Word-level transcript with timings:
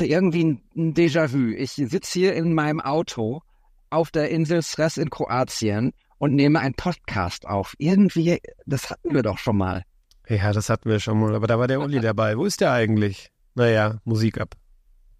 hatte 0.00 0.10
irgendwie 0.10 0.44
ein, 0.44 0.62
ein 0.74 0.94
Déjà-vu. 0.94 1.52
Ich 1.54 1.72
sitze 1.72 2.18
hier 2.18 2.34
in 2.34 2.54
meinem 2.54 2.80
Auto 2.80 3.42
auf 3.90 4.10
der 4.10 4.30
Insel 4.30 4.62
Stress 4.62 4.96
in 4.96 5.10
Kroatien 5.10 5.92
und 6.16 6.34
nehme 6.34 6.60
einen 6.60 6.72
Podcast 6.72 7.46
auf. 7.46 7.74
Irgendwie, 7.76 8.40
das 8.64 8.88
hatten 8.88 9.12
wir 9.12 9.22
doch 9.22 9.36
schon 9.36 9.58
mal. 9.58 9.84
Ja, 10.26 10.54
das 10.54 10.70
hatten 10.70 10.88
wir 10.88 11.00
schon 11.00 11.20
mal, 11.20 11.34
aber 11.34 11.46
da 11.46 11.58
war 11.58 11.66
der 11.66 11.80
Uli 11.80 12.00
dabei. 12.00 12.38
Wo 12.38 12.46
ist 12.46 12.62
der 12.62 12.72
eigentlich? 12.72 13.28
Naja, 13.54 13.98
Musik 14.04 14.40
ab. 14.40 14.54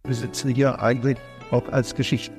Wir 0.05 0.15
sitzen 0.15 0.55
hier 0.55 0.81
eigentlich 0.81 1.19
auch 1.51 1.69
als 1.69 1.95
Geschichten. 1.95 2.33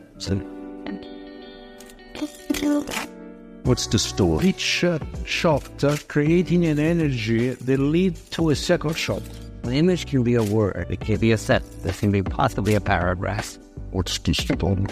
What's 3.66 3.88
the 3.92 4.00
story? 4.00 4.48
Each 4.48 4.84
uh, 4.84 4.98
shot 5.26 5.64
creating 6.08 6.66
an 6.66 6.80
energy 6.80 7.54
that 7.54 7.78
lead 7.78 8.18
to 8.32 8.50
a 8.50 8.56
second 8.56 8.98
shot. 8.98 9.22
An 9.64 9.74
image 9.74 10.08
can 10.08 10.24
be 10.24 10.36
a 10.36 10.44
word, 10.44 10.88
it 10.90 11.00
can 11.00 11.20
be 11.20 11.34
a 11.34 11.38
set, 11.38 11.62
it 11.86 11.98
can 12.00 12.12
be 12.12 12.24
possibly 12.24 12.76
a 12.76 12.82
paragraph. 12.82 13.60
What's 13.92 14.20
the 14.24 14.34
story? 14.34 14.86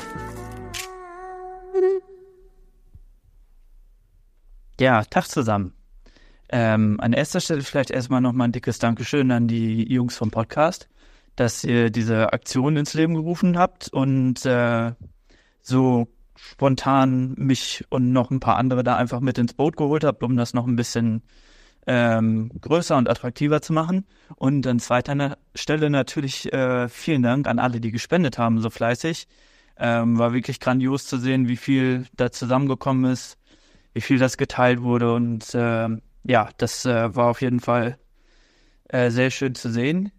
Ja, 4.79 5.03
Tag 5.03 5.27
zusammen. 5.27 5.73
Ähm, 6.51 6.99
an 6.99 7.13
erster 7.13 7.41
Stelle 7.41 7.61
vielleicht 7.61 7.91
erstmal 7.91 8.21
nochmal 8.21 8.47
ein 8.47 8.51
dickes 8.51 8.79
Dankeschön 8.79 9.31
an 9.31 9.47
die 9.47 9.91
Jungs 9.91 10.15
vom 10.15 10.31
Podcast, 10.31 10.87
dass 11.35 11.63
ihr 11.63 11.89
diese 11.89 12.31
Aktion 12.33 12.77
ins 12.77 12.93
Leben 12.93 13.15
gerufen 13.15 13.57
habt 13.57 13.89
und 13.89 14.45
äh, 14.45 14.93
so 15.61 16.07
spontan 16.35 17.33
mich 17.37 17.85
und 17.89 18.13
noch 18.13 18.31
ein 18.31 18.39
paar 18.39 18.57
andere 18.57 18.83
da 18.83 18.95
einfach 18.95 19.19
mit 19.19 19.37
ins 19.37 19.53
Boot 19.53 19.77
geholt 19.77 20.03
habt, 20.03 20.23
um 20.23 20.37
das 20.37 20.53
noch 20.53 20.65
ein 20.65 20.75
bisschen 20.75 21.23
ähm, 21.87 22.51
größer 22.61 22.97
und 22.97 23.09
attraktiver 23.09 23.61
zu 23.61 23.73
machen. 23.73 24.05
Und 24.35 24.65
an 24.67 24.79
zweiter 24.79 25.37
Stelle 25.55 25.89
natürlich 25.89 26.51
äh, 26.53 26.87
vielen 26.87 27.23
Dank 27.23 27.47
an 27.47 27.59
alle, 27.59 27.79
die 27.79 27.91
gespendet 27.91 28.37
haben, 28.37 28.59
so 28.59 28.69
fleißig. 28.69 29.27
Ähm, 29.77 30.17
war 30.17 30.33
wirklich 30.33 30.59
grandios 30.59 31.05
zu 31.05 31.17
sehen, 31.17 31.47
wie 31.47 31.57
viel 31.57 32.05
da 32.15 32.31
zusammengekommen 32.31 33.11
ist, 33.11 33.37
wie 33.93 34.01
viel 34.01 34.19
das 34.19 34.37
geteilt 34.37 34.81
wurde. 34.81 35.13
Und 35.13 35.53
äh, 35.55 35.87
ja, 36.23 36.49
das 36.57 36.85
äh, 36.85 37.15
war 37.15 37.27
auf 37.27 37.41
jeden 37.41 37.59
Fall 37.59 37.97
äh, 38.89 39.09
sehr 39.09 39.31
schön 39.31 39.55
zu 39.55 39.71
sehen. 39.71 40.11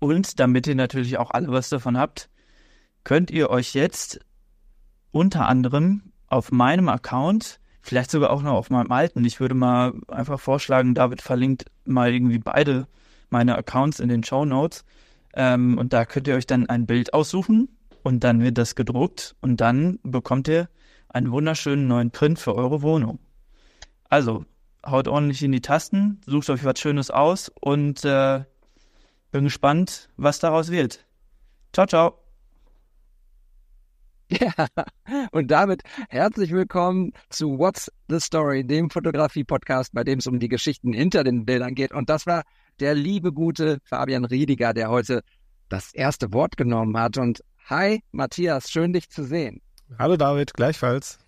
Und 0.00 0.38
damit 0.40 0.66
ihr 0.66 0.74
natürlich 0.74 1.18
auch 1.18 1.30
alle 1.30 1.48
was 1.48 1.68
davon 1.68 1.96
habt, 1.96 2.28
könnt 3.04 3.30
ihr 3.30 3.50
euch 3.50 3.74
jetzt 3.74 4.20
unter 5.10 5.48
anderem 5.48 6.12
auf 6.26 6.52
meinem 6.52 6.88
Account, 6.88 7.58
vielleicht 7.80 8.10
sogar 8.10 8.30
auch 8.30 8.42
noch 8.42 8.54
auf 8.54 8.70
meinem 8.70 8.92
alten, 8.92 9.24
ich 9.24 9.40
würde 9.40 9.54
mal 9.54 9.94
einfach 10.08 10.40
vorschlagen, 10.40 10.94
David 10.94 11.22
verlinkt 11.22 11.66
mal 11.84 12.12
irgendwie 12.12 12.38
beide 12.38 12.86
meine 13.30 13.56
Accounts 13.56 14.00
in 14.00 14.08
den 14.08 14.24
Show 14.24 14.44
Notes. 14.44 14.84
Ähm, 15.34 15.78
und 15.78 15.92
da 15.92 16.04
könnt 16.04 16.28
ihr 16.28 16.34
euch 16.34 16.46
dann 16.46 16.68
ein 16.68 16.86
Bild 16.86 17.14
aussuchen 17.14 17.68
und 18.02 18.24
dann 18.24 18.42
wird 18.42 18.58
das 18.58 18.74
gedruckt 18.74 19.36
und 19.40 19.60
dann 19.60 19.98
bekommt 20.02 20.48
ihr 20.48 20.68
einen 21.08 21.30
wunderschönen 21.30 21.86
neuen 21.88 22.10
Print 22.10 22.38
für 22.38 22.54
eure 22.54 22.82
Wohnung. 22.82 23.18
Also, 24.08 24.44
haut 24.86 25.08
ordentlich 25.08 25.42
in 25.42 25.52
die 25.52 25.60
Tasten, 25.60 26.20
sucht 26.26 26.50
euch 26.50 26.64
was 26.64 26.78
Schönes 26.78 27.10
aus 27.10 27.50
und 27.60 28.04
äh, 28.04 28.44
bin 29.30 29.44
gespannt, 29.44 30.08
was 30.16 30.38
daraus 30.38 30.70
wird. 30.70 31.04
Ciao, 31.72 31.86
ciao. 31.86 32.27
Ja, 34.40 34.52
und 35.32 35.50
damit 35.50 35.82
herzlich 36.10 36.50
willkommen 36.52 37.12
zu 37.30 37.58
What's 37.58 37.90
the 38.08 38.20
Story, 38.20 38.62
dem 38.62 38.90
Fotografie-Podcast, 38.90 39.94
bei 39.94 40.04
dem 40.04 40.18
es 40.18 40.26
um 40.26 40.38
die 40.38 40.48
Geschichten 40.48 40.92
hinter 40.92 41.24
den 41.24 41.46
Bildern 41.46 41.74
geht. 41.74 41.92
Und 41.92 42.10
das 42.10 42.26
war 42.26 42.42
der 42.78 42.94
liebe, 42.94 43.32
gute 43.32 43.78
Fabian 43.84 44.26
Riediger, 44.26 44.74
der 44.74 44.90
heute 44.90 45.22
das 45.70 45.94
erste 45.94 46.30
Wort 46.34 46.58
genommen 46.58 46.98
hat. 46.98 47.16
Und 47.16 47.42
hi, 47.70 48.02
Matthias, 48.12 48.70
schön 48.70 48.92
dich 48.92 49.08
zu 49.08 49.24
sehen. 49.24 49.62
Hallo 49.98 50.18
David, 50.18 50.52
gleichfalls. 50.52 51.18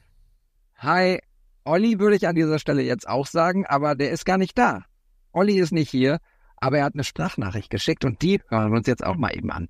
Hi, 0.76 1.20
Olli 1.64 1.98
würde 1.98 2.16
ich 2.16 2.28
an 2.28 2.36
dieser 2.36 2.58
Stelle 2.58 2.82
jetzt 2.82 3.08
auch 3.08 3.26
sagen, 3.26 3.64
aber 3.64 3.94
der 3.94 4.10
ist 4.10 4.26
gar 4.26 4.36
nicht 4.36 4.58
da. 4.58 4.84
Olli 5.32 5.58
ist 5.58 5.72
nicht 5.72 5.88
hier, 5.88 6.18
aber 6.58 6.78
er 6.78 6.84
hat 6.84 6.94
eine 6.94 7.04
Sprachnachricht 7.04 7.70
geschickt 7.70 8.04
und 8.04 8.20
die 8.20 8.42
hören 8.48 8.72
wir 8.72 8.76
uns 8.76 8.86
jetzt 8.86 9.04
auch 9.04 9.16
mal 9.16 9.34
eben 9.34 9.50
an. 9.50 9.68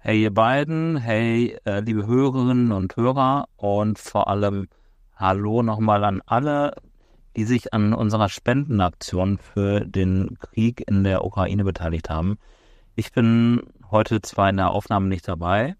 Hey 0.00 0.22
ihr 0.22 0.32
beiden, 0.32 0.96
hey 0.96 1.58
äh, 1.64 1.80
liebe 1.80 2.06
Hörerinnen 2.06 2.70
und 2.70 2.96
Hörer 2.96 3.48
und 3.56 3.98
vor 3.98 4.28
allem 4.28 4.68
Hallo 5.16 5.64
nochmal 5.64 6.04
an 6.04 6.22
alle, 6.24 6.76
die 7.34 7.44
sich 7.44 7.74
an 7.74 7.92
unserer 7.92 8.28
Spendenaktion 8.28 9.38
für 9.38 9.80
den 9.80 10.38
Krieg 10.38 10.84
in 10.88 11.02
der 11.02 11.24
Ukraine 11.24 11.64
beteiligt 11.64 12.10
haben. 12.10 12.38
Ich 12.94 13.10
bin 13.10 13.64
heute 13.90 14.22
zwar 14.22 14.48
in 14.50 14.58
der 14.58 14.70
Aufnahme 14.70 15.08
nicht 15.08 15.26
dabei, 15.26 15.74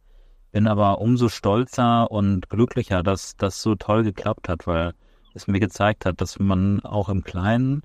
bin 0.50 0.66
aber 0.66 1.00
umso 1.00 1.28
stolzer 1.28 2.10
und 2.10 2.50
glücklicher, 2.50 3.04
dass 3.04 3.36
das 3.36 3.62
so 3.62 3.76
toll 3.76 4.02
geklappt 4.02 4.48
hat, 4.48 4.66
weil 4.66 4.94
es 5.34 5.46
mir 5.46 5.60
gezeigt 5.60 6.04
hat, 6.04 6.20
dass 6.20 6.40
man 6.40 6.80
auch 6.80 7.08
im 7.08 7.22
Kleinen 7.22 7.82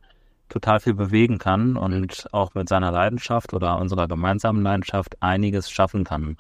total 0.54 0.80
viel 0.80 0.94
bewegen 0.94 1.40
kann 1.40 1.76
und 1.78 2.28
auch 2.32 2.54
mit 2.54 2.70
seiner 2.70 2.92
Leidenschaft 2.92 3.54
oder 3.54 3.80
unserer 3.80 4.08
gemeinsamen 4.08 4.62
Leidenschaft 4.62 5.18
einiges 5.20 5.72
schaffen 5.72 6.04
kann. 6.04 6.38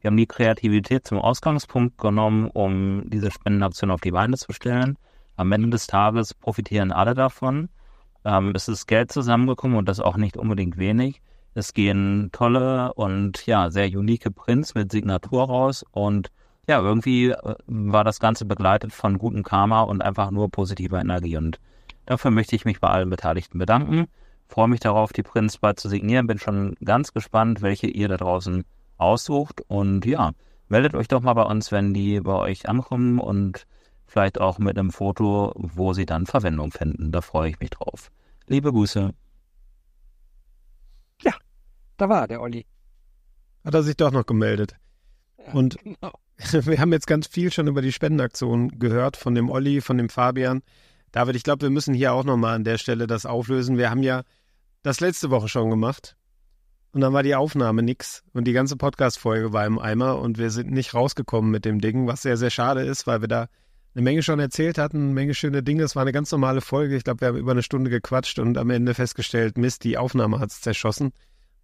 Wir 0.00 0.08
haben 0.08 0.16
die 0.16 0.26
Kreativität 0.26 1.06
zum 1.06 1.18
Ausgangspunkt 1.18 1.96
genommen, 1.96 2.48
um 2.48 3.08
diese 3.08 3.30
Spendenaktion 3.30 3.92
auf 3.92 4.00
die 4.00 4.10
Beine 4.10 4.36
zu 4.36 4.52
stellen. 4.52 4.98
Am 5.36 5.52
Ende 5.52 5.70
des 5.70 5.86
Tages 5.86 6.34
profitieren 6.34 6.90
alle 6.90 7.14
davon. 7.14 7.68
Ähm, 8.24 8.52
es 8.54 8.66
ist 8.66 8.86
Geld 8.86 9.12
zusammengekommen 9.12 9.78
und 9.78 9.88
das 9.88 10.00
auch 10.00 10.16
nicht 10.16 10.36
unbedingt 10.36 10.76
wenig. 10.76 11.22
Es 11.54 11.72
gehen 11.72 12.30
tolle 12.32 12.92
und 12.94 13.46
ja, 13.46 13.70
sehr 13.70 13.86
unique 13.86 14.34
Prints 14.34 14.74
mit 14.74 14.90
Signatur 14.90 15.44
raus 15.44 15.84
und 15.92 16.32
ja, 16.68 16.80
irgendwie 16.80 17.30
äh, 17.30 17.54
war 17.66 18.02
das 18.02 18.18
Ganze 18.18 18.44
begleitet 18.44 18.92
von 18.92 19.18
gutem 19.18 19.44
Karma 19.44 19.82
und 19.82 20.02
einfach 20.02 20.32
nur 20.32 20.50
positiver 20.50 21.00
Energie. 21.00 21.36
Und 21.36 21.60
dafür 22.06 22.30
möchte 22.30 22.56
ich 22.56 22.64
mich 22.64 22.80
bei 22.80 22.88
allen 22.88 23.10
Beteiligten 23.10 23.58
bedanken. 23.58 24.06
Freue 24.48 24.68
mich 24.68 24.80
darauf, 24.80 25.12
die 25.12 25.22
Prints 25.22 25.58
bald 25.58 25.80
zu 25.80 25.88
signieren. 25.88 26.26
Bin 26.26 26.38
schon 26.38 26.74
ganz 26.84 27.12
gespannt, 27.12 27.62
welche 27.62 27.86
ihr 27.86 28.08
da 28.08 28.16
draußen 28.16 28.64
aussucht. 28.98 29.62
Und 29.66 30.04
ja, 30.04 30.32
meldet 30.68 30.94
euch 30.94 31.08
doch 31.08 31.22
mal 31.22 31.34
bei 31.34 31.44
uns, 31.44 31.72
wenn 31.72 31.94
die 31.94 32.20
bei 32.20 32.34
euch 32.34 32.68
ankommen 32.68 33.18
und 33.18 33.66
vielleicht 34.06 34.40
auch 34.40 34.58
mit 34.58 34.78
einem 34.78 34.90
Foto, 34.90 35.52
wo 35.56 35.94
sie 35.94 36.04
dann 36.04 36.26
Verwendung 36.26 36.70
finden. 36.70 37.12
Da 37.12 37.22
freue 37.22 37.50
ich 37.50 37.60
mich 37.60 37.70
drauf. 37.70 38.10
Liebe 38.46 38.72
Grüße. 38.72 39.14
Ja, 41.22 41.32
da 41.96 42.08
war 42.08 42.28
der 42.28 42.42
Olli. 42.42 42.66
Hat 43.64 43.74
er 43.74 43.82
sich 43.82 43.96
doch 43.96 44.10
noch 44.10 44.26
gemeldet. 44.26 44.76
Ja, 45.38 45.52
Und 45.52 45.78
genau. 45.78 46.12
wir 46.52 46.78
haben 46.78 46.92
jetzt 46.92 47.06
ganz 47.06 47.26
viel 47.26 47.50
schon 47.50 47.68
über 47.68 47.80
die 47.80 47.92
Spendenaktion 47.92 48.78
gehört, 48.78 49.16
von 49.16 49.34
dem 49.34 49.48
Olli, 49.48 49.80
von 49.80 49.96
dem 49.96 50.08
Fabian. 50.08 50.62
David, 51.12 51.36
ich 51.36 51.42
glaube, 51.42 51.62
wir 51.62 51.70
müssen 51.70 51.94
hier 51.94 52.14
auch 52.14 52.24
nochmal 52.24 52.56
an 52.56 52.64
der 52.64 52.78
Stelle 52.78 53.06
das 53.06 53.26
auflösen. 53.26 53.76
Wir 53.76 53.90
haben 53.90 54.02
ja 54.02 54.22
das 54.82 55.00
letzte 55.00 55.30
Woche 55.30 55.48
schon 55.48 55.70
gemacht. 55.70 56.16
Und 56.92 57.00
dann 57.00 57.12
war 57.12 57.22
die 57.22 57.34
Aufnahme 57.34 57.82
nix. 57.82 58.22
Und 58.32 58.44
die 58.44 58.52
ganze 58.52 58.76
Podcast-Folge 58.76 59.52
war 59.52 59.64
im 59.66 59.78
Eimer 59.78 60.18
und 60.18 60.38
wir 60.38 60.50
sind 60.50 60.70
nicht 60.70 60.94
rausgekommen 60.94 61.50
mit 61.50 61.64
dem 61.64 61.80
Ding, 61.80 62.06
was 62.06 62.22
sehr, 62.22 62.36
sehr 62.36 62.50
schade 62.50 62.82
ist, 62.82 63.06
weil 63.06 63.20
wir 63.20 63.28
da 63.28 63.48
eine 63.94 64.02
Menge 64.02 64.22
schon 64.22 64.40
erzählt 64.40 64.78
hatten, 64.78 64.98
eine 64.98 65.12
Menge 65.12 65.34
schöne 65.34 65.62
Dinge. 65.62 65.82
Es 65.82 65.96
war 65.96 66.02
eine 66.02 66.12
ganz 66.12 66.32
normale 66.32 66.62
Folge. 66.62 66.96
Ich 66.96 67.04
glaube, 67.04 67.20
wir 67.20 67.28
haben 67.28 67.38
über 67.38 67.52
eine 67.52 67.62
Stunde 67.62 67.90
gequatscht 67.90 68.38
und 68.38 68.56
am 68.56 68.70
Ende 68.70 68.94
festgestellt, 68.94 69.58
Mist, 69.58 69.84
die 69.84 69.98
Aufnahme 69.98 70.38
hat 70.38 70.50
es 70.50 70.60
zerschossen. 70.60 71.12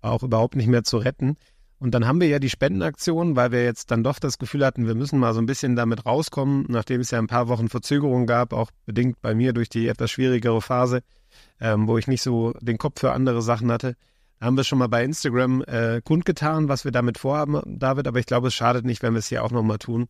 War 0.00 0.12
auch 0.12 0.22
überhaupt 0.22 0.56
nicht 0.56 0.68
mehr 0.68 0.84
zu 0.84 0.98
retten. 0.98 1.36
Und 1.78 1.92
dann 1.92 2.06
haben 2.06 2.20
wir 2.20 2.28
ja 2.28 2.40
die 2.40 2.50
Spendenaktion, 2.50 3.36
weil 3.36 3.52
wir 3.52 3.62
jetzt 3.62 3.90
dann 3.90 4.02
doch 4.02 4.18
das 4.18 4.38
Gefühl 4.38 4.66
hatten, 4.66 4.86
wir 4.86 4.96
müssen 4.96 5.18
mal 5.18 5.32
so 5.32 5.40
ein 5.40 5.46
bisschen 5.46 5.76
damit 5.76 6.06
rauskommen, 6.06 6.66
nachdem 6.68 7.00
es 7.00 7.12
ja 7.12 7.18
ein 7.18 7.28
paar 7.28 7.48
Wochen 7.48 7.68
Verzögerung 7.68 8.26
gab, 8.26 8.52
auch 8.52 8.70
bedingt 8.84 9.20
bei 9.22 9.34
mir 9.34 9.52
durch 9.52 9.68
die 9.68 9.86
etwas 9.86 10.10
schwierigere 10.10 10.60
Phase, 10.60 11.02
ähm, 11.60 11.86
wo 11.86 11.96
ich 11.96 12.08
nicht 12.08 12.22
so 12.22 12.52
den 12.60 12.78
Kopf 12.78 13.00
für 13.00 13.12
andere 13.12 13.42
Sachen 13.42 13.70
hatte. 13.70 13.94
Da 14.40 14.46
haben 14.46 14.56
wir 14.56 14.64
schon 14.64 14.78
mal 14.78 14.88
bei 14.88 15.04
Instagram 15.04 15.62
äh, 15.62 16.00
kundgetan, 16.02 16.68
was 16.68 16.84
wir 16.84 16.92
damit 16.92 17.18
vorhaben, 17.18 17.60
David, 17.66 18.08
aber 18.08 18.18
ich 18.18 18.26
glaube, 18.26 18.48
es 18.48 18.54
schadet 18.54 18.84
nicht, 18.84 19.02
wenn 19.02 19.14
wir 19.14 19.18
es 19.20 19.28
hier 19.28 19.44
auch 19.44 19.52
nochmal 19.52 19.78
tun 19.78 20.08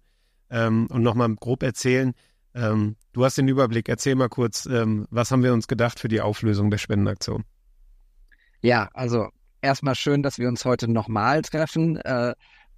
ähm, 0.50 0.87
und 0.90 1.02
nochmal 1.02 1.34
grob 1.34 1.62
erzählen. 1.62 2.14
Ähm, 2.54 2.96
du 3.12 3.25
hast 3.25 3.37
den 3.37 3.48
Überblick, 3.48 3.90
erzähl 3.90 4.14
mal 4.14 4.28
kurz, 4.28 4.64
ähm, 4.66 5.06
was 5.10 5.31
haben 5.31 5.43
wir 5.43 5.52
uns 5.52 5.69
gedacht 5.69 6.00
für 6.00 6.08
die 6.08 6.22
Auflösung 6.22 6.70
der 6.70 6.78
Spendenaktion? 6.78 7.44
Ja, 8.62 8.88
also 8.94 9.28
erstmal 9.62 9.94
schön, 9.94 10.22
dass 10.22 10.38
wir 10.38 10.49
uns 10.49 10.64
heute 10.64 10.88
nochmal 10.88 11.43
treffen. 11.43 11.96
Äh, 11.96 12.34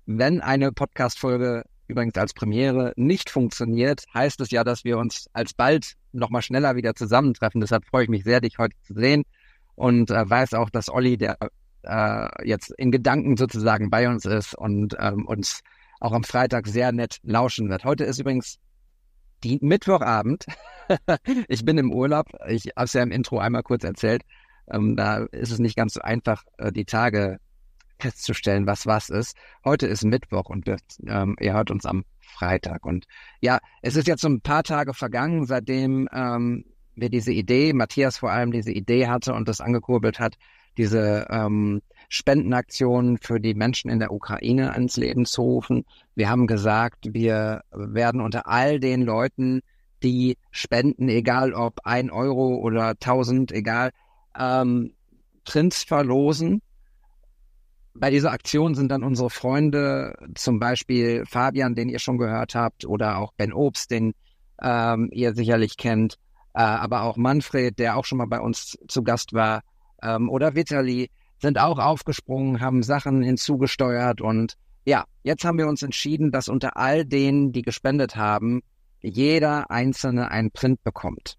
wenn 0.06 0.40
eine 0.40 0.72
Podcast-Folge 0.72 1.64
übrigens 1.88 2.16
als 2.16 2.34
Premiere 2.34 2.92
nicht 2.96 3.30
funktioniert, 3.30 4.04
heißt 4.14 4.40
es 4.40 4.50
ja, 4.50 4.64
dass 4.64 4.84
wir 4.84 4.98
uns 4.98 5.26
alsbald 5.32 5.94
nochmal 6.12 6.42
schneller 6.42 6.76
wieder 6.76 6.94
zusammentreffen. 6.94 7.60
Deshalb 7.60 7.84
freue 7.86 8.04
ich 8.04 8.08
mich 8.08 8.24
sehr, 8.24 8.40
dich 8.40 8.58
heute 8.58 8.76
zu 8.82 8.94
sehen 8.94 9.24
und 9.74 10.10
äh, 10.10 10.28
weiß 10.28 10.54
auch, 10.54 10.70
dass 10.70 10.88
Olli, 10.88 11.16
der 11.16 11.36
äh, 11.82 12.28
jetzt 12.46 12.72
in 12.76 12.90
Gedanken 12.90 13.36
sozusagen 13.36 13.90
bei 13.90 14.08
uns 14.08 14.24
ist 14.24 14.54
und 14.54 14.96
ähm, 14.98 15.26
uns 15.26 15.60
auch 16.00 16.12
am 16.12 16.24
Freitag 16.24 16.66
sehr 16.66 16.92
nett 16.92 17.18
lauschen 17.22 17.68
wird. 17.68 17.84
Heute 17.84 18.04
ist 18.04 18.18
übrigens 18.18 18.58
die 19.44 19.58
Mittwochabend. 19.60 20.46
ich 21.48 21.64
bin 21.64 21.78
im 21.78 21.92
Urlaub. 21.92 22.26
Ich 22.48 22.66
habe 22.76 22.84
es 22.84 22.92
ja 22.92 23.02
im 23.02 23.10
Intro 23.10 23.38
einmal 23.38 23.62
kurz 23.62 23.84
erzählt. 23.84 24.22
Ähm, 24.70 24.96
da 24.96 25.24
ist 25.32 25.50
es 25.52 25.58
nicht 25.58 25.76
ganz 25.76 25.94
so 25.94 26.00
einfach, 26.00 26.44
äh, 26.58 26.72
die 26.72 26.84
Tage 26.84 27.38
festzustellen, 27.98 28.66
was 28.66 28.86
was 28.86 29.10
ist. 29.10 29.36
Heute 29.64 29.86
ist 29.86 30.04
Mittwoch 30.04 30.48
und 30.48 30.66
wir, 30.66 30.78
ähm, 31.06 31.36
ihr 31.38 31.52
hört 31.52 31.70
uns 31.70 31.84
am 31.84 32.04
Freitag. 32.18 32.86
Und 32.86 33.06
ja, 33.40 33.58
es 33.82 33.96
ist 33.96 34.08
jetzt 34.08 34.22
so 34.22 34.28
ein 34.28 34.40
paar 34.40 34.62
Tage 34.62 34.94
vergangen, 34.94 35.46
seitdem 35.46 36.08
ähm, 36.12 36.64
wir 36.94 37.10
diese 37.10 37.32
Idee, 37.32 37.72
Matthias 37.72 38.18
vor 38.18 38.30
allem 38.30 38.52
diese 38.52 38.72
Idee 38.72 39.08
hatte 39.08 39.34
und 39.34 39.48
das 39.48 39.60
angekurbelt 39.60 40.18
hat, 40.18 40.36
diese 40.76 41.26
ähm, 41.30 41.82
Spendenaktionen 42.08 43.18
für 43.18 43.40
die 43.40 43.54
Menschen 43.54 43.90
in 43.90 43.98
der 43.98 44.12
Ukraine 44.12 44.72
ans 44.72 44.96
Leben 44.96 45.26
zu 45.26 45.42
rufen. 45.42 45.84
Wir 46.14 46.28
haben 46.28 46.46
gesagt, 46.46 47.12
wir 47.12 47.62
werden 47.70 48.20
unter 48.20 48.46
all 48.46 48.80
den 48.80 49.02
Leuten, 49.02 49.60
die 50.02 50.38
spenden, 50.50 51.08
egal 51.08 51.52
ob 51.52 51.80
ein 51.84 52.10
Euro 52.10 52.56
oder 52.56 52.98
tausend, 52.98 53.52
egal, 53.52 53.90
ähm, 54.40 54.94
Prints 55.44 55.84
verlosen. 55.84 56.62
Bei 57.94 58.10
dieser 58.10 58.30
Aktion 58.30 58.74
sind 58.74 58.90
dann 58.90 59.02
unsere 59.02 59.30
Freunde, 59.30 60.16
zum 60.34 60.58
Beispiel 60.58 61.24
Fabian, 61.26 61.74
den 61.74 61.88
ihr 61.88 61.98
schon 61.98 62.18
gehört 62.18 62.54
habt, 62.54 62.84
oder 62.86 63.18
auch 63.18 63.32
Ben 63.36 63.52
Obst, 63.52 63.90
den 63.90 64.14
ähm, 64.62 65.10
ihr 65.12 65.34
sicherlich 65.34 65.76
kennt, 65.76 66.14
äh, 66.54 66.62
aber 66.62 67.02
auch 67.02 67.16
Manfred, 67.16 67.78
der 67.78 67.96
auch 67.96 68.04
schon 68.04 68.18
mal 68.18 68.26
bei 68.26 68.40
uns 68.40 68.78
zu 68.88 69.02
Gast 69.02 69.32
war, 69.32 69.62
ähm, 70.02 70.30
oder 70.30 70.54
Vitali, 70.54 71.10
sind 71.38 71.58
auch 71.58 71.78
aufgesprungen, 71.78 72.60
haben 72.60 72.82
Sachen 72.82 73.22
hinzugesteuert 73.22 74.20
und 74.20 74.56
ja, 74.84 75.04
jetzt 75.22 75.44
haben 75.44 75.58
wir 75.58 75.68
uns 75.68 75.82
entschieden, 75.82 76.30
dass 76.30 76.48
unter 76.48 76.76
all 76.76 77.04
denen, 77.04 77.52
die 77.52 77.62
gespendet 77.62 78.16
haben, 78.16 78.62
jeder 79.02 79.70
Einzelne 79.70 80.30
einen 80.30 80.50
Print 80.50 80.82
bekommt. 80.84 81.36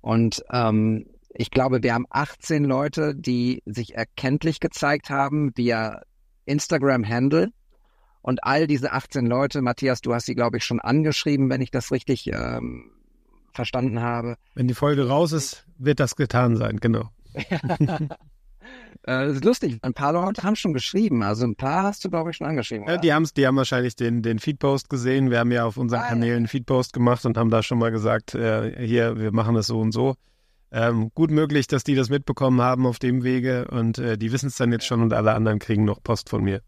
Und 0.00 0.42
ähm, 0.52 1.06
ich 1.34 1.50
glaube, 1.50 1.82
wir 1.82 1.94
haben 1.94 2.06
18 2.10 2.64
Leute, 2.64 3.14
die 3.14 3.62
sich 3.66 3.94
erkenntlich 3.94 4.60
gezeigt 4.60 5.10
haben 5.10 5.52
via 5.56 6.02
Instagram-Handle. 6.46 7.48
Und 8.22 8.44
all 8.44 8.66
diese 8.66 8.92
18 8.92 9.24
Leute, 9.26 9.62
Matthias, 9.62 10.02
du 10.02 10.12
hast 10.12 10.26
sie, 10.26 10.34
glaube 10.34 10.58
ich, 10.58 10.64
schon 10.64 10.80
angeschrieben, 10.80 11.48
wenn 11.48 11.62
ich 11.62 11.70
das 11.70 11.90
richtig 11.90 12.26
ähm, 12.26 12.90
verstanden 13.54 14.00
habe. 14.00 14.36
Wenn 14.54 14.68
die 14.68 14.74
Folge 14.74 15.08
raus 15.08 15.32
ist, 15.32 15.66
wird 15.78 16.00
das 16.00 16.16
getan 16.16 16.56
sein, 16.56 16.78
genau. 16.78 17.10
Äh, 19.04 19.26
das 19.26 19.36
ist 19.36 19.44
lustig, 19.44 19.78
ein 19.80 19.94
paar 19.94 20.12
Leute 20.12 20.42
haben 20.42 20.56
schon 20.56 20.74
geschrieben. 20.74 21.22
Also 21.22 21.46
ein 21.46 21.56
paar 21.56 21.84
hast 21.84 22.04
du, 22.04 22.10
glaube 22.10 22.30
ich, 22.30 22.36
schon 22.36 22.46
angeschrieben. 22.46 22.86
Ja, 22.86 22.98
die, 22.98 23.12
haben's, 23.14 23.32
die 23.32 23.46
haben 23.46 23.56
wahrscheinlich 23.56 23.96
den, 23.96 24.20
den 24.20 24.38
Feedpost 24.38 24.90
gesehen. 24.90 25.30
Wir 25.30 25.38
haben 25.38 25.50
ja 25.50 25.64
auf 25.64 25.78
unseren 25.78 26.02
ah, 26.02 26.08
Kanälen 26.08 26.36
einen 26.36 26.48
Feedpost 26.48 26.92
gemacht 26.92 27.24
und 27.24 27.38
haben 27.38 27.50
da 27.50 27.62
schon 27.62 27.78
mal 27.78 27.90
gesagt, 27.90 28.34
äh, 28.34 28.86
hier, 28.86 29.18
wir 29.18 29.32
machen 29.32 29.56
es 29.56 29.68
so 29.68 29.80
und 29.80 29.92
so. 29.92 30.16
Ähm, 30.72 31.10
gut 31.14 31.30
möglich, 31.30 31.66
dass 31.66 31.82
die 31.82 31.96
das 31.96 32.10
mitbekommen 32.10 32.60
haben 32.60 32.86
auf 32.86 32.98
dem 32.98 33.24
Wege 33.24 33.66
und 33.68 33.98
äh, 33.98 34.16
die 34.16 34.30
wissen 34.30 34.46
es 34.46 34.56
dann 34.56 34.70
jetzt 34.70 34.86
schon 34.86 35.02
und 35.02 35.12
alle 35.12 35.34
anderen 35.34 35.58
kriegen 35.58 35.84
noch 35.84 36.02
Post 36.02 36.28
von 36.28 36.44
mir. 36.44 36.62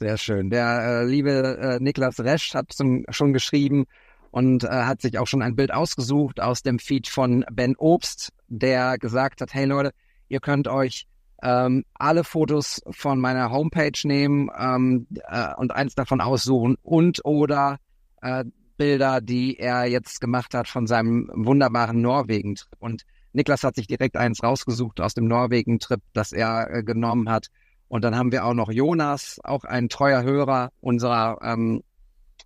Sehr 0.00 0.18
schön. 0.18 0.50
Der 0.50 1.02
äh, 1.02 1.04
liebe 1.04 1.30
äh, 1.30 1.78
Niklas 1.80 2.18
Resch 2.18 2.54
hat 2.54 2.72
zum, 2.72 3.04
schon 3.10 3.32
geschrieben 3.32 3.84
und 4.32 4.64
äh, 4.64 4.68
hat 4.68 5.00
sich 5.00 5.16
auch 5.18 5.28
schon 5.28 5.42
ein 5.42 5.54
Bild 5.54 5.72
ausgesucht 5.72 6.40
aus 6.40 6.62
dem 6.62 6.80
Feed 6.80 7.06
von 7.06 7.44
Ben 7.52 7.76
Obst, 7.76 8.32
der 8.48 8.98
gesagt 8.98 9.40
hat, 9.40 9.54
hey 9.54 9.64
Leute, 9.64 9.92
ihr 10.28 10.40
könnt 10.40 10.66
euch 10.66 11.06
ähm, 11.42 11.84
alle 11.94 12.24
Fotos 12.24 12.82
von 12.90 13.20
meiner 13.20 13.50
Homepage 13.52 13.92
nehmen 14.04 14.50
ähm, 14.58 15.06
äh, 15.28 15.54
und 15.56 15.72
eins 15.72 15.94
davon 15.94 16.20
aussuchen 16.20 16.76
und 16.82 17.24
oder 17.24 17.78
äh, 18.22 18.44
Bilder, 18.76 19.20
die 19.20 19.58
er 19.58 19.86
jetzt 19.86 20.20
gemacht 20.20 20.54
hat 20.54 20.68
von 20.68 20.86
seinem 20.86 21.30
wunderbaren 21.34 22.00
Norwegen-Trip. 22.00 22.76
Und 22.78 23.02
Niklas 23.32 23.64
hat 23.64 23.76
sich 23.76 23.86
direkt 23.86 24.16
eins 24.16 24.42
rausgesucht 24.42 25.00
aus 25.00 25.14
dem 25.14 25.26
Norwegen-Trip, 25.26 26.00
das 26.12 26.32
er 26.32 26.68
äh, 26.70 26.82
genommen 26.82 27.28
hat. 27.28 27.48
Und 27.88 28.02
dann 28.04 28.16
haben 28.16 28.32
wir 28.32 28.44
auch 28.44 28.54
noch 28.54 28.70
Jonas, 28.70 29.38
auch 29.44 29.64
ein 29.64 29.88
treuer 29.88 30.22
Hörer 30.22 30.70
unserer 30.80 31.38
ähm, 31.42 31.82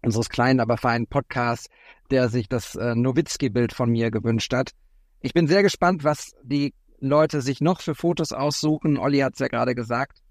unseres 0.02 0.28
kleinen, 0.28 0.60
aber 0.60 0.76
feinen 0.76 1.06
Podcasts, 1.06 1.68
der 2.10 2.28
sich 2.28 2.48
das 2.48 2.74
äh, 2.76 2.94
Nowitzki-Bild 2.94 3.72
von 3.72 3.90
mir 3.90 4.10
gewünscht 4.10 4.52
hat. 4.52 4.72
Ich 5.20 5.34
bin 5.34 5.46
sehr 5.46 5.62
gespannt, 5.62 6.04
was 6.04 6.34
die 6.42 6.74
Leute 7.00 7.42
sich 7.42 7.60
noch 7.60 7.80
für 7.80 7.94
Fotos 7.94 8.32
aussuchen. 8.32 8.98
Olli 8.98 9.18
hat 9.18 9.34
es 9.34 9.40
ja 9.40 9.48
gerade 9.48 9.74
gesagt. 9.74 10.22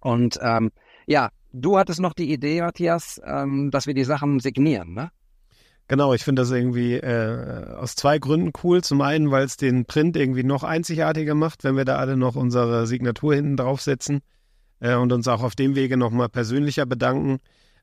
Und 0.00 0.38
ähm, 0.42 0.70
ja, 1.06 1.30
du 1.52 1.78
hattest 1.78 2.00
noch 2.00 2.14
die 2.14 2.32
Idee, 2.32 2.60
Matthias, 2.60 3.20
ähm, 3.24 3.70
dass 3.70 3.86
wir 3.86 3.94
die 3.94 4.04
Sachen 4.04 4.40
signieren, 4.40 4.94
ne? 4.94 5.10
Genau, 5.88 6.14
ich 6.14 6.22
finde 6.22 6.42
das 6.42 6.52
irgendwie 6.52 6.94
äh, 6.94 7.74
aus 7.74 7.96
zwei 7.96 8.20
Gründen 8.20 8.52
cool. 8.62 8.80
Zum 8.80 9.00
einen, 9.00 9.32
weil 9.32 9.44
es 9.44 9.56
den 9.56 9.86
Print 9.86 10.16
irgendwie 10.16 10.44
noch 10.44 10.62
einzigartiger 10.62 11.34
macht, 11.34 11.64
wenn 11.64 11.76
wir 11.76 11.84
da 11.84 11.96
alle 11.96 12.16
noch 12.16 12.36
unsere 12.36 12.86
Signatur 12.86 13.34
hinten 13.34 13.56
draufsetzen 13.56 14.20
äh, 14.78 14.94
und 14.94 15.12
uns 15.12 15.26
auch 15.26 15.42
auf 15.42 15.56
dem 15.56 15.74
Wege 15.74 15.96
nochmal 15.96 16.28
persönlicher 16.28 16.86
bedanken. 16.86 17.38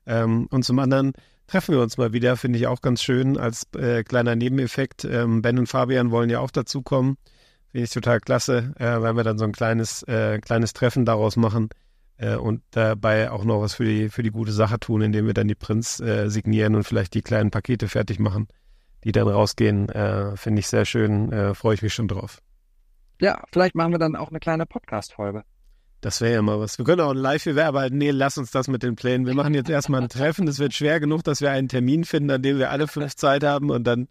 Ähm, 0.06 0.46
und 0.50 0.64
zum 0.64 0.78
anderen 0.78 1.12
treffen 1.48 1.74
wir 1.74 1.82
uns 1.82 1.98
mal 1.98 2.14
wieder, 2.14 2.38
finde 2.38 2.58
ich 2.58 2.66
auch 2.66 2.80
ganz 2.80 3.02
schön 3.02 3.36
als 3.36 3.66
äh, 3.76 4.02
kleiner 4.04 4.36
Nebeneffekt. 4.36 5.04
Ähm, 5.04 5.42
ben 5.42 5.58
und 5.58 5.66
Fabian 5.66 6.10
wollen 6.10 6.30
ja 6.30 6.40
auch 6.40 6.50
dazukommen. 6.50 7.18
Finde 7.72 7.84
ich 7.84 7.90
total 7.90 8.20
klasse, 8.20 8.72
äh, 8.78 9.02
weil 9.02 9.16
wir 9.16 9.24
dann 9.24 9.36
so 9.36 9.44
ein 9.44 9.52
kleines, 9.52 10.02
äh, 10.04 10.38
kleines 10.38 10.72
Treffen 10.72 11.04
daraus 11.04 11.36
machen 11.36 11.68
äh, 12.18 12.36
und 12.36 12.62
dabei 12.72 13.30
auch 13.30 13.44
noch 13.44 13.60
was 13.60 13.74
für 13.74 13.84
die, 13.84 14.08
für 14.08 14.22
die 14.22 14.30
gute 14.30 14.52
Sache 14.52 14.78
tun, 14.78 15.00
indem 15.00 15.26
wir 15.26 15.34
dann 15.34 15.48
die 15.48 15.54
Prints 15.54 16.00
äh, 16.00 16.28
signieren 16.28 16.74
und 16.74 16.84
vielleicht 16.84 17.14
die 17.14 17.22
kleinen 17.22 17.50
Pakete 17.50 17.88
fertig 17.88 18.18
machen, 18.18 18.48
die 19.04 19.12
dann 19.12 19.28
rausgehen. 19.28 19.88
Äh, 19.88 20.36
Finde 20.36 20.60
ich 20.60 20.66
sehr 20.66 20.84
schön, 20.84 21.32
äh, 21.32 21.54
freue 21.54 21.74
ich 21.74 21.82
mich 21.82 21.94
schon 21.94 22.08
drauf. 22.08 22.42
Ja, 23.20 23.42
vielleicht 23.50 23.74
machen 23.74 23.92
wir 23.92 23.98
dann 23.98 24.14
auch 24.14 24.28
eine 24.28 24.38
kleine 24.38 24.66
Podcast-Folge. 24.66 25.42
Das 26.00 26.20
wäre 26.20 26.34
ja 26.34 26.42
mal 26.42 26.60
was. 26.60 26.78
Wir 26.78 26.84
können 26.84 27.00
auch 27.00 27.10
ein 27.10 27.16
Live-Gewerbe 27.16 27.80
halten. 27.80 27.98
Nee, 27.98 28.12
lass 28.12 28.38
uns 28.38 28.52
das 28.52 28.68
mit 28.68 28.84
den 28.84 28.94
Plänen. 28.94 29.26
Wir 29.26 29.34
machen 29.34 29.54
jetzt 29.54 29.68
erstmal 29.68 30.02
ein 30.02 30.08
Treffen. 30.08 30.46
Es 30.46 30.60
wird 30.60 30.72
schwer 30.72 31.00
genug, 31.00 31.24
dass 31.24 31.40
wir 31.40 31.50
einen 31.50 31.68
Termin 31.68 32.04
finden, 32.04 32.30
an 32.30 32.42
dem 32.42 32.58
wir 32.58 32.70
alle 32.70 32.86
fünf 32.86 33.16
Zeit 33.16 33.42
haben 33.42 33.70
und 33.70 33.84
dann 33.84 34.06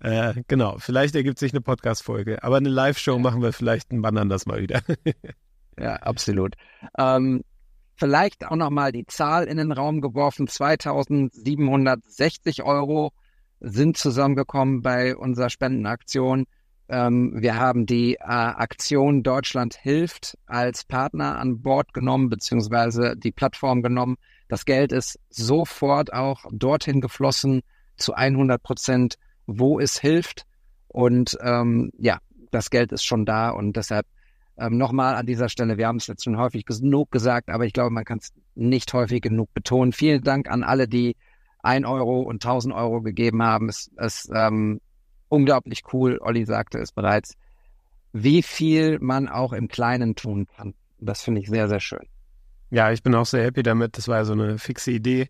äh, 0.00 0.34
genau, 0.48 0.78
vielleicht 0.78 1.14
ergibt 1.14 1.38
sich 1.38 1.52
eine 1.52 1.60
Podcast-Folge. 1.60 2.42
Aber 2.42 2.56
eine 2.56 2.68
Live-Show 2.68 3.20
machen 3.20 3.40
wir 3.40 3.52
vielleicht 3.52 3.92
ein 3.92 4.02
wann 4.02 4.18
anders 4.18 4.46
mal 4.46 4.60
wieder. 4.60 4.82
ja, 5.78 5.96
absolut. 5.96 6.54
Ähm, 6.98 7.42
vielleicht 7.96 8.46
auch 8.46 8.56
nochmal 8.56 8.92
die 8.92 9.06
Zahl 9.06 9.44
in 9.44 9.56
den 9.56 9.72
Raum 9.72 10.00
geworfen. 10.00 10.48
2760 10.48 12.62
Euro 12.62 13.12
sind 13.60 13.96
zusammengekommen 13.96 14.82
bei 14.82 15.16
unserer 15.16 15.50
Spendenaktion. 15.50 16.46
Ähm, 16.88 17.40
wir 17.40 17.56
haben 17.56 17.86
die 17.86 18.14
äh, 18.14 18.24
Aktion 18.24 19.22
Deutschland 19.22 19.74
hilft 19.74 20.36
als 20.46 20.84
Partner 20.84 21.38
an 21.38 21.62
Bord 21.62 21.94
genommen, 21.94 22.28
beziehungsweise 22.28 23.16
die 23.16 23.32
Plattform 23.32 23.82
genommen. 23.82 24.16
Das 24.48 24.64
Geld 24.64 24.92
ist 24.92 25.18
sofort 25.30 26.12
auch 26.12 26.44
dorthin 26.52 27.00
geflossen 27.00 27.62
zu 27.96 28.14
100 28.14 28.62
Prozent 28.62 29.16
wo 29.46 29.80
es 29.80 29.98
hilft. 29.98 30.46
Und 30.88 31.36
ähm, 31.40 31.90
ja, 31.98 32.18
das 32.50 32.70
Geld 32.70 32.92
ist 32.92 33.04
schon 33.04 33.24
da 33.24 33.50
und 33.50 33.76
deshalb 33.76 34.06
ähm, 34.56 34.76
nochmal 34.76 35.14
an 35.14 35.26
dieser 35.26 35.48
Stelle, 35.48 35.78
wir 35.78 35.86
haben 35.86 35.96
es 35.96 36.06
jetzt 36.06 36.24
schon 36.24 36.36
häufig 36.36 36.64
genug 36.66 37.10
gesagt, 37.10 37.48
aber 37.48 37.64
ich 37.64 37.72
glaube, 37.72 37.90
man 37.90 38.04
kann 38.04 38.18
es 38.18 38.32
nicht 38.54 38.92
häufig 38.92 39.22
genug 39.22 39.52
betonen. 39.54 39.92
Vielen 39.92 40.22
Dank 40.22 40.50
an 40.50 40.62
alle, 40.62 40.88
die 40.88 41.16
ein 41.62 41.84
Euro 41.84 42.20
und 42.20 42.44
1000 42.44 42.74
Euro 42.74 43.00
gegeben 43.02 43.42
haben. 43.42 43.68
Es 43.68 43.90
ist 43.96 44.30
ähm, 44.34 44.80
unglaublich 45.28 45.82
cool. 45.92 46.18
Olli 46.20 46.44
sagte 46.44 46.78
es 46.78 46.92
bereits, 46.92 47.34
wie 48.12 48.42
viel 48.42 48.98
man 49.00 49.28
auch 49.28 49.52
im 49.52 49.68
Kleinen 49.68 50.14
tun 50.14 50.46
kann. 50.46 50.74
Das 50.98 51.22
finde 51.22 51.40
ich 51.40 51.48
sehr, 51.48 51.68
sehr 51.68 51.80
schön. 51.80 52.06
Ja, 52.70 52.90
ich 52.90 53.02
bin 53.02 53.14
auch 53.14 53.26
sehr 53.26 53.44
happy 53.44 53.62
damit. 53.62 53.96
Das 53.96 54.08
war 54.08 54.18
ja 54.18 54.24
so 54.24 54.32
eine 54.32 54.58
fixe 54.58 54.90
Idee 54.90 55.28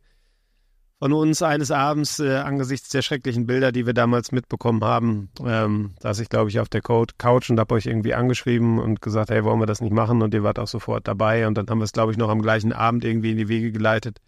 von 1.03 1.13
uns 1.15 1.43
eines 1.43 1.73
Abends 1.73 2.21
äh, 2.21 2.37
angesichts 2.37 2.91
der 2.91 3.03
schrecklichen 3.03 3.45
Bilder, 3.45 3.73
die 3.73 3.87
wir 3.87 3.93
damals 3.93 4.31
mitbekommen 4.31 4.85
haben, 4.85 5.31
ähm, 5.45 5.95
saß 5.99 6.21
ich, 6.21 6.29
glaube 6.29 6.49
ich, 6.49 6.61
auf 6.61 6.69
der 6.69 6.81
Couch 6.81 7.51
und 7.51 7.59
habe 7.59 7.75
euch 7.75 7.87
irgendwie 7.87 8.15
angeschrieben 8.15 8.79
und 8.79 9.03
gesagt, 9.03 9.31
hey, 9.31 9.43
wollen 9.43 9.59
wir 9.59 9.67
das 9.67 9.81
nicht 9.81 9.93
machen? 9.93 10.23
Und 10.23 10.33
ihr 10.33 10.45
wart 10.45 10.61
auch 10.61 10.69
sofort 10.69 11.09
dabei. 11.09 11.49
Und 11.49 11.59
dann 11.59 11.67
haben 11.69 11.79
wir 11.79 11.87
es, 11.87 11.93
glaube 11.93 12.13
ich, 12.13 12.19
noch 12.19 12.29
am 12.29 12.41
gleichen 12.41 12.73
Abend 12.73 13.05
irgendwie 13.05 13.33
in 13.33 13.37
die 13.37 13.49
Wege 13.49 13.73
geleitet. 13.73 14.21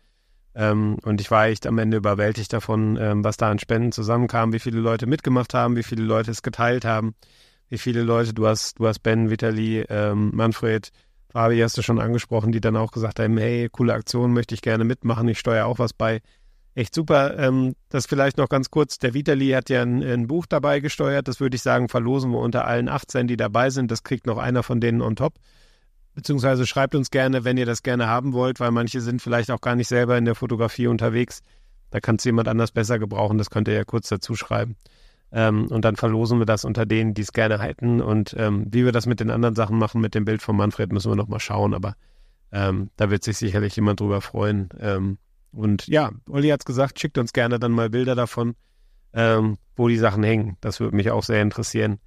Ähm, 0.57 0.97
und 1.05 1.21
ich 1.21 1.31
war 1.31 1.47
echt 1.47 1.69
am 1.69 1.79
Ende 1.79 1.99
überwältigt 1.99 2.53
davon, 2.53 2.99
ähm, 3.01 3.23
was 3.23 3.37
da 3.37 3.53
an 3.53 3.61
Spenden 3.61 3.93
zusammenkam, 3.93 4.53
wie 4.53 4.59
viele 4.59 4.81
Leute 4.81 5.07
mitgemacht 5.07 5.55
haben, 5.55 5.77
wie 5.77 5.85
viele 5.85 6.03
Leute 6.03 6.33
es 6.33 6.43
geteilt 6.43 6.85
haben, 6.85 7.15
wie 7.69 7.79
viele 7.79 8.03
Leute, 8.03 8.35
du 8.35 8.49
hast, 8.49 8.81
du 8.81 8.89
hast 8.89 8.99
Ben, 8.99 9.31
Vitali, 9.31 9.85
ähm, 9.89 10.33
Manfred, 10.35 10.91
Fabi 11.29 11.61
hast 11.61 11.79
du 11.79 11.83
schon 11.83 12.01
angesprochen, 12.01 12.51
die 12.51 12.61
dann 12.61 12.77
auch 12.77 12.91
gesagt 12.91 13.21
haben, 13.21 13.39
hey, 13.39 13.69
coole 13.71 13.95
Aktion, 13.95 14.33
möchte 14.33 14.57
ich 14.57 14.61
gerne 14.63 14.83
mitmachen, 14.83 15.29
ich 15.29 15.39
steuere 15.39 15.67
auch 15.67 15.79
was 15.79 15.93
bei 15.93 16.21
echt 16.75 16.95
super. 16.95 17.39
Ähm, 17.39 17.75
das 17.89 18.07
vielleicht 18.07 18.37
noch 18.39 18.49
ganz 18.49 18.71
kurz. 18.71 18.99
Der 18.99 19.15
Vitali 19.15 19.51
hat 19.51 19.71
ja 19.71 19.83
ein, 19.83 20.03
ein, 20.03 20.27
Buch 20.27 20.47
dabei 20.47 20.81
gesteuert. 20.81 21.29
Das 21.29 21.41
würde 21.41 21.57
ich 21.57 21.63
sagen, 21.63 21.89
verlosen 21.89 22.31
wir 22.33 22.39
unter 22.39 22.67
allen 22.67 22.89
18, 22.89 23.27
die 23.27 23.37
dabei 23.37 23.71
sind. 23.71 23.91
Das 23.91 24.03
kriegt 24.03 24.27
noch 24.27 24.39
einer 24.39 24.63
von 24.63 24.81
denen 24.81 25.01
on 25.01 25.17
top. 25.17 25.35
Beziehungsweise 26.15 26.67
schreibt 26.67 26.95
uns 26.95 27.11
gerne, 27.11 27.45
wenn 27.45 27.57
ihr 27.57 27.67
das 27.67 27.83
gerne 27.83 28.07
haben 28.07 28.33
wollt, 28.33 28.61
weil 28.61 28.71
manche 28.71 29.01
sind 29.01 29.21
vielleicht 29.21 29.51
auch 29.51 29.61
gar 29.61 29.75
nicht 29.75 29.89
selber 29.89 30.17
in 30.17 30.25
der 30.25 30.35
Fotografie 30.35 30.87
unterwegs. 30.87 31.43
Da 31.91 32.01
kann 32.01 32.17
es 32.17 32.25
jemand 32.25 32.49
anders 32.49 32.71
besser 32.71 32.99
gebrauchen. 32.99 33.39
Das 33.39 33.51
könnt 33.51 33.69
ihr 33.69 33.75
ja 33.75 33.85
kurz 33.85 34.09
dazu 34.09 34.37
schreiben. 34.37 34.77
Ähm, 35.33 35.67
und 35.67 35.85
dann 35.85 35.97
verlosen 35.97 36.39
wir 36.39 36.47
das 36.47 36.65
unter 36.65 36.87
denen, 36.87 37.15
die 37.15 37.23
es 37.23 37.33
gerne 37.33 37.61
hätten. 37.61 38.01
Und 38.01 38.35
ähm, 38.39 38.67
wie 38.71 38.85
wir 38.85 38.93
das 38.93 39.07
mit 39.07 39.19
den 39.19 39.31
anderen 39.31 39.57
Sachen 39.57 39.79
machen, 39.79 40.01
mit 40.01 40.15
dem 40.15 40.25
Bild 40.25 40.43
von 40.43 40.57
Manfred, 40.57 40.93
müssen 40.93 41.11
wir 41.11 41.17
noch 41.17 41.29
mal 41.29 41.41
schauen. 41.41 41.75
Aber 41.75 41.95
Ähm, 42.53 42.91
da 42.97 43.11
wird 43.11 43.25
sich 43.25 43.37
sicherlich 43.37 43.75
jemand 43.75 43.99
drüber 43.99 44.21
freuen. 44.21 44.69
Und 45.55 45.87
ja, 45.87 46.11
Olli 46.29 46.49
hat 46.49 46.61
es 46.61 46.65
gesagt, 46.65 46.99
schickt 46.99 47.19
uns 47.19 47.33
gerne 47.33 47.59
dann 47.59 47.73
mal 47.73 47.91
Bilder 47.91 48.15
davon, 48.15 48.57
ähm, 49.13 49.57
wo 49.77 49.89
die 49.89 49.97
Sachen 49.97 50.23
hängen. 50.23 50.57
Das 50.61 50.81
würde 50.81 50.97
mich 50.97 51.11
auch 51.11 51.23
sehr 51.23 51.43
interessieren, 51.43 52.01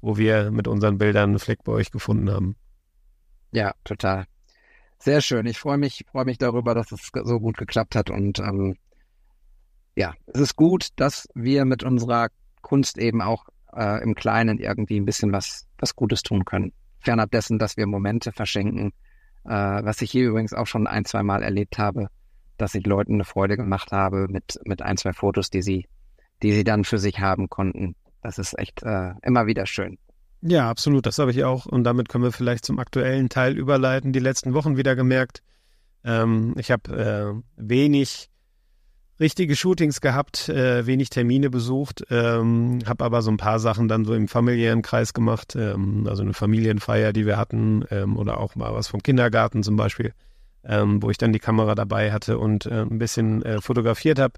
wo 0.00 0.16
wir 0.16 0.50
mit 0.50 0.68
unseren 0.68 0.98
Bildern 0.98 1.30
einen 1.30 1.38
Fleck 1.38 1.64
bei 1.64 1.72
euch 1.72 1.90
gefunden 1.90 2.30
haben. 2.30 2.56
Ja, 3.52 3.74
total. 3.84 4.26
Sehr 4.98 5.22
schön. 5.22 5.46
Ich 5.46 5.58
freue 5.58 5.78
mich, 5.78 6.04
freue 6.10 6.26
mich 6.26 6.38
darüber, 6.38 6.74
dass 6.74 6.92
es 6.92 7.10
so 7.24 7.40
gut 7.40 7.56
geklappt 7.56 7.96
hat. 7.96 8.10
Und 8.10 8.38
ähm, 8.38 8.76
ja, 9.96 10.14
es 10.26 10.40
ist 10.40 10.56
gut, 10.56 10.88
dass 10.96 11.26
wir 11.34 11.64
mit 11.64 11.82
unserer 11.82 12.28
Kunst 12.60 12.98
eben 12.98 13.22
auch 13.22 13.46
äh, 13.74 14.02
im 14.02 14.14
Kleinen 14.14 14.58
irgendwie 14.58 15.00
ein 15.00 15.06
bisschen 15.06 15.32
was, 15.32 15.66
was 15.78 15.96
Gutes 15.96 16.22
tun 16.22 16.44
können. 16.44 16.72
Fernab 16.98 17.30
dessen, 17.30 17.58
dass 17.58 17.78
wir 17.78 17.86
Momente 17.86 18.30
verschenken, 18.32 18.92
äh, 19.44 19.50
was 19.50 20.02
ich 20.02 20.10
hier 20.10 20.28
übrigens 20.28 20.52
auch 20.52 20.66
schon 20.66 20.86
ein, 20.86 21.06
zwei 21.06 21.22
Mal 21.22 21.42
erlebt 21.42 21.78
habe, 21.78 22.08
dass 22.60 22.74
ich 22.74 22.86
Leuten 22.86 23.14
eine 23.14 23.24
Freude 23.24 23.56
gemacht 23.56 23.92
habe 23.92 24.26
mit, 24.28 24.58
mit 24.64 24.82
ein, 24.82 24.96
zwei 24.96 25.12
Fotos, 25.12 25.50
die 25.50 25.62
sie, 25.62 25.86
die 26.42 26.52
sie 26.52 26.64
dann 26.64 26.84
für 26.84 26.98
sich 26.98 27.20
haben 27.20 27.48
konnten. 27.48 27.96
Das 28.22 28.38
ist 28.38 28.58
echt 28.58 28.82
äh, 28.82 29.12
immer 29.22 29.46
wieder 29.46 29.66
schön. 29.66 29.98
Ja, 30.42 30.70
absolut. 30.70 31.06
Das 31.06 31.18
habe 31.18 31.30
ich 31.30 31.44
auch. 31.44 31.66
Und 31.66 31.84
damit 31.84 32.08
können 32.08 32.24
wir 32.24 32.32
vielleicht 32.32 32.64
zum 32.64 32.78
aktuellen 32.78 33.28
Teil 33.28 33.56
überleiten. 33.56 34.12
Die 34.12 34.20
letzten 34.20 34.54
Wochen 34.54 34.76
wieder 34.76 34.96
gemerkt. 34.96 35.42
Ähm, 36.04 36.54
ich 36.58 36.70
habe 36.70 36.96
äh, 36.96 37.42
wenig 37.56 38.30
richtige 39.20 39.54
Shootings 39.54 40.00
gehabt, 40.00 40.48
äh, 40.48 40.86
wenig 40.86 41.10
Termine 41.10 41.50
besucht, 41.50 42.04
ähm, 42.10 42.78
habe 42.86 43.04
aber 43.04 43.20
so 43.20 43.30
ein 43.30 43.36
paar 43.36 43.58
Sachen 43.58 43.86
dann 43.86 44.06
so 44.06 44.14
im 44.14 44.28
familiären 44.28 44.80
Kreis 44.80 45.12
gemacht, 45.12 45.54
ähm, 45.56 46.06
also 46.08 46.22
eine 46.22 46.32
Familienfeier, 46.32 47.12
die 47.12 47.26
wir 47.26 47.36
hatten 47.36 47.84
ähm, 47.90 48.16
oder 48.16 48.40
auch 48.40 48.56
mal 48.56 48.72
was 48.72 48.88
vom 48.88 49.02
Kindergarten 49.02 49.62
zum 49.62 49.76
Beispiel, 49.76 50.14
ähm, 50.64 51.02
wo 51.02 51.10
ich 51.10 51.18
dann 51.18 51.32
die 51.32 51.38
Kamera 51.38 51.74
dabei 51.74 52.12
hatte 52.12 52.38
und 52.38 52.66
äh, 52.66 52.82
ein 52.82 52.98
bisschen 52.98 53.42
äh, 53.42 53.60
fotografiert 53.60 54.18
habe. 54.18 54.34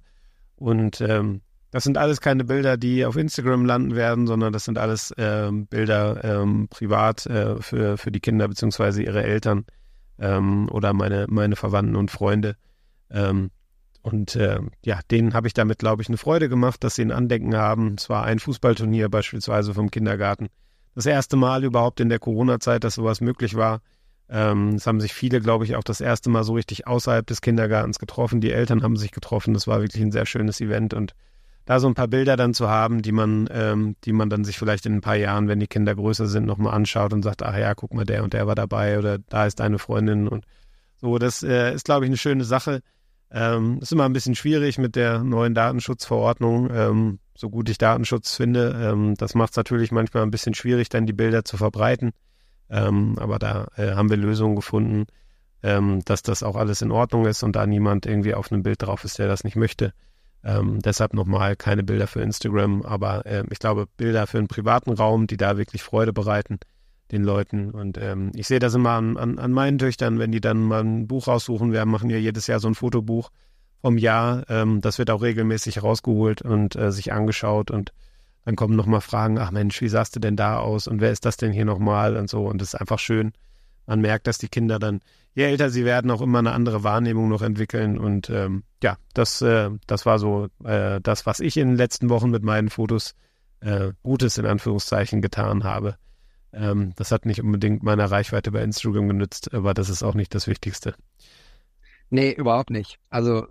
Und 0.57 1.01
ähm, 1.01 1.41
das 1.71 1.85
sind 1.85 1.97
alles 1.97 2.21
keine 2.21 2.45
Bilder, 2.45 2.77
die 2.77 3.05
auf 3.05 3.17
Instagram 3.17 3.65
landen 3.65 3.97
werden, 3.97 4.27
sondern 4.27 4.53
das 4.53 4.65
sind 4.65 4.79
alles 4.79 5.13
ähm, 5.17 5.67
Bilder 5.67 6.23
ähm, 6.23 6.69
privat 6.69 7.27
äh, 7.27 7.57
für, 7.61 7.97
für 7.97 8.13
die 8.13 8.21
Kinder 8.21 8.47
beziehungsweise 8.47 9.03
ihre 9.03 9.23
Eltern 9.23 9.65
ähm, 10.19 10.69
oder 10.71 10.93
meine, 10.93 11.27
meine 11.29 11.57
Verwandten 11.57 11.97
und 11.97 12.11
Freunde. 12.11 12.57
Ähm, 13.11 13.51
und 14.03 14.37
äh, 14.37 14.61
ja, 14.85 15.01
denen 15.11 15.33
habe 15.33 15.47
ich 15.47 15.55
damit, 15.55 15.79
glaube 15.79 16.03
ich, 16.03 16.09
eine 16.09 16.19
Freude 16.19 16.49
gemacht, 16.49 16.83
dass 16.85 16.97
sie 16.97 17.03
ein 17.03 17.13
Andenken 17.13 17.57
haben. 17.57 17.95
Es 17.97 18.11
war 18.11 18.25
ein 18.25 18.39
Fußballturnier 18.39 19.09
beispielsweise 19.09 19.75
vom 19.75 19.91
Kindergarten. 19.91 20.49
Das 20.95 21.07
erste 21.07 21.37
Mal 21.37 21.65
überhaupt 21.65 22.01
in 22.01 22.09
der 22.09 22.19
Corona-Zeit, 22.19 22.85
dass 22.85 22.97
sowas 22.97 23.21
möglich 23.21 23.55
war. 23.55 23.81
Ähm, 24.33 24.77
es 24.77 24.87
haben 24.87 24.99
sich 24.99 25.13
viele, 25.13 25.41
glaube 25.41 25.65
ich, 25.65 25.77
auch 25.77 25.85
das 25.85 26.01
erste 26.01 26.31
Mal 26.31 26.43
so 26.43 26.55
richtig 26.55 26.87
außerhalb 26.87 27.27
des 27.27 27.43
Kindergartens 27.43 27.99
getroffen. 27.99 28.41
Die 28.41 28.51
Eltern 28.51 28.83
haben 28.83 28.97
sich 28.97 29.11
getroffen. 29.11 29.53
Das 29.53 29.67
war 29.67 29.81
wirklich 29.81 30.03
ein 30.03 30.11
sehr 30.11 30.25
schönes 30.25 30.61
Event 30.63 30.95
und 30.95 31.15
da 31.67 31.79
so 31.79 31.87
ein 31.87 31.95
paar 31.95 32.09
Bilder 32.09 32.37
dann 32.37 32.55
zu 32.55 32.69
haben, 32.69 33.03
die 33.03 33.13
man, 33.13 33.47
ähm, 33.53 33.95
die 34.05 34.13
man 34.13 34.31
dann 34.31 34.45
sich 34.45 34.59
vielleicht 34.59 34.87
in 34.87 34.95
ein 34.95 35.01
paar 35.03 35.17
Jahren, 35.17 35.49
wenn 35.49 35.61
die 35.61 35.67
Kinder 35.67 35.95
größer 35.95 36.27
sind, 36.27 36.47
nochmal 36.47 36.75
anschaut 36.75 37.13
und 37.13 37.23
sagt, 37.23 37.43
ach 37.43 37.57
ja, 37.57 37.75
guck 37.75 37.93
mal, 37.93 38.07
der 38.07 38.25
und 38.25 38.33
der 38.33 38.47
war 38.47 38.55
dabei 38.55 38.99
oder 38.99 39.19
da 39.19 39.47
ist 39.47 39.61
deine 39.61 39.79
Freundin 39.79 40.29
und 40.29 40.47
so. 40.97 41.19
Das 41.19 41.43
äh, 41.43 41.75
ist, 41.75 41.85
glaube 41.85 42.07
ich, 42.07 42.09
eine 42.09 42.17
schöne 42.17 42.45
Sache. 42.45 42.81
Ähm, 43.31 43.81
ist 43.81 43.93
immer 43.93 44.05
ein 44.05 44.13
bisschen 44.15 44.35
schwierig 44.35 44.79
mit 44.79 44.97
der 44.97 45.23
neuen 45.23 45.55
Datenschutzverordnung, 45.55 46.71
ähm, 46.73 47.19
so 47.35 47.51
gut 47.51 47.69
ich 47.69 47.79
Datenschutz 47.79 48.35
finde. 48.35 48.79
Ähm, 48.83 49.15
das 49.17 49.35
macht 49.35 49.51
es 49.53 49.57
natürlich 49.57 49.93
manchmal 49.93 50.23
ein 50.23 50.31
bisschen 50.31 50.55
schwierig, 50.55 50.89
dann 50.89 51.07
die 51.07 51.13
Bilder 51.13 51.45
zu 51.45 51.57
verbreiten. 51.57 52.13
Ähm, 52.73 53.17
aber 53.19 53.39
da 53.39 53.69
äh, 53.77 53.93
haben 53.93 54.11
wir 54.11 54.17
Lösungen 54.17 54.57
gefunden, 54.57 55.07
ähm, 55.63 56.01
dass 56.07 56.23
das 56.23 56.43
auch 56.43 56.57
alles 56.57 56.81
in 56.83 56.91
Ordnung 56.91 57.27
ist 57.27 57.43
und 57.43 57.55
da 57.55 57.67
niemand 57.67 58.07
irgendwie 58.07 58.35
auf 58.35 58.51
einem 58.51 58.63
Bild 58.63 58.83
drauf 58.83 59.05
ist, 59.05 59.19
der 59.19 59.29
das 59.29 59.45
nicht 59.45 59.57
möchte. 59.57 59.93
Ähm, 60.43 60.81
deshalb 60.81 61.15
nochmal 61.15 61.55
keine 61.55 61.85
Bilder 61.85 62.07
für 62.07 62.23
Instagram, 62.23 62.83
aber 62.83 63.27
äh, 63.27 63.45
ich 63.51 63.59
glaube 63.59 63.87
Bilder 63.97 64.27
für 64.27 64.39
einen 64.39 64.49
privaten 64.49 64.91
Raum, 64.91 65.27
die 65.27 65.37
da 65.37 65.57
wirklich 65.59 65.83
Freude 65.83 66.13
bereiten 66.13 66.59
den 67.13 67.23
Leuten. 67.23 67.71
Und 67.71 67.99
ähm, 67.99 68.33
ich 68.35 68.49
sehe 68.49 68.59
das 68.59 68.75
immer 68.75 68.93
an, 68.93 69.17
an, 69.17 69.39
an, 69.39 69.53
meinen 69.53 69.79
Töchtern, 69.79 70.19
wenn 70.19 70.33
die 70.33 70.41
dann 70.41 70.63
mal 70.63 70.83
ein 70.83 71.07
Buch 71.07 71.29
raussuchen. 71.29 71.71
Wir 71.71 71.85
machen 71.85 72.11
ja 72.11 72.17
jedes 72.17 72.47
Jahr 72.47 72.59
so 72.59 72.69
ein 72.69 72.75
Fotobuch 72.75 73.31
vom 73.83 73.99
Jahr. 73.99 74.45
Ähm, 74.49 74.81
das 74.81 74.99
wird 74.99 75.11
auch 75.11 75.23
regelmäßig 75.23 75.83
rausgeholt 75.83 76.43
und 76.43 76.75
äh, 76.75 76.91
sich 76.91 77.13
angeschaut 77.13 77.71
und 77.71 77.93
dann 78.45 78.57
kommen 78.57 78.77
nochmal 78.77 79.01
Fragen, 79.01 79.39
ach 79.39 79.51
Mensch, 79.51 79.81
wie 79.81 79.89
sahst 79.89 80.17
du 80.17 80.21
denn 80.21 80.37
da 80.37 80.59
aus 80.59 80.89
und 80.89 81.01
wer 81.01 81.13
ist 81.13 81.25
das 81.25 81.37
denn 81.37 81.53
hier 81.53 81.65
nochmal 81.65 82.17
und 82.17 82.29
so. 82.29 82.47
Und 82.47 82.61
das 82.61 82.75
ist 82.75 82.81
einfach 82.81 82.99
schön. 82.99 83.33
Man 83.87 84.01
merkt, 84.01 84.27
dass 84.27 84.39
die 84.39 84.49
Kinder 84.49 84.79
dann, 84.79 85.01
je 85.35 85.45
älter 85.45 85.71
sie 85.71 85.85
werden, 85.85 86.11
auch 86.11 86.21
immer 86.21 86.39
eine 86.39 86.53
andere 86.53 86.83
Wahrnehmung 86.83 87.29
noch 87.29 87.43
entwickeln. 87.43 87.99
Und 87.99 88.31
ähm, 88.31 88.65
ja, 88.83 88.97
das, 89.15 89.43
äh, 89.43 89.71
das 89.87 90.07
war 90.07 90.19
so 90.19 90.49
äh, 90.65 91.01
das, 91.01 91.27
was 91.27 91.41
ich 91.41 91.57
in 91.57 91.69
den 91.69 91.77
letzten 91.77 92.09
Wochen 92.09 92.31
mit 92.31 92.43
meinen 92.43 92.71
Fotos 92.71 93.15
äh, 93.61 93.93
Gutes 94.03 94.39
in 94.39 94.47
Anführungszeichen 94.47 95.23
getan 95.23 95.65
habe. 95.65 95.97
Ähm, 96.53 96.93
das 96.97 97.13
hat 97.13 97.27
nicht 97.27 97.43
unbedingt 97.43 97.83
meiner 97.83 98.11
Reichweite 98.11 98.51
bei 98.51 98.63
Instagram 98.63 99.09
genützt, 99.09 99.55
aber 99.55 99.73
das 99.73 99.89
ist 99.89 100.03
auch 100.03 100.15
nicht 100.15 100.35
das 100.35 100.47
Wichtigste. 100.49 100.95
Nee, 102.11 102.33
überhaupt 102.33 102.71
nicht. 102.71 102.99
Also 103.09 103.47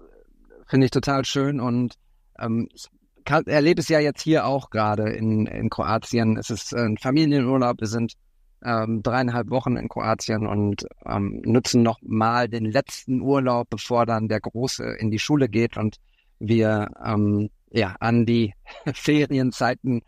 finde 0.67 0.85
ich 0.85 0.91
total 0.91 1.25
schön 1.25 1.59
und 1.59 1.95
ähm, 2.37 2.69
ich 2.73 2.89
kann, 3.31 3.45
erlebe 3.45 3.79
es 3.79 3.87
ja 3.87 3.99
jetzt 3.99 4.21
hier 4.21 4.45
auch 4.45 4.69
gerade 4.69 5.09
in, 5.09 5.45
in 5.45 5.69
Kroatien. 5.69 6.37
Es 6.37 6.49
ist 6.49 6.75
ein 6.75 6.97
Familienurlaub, 6.97 7.79
wir 7.79 7.87
sind 7.87 8.15
ähm, 8.61 9.01
dreieinhalb 9.01 9.49
Wochen 9.49 9.77
in 9.77 9.87
Kroatien 9.87 10.45
und 10.45 10.85
ähm, 11.05 11.41
nutzen 11.45 11.81
noch 11.81 11.99
mal 12.01 12.49
den 12.49 12.65
letzten 12.65 13.21
Urlaub, 13.21 13.69
bevor 13.69 14.05
dann 14.05 14.27
der 14.27 14.41
Große 14.41 14.83
in 14.83 15.11
die 15.11 15.19
Schule 15.19 15.47
geht 15.47 15.77
und 15.77 15.95
wir 16.39 16.89
ähm, 17.03 17.49
ja 17.69 17.95
an 18.01 18.25
die 18.25 18.53
Ferienzeiten 18.93 20.01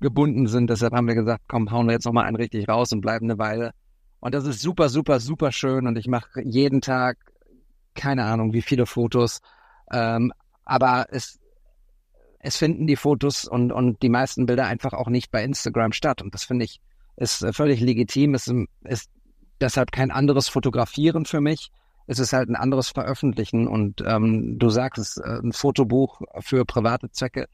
gebunden 0.00 0.46
sind. 0.46 0.70
Deshalb 0.70 0.94
haben 0.94 1.06
wir 1.06 1.14
gesagt, 1.14 1.44
komm, 1.46 1.70
hauen 1.70 1.86
wir 1.86 1.92
jetzt 1.92 2.06
noch 2.06 2.12
mal 2.12 2.24
einen 2.24 2.36
richtig 2.36 2.66
raus 2.66 2.92
und 2.92 3.02
bleiben 3.02 3.26
eine 3.26 3.38
Weile. 3.38 3.72
Und 4.20 4.34
das 4.34 4.46
ist 4.46 4.62
super, 4.62 4.88
super, 4.88 5.20
super 5.20 5.52
schön 5.52 5.86
und 5.86 5.98
ich 5.98 6.08
mache 6.08 6.40
jeden 6.42 6.80
Tag 6.80 7.18
keine 7.94 8.24
Ahnung 8.24 8.54
wie 8.54 8.62
viele 8.62 8.86
Fotos, 8.86 9.40
ähm, 9.92 10.32
aber 10.64 11.06
es 11.10 11.38
es 12.44 12.56
finden 12.56 12.86
die 12.86 12.96
Fotos 12.96 13.44
und 13.44 13.72
und 13.72 14.02
die 14.02 14.08
meisten 14.08 14.46
Bilder 14.46 14.66
einfach 14.66 14.92
auch 14.92 15.08
nicht 15.08 15.30
bei 15.30 15.42
Instagram 15.42 15.92
statt 15.92 16.22
und 16.22 16.34
das 16.34 16.44
finde 16.44 16.64
ich 16.64 16.80
ist 17.16 17.42
äh, 17.42 17.52
völlig 17.52 17.80
legitim. 17.80 18.34
Es 18.34 18.52
ist 18.84 19.10
deshalb 19.60 19.92
kein 19.92 20.10
anderes 20.10 20.48
Fotografieren 20.48 21.24
für 21.24 21.40
mich. 21.40 21.70
Es 22.06 22.18
ist 22.18 22.32
halt 22.32 22.48
ein 22.48 22.56
anderes 22.56 22.88
Veröffentlichen 22.88 23.66
und 23.66 24.02
ähm, 24.06 24.58
du 24.58 24.68
sagst 24.68 25.18
äh, 25.18 25.38
ein 25.42 25.52
Fotobuch 25.52 26.20
für 26.40 26.64
private 26.64 27.10
Zwecke 27.10 27.48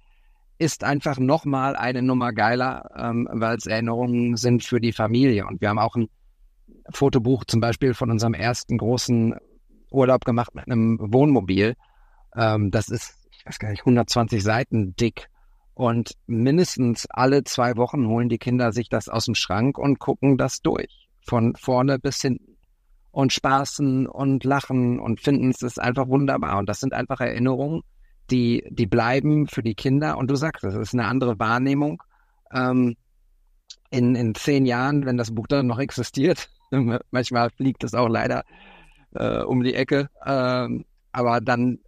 ist 0.59 0.85
einfach 0.85 1.19
nochmal 1.19 1.75
eine 1.75 2.03
Nummer 2.03 2.33
geiler, 2.33 2.91
ähm, 2.95 3.27
weil 3.33 3.57
es 3.57 3.67
Erinnerungen 3.67 4.37
sind 4.37 4.63
für 4.63 4.79
die 4.79 4.93
Familie. 4.93 5.47
Und 5.47 5.63
wir 5.63 5.71
haben 5.71 5.79
auch 5.79 5.97
ein 5.97 6.09
Fotobuch 6.91 7.45
zum 7.45 7.61
Beispiel 7.61 7.95
von 7.95 8.11
unserem 8.11 8.35
ersten 8.35 8.77
großen 8.77 9.37
Urlaub 9.91 10.27
gemacht 10.27 10.55
mit 10.55 10.67
einem 10.67 10.99
Wohnmobil. 11.01 11.77
Ähm, 12.37 12.71
das 12.71 12.91
ist, 12.91 13.15
weiß 13.47 13.59
gar 13.59 13.71
nicht, 13.71 13.81
120 13.81 14.43
Seiten 14.43 14.95
dick. 14.97 15.29
Und 15.75 16.13
mindestens 16.27 17.07
alle 17.11 17.45
zwei 17.45 17.77
Wochen 17.77 18.07
holen 18.07 18.29
die 18.29 18.39
Kinder 18.39 18.73
sich 18.73 18.89
das 18.89 19.09
aus 19.09 19.25
dem 19.25 19.35
Schrank 19.35 19.79
und 19.79 19.99
gucken 19.99 20.37
das 20.37 20.61
durch. 20.61 21.09
Von 21.27 21.55
vorne 21.57 21.99
bis 21.99 22.21
hinten. 22.21 22.57
Und 23.13 23.33
spaßen 23.33 24.07
und 24.07 24.45
lachen 24.45 25.01
und 25.01 25.21
finden 25.21 25.51
es 25.51 25.63
ist 25.63 25.81
einfach 25.81 26.09
wunderbar. 26.09 26.59
Und 26.59 26.69
das 26.69 26.79
sind 26.79 26.93
einfach 26.93 27.21
Erinnerungen, 27.21 27.83
die, 28.31 28.65
die 28.71 28.87
bleiben 28.87 29.49
für 29.49 29.63
die 29.63 29.75
Kinder. 29.75 30.17
Und 30.17 30.31
du 30.31 30.37
sagst, 30.37 30.63
es 30.63 30.75
ist 30.75 30.95
eine 30.95 31.07
andere 31.07 31.39
Wahrnehmung. 31.39 32.03
Ähm, 32.53 32.97
in, 33.91 34.15
in 34.15 34.35
zehn 34.35 34.67
Jahren, 34.67 35.07
wenn 35.07 35.17
das 35.17 35.35
Buch 35.35 35.47
dann 35.49 35.67
noch 35.67 35.79
existiert, 35.79 36.49
manchmal 37.11 37.51
fliegt 37.51 37.85
es 37.85 37.95
auch 37.95 38.09
leider 38.09 38.45
äh, 39.15 39.43
um 39.43 39.63
die 39.63 39.75
Ecke, 39.75 40.09
ähm, 40.25 40.85
aber 41.13 41.41
dann 41.41 41.81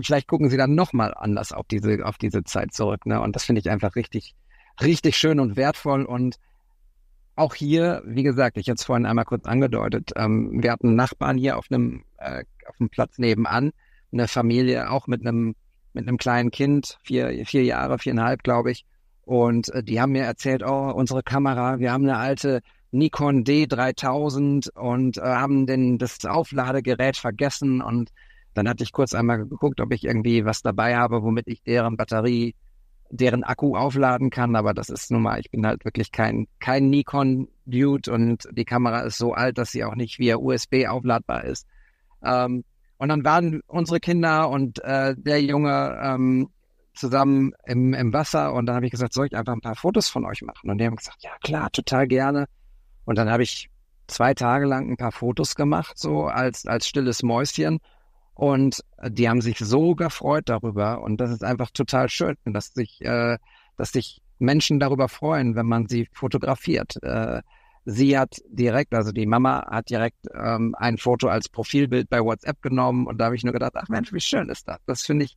vielleicht 0.00 0.28
gucken 0.28 0.50
sie 0.50 0.56
dann 0.56 0.74
nochmal 0.74 1.14
anders 1.14 1.52
auf 1.52 1.66
diese, 1.66 2.04
auf 2.04 2.18
diese 2.18 2.44
Zeit 2.44 2.72
zurück. 2.72 3.06
Ne? 3.06 3.20
Und 3.20 3.36
das 3.36 3.44
finde 3.44 3.60
ich 3.60 3.70
einfach 3.70 3.96
richtig, 3.96 4.34
richtig 4.82 5.16
schön 5.16 5.40
und 5.40 5.56
wertvoll. 5.56 6.04
Und 6.04 6.36
auch 7.36 7.54
hier, 7.54 8.02
wie 8.06 8.22
gesagt, 8.22 8.56
ich 8.56 8.66
jetzt 8.66 8.84
vorhin 8.84 9.06
einmal 9.06 9.24
kurz 9.24 9.44
angedeutet, 9.44 10.12
ähm, 10.16 10.62
wir 10.62 10.72
hatten 10.72 10.94
Nachbarn 10.94 11.36
hier 11.36 11.58
auf 11.58 11.66
einem, 11.70 12.04
äh, 12.18 12.44
auf 12.66 12.76
einem 12.80 12.90
Platz 12.90 13.18
nebenan, 13.18 13.72
eine 14.12 14.28
Familie 14.28 14.90
auch 14.90 15.06
mit 15.06 15.26
einem 15.26 15.54
mit 15.94 16.06
einem 16.06 16.18
kleinen 16.18 16.50
Kind, 16.50 16.98
vier, 17.04 17.46
vier 17.46 17.64
Jahre, 17.64 17.98
viereinhalb, 17.98 18.42
glaube 18.42 18.72
ich. 18.72 18.84
Und 19.22 19.70
äh, 19.70 19.82
die 19.82 20.00
haben 20.00 20.12
mir 20.12 20.24
erzählt, 20.24 20.62
oh, 20.62 20.90
unsere 20.90 21.22
Kamera, 21.22 21.78
wir 21.78 21.92
haben 21.92 22.04
eine 22.04 22.18
alte 22.18 22.60
Nikon 22.90 23.44
D3000 23.44 24.70
und 24.76 25.16
äh, 25.16 25.22
haben 25.22 25.66
den, 25.66 25.98
das 25.98 26.24
Aufladegerät 26.24 27.16
vergessen. 27.16 27.80
Und 27.80 28.10
dann 28.54 28.68
hatte 28.68 28.84
ich 28.84 28.92
kurz 28.92 29.14
einmal 29.14 29.38
geguckt, 29.38 29.80
ob 29.80 29.92
ich 29.92 30.04
irgendwie 30.04 30.44
was 30.44 30.62
dabei 30.62 30.96
habe, 30.96 31.22
womit 31.22 31.48
ich 31.48 31.62
deren 31.62 31.96
Batterie 31.96 32.54
deren 33.10 33.44
Akku 33.44 33.76
aufladen 33.76 34.30
kann, 34.30 34.56
aber 34.56 34.74
das 34.74 34.88
ist 34.88 35.10
nun 35.10 35.22
mal, 35.22 35.38
ich 35.38 35.50
bin 35.50 35.66
halt 35.66 35.84
wirklich 35.84 36.10
kein, 36.10 36.48
kein 36.58 36.90
Nikon-Dude 36.90 38.12
und 38.12 38.48
die 38.52 38.64
Kamera 38.64 39.00
ist 39.00 39.18
so 39.18 39.34
alt, 39.34 39.58
dass 39.58 39.70
sie 39.70 39.84
auch 39.84 39.94
nicht 39.94 40.18
via 40.18 40.36
USB 40.36 40.86
aufladbar 40.88 41.44
ist. 41.44 41.66
Ähm, 42.24 42.64
und 42.98 43.08
dann 43.08 43.24
waren 43.24 43.60
unsere 43.66 44.00
Kinder 44.00 44.48
und 44.48 44.82
äh, 44.82 45.14
der 45.16 45.42
Junge 45.42 45.98
ähm, 46.02 46.48
zusammen 46.94 47.52
im, 47.66 47.92
im 47.94 48.12
Wasser 48.12 48.52
und 48.52 48.66
dann 48.66 48.76
habe 48.76 48.86
ich 48.86 48.92
gesagt, 48.92 49.12
soll 49.12 49.26
ich 49.26 49.36
einfach 49.36 49.52
ein 49.52 49.60
paar 49.60 49.76
Fotos 49.76 50.08
von 50.08 50.24
euch 50.24 50.42
machen? 50.42 50.70
Und 50.70 50.78
die 50.78 50.86
haben 50.86 50.96
gesagt, 50.96 51.22
ja 51.22 51.32
klar, 51.42 51.70
total 51.70 52.06
gerne. 52.06 52.46
Und 53.04 53.18
dann 53.18 53.30
habe 53.30 53.42
ich 53.42 53.70
zwei 54.06 54.34
Tage 54.34 54.66
lang 54.66 54.90
ein 54.90 54.96
paar 54.96 55.12
Fotos 55.12 55.54
gemacht, 55.54 55.98
so 55.98 56.24
als, 56.26 56.66
als 56.66 56.88
stilles 56.88 57.22
Mäuschen. 57.22 57.80
Und 58.34 58.84
die 59.06 59.28
haben 59.28 59.40
sich 59.40 59.58
so 59.58 59.94
gefreut 59.94 60.48
darüber. 60.48 61.02
Und 61.02 61.20
das 61.20 61.30
ist 61.30 61.44
einfach 61.44 61.70
total 61.70 62.08
schön, 62.08 62.36
dass 62.44 62.74
sich, 62.74 63.00
äh, 63.02 63.38
dass 63.76 63.92
sich 63.92 64.20
Menschen 64.38 64.80
darüber 64.80 65.08
freuen, 65.08 65.54
wenn 65.54 65.66
man 65.66 65.86
sie 65.86 66.08
fotografiert. 66.12 67.00
Äh, 67.02 67.42
sie 67.84 68.18
hat 68.18 68.40
direkt, 68.48 68.94
also 68.94 69.12
die 69.12 69.26
Mama 69.26 69.66
hat 69.70 69.90
direkt 69.90 70.26
ähm, 70.34 70.74
ein 70.78 70.98
Foto 70.98 71.28
als 71.28 71.48
Profilbild 71.48 72.08
bei 72.08 72.20
WhatsApp 72.20 72.60
genommen 72.62 73.06
und 73.06 73.18
da 73.18 73.26
habe 73.26 73.36
ich 73.36 73.44
nur 73.44 73.52
gedacht, 73.52 73.74
ach 73.76 73.88
Mensch, 73.88 74.12
wie 74.12 74.20
schön 74.20 74.48
ist 74.48 74.68
das? 74.68 74.78
Das 74.86 75.02
finde 75.02 75.26
ich, 75.26 75.36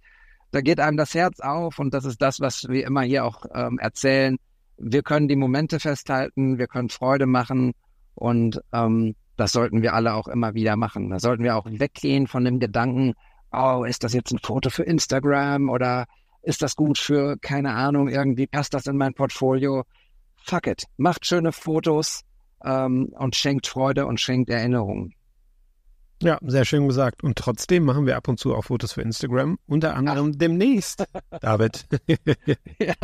da 0.52 0.62
geht 0.62 0.80
einem 0.80 0.98
das 0.98 1.14
Herz 1.14 1.40
auf 1.40 1.80
und 1.80 1.94
das 1.94 2.06
ist 2.06 2.22
das, 2.22 2.40
was 2.40 2.68
wir 2.70 2.86
immer 2.86 3.02
hier 3.02 3.26
auch 3.26 3.46
ähm, 3.54 3.80
erzählen. 3.80 4.38
Wir 4.78 5.04
können 5.04 5.28
die 5.28 5.36
Momente 5.36 5.80
festhalten, 5.80 6.58
wir 6.58 6.68
können 6.68 6.90
Freude 6.90 7.26
machen 7.26 7.74
und 8.16 8.62
ähm, 8.72 9.16
das 9.38 9.52
sollten 9.52 9.82
wir 9.82 9.94
alle 9.94 10.14
auch 10.14 10.28
immer 10.28 10.54
wieder 10.54 10.76
machen. 10.76 11.10
Da 11.10 11.20
sollten 11.20 11.44
wir 11.44 11.56
auch 11.56 11.66
weggehen 11.68 12.28
von 12.28 12.44
dem 12.44 12.60
Gedanken, 12.60 13.14
oh, 13.52 13.86
ist 13.88 14.04
das 14.04 14.14
jetzt 14.14 14.32
ein 14.32 14.40
Foto 14.40 14.70
für 14.70 14.84
Instagram 14.84 15.70
oder 15.70 16.06
ist 16.42 16.62
das 16.62 16.76
gut 16.76 16.98
für, 16.98 17.38
keine 17.38 17.74
Ahnung, 17.74 18.10
irgendwie 18.10 18.48
passt 18.48 18.74
das 18.74 18.88
in 18.88 18.98
mein 18.98 19.14
Portfolio. 19.14 19.84
Fuck 20.44 20.68
it. 20.68 20.86
Macht 20.98 21.26
schöne 21.26 21.52
Fotos 21.52 22.24
ähm, 22.64 23.14
und 23.18 23.36
schenkt 23.36 23.68
Freude 23.68 24.06
und 24.06 24.20
schenkt 24.20 24.50
Erinnerungen. 24.50 25.14
Ja, 26.24 26.40
sehr 26.42 26.66
schön 26.66 26.88
gesagt. 26.88 27.24
Und 27.24 27.38
trotzdem 27.38 27.84
machen 27.84 28.06
wir 28.08 28.18
ab 28.18 28.28
und 28.28 28.40
zu 28.40 28.56
auch 28.56 28.64
Fotos 28.64 28.94
für 28.94 29.02
Instagram, 29.02 29.60
unter 29.68 29.96
anderem 29.96 30.32
Ach. 30.34 30.38
demnächst, 30.38 31.06
David. 31.42 31.86
ja. 32.80 32.96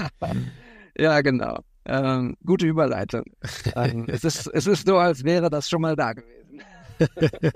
ja, 0.98 1.22
genau. 1.22 1.60
Ähm, 1.86 2.38
gute 2.46 2.66
Überleitung. 2.66 3.24
Ähm, 3.76 4.06
es, 4.08 4.24
ist, 4.24 4.48
es 4.48 4.68
ist 4.68 4.88
so, 4.88 4.98
als 4.98 5.24
wäre 5.24 5.50
das 5.50 5.70
schon 5.70 5.82
mal 5.82 5.96
da 5.96 6.14
gewesen. 6.14 6.62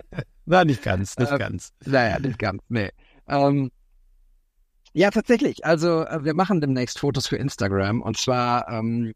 Na, 0.46 0.66
nicht 0.66 0.84
ganz, 0.84 1.18
nicht 1.18 1.32
ähm, 1.32 1.38
ganz. 1.38 1.72
Naja, 1.86 2.20
nicht 2.20 2.40
ganz, 2.40 2.62
nee. 2.70 2.90
Ähm, 3.28 3.72
ja, 4.94 5.12
tatsächlich. 5.12 5.66
Also, 5.66 6.06
äh, 6.06 6.24
wir 6.24 6.34
machen 6.34 6.60
demnächst 6.60 7.00
Fotos 7.00 7.28
für 7.28 7.38
Instagram. 7.38 8.02
Und 8.02 8.18
zwar, 8.18 8.68
ähm, 8.70 9.14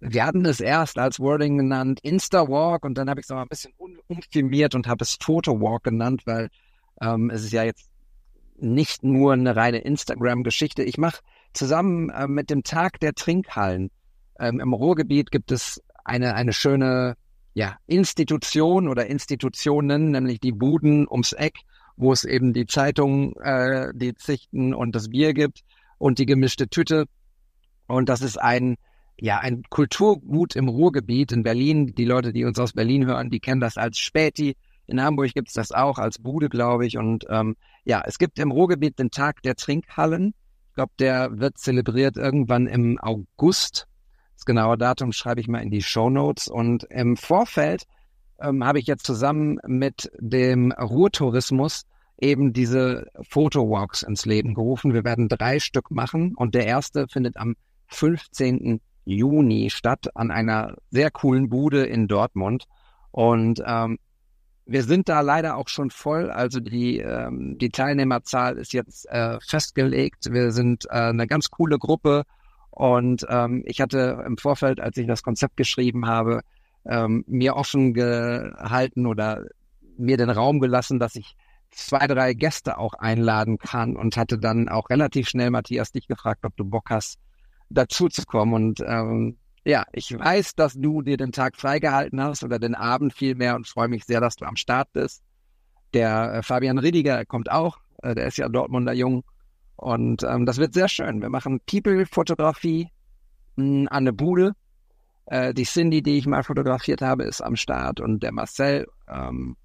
wir 0.00 0.26
hatten 0.26 0.44
es 0.44 0.60
erst 0.60 0.98
als 0.98 1.18
Wording 1.18 1.56
genannt 1.56 2.00
Insta-Walk 2.02 2.84
und 2.84 2.98
dann 2.98 3.08
habe 3.08 3.20
ich 3.20 3.24
es 3.24 3.30
noch 3.30 3.38
ein 3.38 3.48
bisschen 3.48 3.72
umfirmiert 4.08 4.74
und 4.74 4.86
habe 4.86 5.02
es 5.02 5.16
Photo-Walk 5.20 5.84
genannt, 5.84 6.22
weil 6.26 6.50
ähm, 7.00 7.30
es 7.30 7.44
ist 7.44 7.52
ja 7.52 7.64
jetzt 7.64 7.88
nicht 8.56 9.02
nur 9.02 9.32
eine 9.32 9.56
reine 9.56 9.78
Instagram-Geschichte. 9.78 10.82
Ich 10.82 10.98
mache 10.98 11.20
zusammen 11.54 12.10
äh, 12.10 12.28
mit 12.28 12.50
dem 12.50 12.62
Tag 12.62 13.00
der 13.00 13.14
Trinkhallen 13.14 13.90
ähm, 14.38 14.60
im 14.60 14.72
Ruhrgebiet 14.72 15.30
gibt 15.30 15.52
es 15.52 15.82
eine, 16.04 16.34
eine 16.34 16.52
schöne 16.52 17.16
ja, 17.54 17.76
Institution 17.86 18.88
oder 18.88 19.06
Institutionen, 19.06 20.10
nämlich 20.10 20.40
die 20.40 20.52
Buden 20.52 21.08
ums 21.08 21.32
Eck, 21.32 21.60
wo 21.96 22.12
es 22.12 22.24
eben 22.24 22.52
die 22.52 22.66
Zeitung, 22.66 23.36
äh, 23.36 23.92
die 23.94 24.14
Zichten 24.14 24.74
und 24.74 24.94
das 24.94 25.08
Bier 25.08 25.32
gibt 25.34 25.60
und 25.98 26.18
die 26.18 26.26
gemischte 26.26 26.68
Tüte. 26.68 27.06
Und 27.86 28.08
das 28.08 28.22
ist 28.22 28.40
ein, 28.40 28.76
ja, 29.18 29.38
ein 29.38 29.62
Kulturgut 29.70 30.56
im 30.56 30.68
Ruhrgebiet 30.68 31.30
in 31.30 31.44
Berlin. 31.44 31.94
Die 31.94 32.04
Leute, 32.04 32.32
die 32.32 32.44
uns 32.44 32.58
aus 32.58 32.72
Berlin 32.72 33.06
hören, 33.06 33.30
die 33.30 33.40
kennen 33.40 33.60
das 33.60 33.76
als 33.76 33.98
Späti. 33.98 34.56
In 34.86 35.00
Hamburg 35.00 35.32
gibt 35.32 35.48
es 35.48 35.54
das 35.54 35.70
auch 35.72 35.98
als 35.98 36.18
Bude, 36.18 36.48
glaube 36.48 36.86
ich. 36.86 36.98
Und 36.98 37.24
ähm, 37.28 37.56
ja, 37.84 38.02
es 38.04 38.18
gibt 38.18 38.38
im 38.38 38.50
Ruhrgebiet 38.50 38.98
den 38.98 39.10
Tag 39.10 39.42
der 39.42 39.54
Trinkhallen. 39.54 40.34
Ich 40.70 40.74
glaube, 40.74 40.92
der 40.98 41.38
wird 41.38 41.58
zelebriert 41.58 42.16
irgendwann 42.16 42.66
im 42.66 42.98
August. 42.98 43.86
Genaue 44.44 44.78
Datum 44.78 45.12
schreibe 45.12 45.40
ich 45.40 45.48
mal 45.48 45.62
in 45.62 45.70
die 45.70 45.82
Show 45.82 46.10
Notes. 46.10 46.48
Und 46.48 46.84
im 46.84 47.16
Vorfeld 47.16 47.84
ähm, 48.40 48.64
habe 48.64 48.78
ich 48.78 48.86
jetzt 48.86 49.06
zusammen 49.06 49.58
mit 49.66 50.10
dem 50.18 50.72
Ruhrtourismus 50.72 51.84
eben 52.18 52.52
diese 52.52 53.08
Fotowalks 53.28 54.02
ins 54.02 54.24
Leben 54.24 54.54
gerufen. 54.54 54.94
Wir 54.94 55.04
werden 55.04 55.28
drei 55.28 55.58
Stück 55.58 55.90
machen 55.90 56.34
und 56.36 56.54
der 56.54 56.66
erste 56.66 57.08
findet 57.08 57.36
am 57.36 57.56
15. 57.88 58.80
Juni 59.04 59.70
statt 59.70 60.08
an 60.14 60.30
einer 60.30 60.76
sehr 60.90 61.10
coolen 61.10 61.48
Bude 61.48 61.84
in 61.84 62.08
Dortmund. 62.08 62.64
Und 63.10 63.62
ähm, 63.66 63.98
wir 64.66 64.82
sind 64.82 65.08
da 65.08 65.20
leider 65.20 65.56
auch 65.56 65.68
schon 65.68 65.90
voll. 65.90 66.30
Also 66.30 66.60
die, 66.60 66.98
ähm, 66.98 67.58
die 67.58 67.70
Teilnehmerzahl 67.70 68.56
ist 68.56 68.72
jetzt 68.72 69.06
äh, 69.10 69.38
festgelegt. 69.40 70.32
Wir 70.32 70.52
sind 70.52 70.86
äh, 70.86 71.10
eine 71.10 71.26
ganz 71.26 71.50
coole 71.50 71.78
Gruppe 71.78 72.24
und 72.74 73.24
ähm, 73.28 73.62
ich 73.66 73.80
hatte 73.80 74.24
im 74.26 74.36
Vorfeld, 74.36 74.80
als 74.80 74.96
ich 74.96 75.06
das 75.06 75.22
Konzept 75.22 75.56
geschrieben 75.56 76.06
habe, 76.06 76.40
ähm, 76.84 77.24
mir 77.28 77.54
offen 77.54 77.94
gehalten 77.94 79.06
oder 79.06 79.44
mir 79.96 80.16
den 80.16 80.30
Raum 80.30 80.58
gelassen, 80.58 80.98
dass 80.98 81.14
ich 81.14 81.36
zwei, 81.70 82.08
drei 82.08 82.34
Gäste 82.34 82.78
auch 82.78 82.94
einladen 82.94 83.58
kann 83.58 83.94
und 83.94 84.16
hatte 84.16 84.38
dann 84.38 84.68
auch 84.68 84.90
relativ 84.90 85.28
schnell 85.28 85.50
Matthias 85.50 85.92
dich 85.92 86.08
gefragt, 86.08 86.44
ob 86.44 86.56
du 86.56 86.64
Bock 86.64 86.90
hast, 86.90 87.20
dazu 87.70 88.08
zu 88.08 88.24
kommen. 88.26 88.54
Und 88.54 88.80
ähm, 88.84 89.36
ja, 89.64 89.84
ich 89.92 90.16
weiß, 90.16 90.56
dass 90.56 90.74
du 90.74 91.00
dir 91.00 91.16
den 91.16 91.30
Tag 91.30 91.56
freigehalten 91.56 92.20
hast 92.20 92.42
oder 92.42 92.58
den 92.58 92.74
Abend 92.74 93.14
vielmehr 93.14 93.54
und 93.54 93.68
freue 93.68 93.88
mich 93.88 94.04
sehr, 94.04 94.20
dass 94.20 94.34
du 94.34 94.46
am 94.46 94.56
Start 94.56 94.92
bist. 94.92 95.22
Der 95.94 96.34
äh, 96.34 96.42
Fabian 96.42 96.78
Riediger 96.78 97.24
kommt 97.24 97.52
auch, 97.52 97.78
äh, 98.02 98.16
der 98.16 98.26
ist 98.26 98.36
ja 98.36 98.48
Dortmunder 98.48 98.92
Jung 98.94 99.22
und 99.76 100.22
ähm, 100.22 100.46
das 100.46 100.58
wird 100.58 100.74
sehr 100.74 100.88
schön. 100.88 101.20
Wir 101.20 101.30
machen 101.30 101.60
People-Fotografie 101.66 102.88
hm, 103.56 103.88
an 103.90 104.04
der 104.04 104.12
Bude. 104.12 104.52
Äh, 105.26 105.54
die 105.54 105.64
Cindy, 105.64 106.02
die 106.02 106.18
ich 106.18 106.26
mal 106.26 106.42
fotografiert 106.42 107.02
habe, 107.02 107.24
ist 107.24 107.40
am 107.40 107.56
Start 107.56 108.00
und 108.00 108.22
der 108.22 108.32
Marcel, 108.32 108.86
ähm, 109.08 109.56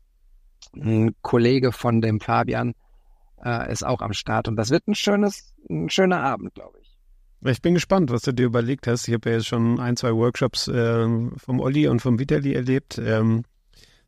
ein 0.75 1.15
Kollege 1.21 1.71
von 1.71 2.01
dem 2.01 2.19
Fabian, 2.19 2.73
äh, 3.43 3.71
ist 3.71 3.85
auch 3.85 4.01
am 4.01 4.13
Start. 4.13 4.47
Und 4.47 4.55
das 4.55 4.69
wird 4.69 4.87
ein 4.87 4.95
schönes, 4.95 5.53
ein 5.69 5.89
schöner 5.89 6.21
Abend, 6.21 6.53
glaube 6.53 6.77
ich. 6.81 6.97
Ich 7.45 7.61
bin 7.61 7.73
gespannt, 7.73 8.11
was 8.11 8.23
du 8.23 8.33
dir 8.33 8.47
überlegt 8.47 8.87
hast. 8.87 9.07
Ich 9.07 9.13
habe 9.13 9.29
ja 9.29 9.37
jetzt 9.37 9.47
schon 9.47 9.79
ein, 9.79 9.95
zwei 9.95 10.13
Workshops 10.13 10.67
äh, 10.67 11.07
vom 11.37 11.59
Olli 11.59 11.87
und 11.87 12.01
vom 12.01 12.19
Vitali 12.19 12.53
erlebt. 12.53 12.97
Ähm, 12.97 13.43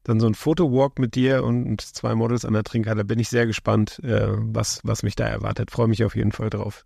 dann 0.03 0.19
so 0.19 0.27
ein 0.27 0.33
Fotowalk 0.33 0.99
mit 0.99 1.15
dir 1.15 1.43
und 1.43 1.81
zwei 1.81 2.15
Models 2.15 2.45
an 2.45 2.53
der 2.53 2.63
Trinkhalle. 2.63 3.05
Bin 3.05 3.19
ich 3.19 3.29
sehr 3.29 3.45
gespannt, 3.45 3.99
äh, 4.03 4.27
was, 4.29 4.81
was 4.83 5.03
mich 5.03 5.15
da 5.15 5.27
erwartet. 5.27 5.71
Freue 5.71 5.87
mich 5.87 6.03
auf 6.03 6.15
jeden 6.15 6.31
Fall 6.31 6.49
drauf. 6.49 6.85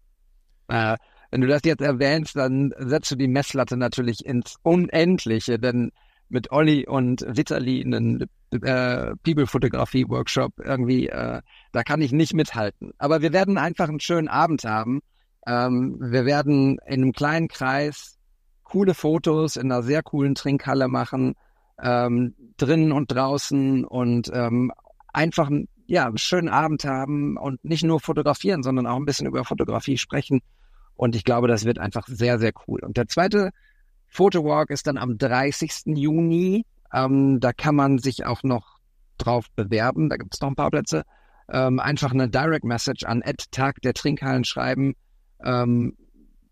Äh, 0.68 0.98
wenn 1.32 1.42
du 1.42 1.48
das 1.48 1.62
jetzt 1.64 1.82
erwähnst, 1.82 2.36
dann 2.36 2.74
setzt 2.78 3.12
du 3.12 3.16
die 3.16 3.28
Messlatte 3.28 3.78
natürlich 3.78 4.26
ins 4.26 4.56
Unendliche, 4.64 5.60
denn 5.60 5.92
mit 6.30 6.52
Olli 6.52 6.88
und 6.88 7.26
Vitali 7.28 7.84
einen 7.84 8.26
äh, 8.52 9.16
People-Fotografie-Workshop 9.24 10.54
irgendwie, 10.60 11.08
äh, 11.08 11.42
da 11.72 11.84
kann 11.84 12.02
ich 12.02 12.12
nicht 12.12 12.34
mithalten. 12.34 12.92
Aber 12.98 13.22
wir 13.22 13.32
werden 13.32 13.58
einfach 13.58 13.90
einen 13.90 14.00
schönen 14.00 14.28
Abend 14.28 14.64
haben. 14.64 15.02
Ähm, 15.48 15.98
wir 16.00 16.26
werden 16.26 16.80
in 16.88 17.04
einem 17.04 17.12
kleinen 17.12 17.48
Kreis 17.48 18.18
coole 18.64 18.94
Fotos 18.94 19.56
in 19.56 19.72
einer 19.72 19.84
sehr 19.84 20.02
coolen 20.02 20.36
Trinkhalle 20.36 20.88
machen 20.88 21.36
ähm, 21.82 22.36
drinnen 22.58 22.92
und 22.92 23.12
draußen 23.12 23.86
und 23.86 24.32
ähm, 24.34 24.72
einfach 25.14 25.50
ja, 25.88 26.08
einen 26.08 26.18
schönen 26.18 26.50
Abend 26.50 26.86
haben 26.86 27.38
und 27.38 27.64
nicht 27.64 27.84
nur 27.84 28.00
fotografieren, 28.00 28.64
sondern 28.64 28.88
auch 28.88 28.98
ein 28.98 29.06
bisschen 29.06 29.28
über 29.28 29.44
Fotografie 29.44 29.98
sprechen. 29.98 30.42
Und 30.96 31.16
ich 31.16 31.24
glaube, 31.24 31.48
das 31.48 31.66
wird 31.66 31.78
einfach 31.78 32.08
sehr, 32.08 32.40
sehr 32.40 32.54
cool. 32.68 32.80
Und 32.84 32.98
der 32.98 33.08
zweite 33.08 33.52
Fotowalk 34.08 34.70
ist 34.70 34.88
dann 34.88 34.98
am 34.98 35.18
30. 35.18 35.98
Juni. 35.98 36.66
Ähm, 36.94 37.40
da 37.40 37.52
kann 37.54 37.76
man 37.76 38.00
sich 38.00 38.26
auch 38.26 38.44
noch 38.44 38.80
drauf 39.18 39.48
bewerben. 39.56 40.10
Da 40.10 40.18
gibt 40.18 40.34
es 40.34 40.42
noch 40.42 40.50
ein 40.50 40.56
paar 40.56 40.72
Plätze. 40.72 41.04
Ähm, 41.52 41.80
einfach 41.80 42.12
eine 42.12 42.30
Direct 42.30 42.64
Message 42.64 43.04
an 43.04 43.22
Ed 43.22 43.52
Tag 43.52 43.82
der 43.82 43.94
Trinkhallen 43.94 44.46
schreiben. 44.46 44.96
Ähm, 45.44 45.96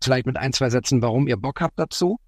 vielleicht 0.02 0.26
mit 0.26 0.36
ein, 0.36 0.52
zwei 0.52 0.70
Sätzen, 0.70 1.02
warum 1.02 1.26
ihr 1.26 1.36
Bock 1.36 1.60
habt 1.60 1.78
dazu. 1.78 2.18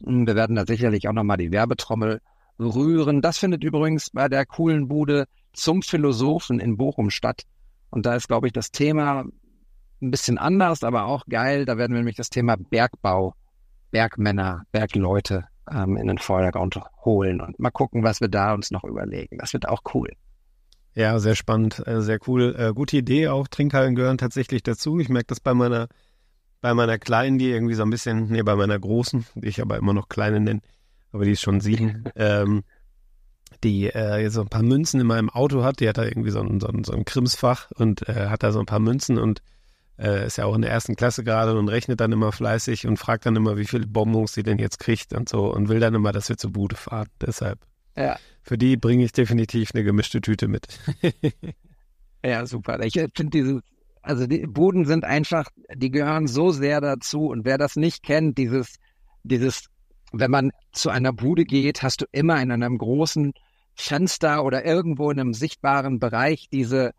Wir 0.00 0.34
werden 0.34 0.56
da 0.56 0.66
sicherlich 0.66 1.08
auch 1.08 1.12
nochmal 1.12 1.36
die 1.36 1.52
Werbetrommel 1.52 2.20
rühren. 2.60 3.22
Das 3.22 3.38
findet 3.38 3.64
übrigens 3.64 4.10
bei 4.10 4.28
der 4.28 4.46
coolen 4.46 4.88
Bude 4.88 5.26
zum 5.52 5.82
Philosophen 5.82 6.60
in 6.60 6.76
Bochum 6.76 7.10
statt. 7.10 7.42
Und 7.90 8.06
da 8.06 8.14
ist, 8.14 8.28
glaube 8.28 8.46
ich, 8.46 8.52
das 8.52 8.70
Thema 8.70 9.24
ein 10.00 10.10
bisschen 10.10 10.38
anders, 10.38 10.84
aber 10.84 11.06
auch 11.06 11.24
geil. 11.28 11.64
Da 11.64 11.76
werden 11.76 11.92
wir 11.92 11.98
nämlich 11.98 12.16
das 12.16 12.30
Thema 12.30 12.56
Bergbau, 12.56 13.34
Bergmänner, 13.90 14.62
Bergleute 14.70 15.46
ähm, 15.70 15.96
in 15.96 16.06
den 16.06 16.18
Vordergrund 16.18 16.80
holen 17.04 17.40
und 17.40 17.58
mal 17.58 17.70
gucken, 17.70 18.02
was 18.02 18.20
wir 18.20 18.28
da 18.28 18.54
uns 18.54 18.70
noch 18.70 18.84
überlegen. 18.84 19.38
Das 19.38 19.52
wird 19.52 19.68
auch 19.68 19.82
cool. 19.94 20.10
Ja, 20.94 21.18
sehr 21.18 21.34
spannend, 21.34 21.86
äh, 21.86 22.00
sehr 22.02 22.18
cool. 22.26 22.54
Äh, 22.58 22.72
gute 22.74 22.96
Idee 22.96 23.28
auch. 23.28 23.48
Trinkhallen 23.48 23.94
gehören 23.94 24.18
tatsächlich 24.18 24.62
dazu. 24.62 24.98
Ich 24.98 25.08
merke 25.08 25.28
das 25.28 25.40
bei 25.40 25.54
meiner 25.54 25.88
bei 26.60 26.74
meiner 26.74 26.98
Kleinen, 26.98 27.38
die 27.38 27.50
irgendwie 27.50 27.74
so 27.74 27.82
ein 27.82 27.90
bisschen, 27.90 28.30
nee, 28.30 28.42
bei 28.42 28.54
meiner 28.54 28.78
Großen, 28.78 29.24
die 29.34 29.48
ich 29.48 29.62
aber 29.62 29.78
immer 29.78 29.94
noch 29.94 30.08
Kleine 30.08 30.40
nenne, 30.40 30.60
aber 31.12 31.24
die 31.24 31.32
ist 31.32 31.40
schon 31.40 31.60
sieben, 31.60 32.04
ähm, 32.16 32.62
die 33.64 33.86
äh, 33.86 34.28
so 34.30 34.42
ein 34.42 34.48
paar 34.48 34.62
Münzen 34.62 35.00
in 35.00 35.06
meinem 35.06 35.30
Auto 35.30 35.62
hat. 35.62 35.80
Die 35.80 35.88
hat 35.88 35.98
da 35.98 36.04
irgendwie 36.04 36.30
so 36.30 36.40
ein, 36.40 36.60
so 36.60 36.68
ein, 36.68 36.84
so 36.84 36.92
ein 36.92 37.04
Krimsfach 37.04 37.70
und 37.72 38.08
äh, 38.08 38.28
hat 38.28 38.42
da 38.42 38.52
so 38.52 38.60
ein 38.60 38.66
paar 38.66 38.80
Münzen 38.80 39.18
und 39.18 39.42
äh, 39.98 40.26
ist 40.26 40.38
ja 40.38 40.46
auch 40.46 40.54
in 40.54 40.62
der 40.62 40.70
ersten 40.70 40.96
Klasse 40.96 41.24
gerade 41.24 41.58
und 41.58 41.68
rechnet 41.68 42.00
dann 42.00 42.12
immer 42.12 42.32
fleißig 42.32 42.86
und 42.86 42.96
fragt 42.96 43.26
dann 43.26 43.36
immer, 43.36 43.58
wie 43.58 43.66
viele 43.66 43.86
Bonbons 43.86 44.32
sie 44.32 44.42
denn 44.42 44.58
jetzt 44.58 44.78
kriegt 44.78 45.12
und 45.12 45.28
so 45.28 45.52
und 45.52 45.68
will 45.68 45.80
dann 45.80 45.94
immer, 45.94 46.12
dass 46.12 46.28
wir 46.28 46.36
zur 46.36 46.52
Bude 46.52 46.76
fahren. 46.76 47.08
Deshalb. 47.20 47.58
Ja. 47.96 48.16
Für 48.42 48.56
die 48.56 48.76
bringe 48.76 49.04
ich 49.04 49.12
definitiv 49.12 49.70
eine 49.74 49.84
gemischte 49.84 50.20
Tüte 50.20 50.48
mit. 50.48 50.66
ja, 52.24 52.46
super. 52.46 52.80
Ich 52.80 52.94
finde 52.94 53.30
diese, 53.30 53.60
also 54.00 54.26
die 54.26 54.46
Buden 54.46 54.86
sind 54.86 55.04
einfach, 55.04 55.48
die 55.74 55.90
gehören 55.90 56.26
so 56.26 56.50
sehr 56.50 56.80
dazu 56.80 57.26
und 57.26 57.44
wer 57.44 57.58
das 57.58 57.76
nicht 57.76 58.02
kennt, 58.02 58.38
dieses, 58.38 58.76
dieses, 59.22 59.66
wenn 60.12 60.30
man 60.30 60.50
zu 60.72 60.90
einer 60.90 61.12
Bude 61.12 61.44
geht, 61.44 61.82
hast 61.82 62.02
du 62.02 62.06
immer 62.12 62.40
in 62.40 62.50
einem 62.50 62.78
großen 62.78 63.32
Fenster 63.74 64.44
oder 64.44 64.64
irgendwo 64.64 65.10
in 65.10 65.20
einem 65.20 65.34
sichtbaren 65.34 65.98
Bereich 65.98 66.48
diese 66.50 66.92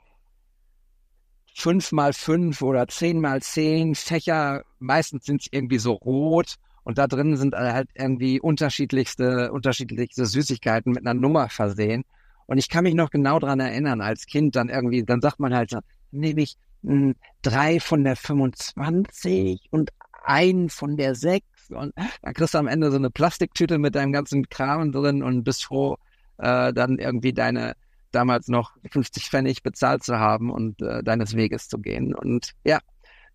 fünf 1.54 1.92
mal 1.92 2.14
fünf 2.14 2.62
oder 2.62 2.88
zehn 2.88 3.20
mal 3.20 3.42
zehn 3.42 3.96
Fächer. 3.96 4.64
Meistens 4.80 5.26
sind 5.26 5.42
es 5.42 5.48
irgendwie 5.52 5.78
so 5.80 5.94
rot 5.94 6.56
und 6.84 6.98
da 6.98 7.08
drin 7.08 7.38
sind 7.38 7.54
halt 7.56 7.90
irgendwie 7.94 8.40
unterschiedlichste, 8.40 9.52
unterschiedlichste 9.52 10.26
Süßigkeiten 10.26 10.94
mit 10.94 11.06
einer 11.06 11.20
Nummer 11.20 11.50
versehen. 11.50 12.04
Und 12.48 12.58
ich 12.58 12.70
kann 12.70 12.84
mich 12.84 12.96
noch 12.96 13.12
genau 13.12 13.40
dran 13.40 13.60
erinnern, 13.60 14.02
als 14.02 14.26
Kind 14.26 14.56
dann 14.56 14.70
irgendwie, 14.70 15.04
dann 15.04 15.22
sagt 15.22 15.40
man 15.40 15.54
halt, 15.54 15.74
nehme 16.12 16.42
ich 16.42 16.58
hm, 16.84 17.16
drei 17.42 17.80
von 17.80 18.04
der 18.04 18.16
25 18.16 19.70
und 19.72 19.92
ein 20.24 20.70
von 20.70 20.98
der 20.98 21.16
6 21.16 21.46
und 21.74 21.94
dann 22.22 22.34
kriegst 22.34 22.54
du 22.54 22.58
am 22.58 22.68
Ende 22.68 22.92
so 22.92 22.98
eine 22.98 23.10
Plastiktüte 23.10 23.78
mit 23.78 23.96
deinem 23.96 24.12
ganzen 24.12 24.50
Kram 24.50 24.92
drin 24.92 25.24
und 25.24 25.44
bist 25.44 25.66
froh, 25.66 25.98
äh, 26.38 26.74
dann 26.74 26.98
irgendwie 26.98 27.34
deine 27.34 27.76
damals 28.12 28.48
noch 28.48 28.72
50 28.90 29.30
Pfennig 29.30 29.64
bezahlt 29.64 30.04
zu 30.04 30.20
haben 30.20 30.52
und 30.52 30.82
äh, 30.82 31.04
deines 31.04 31.36
Weges 31.36 31.68
zu 31.68 31.80
gehen. 31.80 32.14
Und 32.14 32.52
ja, 32.64 32.80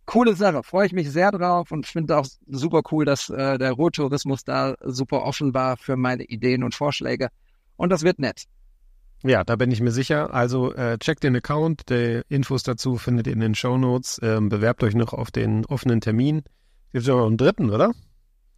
coole 0.04 0.34
Sache. 0.34 0.62
Freue 0.62 0.86
ich 0.86 0.92
mich 0.92 1.10
sehr 1.10 1.32
drauf 1.32 1.72
und 1.72 1.86
finde 1.86 2.16
auch 2.18 2.26
super 2.46 2.82
cool, 2.90 3.04
dass 3.04 3.28
äh, 3.30 3.58
der 3.58 3.72
Ruhrtourismus 3.72 4.44
da 4.44 4.74
super 4.82 5.22
offen 5.22 5.54
war 5.54 5.76
für 5.76 5.96
meine 5.96 6.24
Ideen 6.24 6.62
und 6.62 6.74
Vorschläge. 6.74 7.28
Und 7.76 7.90
das 7.90 8.02
wird 8.02 8.18
nett. 8.18 8.44
Ja, 9.22 9.44
da 9.44 9.56
bin 9.56 9.70
ich 9.70 9.80
mir 9.80 9.90
sicher. 9.90 10.32
Also 10.32 10.72
äh, 10.74 10.98
checkt 10.98 11.24
den 11.24 11.36
Account. 11.36 11.88
Die 11.90 12.22
Infos 12.28 12.62
dazu 12.62 12.96
findet 12.96 13.26
ihr 13.26 13.32
in 13.32 13.40
den 13.40 13.54
Show 13.54 13.76
Notes. 13.78 14.20
Ähm, 14.22 14.48
bewerbt 14.48 14.82
euch 14.82 14.94
noch 14.94 15.12
auf 15.12 15.30
den 15.30 15.64
offenen 15.66 16.00
Termin. 16.00 16.42
Gibt 16.92 17.02
es 17.02 17.08
noch 17.08 17.26
einen 17.26 17.36
dritten, 17.36 17.70
oder? 17.70 17.92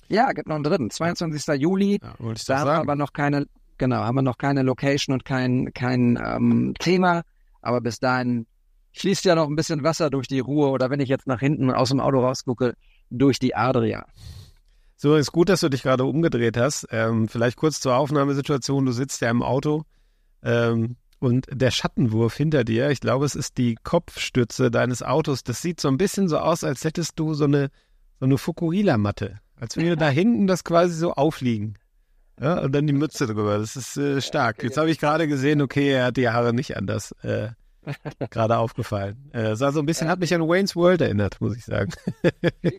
Ja, 0.08 0.32
gibt 0.32 0.48
noch 0.48 0.54
einen 0.54 0.64
dritten. 0.64 0.90
22. 0.90 1.60
Juli. 1.60 1.98
Ja, 2.02 2.14
wollte 2.18 2.40
ich 2.40 2.46
da 2.46 2.60
haben 2.60 2.68
aber 2.68 2.96
noch 2.96 3.12
keine 3.12 3.46
Genau, 3.78 3.98
haben 3.98 4.16
wir 4.16 4.22
noch 4.22 4.38
keine 4.38 4.62
Location 4.62 5.14
und 5.14 5.24
kein, 5.24 5.72
kein 5.72 6.18
ähm, 6.22 6.74
Thema, 6.80 7.22
aber 7.62 7.80
bis 7.80 8.00
dahin 8.00 8.46
fließt 8.92 9.24
ja 9.24 9.36
noch 9.36 9.46
ein 9.46 9.54
bisschen 9.54 9.84
Wasser 9.84 10.10
durch 10.10 10.26
die 10.26 10.40
Ruhe 10.40 10.68
oder 10.70 10.90
wenn 10.90 10.98
ich 10.98 11.08
jetzt 11.08 11.28
nach 11.28 11.38
hinten 11.38 11.70
aus 11.70 11.90
dem 11.90 12.00
Auto 12.00 12.18
rausgucke, 12.18 12.74
durch 13.10 13.38
die 13.38 13.54
Adria. 13.54 14.04
So, 14.96 15.14
ist 15.14 15.30
gut, 15.30 15.48
dass 15.48 15.60
du 15.60 15.68
dich 15.68 15.84
gerade 15.84 16.04
umgedreht 16.04 16.56
hast. 16.56 16.88
Ähm, 16.90 17.28
vielleicht 17.28 17.56
kurz 17.56 17.80
zur 17.80 17.94
Aufnahmesituation. 17.94 18.84
Du 18.84 18.90
sitzt 18.90 19.20
ja 19.20 19.30
im 19.30 19.42
Auto 19.42 19.84
ähm, 20.42 20.96
und 21.20 21.46
der 21.52 21.70
Schattenwurf 21.70 22.36
hinter 22.36 22.64
dir, 22.64 22.90
ich 22.90 22.98
glaube, 22.98 23.24
es 23.24 23.36
ist 23.36 23.58
die 23.58 23.76
Kopfstütze 23.84 24.72
deines 24.72 25.04
Autos. 25.04 25.44
Das 25.44 25.62
sieht 25.62 25.80
so 25.80 25.86
ein 25.86 25.98
bisschen 25.98 26.28
so 26.28 26.38
aus, 26.38 26.64
als 26.64 26.82
hättest 26.82 27.16
du 27.20 27.32
so 27.34 27.44
eine, 27.44 27.70
so 28.18 28.26
eine 28.26 28.38
Fukuhila-Matte. 28.38 29.38
Als 29.60 29.76
würde 29.76 29.96
da 29.96 30.08
hinten 30.08 30.46
das 30.46 30.64
quasi 30.64 30.94
so 30.94 31.12
aufliegen. 31.12 31.76
Ja, 32.40 32.60
und 32.60 32.72
dann 32.72 32.86
die 32.86 32.92
Mütze 32.92 33.26
drüber. 33.26 33.58
Das 33.58 33.74
ist 33.76 33.96
äh, 33.96 34.20
stark. 34.20 34.62
Jetzt 34.62 34.76
habe 34.76 34.90
ich 34.90 34.98
gerade 34.98 35.26
gesehen, 35.26 35.60
okay, 35.60 35.90
er 35.92 36.06
hat 36.06 36.16
die 36.16 36.28
Haare 36.28 36.54
nicht 36.54 36.76
anders. 36.76 37.12
Äh, 37.22 37.48
gerade 38.30 38.58
aufgefallen. 38.58 39.30
Äh, 39.32 39.56
sah 39.56 39.72
so 39.72 39.80
ein 39.80 39.86
bisschen, 39.86 40.08
hat 40.08 40.20
mich 40.20 40.34
an 40.34 40.42
Wayne's 40.42 40.76
World 40.76 41.00
erinnert, 41.00 41.40
muss 41.40 41.56
ich 41.56 41.64
sagen. 41.64 41.90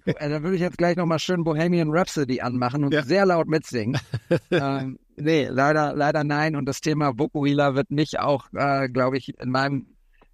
Da 0.03 0.43
würde 0.43 0.55
ich 0.55 0.61
jetzt 0.61 0.77
gleich 0.77 0.95
nochmal 0.95 1.19
schön 1.19 1.43
Bohemian 1.43 1.89
Rhapsody 1.89 2.41
anmachen 2.41 2.83
und 2.83 2.93
ja. 2.93 3.03
sehr 3.03 3.25
laut 3.25 3.47
mitsingen. 3.47 3.99
ähm, 4.51 4.99
nee, 5.17 5.47
leider, 5.49 5.93
leider 5.95 6.23
nein. 6.23 6.55
Und 6.55 6.65
das 6.65 6.81
Thema 6.81 7.17
Vokuhila 7.17 7.75
wird 7.75 7.91
mich 7.91 8.19
auch, 8.19 8.47
äh, 8.53 8.87
glaube 8.89 9.17
ich, 9.17 9.37
in 9.39 9.49
meinem 9.49 9.87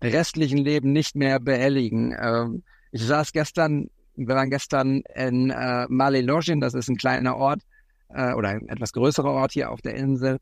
restlichen 0.03 0.59
Leben 0.59 0.91
nicht 0.91 1.15
mehr 1.15 1.39
behelligen. 1.39 2.15
Ähm, 2.19 2.63
ich 2.91 3.03
saß 3.03 3.31
gestern, 3.31 3.89
wir 4.15 4.35
waren 4.35 4.49
gestern 4.49 5.01
in 5.15 5.49
äh, 5.49 5.85
Malilogin, 5.89 6.59
das 6.59 6.73
ist 6.73 6.89
ein 6.89 6.97
kleiner 6.97 7.35
Ort, 7.37 7.61
äh, 8.09 8.33
oder 8.33 8.49
ein 8.49 8.69
etwas 8.69 8.93
größerer 8.93 9.29
Ort 9.29 9.51
hier 9.51 9.71
auf 9.71 9.81
der 9.81 9.95
Insel. 9.95 10.39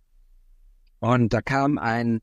Und 0.99 1.33
da 1.33 1.41
kam 1.41 1.77
ein 1.77 2.21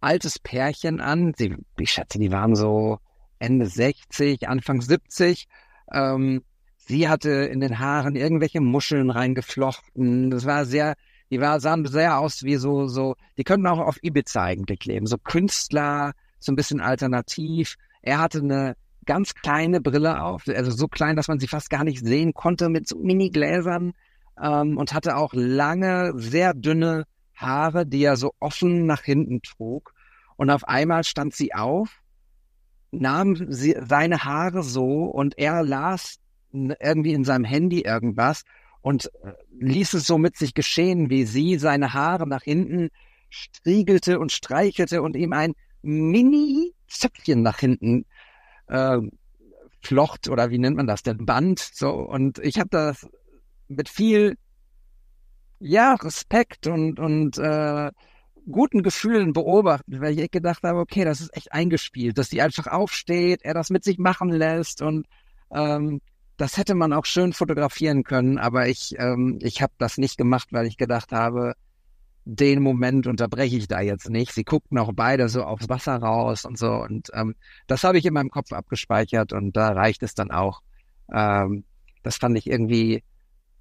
altes 0.00 0.38
Pärchen 0.38 1.00
an. 1.00 1.34
Sie, 1.36 1.54
ich 1.78 1.90
schätze, 1.90 2.18
die 2.18 2.32
waren 2.32 2.54
so 2.54 2.98
Ende 3.38 3.66
60, 3.66 4.48
Anfang 4.48 4.80
70. 4.80 5.46
Ähm, 5.92 6.42
sie 6.76 7.08
hatte 7.08 7.30
in 7.30 7.60
den 7.60 7.78
Haaren 7.78 8.16
irgendwelche 8.16 8.60
Muscheln 8.60 9.10
reingeflochten. 9.10 10.30
Das 10.30 10.46
war 10.46 10.64
sehr, 10.64 10.94
die 11.30 11.40
war, 11.40 11.60
sahen 11.60 11.84
sehr 11.86 12.18
aus 12.18 12.42
wie 12.44 12.56
so, 12.56 12.86
so, 12.86 13.14
die 13.36 13.44
könnten 13.44 13.66
auch 13.66 13.78
auf 13.78 13.98
Ibiza 14.02 14.42
eigentlich 14.42 14.84
leben. 14.84 15.06
So 15.06 15.18
Künstler, 15.18 16.12
so 16.38 16.52
ein 16.52 16.56
bisschen 16.56 16.80
alternativ. 16.80 17.76
Er 18.02 18.18
hatte 18.18 18.38
eine 18.38 18.76
ganz 19.08 19.34
kleine 19.34 19.80
Brille 19.80 20.22
auf, 20.22 20.46
also 20.46 20.70
so 20.70 20.86
klein, 20.86 21.16
dass 21.16 21.28
man 21.28 21.40
sie 21.40 21.48
fast 21.48 21.70
gar 21.70 21.82
nicht 21.82 22.04
sehen 22.04 22.34
konnte, 22.34 22.68
mit 22.68 22.86
so 22.86 22.98
Mini-Gläsern 22.98 23.94
ähm, 24.40 24.76
und 24.76 24.92
hatte 24.92 25.16
auch 25.16 25.32
lange, 25.32 26.12
sehr 26.14 26.52
dünne 26.52 27.06
Haare, 27.34 27.86
die 27.86 28.02
er 28.02 28.16
so 28.16 28.34
offen 28.38 28.84
nach 28.84 29.02
hinten 29.02 29.40
trug. 29.40 29.94
Und 30.36 30.50
auf 30.50 30.68
einmal 30.68 31.04
stand 31.04 31.34
sie 31.34 31.54
auf, 31.54 32.02
nahm 32.90 33.34
sie, 33.50 33.76
seine 33.80 34.24
Haare 34.24 34.62
so 34.62 35.04
und 35.04 35.38
er 35.38 35.62
las 35.62 36.18
irgendwie 36.52 37.14
in 37.14 37.24
seinem 37.24 37.44
Handy 37.44 37.80
irgendwas 37.80 38.42
und 38.82 39.06
äh, 39.22 39.32
ließ 39.58 39.94
es 39.94 40.06
so 40.06 40.18
mit 40.18 40.36
sich 40.36 40.52
geschehen, 40.52 41.08
wie 41.08 41.24
sie 41.24 41.56
seine 41.56 41.94
Haare 41.94 42.28
nach 42.28 42.42
hinten 42.42 42.90
striegelte 43.30 44.18
und 44.18 44.32
streichelte 44.32 45.00
und 45.00 45.16
ihm 45.16 45.32
ein 45.32 45.54
Mini-Zöpfchen 45.80 47.40
nach 47.40 47.58
hinten 47.58 48.04
äh, 48.68 48.98
flocht 49.80 50.28
oder 50.28 50.50
wie 50.50 50.58
nennt 50.58 50.76
man 50.76 50.86
das 50.86 51.02
denn? 51.02 51.24
Band 51.24 51.58
so. 51.58 51.90
Und 51.90 52.38
ich 52.38 52.58
habe 52.58 52.68
das 52.70 53.06
mit 53.68 53.88
viel 53.88 54.36
ja, 55.60 55.94
Respekt 55.94 56.66
und, 56.66 56.98
und 56.98 57.38
äh, 57.38 57.90
guten 58.50 58.82
Gefühlen 58.82 59.32
beobachtet, 59.32 60.00
weil 60.00 60.18
ich 60.18 60.30
gedacht 60.30 60.62
habe, 60.62 60.78
okay, 60.78 61.04
das 61.04 61.20
ist 61.20 61.36
echt 61.36 61.52
eingespielt, 61.52 62.18
dass 62.18 62.30
die 62.30 62.42
einfach 62.42 62.66
aufsteht, 62.66 63.42
er 63.42 63.54
das 63.54 63.70
mit 63.70 63.84
sich 63.84 63.98
machen 63.98 64.30
lässt 64.30 64.82
und 64.82 65.06
ähm, 65.50 66.00
das 66.36 66.56
hätte 66.56 66.74
man 66.74 66.92
auch 66.92 67.04
schön 67.04 67.32
fotografieren 67.32 68.04
können, 68.04 68.38
aber 68.38 68.68
ich, 68.68 68.94
ähm, 68.98 69.38
ich 69.42 69.60
habe 69.60 69.72
das 69.78 69.98
nicht 69.98 70.16
gemacht, 70.16 70.48
weil 70.52 70.66
ich 70.66 70.76
gedacht 70.76 71.12
habe, 71.12 71.54
den 72.30 72.62
Moment 72.62 73.06
unterbreche 73.06 73.56
ich 73.56 73.68
da 73.68 73.80
jetzt 73.80 74.10
nicht. 74.10 74.34
Sie 74.34 74.44
guckten 74.44 74.76
auch 74.76 74.92
beide 74.94 75.30
so 75.30 75.44
aufs 75.44 75.70
Wasser 75.70 75.96
raus 75.96 76.44
und 76.44 76.58
so 76.58 76.72
und 76.74 77.08
ähm, 77.14 77.34
das 77.66 77.84
habe 77.84 77.96
ich 77.96 78.04
in 78.04 78.12
meinem 78.12 78.28
Kopf 78.28 78.52
abgespeichert 78.52 79.32
und 79.32 79.56
da 79.56 79.70
reicht 79.72 80.02
es 80.02 80.14
dann 80.14 80.30
auch. 80.30 80.60
Ähm, 81.10 81.64
das 82.02 82.16
fand 82.16 82.36
ich 82.36 82.46
irgendwie 82.46 83.02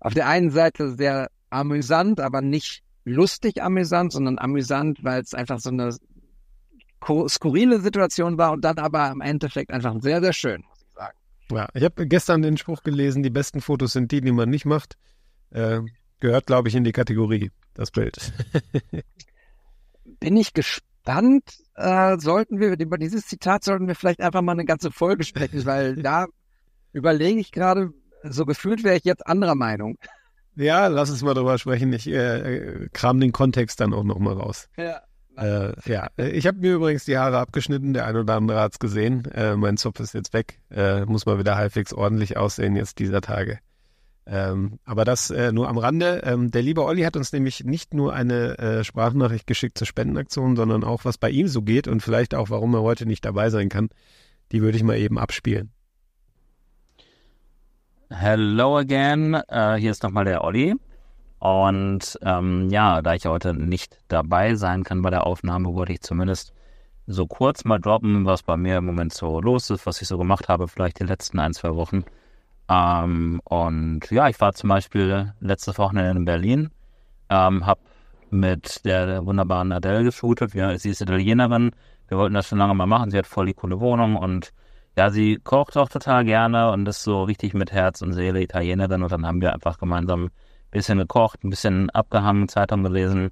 auf 0.01 0.13
der 0.13 0.27
einen 0.27 0.51
Seite 0.51 0.95
sehr 0.95 1.29
amüsant, 1.49 2.19
aber 2.19 2.41
nicht 2.41 2.83
lustig 3.05 3.63
amüsant, 3.63 4.11
sondern 4.11 4.37
amüsant, 4.37 5.01
weil 5.01 5.21
es 5.21 5.33
einfach 5.33 5.59
so 5.59 5.69
eine 5.69 5.95
skurrile 7.29 7.79
Situation 7.79 8.37
war 8.37 8.51
und 8.51 8.65
dann 8.65 8.79
aber 8.79 9.09
im 9.11 9.21
Endeffekt 9.21 9.71
einfach 9.71 9.95
sehr, 10.01 10.19
sehr 10.19 10.33
schön, 10.33 10.61
muss 10.67 10.81
ich 10.81 10.93
sagen. 10.93 11.17
Ja, 11.51 11.69
ich 11.73 11.83
habe 11.85 12.05
gestern 12.05 12.41
den 12.41 12.57
Spruch 12.57 12.83
gelesen, 12.83 13.23
die 13.23 13.29
besten 13.29 13.61
Fotos 13.61 13.93
sind 13.93 14.11
die, 14.11 14.19
die 14.19 14.33
man 14.33 14.49
nicht 14.49 14.65
macht. 14.65 14.97
Äh, 15.51 15.79
gehört, 16.19 16.47
glaube 16.47 16.67
ich, 16.67 16.75
in 16.75 16.83
die 16.83 16.91
Kategorie, 16.91 17.51
das 17.77 17.91
Bild. 17.91 18.33
Bin 20.19 20.35
ich 20.35 20.53
gespannt. 20.53 21.43
Äh, 21.75 22.17
sollten 22.17 22.59
wir, 22.59 22.77
über 22.77 22.97
dieses 22.97 23.27
Zitat 23.27 23.63
sollten 23.63 23.87
wir 23.87 23.95
vielleicht 23.95 24.19
einfach 24.19 24.41
mal 24.41 24.53
eine 24.53 24.65
ganze 24.65 24.91
Folge 24.91 25.23
sprechen, 25.23 25.65
weil 25.65 25.95
da 26.01 26.25
überlege 26.91 27.39
ich 27.39 27.51
gerade, 27.51 27.93
so 28.23 28.45
gefühlt 28.45 28.83
wäre 28.83 28.97
ich 28.97 29.03
jetzt 29.03 29.25
anderer 29.25 29.55
Meinung. 29.55 29.97
Ja, 30.55 30.87
lass 30.87 31.11
uns 31.11 31.21
mal 31.21 31.35
drüber 31.35 31.59
sprechen. 31.59 31.93
Ich 31.93 32.07
äh, 32.07 32.89
kram 32.91 33.19
den 33.19 33.31
Kontext 33.31 33.79
dann 33.79 33.93
auch 33.93 34.03
nochmal 34.03 34.33
raus. 34.33 34.67
Ja. 34.75 35.01
Äh, 35.37 35.73
ja, 35.85 36.07
ich 36.17 36.47
habe 36.47 36.57
mir 36.57 36.73
übrigens 36.73 37.05
die 37.05 37.15
Haare 37.15 37.37
abgeschnitten. 37.37 37.93
Der 37.93 38.07
ein 38.07 38.15
oder 38.15 38.33
andere 38.33 38.59
hat 38.59 38.73
es 38.73 38.79
gesehen. 38.79 39.25
Äh, 39.25 39.55
mein 39.55 39.77
Zopf 39.77 39.99
ist 39.99 40.15
jetzt 40.15 40.33
weg. 40.33 40.59
Äh, 40.71 41.05
muss 41.05 41.27
mal 41.27 41.37
wieder 41.37 41.55
halbwegs 41.55 41.93
ordentlich 41.93 42.37
aussehen 42.37 42.75
jetzt 42.75 42.97
dieser 42.97 43.21
Tage. 43.21 43.59
Ähm, 44.29 44.79
aber 44.83 45.05
das 45.05 45.29
äh, 45.29 45.53
nur 45.53 45.69
am 45.69 45.77
Rande. 45.77 46.21
Ähm, 46.25 46.51
der 46.51 46.61
liebe 46.61 46.83
Olli 46.83 47.03
hat 47.03 47.15
uns 47.15 47.31
nämlich 47.31 47.63
nicht 47.63 47.93
nur 47.93 48.13
eine 48.13 48.57
äh, 48.57 48.83
Sprachnachricht 48.83 49.47
geschickt 49.47 49.77
zur 49.77 49.87
Spendenaktion, 49.87 50.57
sondern 50.57 50.83
auch, 50.83 51.05
was 51.05 51.17
bei 51.17 51.29
ihm 51.29 51.47
so 51.47 51.61
geht 51.61 51.87
und 51.87 52.01
vielleicht 52.01 52.35
auch, 52.35 52.49
warum 52.49 52.73
er 52.73 52.81
heute 52.81 53.05
nicht 53.05 53.23
dabei 53.23 53.49
sein 53.49 53.69
kann. 53.69 53.89
Die 54.51 54.61
würde 54.61 54.77
ich 54.77 54.83
mal 54.83 54.97
eben 54.97 55.17
abspielen. 55.17 55.71
Hello 58.09 58.77
again, 58.77 59.35
uh, 59.35 59.73
hier 59.75 59.91
ist 59.91 60.03
nochmal 60.03 60.25
der 60.25 60.43
Olli. 60.43 60.75
Und 61.39 62.17
ähm, 62.21 62.69
ja, 62.69 63.01
da 63.01 63.13
ich 63.13 63.25
heute 63.25 63.53
nicht 63.53 63.97
dabei 64.07 64.55
sein 64.55 64.83
kann 64.83 65.01
bei 65.01 65.09
der 65.09 65.25
Aufnahme, 65.25 65.73
wollte 65.73 65.93
ich 65.93 66.01
zumindest 66.01 66.53
so 67.05 67.27
kurz 67.27 67.63
mal 67.63 67.79
droppen, 67.79 68.25
was 68.25 68.43
bei 68.43 68.57
mir 68.57 68.77
im 68.77 68.85
Moment 68.85 69.13
so 69.13 69.39
los 69.39 69.69
ist, 69.69 69.85
was 69.85 70.01
ich 70.01 70.07
so 70.07 70.17
gemacht 70.17 70.49
habe, 70.49 70.67
vielleicht 70.67 70.99
die 70.99 71.05
letzten 71.05 71.39
ein, 71.39 71.53
zwei 71.53 71.75
Wochen. 71.75 72.03
Ähm, 72.69 73.41
und 73.45 74.09
ja, 74.11 74.27
ich 74.29 74.39
war 74.41 74.53
zum 74.53 74.69
Beispiel 74.69 75.33
letzte 75.39 75.77
Wochenende 75.77 76.11
in 76.19 76.25
Berlin, 76.25 76.69
ähm, 77.29 77.65
habe 77.65 77.81
mit 78.29 78.83
der 78.85 79.25
wunderbaren 79.25 79.71
Adele 79.71 80.03
geshootet. 80.03 80.53
Ja, 80.53 80.77
sie 80.77 80.89
ist 80.89 81.01
Italienerin. 81.01 81.71
Wir 82.07 82.17
wollten 82.17 82.33
das 82.33 82.47
schon 82.47 82.57
lange 82.57 82.73
mal 82.73 82.85
machen. 82.85 83.11
Sie 83.11 83.17
hat 83.17 83.27
voll 83.27 83.45
die 83.45 83.53
coole 83.53 83.79
Wohnung 83.79 84.15
und 84.15 84.51
ja, 84.97 85.11
sie 85.11 85.37
kocht 85.43 85.77
auch 85.77 85.89
total 85.89 86.25
gerne 86.25 86.71
und 86.71 86.87
ist 86.87 87.03
so 87.03 87.23
richtig 87.23 87.53
mit 87.53 87.71
Herz 87.71 88.01
und 88.01 88.13
Seele 88.13 88.41
Italienerin. 88.41 89.03
Und 89.03 89.11
dann 89.11 89.25
haben 89.25 89.41
wir 89.41 89.53
einfach 89.53 89.77
gemeinsam 89.77 90.25
ein 90.25 90.31
bisschen 90.71 90.97
gekocht, 90.97 91.43
ein 91.43 91.49
bisschen 91.49 91.89
abgehangen, 91.91 92.49
Zeitung 92.49 92.83
gelesen, 92.83 93.29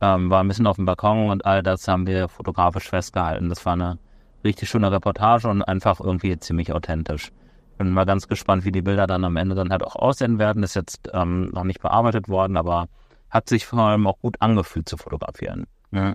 ähm, 0.00 0.30
war 0.30 0.40
ein 0.42 0.48
bisschen 0.48 0.66
auf 0.66 0.76
dem 0.76 0.84
Balkon 0.84 1.30
und 1.30 1.44
all 1.44 1.62
das 1.62 1.88
haben 1.88 2.06
wir 2.06 2.28
fotografisch 2.28 2.88
festgehalten. 2.88 3.48
Das 3.48 3.64
war 3.66 3.72
eine 3.72 3.98
richtig 4.44 4.68
schöne 4.68 4.92
Reportage 4.92 5.48
und 5.48 5.62
einfach 5.62 5.98
irgendwie 6.00 6.38
ziemlich 6.38 6.72
authentisch. 6.72 7.32
Bin 7.78 7.90
mal 7.90 8.04
ganz 8.04 8.28
gespannt, 8.28 8.64
wie 8.64 8.72
die 8.72 8.82
Bilder 8.82 9.06
dann 9.06 9.24
am 9.24 9.36
Ende 9.36 9.54
dann 9.54 9.70
halt 9.70 9.84
auch 9.84 9.96
aussehen 9.96 10.38
werden. 10.38 10.62
Ist 10.62 10.74
jetzt 10.74 11.08
ähm, 11.12 11.48
noch 11.50 11.64
nicht 11.64 11.80
bearbeitet 11.80 12.28
worden, 12.28 12.56
aber 12.56 12.88
hat 13.30 13.48
sich 13.48 13.66
vor 13.66 13.80
allem 13.80 14.06
auch 14.06 14.18
gut 14.18 14.36
angefühlt 14.40 14.88
zu 14.88 14.96
fotografieren. 14.96 15.66
Ja. 15.92 16.14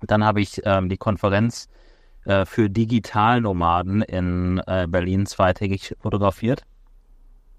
Dann 0.00 0.24
habe 0.24 0.40
ich 0.40 0.60
ähm, 0.64 0.88
die 0.88 0.96
Konferenz 0.96 1.68
äh, 2.24 2.44
für 2.46 2.70
Digitalnomaden 2.70 4.02
in 4.02 4.60
äh, 4.66 4.86
Berlin 4.88 5.26
zweitägig 5.26 5.94
fotografiert. 6.00 6.62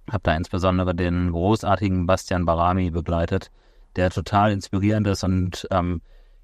Habe 0.09 0.23
da 0.23 0.35
insbesondere 0.35 0.95
den 0.95 1.31
großartigen 1.31 2.05
Bastian 2.05 2.45
Barami 2.45 2.91
begleitet, 2.91 3.51
der 3.95 4.09
total 4.09 4.51
inspirierend 4.51 5.07
ist 5.07 5.23
und 5.23 5.67
ähm, 5.71 6.01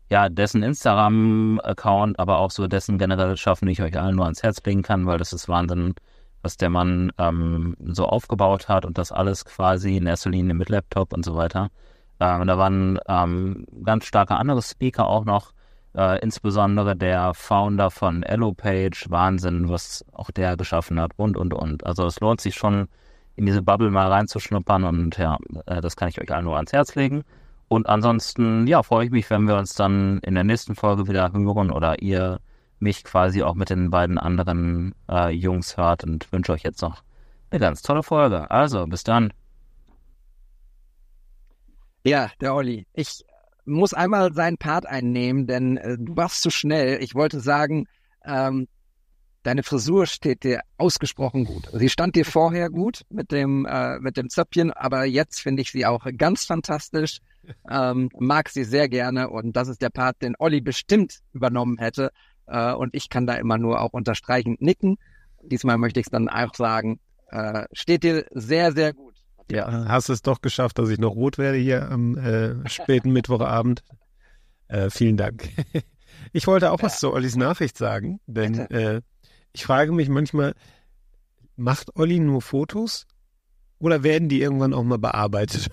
ja, 0.09 0.27
dessen 0.29 0.61
Instagram-Account, 0.61 2.19
aber 2.19 2.39
auch 2.39 2.51
so 2.51 2.67
dessen 2.67 2.97
generelle 2.97 3.37
Schaffen 3.37 3.67
ich 3.69 3.81
euch 3.81 3.97
allen 3.97 4.17
nur 4.17 4.25
ans 4.25 4.43
Herz 4.43 4.61
legen 4.65 4.81
kann, 4.81 5.05
weil 5.05 5.17
das 5.17 5.31
ist 5.31 5.47
Wahnsinn, 5.47 5.95
was 6.41 6.57
der 6.57 6.69
Mann 6.69 7.11
ähm, 7.17 7.75
so 7.85 8.05
aufgebaut 8.05 8.67
hat 8.67 8.85
und 8.85 8.97
das 8.97 9.11
alles 9.11 9.45
quasi 9.45 9.97
in 9.97 10.07
erster 10.07 10.29
Linie 10.29 10.53
mit 10.53 10.69
Laptop 10.69 11.13
und 11.13 11.23
so 11.25 11.35
weiter. 11.35 11.69
Ähm, 12.19 12.47
da 12.47 12.57
waren 12.57 12.99
ähm, 13.07 13.65
ganz 13.83 14.05
starke 14.05 14.35
andere 14.35 14.61
Speaker 14.61 15.07
auch 15.07 15.25
noch, 15.25 15.53
äh, 15.95 16.19
insbesondere 16.21 16.95
der 16.95 17.33
Founder 17.33 17.91
von 17.91 18.23
EloPage, 18.23 19.07
Wahnsinn, 19.09 19.69
was 19.69 20.05
auch 20.13 20.31
der 20.31 20.57
geschaffen 20.57 20.99
hat 20.99 21.11
und, 21.17 21.37
und, 21.37 21.53
und. 21.53 21.85
Also 21.85 22.05
es 22.05 22.19
lohnt 22.19 22.41
sich 22.41 22.55
schon, 22.55 22.87
in 23.35 23.45
diese 23.45 23.61
Bubble 23.61 23.89
mal 23.89 24.07
reinzuschnuppern 24.11 24.83
und 24.83 25.17
ja, 25.17 25.37
äh, 25.65 25.81
das 25.81 25.95
kann 25.95 26.09
ich 26.09 26.21
euch 26.21 26.31
allen 26.31 26.45
nur 26.45 26.55
ans 26.55 26.73
Herz 26.73 26.95
legen. 26.95 27.23
Und 27.67 27.87
ansonsten, 27.87 28.67
ja, 28.67 28.83
freue 28.83 29.05
ich 29.05 29.11
mich, 29.11 29.29
wenn 29.29 29.47
wir 29.47 29.55
uns 29.57 29.73
dann 29.73 30.19
in 30.19 30.35
der 30.35 30.43
nächsten 30.43 30.75
Folge 30.75 31.07
wieder 31.07 31.31
hören 31.31 31.71
oder 31.71 32.01
ihr 32.01 32.39
mich 32.81 33.03
quasi 33.03 33.43
auch 33.43 33.55
mit 33.55 33.69
den 33.69 33.89
beiden 33.89 34.17
anderen 34.17 34.95
äh, 35.09 35.29
Jungs 35.29 35.77
hört 35.77 36.03
und 36.03 36.31
wünsche 36.31 36.51
euch 36.51 36.63
jetzt 36.63 36.81
noch 36.81 37.03
eine 37.49 37.59
ganz 37.59 37.81
tolle 37.81 38.03
Folge. 38.03 38.49
Also, 38.49 38.87
bis 38.87 39.03
dann. 39.03 39.33
Ja, 42.03 42.31
der 42.39 42.55
Olli. 42.55 42.87
Ich 42.93 43.23
muss 43.65 43.93
einmal 43.93 44.33
seinen 44.33 44.57
Part 44.57 44.85
einnehmen, 44.85 45.47
denn 45.47 45.77
äh, 45.77 45.97
du 45.99 46.15
warst 46.15 46.41
zu 46.41 46.49
schnell. 46.49 47.01
Ich 47.03 47.13
wollte 47.13 47.39
sagen, 47.39 47.87
ähm, 48.25 48.67
deine 49.43 49.63
Frisur 49.63 50.05
steht 50.05 50.43
dir 50.43 50.61
ausgesprochen 50.77 51.45
gut. 51.45 51.69
Sie 51.73 51.89
stand 51.89 52.15
dir 52.15 52.25
vorher 52.25 52.69
gut 52.69 53.01
mit 53.09 53.31
dem 53.31 53.65
äh, 53.65 53.99
mit 53.99 54.17
dem 54.17 54.29
Zöpfchen, 54.29 54.71
aber 54.71 55.05
jetzt 55.05 55.41
finde 55.41 55.61
ich 55.61 55.71
sie 55.71 55.85
auch 55.85 56.05
ganz 56.17 56.45
fantastisch. 56.45 57.19
Ähm, 57.69 58.09
mag 58.17 58.49
sie 58.49 58.63
sehr 58.63 58.87
gerne 58.87 59.29
und 59.29 59.55
das 59.55 59.67
ist 59.67 59.81
der 59.81 59.89
Part, 59.89 60.21
den 60.21 60.35
Olli 60.37 60.61
bestimmt 60.61 61.19
übernommen 61.33 61.77
hätte. 61.79 62.11
Äh, 62.51 62.73
und 62.73 62.93
ich 62.93 63.09
kann 63.09 63.25
da 63.25 63.35
immer 63.35 63.57
nur 63.57 63.81
auch 63.81 63.93
unterstreichend 63.93 64.61
nicken. 64.61 64.97
Diesmal 65.43 65.77
möchte 65.77 65.99
ich 65.99 66.07
es 66.07 66.11
dann 66.11 66.29
auch 66.29 66.53
sagen. 66.53 66.99
Äh, 67.29 67.65
steht 67.71 68.03
dir 68.03 68.25
sehr, 68.31 68.73
sehr 68.73 68.93
gut. 68.93 69.15
Ja, 69.49 69.85
hast 69.87 70.09
es 70.09 70.21
doch 70.21 70.41
geschafft, 70.41 70.79
dass 70.79 70.89
ich 70.89 70.99
noch 70.99 71.15
rot 71.15 71.37
werde 71.37 71.57
hier 71.57 71.89
am 71.89 72.17
äh, 72.17 72.69
späten 72.69 73.11
Mittwochabend. 73.11 73.83
Äh, 74.67 74.89
vielen 74.89 75.17
Dank. 75.17 75.49
Ich 76.33 76.45
wollte 76.45 76.71
auch 76.71 76.79
ja. 76.79 76.85
was 76.85 76.99
zu 76.99 77.11
Ollis 77.13 77.35
Nachricht 77.35 77.77
sagen, 77.77 78.19
denn 78.27 79.01
ich 79.53 79.63
frage 79.63 79.91
mich 79.91 80.09
manchmal, 80.09 80.53
macht 81.55 81.95
Olli 81.95 82.19
nur 82.19 82.41
Fotos 82.41 83.07
oder 83.81 84.03
werden 84.03 84.29
die 84.29 84.41
irgendwann 84.41 84.73
auch 84.73 84.83
mal 84.83 84.99
bearbeitet? 84.99 85.69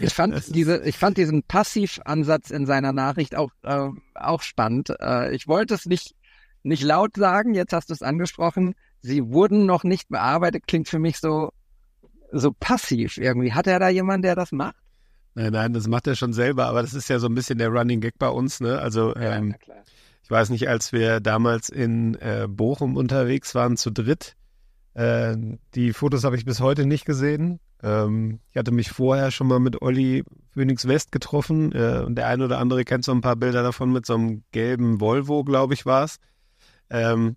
ich 0.00 0.14
fand 0.14 0.54
diese, 0.54 0.84
ich 0.84 0.96
fand 0.96 1.18
diesen 1.18 1.42
Passivansatz 1.42 2.50
in 2.50 2.66
seiner 2.66 2.92
Nachricht 2.92 3.36
auch 3.36 3.50
äh, 3.62 3.88
auch 4.14 4.42
spannend. 4.42 4.94
Äh, 5.00 5.34
ich 5.34 5.48
wollte 5.48 5.74
es 5.74 5.86
nicht 5.86 6.14
nicht 6.62 6.82
laut 6.82 7.16
sagen. 7.16 7.54
Jetzt 7.54 7.72
hast 7.72 7.90
du 7.90 7.94
es 7.94 8.02
angesprochen. 8.02 8.74
Sie 9.00 9.28
wurden 9.28 9.66
noch 9.66 9.84
nicht 9.84 10.08
bearbeitet. 10.08 10.66
Klingt 10.66 10.88
für 10.88 10.98
mich 10.98 11.18
so 11.18 11.50
so 12.32 12.52
passiv 12.52 13.18
irgendwie. 13.18 13.52
Hat 13.52 13.66
er 13.66 13.78
da 13.78 13.88
jemanden, 13.88 14.22
der 14.22 14.36
das 14.36 14.52
macht? 14.52 14.76
Nein, 15.34 15.52
nein, 15.52 15.72
das 15.72 15.88
macht 15.88 16.06
er 16.06 16.14
schon 16.14 16.32
selber, 16.32 16.66
aber 16.66 16.82
das 16.82 16.94
ist 16.94 17.08
ja 17.08 17.18
so 17.18 17.26
ein 17.26 17.34
bisschen 17.34 17.58
der 17.58 17.68
Running 17.70 18.00
Gag 18.00 18.18
bei 18.20 18.28
uns, 18.28 18.60
ne? 18.60 18.78
Also 18.78 19.14
ja, 19.14 19.34
ähm, 19.34 19.56
ich 20.22 20.30
weiß 20.30 20.50
nicht, 20.50 20.68
als 20.68 20.92
wir 20.92 21.18
damals 21.18 21.68
in 21.68 22.14
äh, 22.14 22.46
Bochum 22.48 22.96
unterwegs 22.96 23.54
waren 23.56 23.76
zu 23.76 23.90
dritt, 23.90 24.36
äh, 24.94 25.36
die 25.74 25.92
Fotos 25.92 26.24
habe 26.24 26.36
ich 26.36 26.44
bis 26.44 26.60
heute 26.60 26.86
nicht 26.86 27.04
gesehen. 27.04 27.60
Ähm, 27.82 28.40
ich 28.50 28.56
hatte 28.56 28.72
mich 28.72 28.90
vorher 28.90 29.30
schon 29.30 29.48
mal 29.48 29.60
mit 29.60 29.82
Olli 29.82 30.24
Phoenix 30.52 30.86
West 30.88 31.12
getroffen 31.12 31.72
äh, 31.72 32.02
und 32.04 32.14
der 32.16 32.28
eine 32.28 32.44
oder 32.44 32.58
andere 32.58 32.84
kennt 32.84 33.04
so 33.04 33.12
ein 33.12 33.20
paar 33.20 33.36
Bilder 33.36 33.62
davon 33.62 33.92
mit 33.92 34.06
so 34.06 34.14
einem 34.14 34.44
gelben 34.52 35.00
Volvo, 35.00 35.44
glaube 35.44 35.74
ich, 35.74 35.84
war 35.84 36.04
es. 36.04 36.18
Ähm, 36.90 37.36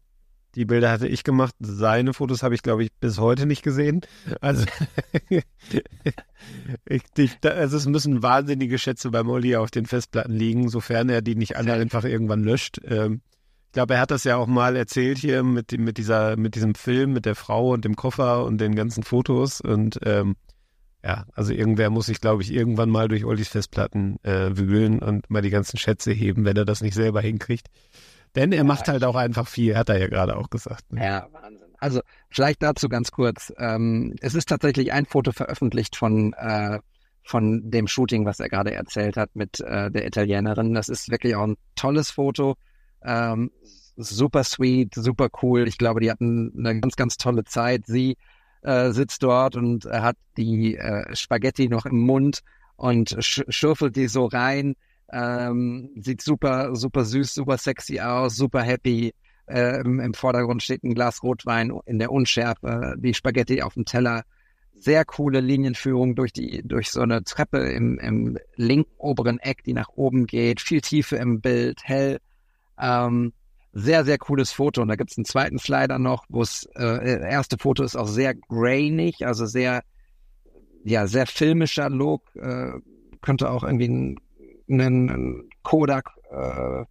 die 0.56 0.66
Bilder 0.66 0.90
hatte 0.90 1.08
ich 1.08 1.24
gemacht. 1.24 1.54
Seine 1.60 2.14
Fotos 2.14 2.42
habe 2.42 2.56
ich, 2.56 2.64
glaube 2.64 2.84
ich, 2.84 2.92
bis 3.00 3.20
heute 3.20 3.46
nicht 3.46 3.62
gesehen. 3.62 4.02
Also, 4.42 4.66
ich, 5.30 7.04
ich, 7.16 7.38
also 7.44 7.78
es 7.78 7.86
müssen 7.86 8.24
wahnsinnige 8.24 8.80
Schätze 8.80 9.12
bei 9.12 9.22
Molly 9.22 9.56
auf 9.56 9.70
den 9.70 9.86
Festplatten 9.86 10.34
liegen, 10.34 10.70
sofern 10.70 11.10
er 11.10 11.22
die 11.22 11.36
nicht 11.36 11.58
alle 11.58 11.74
einfach 11.74 12.06
irgendwann 12.06 12.44
löscht. 12.44 12.80
Ähm, 12.86 13.22
ich 13.68 13.74
glaube, 13.74 13.96
er 13.96 14.00
hat 14.00 14.12
das 14.12 14.24
ja 14.24 14.38
auch 14.38 14.48
mal 14.48 14.76
erzählt 14.76 15.18
hier 15.18 15.44
mit, 15.44 15.72
mit, 15.78 15.98
dieser, 15.98 16.38
mit 16.38 16.56
diesem 16.56 16.74
Film, 16.74 17.14
mit 17.14 17.26
der 17.26 17.36
Frau 17.36 17.74
und 17.74 17.86
dem 17.86 17.96
Koffer 17.96 18.46
und 18.46 18.60
den 18.60 18.76
ganzen 18.76 19.04
Fotos. 19.04 19.62
Und 19.62 20.00
ähm, 20.04 20.36
ja, 21.04 21.26
also 21.34 21.54
irgendwer 21.54 21.90
muss 21.90 22.08
sich, 22.08 22.20
glaube 22.22 22.42
ich, 22.42 22.52
irgendwann 22.52 22.90
mal 22.90 23.08
durch 23.08 23.24
Ollis 23.26 23.50
Festplatten 23.50 24.18
äh, 24.24 24.58
wühlen 24.58 25.00
und 25.00 25.30
mal 25.30 25.42
die 25.42 25.52
ganzen 25.52 25.78
Schätze 25.78 26.12
heben, 26.12 26.44
wenn 26.46 26.58
er 26.58 26.66
das 26.66 26.82
nicht 26.82 26.96
selber 26.96 27.22
hinkriegt. 27.22 27.68
Denn 28.36 28.52
er 28.52 28.60
ja, 28.60 28.64
macht 28.64 28.88
halt 28.88 29.04
auch 29.04 29.16
einfach 29.16 29.48
viel, 29.48 29.78
hat 29.78 29.90
er 29.90 30.00
ja 30.00 30.08
gerade 30.08 30.38
auch 30.38 30.50
gesagt. 30.50 30.92
Ne? 30.92 31.04
Ja, 31.04 31.28
Wahnsinn. 31.32 31.68
Also 31.80 32.02
vielleicht 32.30 32.64
dazu 32.64 32.90
ganz 32.90 33.12
kurz. 33.12 33.54
Ähm, 33.58 34.16
es 34.22 34.34
ist 34.34 34.50
tatsächlich 34.50 34.92
ein 34.92 35.06
Foto 35.06 35.32
veröffentlicht 35.32 35.96
von, 35.96 36.34
äh, 36.34 36.80
von 37.24 37.70
dem 37.70 37.88
Shooting, 37.88 38.26
was 38.26 38.40
er 38.40 38.50
gerade 38.50 38.74
erzählt 38.74 39.18
hat 39.18 39.36
mit 39.36 39.60
äh, 39.60 39.92
der 39.92 40.08
Italienerin. 40.08 40.74
Das 40.74 40.90
ist 40.90 41.10
wirklich 41.10 41.36
auch 41.36 41.44
ein 41.44 41.58
tolles 41.76 42.10
Foto. 42.10 42.56
Ähm, 43.08 43.52
super 43.96 44.44
sweet, 44.44 44.94
super 44.94 45.30
cool. 45.42 45.68
Ich 45.68 45.80
glaube, 45.80 46.02
die 46.02 46.12
hatten 46.12 46.54
eine 46.58 46.80
ganz, 46.80 46.96
ganz 46.96 47.18
tolle 47.18 47.44
Zeit. 47.46 47.88
Sie 47.88 48.18
äh, 48.62 48.92
sitzt 48.92 49.24
dort 49.24 49.56
und 49.56 49.86
hat 49.86 50.18
die 50.38 50.76
äh, 50.76 51.16
Spaghetti 51.16 51.70
noch 51.70 51.86
im 51.86 52.02
Mund 52.02 52.42
und 52.76 53.16
sch 53.20 53.42
schürfelt 53.50 53.96
die 53.96 54.08
so 54.08 54.26
rein 54.26 54.76
ähm, 55.12 55.92
sieht 55.96 56.22
super, 56.22 56.76
super 56.76 57.06
süß, 57.06 57.34
super 57.34 57.58
sexy 57.58 58.00
aus, 58.00 58.36
super 58.36 58.62
happy. 58.62 59.14
Äh, 59.48 59.80
im, 59.82 60.14
Vordergrund 60.14 60.62
steht 60.62 60.84
ein 60.84 60.94
Glas 60.94 61.24
Rotwein 61.24 61.72
in 61.86 62.00
der 62.00 62.12
Unschärfe, 62.12 62.96
die 62.98 63.14
Spaghetti 63.14 63.62
auf 63.62 63.76
dem 63.76 63.86
Teller. 63.86 64.24
Sehr 64.74 65.06
coole 65.06 65.40
Linienführung 65.40 66.16
durch 66.16 66.34
die, 66.34 66.62
durch 66.64 66.92
so 66.92 67.02
eine 67.02 67.24
Treppe 67.24 67.60
im, 67.60 67.98
im 68.00 68.38
linken 68.56 68.92
oberen 68.98 69.40
Eck, 69.40 69.64
die 69.64 69.74
nach 69.74 69.90
oben 69.96 70.28
geht. 70.28 70.60
Viel 70.62 70.82
Tiefe 70.82 71.16
im 71.16 71.40
Bild, 71.40 71.80
hell. 71.84 72.20
Ähm, 72.80 73.34
sehr, 73.74 74.06
sehr 74.06 74.18
cooles 74.18 74.52
Foto. 74.52 74.82
Und 74.82 74.88
da 74.88 74.96
gibt's 74.96 75.18
einen 75.18 75.26
zweiten 75.26 75.60
Slider 75.60 76.00
noch, 76.00 76.26
wo 76.30 76.42
es, 76.42 76.68
äh, 76.76 77.22
erste 77.30 77.58
Foto 77.58 77.84
ist 77.84 77.96
auch 77.96 78.08
sehr 78.08 78.34
grainig, 78.34 79.26
also 79.26 79.46
sehr, 79.46 79.84
ja, 80.84 81.08
sehr 81.08 81.28
filmischer 81.28 81.90
Look, 81.90 82.24
äh, 82.36 82.72
könnte 83.22 83.50
auch 83.52 83.64
irgendwie 83.64 83.90
ein 83.90 84.18
ein 84.70 85.50
Kodak 85.64 86.12
äh, 86.32 86.86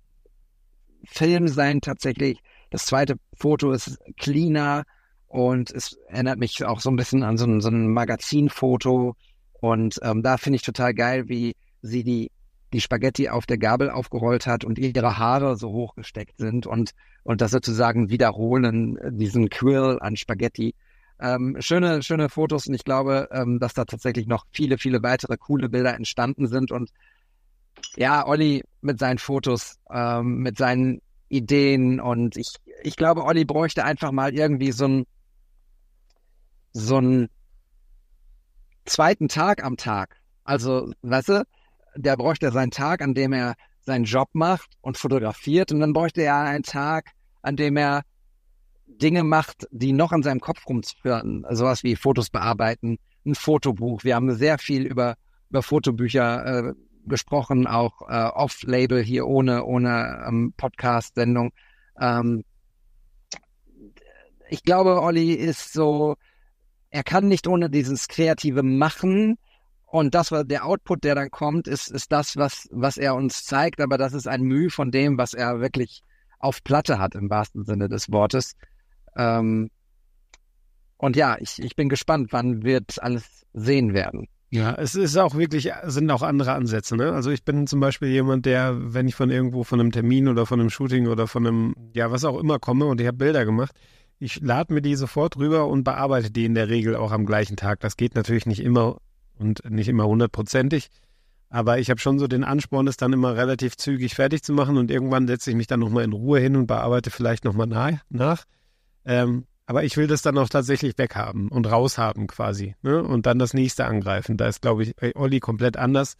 Film 1.05 1.49
sein 1.49 1.81
tatsächlich. 1.81 2.40
Das 2.70 2.87
zweite 2.87 3.16
Foto 3.35 3.72
ist 3.72 3.99
cleaner 4.18 4.85
und 5.29 5.70
es 5.70 5.96
erinnert 6.09 6.38
mich 6.38 6.64
auch 6.64 6.81
so 6.81 6.90
ein 6.90 6.96
bisschen 6.96 7.22
an 7.22 7.37
so 7.37 7.46
ein, 7.46 7.61
so 7.61 7.68
ein 7.68 7.92
Magazinfoto. 7.92 9.14
Und 9.61 9.99
ähm, 10.03 10.22
da 10.22 10.37
finde 10.37 10.57
ich 10.57 10.62
total 10.62 10.94
geil, 10.94 11.29
wie 11.29 11.55
sie 11.83 12.03
die, 12.03 12.31
die 12.76 12.82
Spaghetti 12.82 13.30
auf 13.30 13.46
der 13.46 13.56
Gabel 13.56 13.88
aufgerollt 13.88 14.46
hat 14.46 14.62
und 14.62 14.78
ihre 14.78 15.16
Haare 15.16 15.56
so 15.56 15.70
hochgesteckt 15.70 16.36
sind 16.36 16.66
und, 16.66 16.90
und 17.22 17.40
das 17.40 17.50
sozusagen 17.50 18.10
wiederholen, 18.10 18.98
diesen 19.12 19.48
Quill 19.48 19.96
an 19.98 20.14
Spaghetti. 20.16 20.74
Ähm, 21.18 21.56
schöne, 21.60 22.02
schöne 22.02 22.28
Fotos 22.28 22.66
und 22.66 22.74
ich 22.74 22.84
glaube, 22.84 23.30
ähm, 23.32 23.58
dass 23.58 23.72
da 23.72 23.86
tatsächlich 23.86 24.26
noch 24.26 24.44
viele, 24.52 24.76
viele 24.76 25.02
weitere 25.02 25.38
coole 25.38 25.70
Bilder 25.70 25.94
entstanden 25.94 26.48
sind 26.48 26.70
und 26.70 26.90
ja, 27.96 28.26
Olli 28.26 28.62
mit 28.82 28.98
seinen 28.98 29.16
Fotos, 29.16 29.78
ähm, 29.90 30.40
mit 30.40 30.58
seinen 30.58 31.00
Ideen 31.30 31.98
und 31.98 32.36
ich, 32.36 32.56
ich 32.82 32.96
glaube, 32.96 33.24
Olli 33.24 33.46
bräuchte 33.46 33.84
einfach 33.84 34.12
mal 34.12 34.34
irgendwie 34.34 34.72
so 34.72 34.86
ein 34.86 35.06
so 36.72 36.98
einen 36.98 37.30
zweiten 38.84 39.28
Tag 39.28 39.64
am 39.64 39.78
Tag. 39.78 40.20
Also, 40.44 40.92
weißt 41.00 41.30
du, 41.30 41.46
der 41.96 42.16
bräuchte 42.16 42.52
seinen 42.52 42.70
Tag, 42.70 43.02
an 43.02 43.14
dem 43.14 43.32
er 43.32 43.54
seinen 43.82 44.04
Job 44.04 44.28
macht 44.32 44.76
und 44.80 44.96
fotografiert 44.96 45.72
und 45.72 45.80
dann 45.80 45.92
bräuchte 45.92 46.22
er 46.22 46.40
einen 46.40 46.64
Tag, 46.64 47.12
an 47.42 47.56
dem 47.56 47.76
er 47.76 48.02
Dinge 48.87 49.24
macht, 49.24 49.66
die 49.70 49.92
noch 49.92 50.12
an 50.12 50.22
seinem 50.22 50.40
Kopf 50.40 50.66
rumzuführen. 50.66 51.44
Sowas 51.50 51.82
wie 51.85 51.96
Fotos 51.96 52.30
bearbeiten, 52.30 52.98
ein 53.24 53.35
Fotobuch. 53.35 54.04
Wir 54.04 54.14
haben 54.14 54.35
sehr 54.35 54.59
viel 54.59 54.87
über, 54.87 55.16
über 55.50 55.62
Fotobücher 55.62 56.68
äh, 56.68 56.72
gesprochen, 57.06 57.66
auch 57.66 58.02
äh, 58.09 58.24
off-Label 58.24 59.02
hier 59.02 59.26
ohne, 59.26 59.64
ohne 59.64 60.24
ähm, 60.26 60.54
Podcast-Sendung. 60.56 61.52
Ähm, 62.00 62.44
ich 64.48 64.62
glaube, 64.62 65.00
Olli 65.02 65.32
ist 65.32 65.72
so, 65.72 66.16
er 66.90 67.02
kann 67.02 67.28
nicht 67.28 67.46
ohne 67.46 67.70
dieses 67.70 68.09
kreative 68.09 68.62
Machen 68.62 69.38
und 69.87 70.14
das, 70.14 70.33
was 70.33 70.46
der 70.46 70.66
Output, 70.66 71.05
der 71.05 71.14
dann 71.14 71.31
kommt, 71.31 71.68
ist, 71.68 71.90
ist 71.90 72.11
das, 72.11 72.37
was, 72.37 72.68
was 72.72 72.96
er 72.96 73.14
uns 73.14 73.44
zeigt, 73.44 73.81
aber 73.81 73.99
das 73.99 74.12
ist 74.12 74.27
ein 74.27 74.42
Mühe 74.42 74.70
von 74.70 74.90
dem, 74.90 75.16
was 75.16 75.33
er 75.33 75.61
wirklich 75.61 76.03
auf 76.38 76.62
Platte 76.64 76.99
hat, 76.99 77.14
im 77.14 77.31
wahrsten 77.31 77.64
Sinne 77.64 77.88
des 77.88 78.11
Wortes. 78.11 78.55
Ähm, 79.16 79.70
und 80.99 81.16
ja, 81.16 81.37
ich, 81.40 81.62
ich 81.62 81.77
bin 81.77 81.88
gespannt, 81.88 82.29
wann 82.33 82.64
wir 82.64 82.83
alles 82.99 83.46
sehen 83.53 83.94
werden. 83.94 84.27
Ja, 84.51 84.75
es 84.75 84.94
ist 84.94 85.16
auch 85.16 85.35
wirklich, 85.35 85.70
sind 85.85 86.11
auch 86.11 86.22
andere 86.22 86.53
Ansätze. 86.53 86.96
Ne? 86.96 87.12
Also 87.12 87.31
ich 87.31 87.44
bin 87.44 87.66
zum 87.66 87.81
Beispiel 87.81 88.09
jemand, 88.09 88.46
der, 88.46 88.77
wenn 88.94 89.09
ich 89.09 89.14
von 89.14 89.31
irgendwo 89.31 89.64
von 89.64 89.81
einem 89.81 89.92
Termin 89.92 90.29
oder 90.29 90.46
von 90.46 90.61
einem 90.61 90.70
Shooting 90.70 91.09
oder 91.09 91.27
von 91.27 91.46
einem, 91.46 91.75
ja, 91.94 92.11
was 92.11 92.25
auch 92.25 92.38
immer 92.38 92.59
komme 92.59 92.87
und 92.87 93.01
ich 93.01 93.07
habe 93.07 93.18
Bilder 93.18 93.44
gemacht, 93.44 93.72
ich 94.18 94.40
lade 94.40 94.72
mir 94.72 94.83
die 94.83 94.94
sofort 94.94 95.37
rüber 95.37 95.66
und 95.66 95.85
bearbeite 95.85 96.31
die 96.31 96.44
in 96.44 96.55
der 96.55 96.68
Regel 96.68 96.96
auch 96.96 97.12
am 97.12 97.27
gleichen 97.27 97.57
Tag. 97.57 97.81
Das 97.81 97.96
geht 97.96 98.14
natürlich 98.14 98.46
nicht 98.46 98.61
immer 98.61 98.99
und 99.38 99.68
nicht 99.70 99.88
immer 99.88 100.07
hundertprozentig. 100.07 100.88
Aber 101.49 101.79
ich 101.79 101.90
habe 101.90 102.01
schon 102.01 102.18
so 102.18 102.27
den 102.27 102.44
Ansporn, 102.44 102.88
es 102.88 102.96
dann 102.96 103.12
immer 103.12 103.37
relativ 103.37 103.77
zügig 103.77 104.14
fertig 104.14 104.42
zu 104.42 104.53
machen 104.53 104.77
und 104.77 104.90
irgendwann 104.90 105.27
setze 105.27 105.51
ich 105.51 105.57
mich 105.57 105.68
dann 105.68 105.81
nochmal 105.81 106.05
in 106.05 106.12
Ruhe 106.12 106.40
hin 106.40 106.57
und 106.57 106.66
bearbeite 106.66 107.11
vielleicht 107.11 107.44
nochmal 107.44 107.68
nach. 107.68 108.01
nach. 108.09 108.44
Ähm, 109.05 109.46
aber 109.66 109.85
ich 109.85 109.96
will 109.96 110.07
das 110.07 110.22
dann 110.22 110.38
auch 110.38 110.49
tatsächlich 110.49 110.96
weghaben 110.96 111.49
und 111.49 111.70
raushaben 111.70 112.27
quasi. 112.27 112.75
Ne? 112.83 113.03
Und 113.03 113.27
dann 113.27 113.38
das 113.38 113.53
nächste 113.53 113.87
angreifen. 113.87 114.37
Da 114.37 114.46
ist, 114.46 114.62
glaube 114.62 114.85
ich, 114.85 114.94
bei 114.96 115.14
Olli 115.16 115.40
komplett 115.40 115.77
anders. 115.77 116.14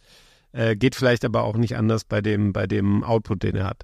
Äh, 0.51 0.75
geht 0.75 0.95
vielleicht 0.95 1.23
aber 1.25 1.43
auch 1.43 1.55
nicht 1.55 1.75
anders 1.75 2.03
bei 2.03 2.21
dem, 2.21 2.51
bei 2.53 2.67
dem 2.67 3.03
Output, 3.03 3.43
den 3.43 3.55
er 3.55 3.65
hat. 3.65 3.83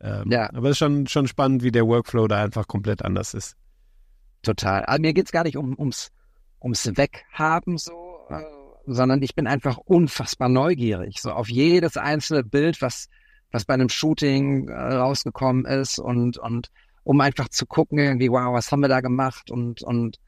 Ähm, 0.00 0.30
ja. 0.30 0.50
Aber 0.52 0.68
es 0.68 0.72
ist 0.72 0.78
schon, 0.78 1.06
schon 1.06 1.26
spannend, 1.28 1.62
wie 1.62 1.72
der 1.72 1.86
Workflow 1.86 2.28
da 2.28 2.42
einfach 2.42 2.66
komplett 2.66 3.02
anders 3.02 3.34
ist. 3.34 3.56
Total. 4.42 4.84
Aber 4.86 5.00
mir 5.00 5.14
geht 5.14 5.26
es 5.26 5.32
gar 5.32 5.44
nicht 5.44 5.56
um, 5.56 5.78
ums, 5.78 6.10
ums 6.62 6.86
Weghaben 6.96 7.78
so, 7.78 7.92
äh, 8.30 8.42
sondern 8.86 9.22
ich 9.22 9.34
bin 9.34 9.46
einfach 9.46 9.78
unfassbar 9.78 10.48
neugierig. 10.48 11.20
So 11.20 11.32
auf 11.32 11.48
jedes 11.48 11.96
einzelne 11.96 12.44
Bild, 12.44 12.82
was, 12.82 13.08
was 13.50 13.64
bei 13.64 13.74
einem 13.74 13.88
Shooting 13.88 14.68
äh, 14.68 14.74
rausgekommen 14.74 15.64
ist 15.64 15.98
und, 15.98 16.38
und 16.38 16.70
um 17.02 17.20
einfach 17.20 17.48
zu 17.48 17.66
gucken, 17.66 17.98
irgendwie, 17.98 18.30
wow, 18.30 18.52
was 18.54 18.72
haben 18.72 18.80
wir 18.80 18.88
da 18.88 19.00
gemacht 19.00 19.50
und, 19.50 19.82
und 19.82 20.18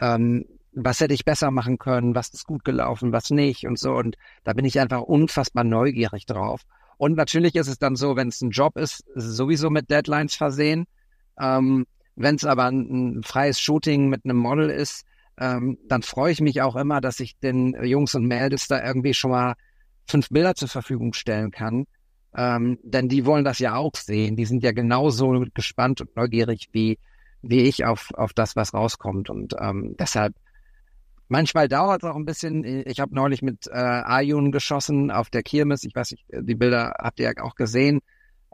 ähm, 0.00 0.44
was 0.72 1.00
hätte 1.00 1.14
ich 1.14 1.24
besser 1.24 1.50
machen 1.50 1.78
können, 1.78 2.14
was 2.14 2.30
ist 2.30 2.46
gut 2.46 2.64
gelaufen, 2.64 3.12
was 3.12 3.30
nicht 3.30 3.66
und 3.66 3.78
so. 3.78 3.92
Und 3.92 4.16
da 4.42 4.52
bin 4.52 4.64
ich 4.64 4.80
einfach 4.80 5.02
unfassbar 5.02 5.64
neugierig 5.64 6.26
drauf. 6.26 6.62
Und 6.96 7.16
natürlich 7.16 7.54
ist 7.54 7.68
es 7.68 7.78
dann 7.78 7.96
so, 7.96 8.16
wenn 8.16 8.28
es 8.28 8.40
ein 8.40 8.50
Job 8.50 8.76
ist, 8.76 9.00
ist 9.14 9.24
es 9.24 9.36
sowieso 9.36 9.70
mit 9.70 9.90
Deadlines 9.90 10.34
versehen. 10.34 10.86
Ähm, 11.40 11.86
wenn 12.16 12.36
es 12.36 12.44
aber 12.44 12.66
ein, 12.66 13.16
ein, 13.18 13.22
freies 13.22 13.60
Shooting 13.60 14.08
mit 14.08 14.24
einem 14.24 14.36
Model 14.36 14.70
ist, 14.70 15.04
ähm, 15.38 15.78
dann 15.88 16.02
freue 16.02 16.32
ich 16.32 16.40
mich 16.40 16.62
auch 16.62 16.76
immer, 16.76 17.00
dass 17.00 17.20
ich 17.20 17.38
den 17.38 17.74
Jungs 17.84 18.14
und 18.14 18.26
Mädels 18.26 18.68
da 18.68 18.84
irgendwie 18.84 19.14
schon 19.14 19.30
mal 19.30 19.54
fünf 20.06 20.28
Bilder 20.28 20.54
zur 20.54 20.68
Verfügung 20.68 21.12
stellen 21.12 21.50
kann. 21.50 21.86
Ähm, 22.36 22.78
denn 22.82 23.08
die 23.08 23.26
wollen 23.26 23.44
das 23.44 23.58
ja 23.58 23.76
auch 23.76 23.94
sehen. 23.96 24.36
Die 24.36 24.44
sind 24.44 24.62
ja 24.62 24.72
genauso 24.72 25.44
gespannt 25.54 26.00
und 26.00 26.16
neugierig 26.16 26.68
wie, 26.72 26.98
wie 27.42 27.62
ich 27.62 27.84
auf, 27.84 28.12
auf 28.14 28.32
das, 28.32 28.56
was 28.56 28.74
rauskommt. 28.74 29.30
Und 29.30 29.54
ähm, 29.60 29.94
deshalb 29.98 30.34
Manchmal 31.28 31.68
dauert 31.68 32.02
es 32.02 32.08
auch 32.08 32.16
ein 32.16 32.26
bisschen. 32.26 32.64
Ich 32.86 33.00
habe 33.00 33.14
neulich 33.14 33.40
mit 33.40 33.66
äh, 33.66 33.72
Ayun 33.72 34.52
geschossen 34.52 35.10
auf 35.10 35.30
der 35.30 35.42
Kirmes. 35.42 35.82
Ich 35.84 35.94
weiß 35.94 36.12
nicht, 36.12 36.24
die 36.30 36.54
Bilder 36.54 36.94
habt 36.98 37.18
ihr 37.18 37.32
ja 37.34 37.42
auch 37.42 37.54
gesehen. 37.54 38.00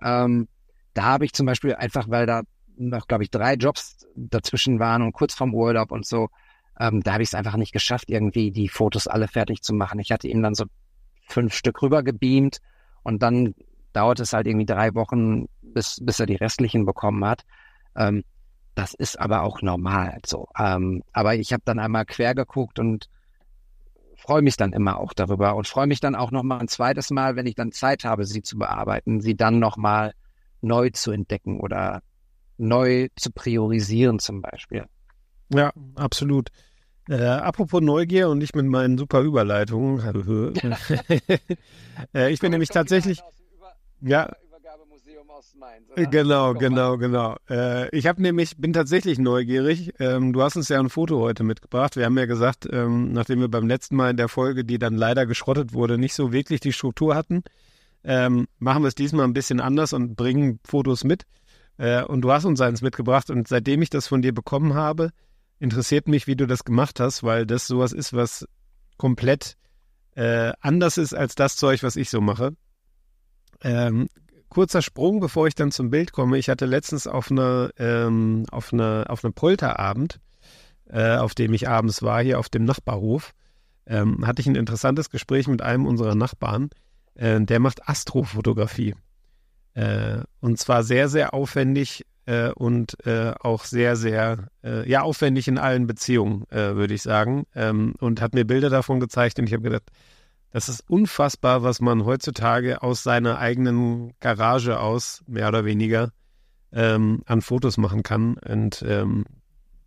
Ähm, 0.02 0.48
da 0.94 1.02
habe 1.02 1.24
ich 1.24 1.32
zum 1.32 1.46
Beispiel 1.46 1.74
einfach, 1.74 2.08
weil 2.08 2.26
da 2.26 2.42
noch, 2.76 3.08
glaube 3.08 3.24
ich, 3.24 3.30
drei 3.30 3.54
Jobs 3.54 4.06
dazwischen 4.14 4.78
waren 4.78 5.02
und 5.02 5.12
kurz 5.12 5.34
vorm 5.34 5.52
Urlaub 5.52 5.90
und 5.90 6.06
so, 6.06 6.28
ähm, 6.80 7.02
da 7.02 7.12
habe 7.12 7.22
ich 7.22 7.28
es 7.28 7.34
einfach 7.34 7.56
nicht 7.56 7.72
geschafft, 7.72 8.08
irgendwie 8.08 8.50
die 8.50 8.68
Fotos 8.68 9.06
alle 9.06 9.28
fertig 9.28 9.62
zu 9.62 9.74
machen. 9.74 10.00
Ich 10.00 10.10
hatte 10.10 10.28
ihm 10.28 10.42
dann 10.42 10.54
so 10.54 10.64
fünf 11.28 11.54
Stück 11.54 11.82
rüber 11.82 12.02
gebeamt 12.02 12.58
und 13.02 13.22
dann 13.22 13.54
dauert 13.92 14.18
es 14.18 14.32
halt 14.32 14.46
irgendwie 14.46 14.66
drei 14.66 14.94
Wochen, 14.94 15.46
bis, 15.60 15.98
bis 16.02 16.18
er 16.20 16.26
die 16.26 16.36
restlichen 16.36 16.86
bekommen 16.86 17.22
hat. 17.24 17.42
Ähm, 17.94 18.24
das 18.74 18.94
ist 18.94 19.20
aber 19.20 19.42
auch 19.42 19.60
normal 19.60 20.18
so. 20.24 20.48
Ähm, 20.58 21.02
aber 21.12 21.34
ich 21.34 21.52
habe 21.52 21.62
dann 21.66 21.78
einmal 21.78 22.06
quer 22.06 22.34
geguckt 22.34 22.78
und 22.78 23.10
freue 24.16 24.40
mich 24.40 24.56
dann 24.56 24.72
immer 24.72 24.98
auch 24.98 25.12
darüber 25.12 25.56
und 25.56 25.66
freue 25.66 25.86
mich 25.86 26.00
dann 26.00 26.14
auch 26.14 26.30
noch 26.30 26.42
mal 26.42 26.60
ein 26.60 26.68
zweites 26.68 27.10
Mal, 27.10 27.36
wenn 27.36 27.46
ich 27.46 27.56
dann 27.56 27.72
Zeit 27.72 28.04
habe, 28.04 28.24
sie 28.24 28.40
zu 28.40 28.56
bearbeiten, 28.56 29.20
sie 29.20 29.36
dann 29.36 29.58
noch 29.58 29.76
mal 29.76 30.14
neu 30.62 30.88
zu 30.90 31.10
entdecken 31.10 31.60
oder 31.60 32.02
neu 32.56 33.08
zu 33.16 33.32
priorisieren 33.32 34.18
zum 34.18 34.40
Beispiel. 34.40 34.86
Ja, 35.52 35.72
absolut. 35.96 36.50
Äh, 37.10 37.24
apropos 37.24 37.82
Neugier 37.82 38.28
und 38.28 38.40
ich 38.40 38.54
mit 38.54 38.66
meinen 38.66 38.96
super 38.96 39.20
Überleitungen. 39.20 40.00
äh, 42.14 42.32
ich 42.32 42.40
bin 42.40 42.52
nämlich 42.52 42.70
tatsächlich. 42.70 43.20
Ja, 44.00 44.30
Mainz. 45.60 46.10
Genau, 46.10 46.54
genau, 46.54 46.96
genau. 46.96 47.36
Äh, 47.48 47.94
ich 47.96 48.06
habe 48.06 48.22
nämlich, 48.22 48.56
bin 48.56 48.72
tatsächlich 48.72 49.18
neugierig. 49.18 49.92
Ähm, 49.98 50.32
du 50.32 50.42
hast 50.42 50.56
uns 50.56 50.68
ja 50.68 50.80
ein 50.80 50.88
Foto 50.88 51.20
heute 51.20 51.44
mitgebracht. 51.44 51.96
Wir 51.96 52.06
haben 52.06 52.16
ja 52.16 52.26
gesagt, 52.26 52.66
ähm, 52.70 53.12
nachdem 53.12 53.40
wir 53.40 53.48
beim 53.48 53.68
letzten 53.68 53.96
Mal 53.96 54.10
in 54.10 54.16
der 54.16 54.28
Folge, 54.28 54.64
die 54.64 54.78
dann 54.78 54.96
leider 54.96 55.26
geschrottet 55.26 55.72
wurde, 55.74 55.98
nicht 55.98 56.14
so 56.14 56.32
wirklich 56.32 56.60
die 56.60 56.72
Struktur 56.72 57.14
hatten, 57.14 57.42
ähm, 58.04 58.46
machen 58.58 58.82
wir 58.82 58.88
es 58.88 58.94
diesmal 58.94 59.26
ein 59.26 59.34
bisschen 59.34 59.60
anders 59.60 59.92
und 59.92 60.16
bringen 60.16 60.60
Fotos 60.64 61.04
mit. 61.04 61.24
Äh, 61.76 62.04
und 62.04 62.22
du 62.22 62.32
hast 62.32 62.46
uns 62.46 62.60
eins 62.60 62.80
mitgebracht. 62.80 63.30
Und 63.30 63.46
seitdem 63.46 63.82
ich 63.82 63.90
das 63.90 64.08
von 64.08 64.22
dir 64.22 64.32
bekommen 64.32 64.74
habe, 64.74 65.10
interessiert 65.60 66.08
mich, 66.08 66.26
wie 66.26 66.36
du 66.36 66.46
das 66.46 66.64
gemacht 66.64 66.98
hast, 66.98 67.22
weil 67.22 67.46
das 67.46 67.66
sowas 67.66 67.92
ist, 67.92 68.12
was 68.12 68.48
komplett 68.96 69.56
äh, 70.16 70.52
anders 70.60 70.98
ist 70.98 71.14
als 71.14 71.34
das 71.34 71.56
Zeug, 71.56 71.82
was 71.82 71.96
ich 71.96 72.10
so 72.10 72.20
mache. 72.20 72.56
Ähm, 73.62 74.08
kurzer 74.48 74.82
Sprung, 74.82 75.20
bevor 75.20 75.46
ich 75.46 75.54
dann 75.54 75.70
zum 75.70 75.90
Bild 75.90 76.12
komme. 76.12 76.38
Ich 76.38 76.48
hatte 76.48 76.66
letztens 76.66 77.06
auf 77.06 77.30
einer 77.30 77.70
ähm, 77.78 78.46
auf 78.50 78.72
eine, 78.72 79.04
auf 79.08 79.24
einem 79.24 79.34
Polterabend, 79.34 80.18
äh, 80.88 81.16
auf 81.16 81.34
dem 81.34 81.52
ich 81.52 81.68
abends 81.68 82.02
war, 82.02 82.22
hier 82.22 82.38
auf 82.38 82.48
dem 82.48 82.64
Nachbarhof, 82.64 83.32
ähm, 83.86 84.26
hatte 84.26 84.40
ich 84.40 84.46
ein 84.46 84.56
interessantes 84.56 85.10
Gespräch 85.10 85.46
mit 85.46 85.62
einem 85.62 85.86
unserer 85.86 86.14
Nachbarn. 86.14 86.70
Äh, 87.14 87.40
der 87.42 87.60
macht 87.60 87.88
Astrofotografie. 87.88 88.94
Äh, 89.74 90.22
und 90.40 90.58
zwar 90.58 90.82
sehr, 90.82 91.08
sehr 91.08 91.32
aufwendig 91.32 92.04
äh, 92.30 92.52
und 92.52 93.04
äh, 93.06 93.32
auch 93.40 93.64
sehr, 93.64 93.96
sehr, 93.96 94.48
äh, 94.62 94.88
ja, 94.88 95.02
aufwendig 95.02 95.48
in 95.48 95.58
allen 95.58 95.86
Beziehungen, 95.86 96.44
würde 96.50 96.94
ich 96.94 97.02
sagen. 97.02 97.44
Ähm, 97.54 97.94
und 97.98 98.20
hat 98.20 98.34
mir 98.34 98.44
Bilder 98.44 98.70
davon 98.70 99.00
gezeigt 99.00 99.38
und 99.38 99.46
ich 99.46 99.52
habe 99.52 99.62
gedacht, 99.62 99.90
das 100.52 100.68
ist 100.68 100.88
unfassbar, 100.88 101.62
was 101.62 101.80
man 101.80 102.04
heutzutage 102.04 102.82
aus 102.82 103.02
seiner 103.02 103.38
eigenen 103.38 104.12
Garage 104.20 104.80
aus, 104.80 105.22
mehr 105.26 105.48
oder 105.48 105.64
weniger, 105.64 106.10
ähm, 106.72 107.22
an 107.26 107.40
Fotos 107.40 107.76
machen 107.76 108.02
kann. 108.02 108.34
Und 108.34 108.84
ähm, 108.86 109.24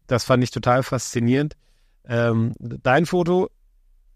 das 0.08 0.24
fand 0.24 0.44
ich 0.44 0.52
total 0.52 0.84
faszinierend. 0.84 1.56
Ähm, 2.06 2.54
dein 2.60 3.06
Foto, 3.06 3.50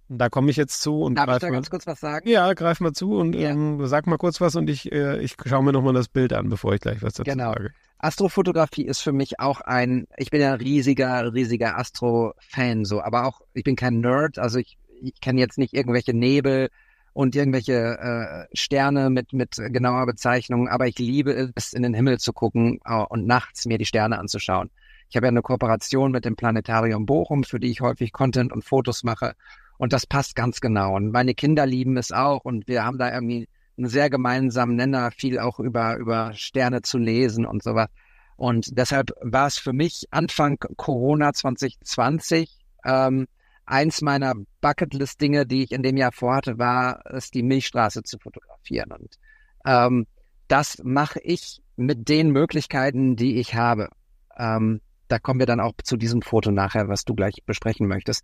da 0.10 0.30
komme 0.30 0.52
ich 0.52 0.58
jetzt 0.58 0.82
zu 0.82 1.02
und 1.02 1.16
Darf 1.16 1.30
ich 1.30 1.40
da 1.40 1.48
mal, 1.48 1.54
ganz 1.54 1.70
kurz 1.70 1.86
was 1.88 2.00
sagen? 2.00 2.28
Ja, 2.30 2.54
greif 2.54 2.80
mal 2.80 2.94
zu 2.94 3.18
und 3.18 3.36
ja. 3.36 3.50
ähm, 3.50 3.86
sag 3.86 4.08
mal 4.08 4.18
kurz 4.18 4.40
was 4.40 4.56
und 4.56 4.70
ich, 4.70 4.92
äh, 4.92 5.20
ich 5.20 5.36
schaue 5.46 5.64
mir 5.64 5.74
nochmal 5.74 5.94
das 5.94 6.08
Bild 6.08 6.32
an, 6.32 6.50
bevor 6.50 6.74
ich 6.74 6.82
gleich 6.82 7.02
was 7.02 7.14
dazu 7.14 7.30
genau. 7.30 7.54
sage. 7.54 7.72
Astrofotografie 8.00 8.86
ist 8.86 9.02
für 9.02 9.12
mich 9.12 9.40
auch 9.40 9.62
ein, 9.62 10.08
ich 10.18 10.30
bin 10.30 10.42
ja 10.42 10.54
ein 10.54 10.60
riesiger, 10.60 11.34
riesiger 11.34 11.78
Astro-Fan 11.78 12.86
so, 12.86 13.02
aber 13.02 13.26
auch, 13.26 13.42
ich 13.54 13.64
bin 13.64 13.76
kein 13.76 14.00
Nerd, 14.00 14.38
also 14.38 14.60
ich 14.60 14.78
ich 15.02 15.20
kenne 15.22 15.40
jetzt 15.40 15.58
nicht 15.58 15.74
irgendwelche 15.74 16.14
Nebel 16.14 16.70
und 17.14 17.36
irgendwelche 17.36 17.74
äh, 17.74 18.56
Sterne 18.56 19.10
mit, 19.10 19.34
mit 19.34 19.56
genauer 19.56 20.06
Bezeichnung, 20.06 20.68
aber 20.68 20.88
ich 20.88 21.00
liebe 21.00 21.52
es, 21.56 21.74
in 21.74 21.84
den 21.84 21.94
Himmel 21.94 22.20
zu 22.20 22.34
gucken 22.34 22.80
uh, 22.88 23.06
und 23.10 23.26
nachts 23.26 23.66
mir 23.66 23.78
die 23.78 23.86
Sterne 23.86 24.20
anzuschauen. 24.20 24.70
Ich 25.10 25.16
habe 25.16 25.26
ja 25.26 25.32
eine 25.32 25.42
Kooperation 25.42 26.12
mit 26.12 26.26
dem 26.26 26.36
Planetarium 26.36 27.06
Bochum, 27.06 27.44
für 27.44 27.60
die 27.60 27.72
ich 27.72 27.82
häufig 27.82 28.12
Content 28.12 28.52
und 28.52 28.66
Fotos 28.66 29.04
mache. 29.04 29.34
Und 29.78 29.94
das 29.94 30.06
passt 30.06 30.36
ganz 30.36 30.60
genau. 30.60 30.96
Und 30.96 31.12
meine 31.12 31.34
Kinder 31.34 31.66
lieben 31.66 31.98
es 31.98 32.12
auch. 32.12 32.44
Und 32.44 32.68
wir 32.68 32.84
haben 32.84 32.98
da 32.98 33.14
irgendwie 33.14 33.48
einen 33.78 33.88
sehr 33.88 34.10
gemeinsamen 34.10 34.76
Nenner, 34.76 35.12
viel 35.12 35.40
auch 35.40 35.60
über, 35.60 35.98
über 35.98 36.34
Sterne 36.34 36.82
zu 36.82 36.98
lesen 36.98 37.46
und 37.46 37.64
sowas. 37.64 37.90
Und 38.36 38.78
deshalb 38.78 39.12
war 39.22 39.48
es 39.48 39.58
für 39.58 39.74
mich 39.74 40.06
Anfang 40.12 40.58
Corona 40.76 41.34
2020 41.34 42.58
ähm, 42.86 43.28
eins 43.66 44.02
meiner 44.02 44.34
Bucketlist-Dinge, 44.62 45.46
die 45.46 45.64
ich 45.64 45.72
in 45.72 45.84
dem 45.84 45.98
Jahr 45.98 46.12
vorhatte, 46.12 46.58
war 46.58 47.02
es, 47.06 47.32
die 47.32 47.44
Milchstraße 47.44 48.04
zu 48.04 48.18
fotografieren. 48.20 48.92
Und 48.92 49.18
ähm, 49.66 50.08
das 50.48 50.82
mache 50.84 51.20
ich 51.22 51.62
mit 51.76 52.08
den 52.10 52.32
Möglichkeiten, 52.32 53.16
die 53.16 53.40
ich 53.40 53.56
habe. 53.56 53.90
Ähm, 54.38 54.82
da 55.08 55.20
kommen 55.20 55.40
wir 55.40 55.46
dann 55.46 55.60
auch 55.60 55.74
zu 55.84 55.98
diesem 55.98 56.22
Foto 56.22 56.52
nachher, 56.52 56.88
was 56.88 57.06
du 57.06 57.16
gleich 57.16 57.44
besprechen 57.46 57.88
möchtest 57.88 58.24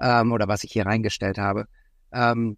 ähm, 0.00 0.32
oder 0.32 0.48
was 0.48 0.64
ich 0.64 0.72
hier 0.72 0.86
reingestellt 0.86 1.38
habe. 1.38 1.66
Ähm, 2.12 2.56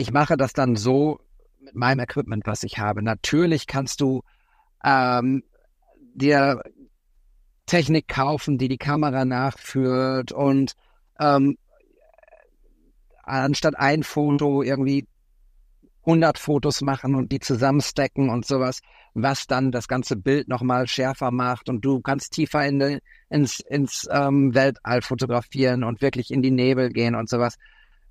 ich 0.00 0.12
mache 0.12 0.38
das 0.38 0.54
dann 0.54 0.76
so 0.76 1.20
mit 1.60 1.74
meinem 1.74 2.00
Equipment, 2.00 2.46
was 2.46 2.62
ich 2.62 2.78
habe. 2.78 3.02
Natürlich 3.02 3.66
kannst 3.66 4.00
du 4.00 4.22
ähm, 4.82 5.42
dir 6.14 6.62
Technik 7.66 8.08
kaufen, 8.08 8.56
die 8.56 8.68
die 8.68 8.78
Kamera 8.78 9.26
nachführt 9.26 10.32
und 10.32 10.72
ähm, 11.20 11.58
anstatt 13.22 13.78
ein 13.78 14.02
Foto 14.02 14.62
irgendwie 14.62 15.06
100 16.06 16.38
Fotos 16.38 16.80
machen 16.80 17.14
und 17.14 17.30
die 17.30 17.40
zusammenstecken 17.40 18.30
und 18.30 18.46
sowas, 18.46 18.80
was 19.12 19.46
dann 19.46 19.70
das 19.70 19.86
ganze 19.86 20.16
Bild 20.16 20.48
nochmal 20.48 20.86
schärfer 20.86 21.30
macht 21.30 21.68
und 21.68 21.84
du 21.84 22.00
kannst 22.00 22.32
tiefer 22.32 22.66
in 22.66 23.00
ins, 23.28 23.60
ins 23.60 24.08
ähm, 24.10 24.54
Weltall 24.54 25.02
fotografieren 25.02 25.84
und 25.84 26.00
wirklich 26.00 26.30
in 26.30 26.40
die 26.40 26.50
Nebel 26.50 26.88
gehen 26.88 27.14
und 27.14 27.28
sowas. 27.28 27.58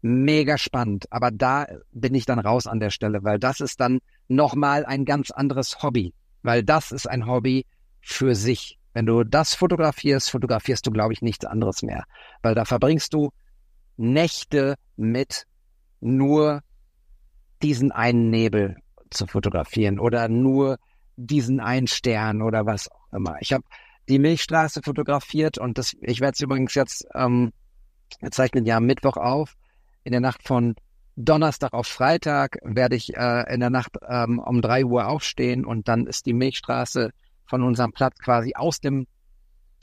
Mega 0.02 0.58
spannend. 0.58 1.06
Aber 1.12 1.32
da 1.32 1.68
bin 1.92 2.16
ich 2.16 2.26
dann 2.26 2.40
raus 2.40 2.68
an 2.68 2.80
der 2.80 2.90
Stelle, 2.90 3.24
weil 3.24 3.40
das 3.40 3.60
ist 3.60 3.80
dann 3.80 4.00
nochmal 4.28 4.86
ein 4.86 5.06
ganz 5.06 5.32
anderes 5.32 5.82
Hobby, 5.84 6.14
weil 6.42 6.64
das 6.64 6.92
ist 6.92 7.08
ein 7.08 7.26
Hobby 7.26 7.66
für 8.02 8.36
sich. 8.36 8.78
Wenn 8.94 9.06
du 9.06 9.24
das 9.24 9.54
fotografierst, 9.54 10.32
fotografierst 10.32 10.86
du, 10.86 10.92
glaube 10.92 11.14
ich, 11.14 11.22
nichts 11.22 11.46
anderes 11.46 11.84
mehr, 11.84 12.06
weil 12.42 12.56
da 12.56 12.66
verbringst 12.66 13.14
du 13.14 13.32
Nächte 13.98 14.76
mit 14.96 15.46
nur 16.00 16.62
diesen 17.62 17.92
einen 17.92 18.30
Nebel 18.30 18.78
zu 19.10 19.28
fotografieren 19.28 20.00
oder 20.00 20.30
nur 20.30 20.78
diesen 21.18 21.60
einen 21.60 21.88
Stern 21.88 22.42
oder 22.42 22.66
was 22.66 22.90
auch 22.90 23.14
immer. 23.14 23.36
Ich 23.42 23.54
habe 23.54 23.64
die 24.08 24.20
Milchstraße 24.20 24.82
fotografiert 24.82 25.58
und 25.58 25.78
das, 25.78 25.96
ich 26.02 26.22
werde 26.22 26.34
es 26.34 26.42
übrigens 26.42 26.74
jetzt, 26.74 27.06
ähm, 27.14 27.52
wir 28.22 28.32
zeichnen 28.32 28.66
ja 28.66 28.80
Mittwoch 28.80 29.18
auf. 29.18 29.56
In 30.10 30.14
der 30.14 30.22
Nacht 30.22 30.42
von 30.48 30.74
Donnerstag 31.18 31.74
auf 31.74 31.86
Freitag 31.86 32.58
werde 32.64 32.96
ich 32.96 33.16
äh, 33.16 33.54
in 33.54 33.60
der 33.60 33.70
Nacht 33.70 33.92
ähm, 34.10 34.40
um 34.40 34.60
drei 34.60 34.84
Uhr 34.84 35.08
aufstehen 35.08 35.66
und 35.66 35.88
dann 35.88 36.08
ist 36.08 36.26
die 36.26 36.34
Milchstraße 36.34 37.12
von 37.46 37.62
unserem 37.62 37.92
Platz 37.92 38.18
quasi 38.18 38.56
aus 38.56 38.80
dem 38.80 39.06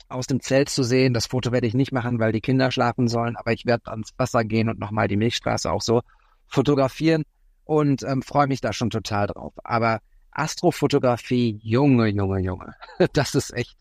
aus 0.09 0.27
dem 0.27 0.41
Zelt 0.41 0.67
zu 0.67 0.83
sehen. 0.83 1.13
Das 1.13 1.27
Foto 1.27 1.53
werde 1.53 1.65
ich 1.65 1.73
nicht 1.75 1.93
machen, 1.93 2.19
weil 2.19 2.33
die 2.33 2.41
Kinder 2.41 2.71
schlafen 2.71 3.07
sollen, 3.07 3.37
aber 3.37 3.53
ich 3.53 3.65
werde 3.65 3.89
ans 3.89 4.09
Wasser 4.17 4.43
gehen 4.43 4.67
und 4.67 4.79
nochmal 4.79 5.07
die 5.07 5.15
Milchstraße 5.15 5.71
auch 5.71 5.81
so 5.81 6.01
fotografieren 6.45 7.23
und 7.63 8.03
ähm, 8.03 8.21
freue 8.21 8.47
mich 8.47 8.59
da 8.59 8.73
schon 8.73 8.89
total 8.89 9.27
drauf. 9.27 9.53
Aber 9.63 10.01
Astrofotografie, 10.31 11.57
Junge, 11.63 12.07
Junge, 12.07 12.41
Junge, 12.41 12.75
das 13.13 13.33
ist 13.33 13.53
echt 13.53 13.77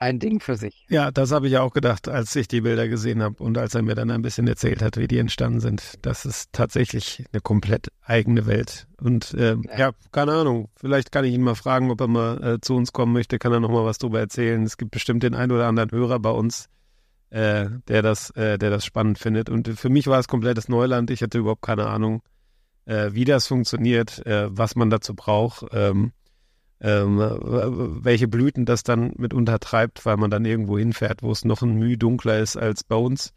ein 0.00 0.18
Ding 0.18 0.40
für 0.40 0.56
sich. 0.56 0.86
Ja, 0.88 1.10
das 1.10 1.32
habe 1.32 1.48
ich 1.48 1.56
auch 1.58 1.72
gedacht, 1.72 2.08
als 2.08 2.34
ich 2.36 2.48
die 2.48 2.60
Bilder 2.60 2.88
gesehen 2.88 3.22
habe 3.22 3.42
und 3.42 3.58
als 3.58 3.74
er 3.74 3.82
mir 3.82 3.94
dann 3.94 4.10
ein 4.10 4.22
bisschen 4.22 4.46
erzählt 4.46 4.82
hat, 4.82 4.96
wie 4.96 5.08
die 5.08 5.18
entstanden 5.18 5.60
sind. 5.60 5.94
Das 6.02 6.24
ist 6.24 6.52
tatsächlich 6.52 7.24
eine 7.32 7.40
komplett 7.40 7.88
eigene 8.02 8.46
Welt. 8.46 8.86
Und 9.00 9.34
äh, 9.34 9.56
ja. 9.56 9.78
ja. 9.78 9.90
keine 10.12 10.32
Ahnung, 10.32 10.68
vielleicht 10.76 11.12
kann 11.12 11.24
ich 11.24 11.34
ihn 11.34 11.42
mal 11.42 11.54
fragen, 11.54 11.90
ob 11.90 12.00
er 12.00 12.08
mal 12.08 12.42
äh, 12.42 12.60
zu 12.60 12.74
uns 12.74 12.92
kommen 12.92 13.12
möchte, 13.12 13.38
kann 13.38 13.52
er 13.52 13.60
noch 13.60 13.70
mal 13.70 13.84
was 13.84 13.98
drüber 13.98 14.20
erzählen. 14.20 14.62
Es 14.62 14.76
gibt 14.76 14.90
bestimmt 14.90 15.22
den 15.22 15.34
einen 15.34 15.52
oder 15.52 15.66
anderen 15.66 15.90
Hörer 15.90 16.18
bei 16.18 16.30
uns, 16.30 16.68
äh, 17.30 17.66
der 17.88 18.02
das, 18.02 18.30
äh, 18.30 18.58
der 18.58 18.70
das 18.70 18.84
spannend 18.84 19.18
findet. 19.18 19.50
Und 19.50 19.68
für 19.68 19.90
mich 19.90 20.06
war 20.06 20.18
es 20.18 20.28
komplettes 20.28 20.68
Neuland. 20.68 21.10
Ich 21.10 21.22
hatte 21.22 21.38
überhaupt 21.38 21.62
keine 21.62 21.86
Ahnung, 21.86 22.22
äh, 22.84 23.10
wie 23.12 23.24
das 23.24 23.46
funktioniert, 23.46 24.24
äh, 24.26 24.48
was 24.50 24.76
man 24.76 24.90
dazu 24.90 25.14
braucht. 25.14 25.66
Ähm, 25.72 26.12
ähm, 26.80 27.18
welche 27.18 28.28
Blüten 28.28 28.64
das 28.64 28.82
dann 28.82 29.12
mit 29.16 29.34
untertreibt, 29.34 30.06
weil 30.06 30.16
man 30.16 30.30
dann 30.30 30.44
irgendwo 30.44 30.78
hinfährt, 30.78 31.22
wo 31.22 31.32
es 31.32 31.44
noch 31.44 31.62
ein 31.62 31.74
Mühe 31.74 31.98
dunkler 31.98 32.38
ist 32.38 32.56
als 32.56 32.84
bei 32.84 32.96
uns. 32.96 33.32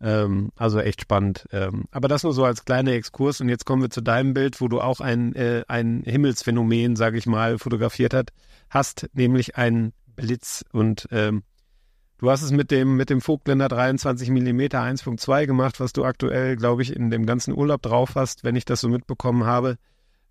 Ähm, 0.00 0.50
also 0.56 0.80
echt 0.80 1.02
spannend. 1.02 1.46
Ähm, 1.52 1.84
aber 1.90 2.08
das 2.08 2.24
nur 2.24 2.32
so 2.32 2.44
als 2.44 2.64
kleiner 2.64 2.92
Exkurs. 2.92 3.40
Und 3.40 3.48
jetzt 3.48 3.64
kommen 3.64 3.82
wir 3.82 3.90
zu 3.90 4.00
deinem 4.00 4.34
Bild, 4.34 4.60
wo 4.60 4.66
du 4.66 4.80
auch 4.80 5.00
ein, 5.00 5.34
äh, 5.36 5.62
ein 5.68 6.02
Himmelsphänomen, 6.04 6.96
sage 6.96 7.18
ich 7.18 7.26
mal, 7.26 7.58
fotografiert 7.58 8.14
hat, 8.14 8.30
hast, 8.70 9.08
nämlich 9.12 9.56
einen 9.56 9.92
Blitz. 10.16 10.64
Und 10.72 11.06
ähm, 11.12 11.42
du 12.18 12.30
hast 12.30 12.42
es 12.42 12.50
mit 12.50 12.70
dem, 12.70 12.96
mit 12.96 13.10
dem 13.10 13.20
Vogtländer 13.20 13.68
23 13.68 14.30
mm 14.30 14.60
1.2 14.60 15.46
gemacht, 15.46 15.78
was 15.78 15.92
du 15.92 16.04
aktuell, 16.04 16.56
glaube 16.56 16.82
ich, 16.82 16.96
in 16.96 17.10
dem 17.10 17.26
ganzen 17.26 17.54
Urlaub 17.54 17.82
drauf 17.82 18.14
hast, 18.14 18.42
wenn 18.42 18.56
ich 18.56 18.64
das 18.64 18.80
so 18.80 18.88
mitbekommen 18.88 19.44
habe 19.44 19.76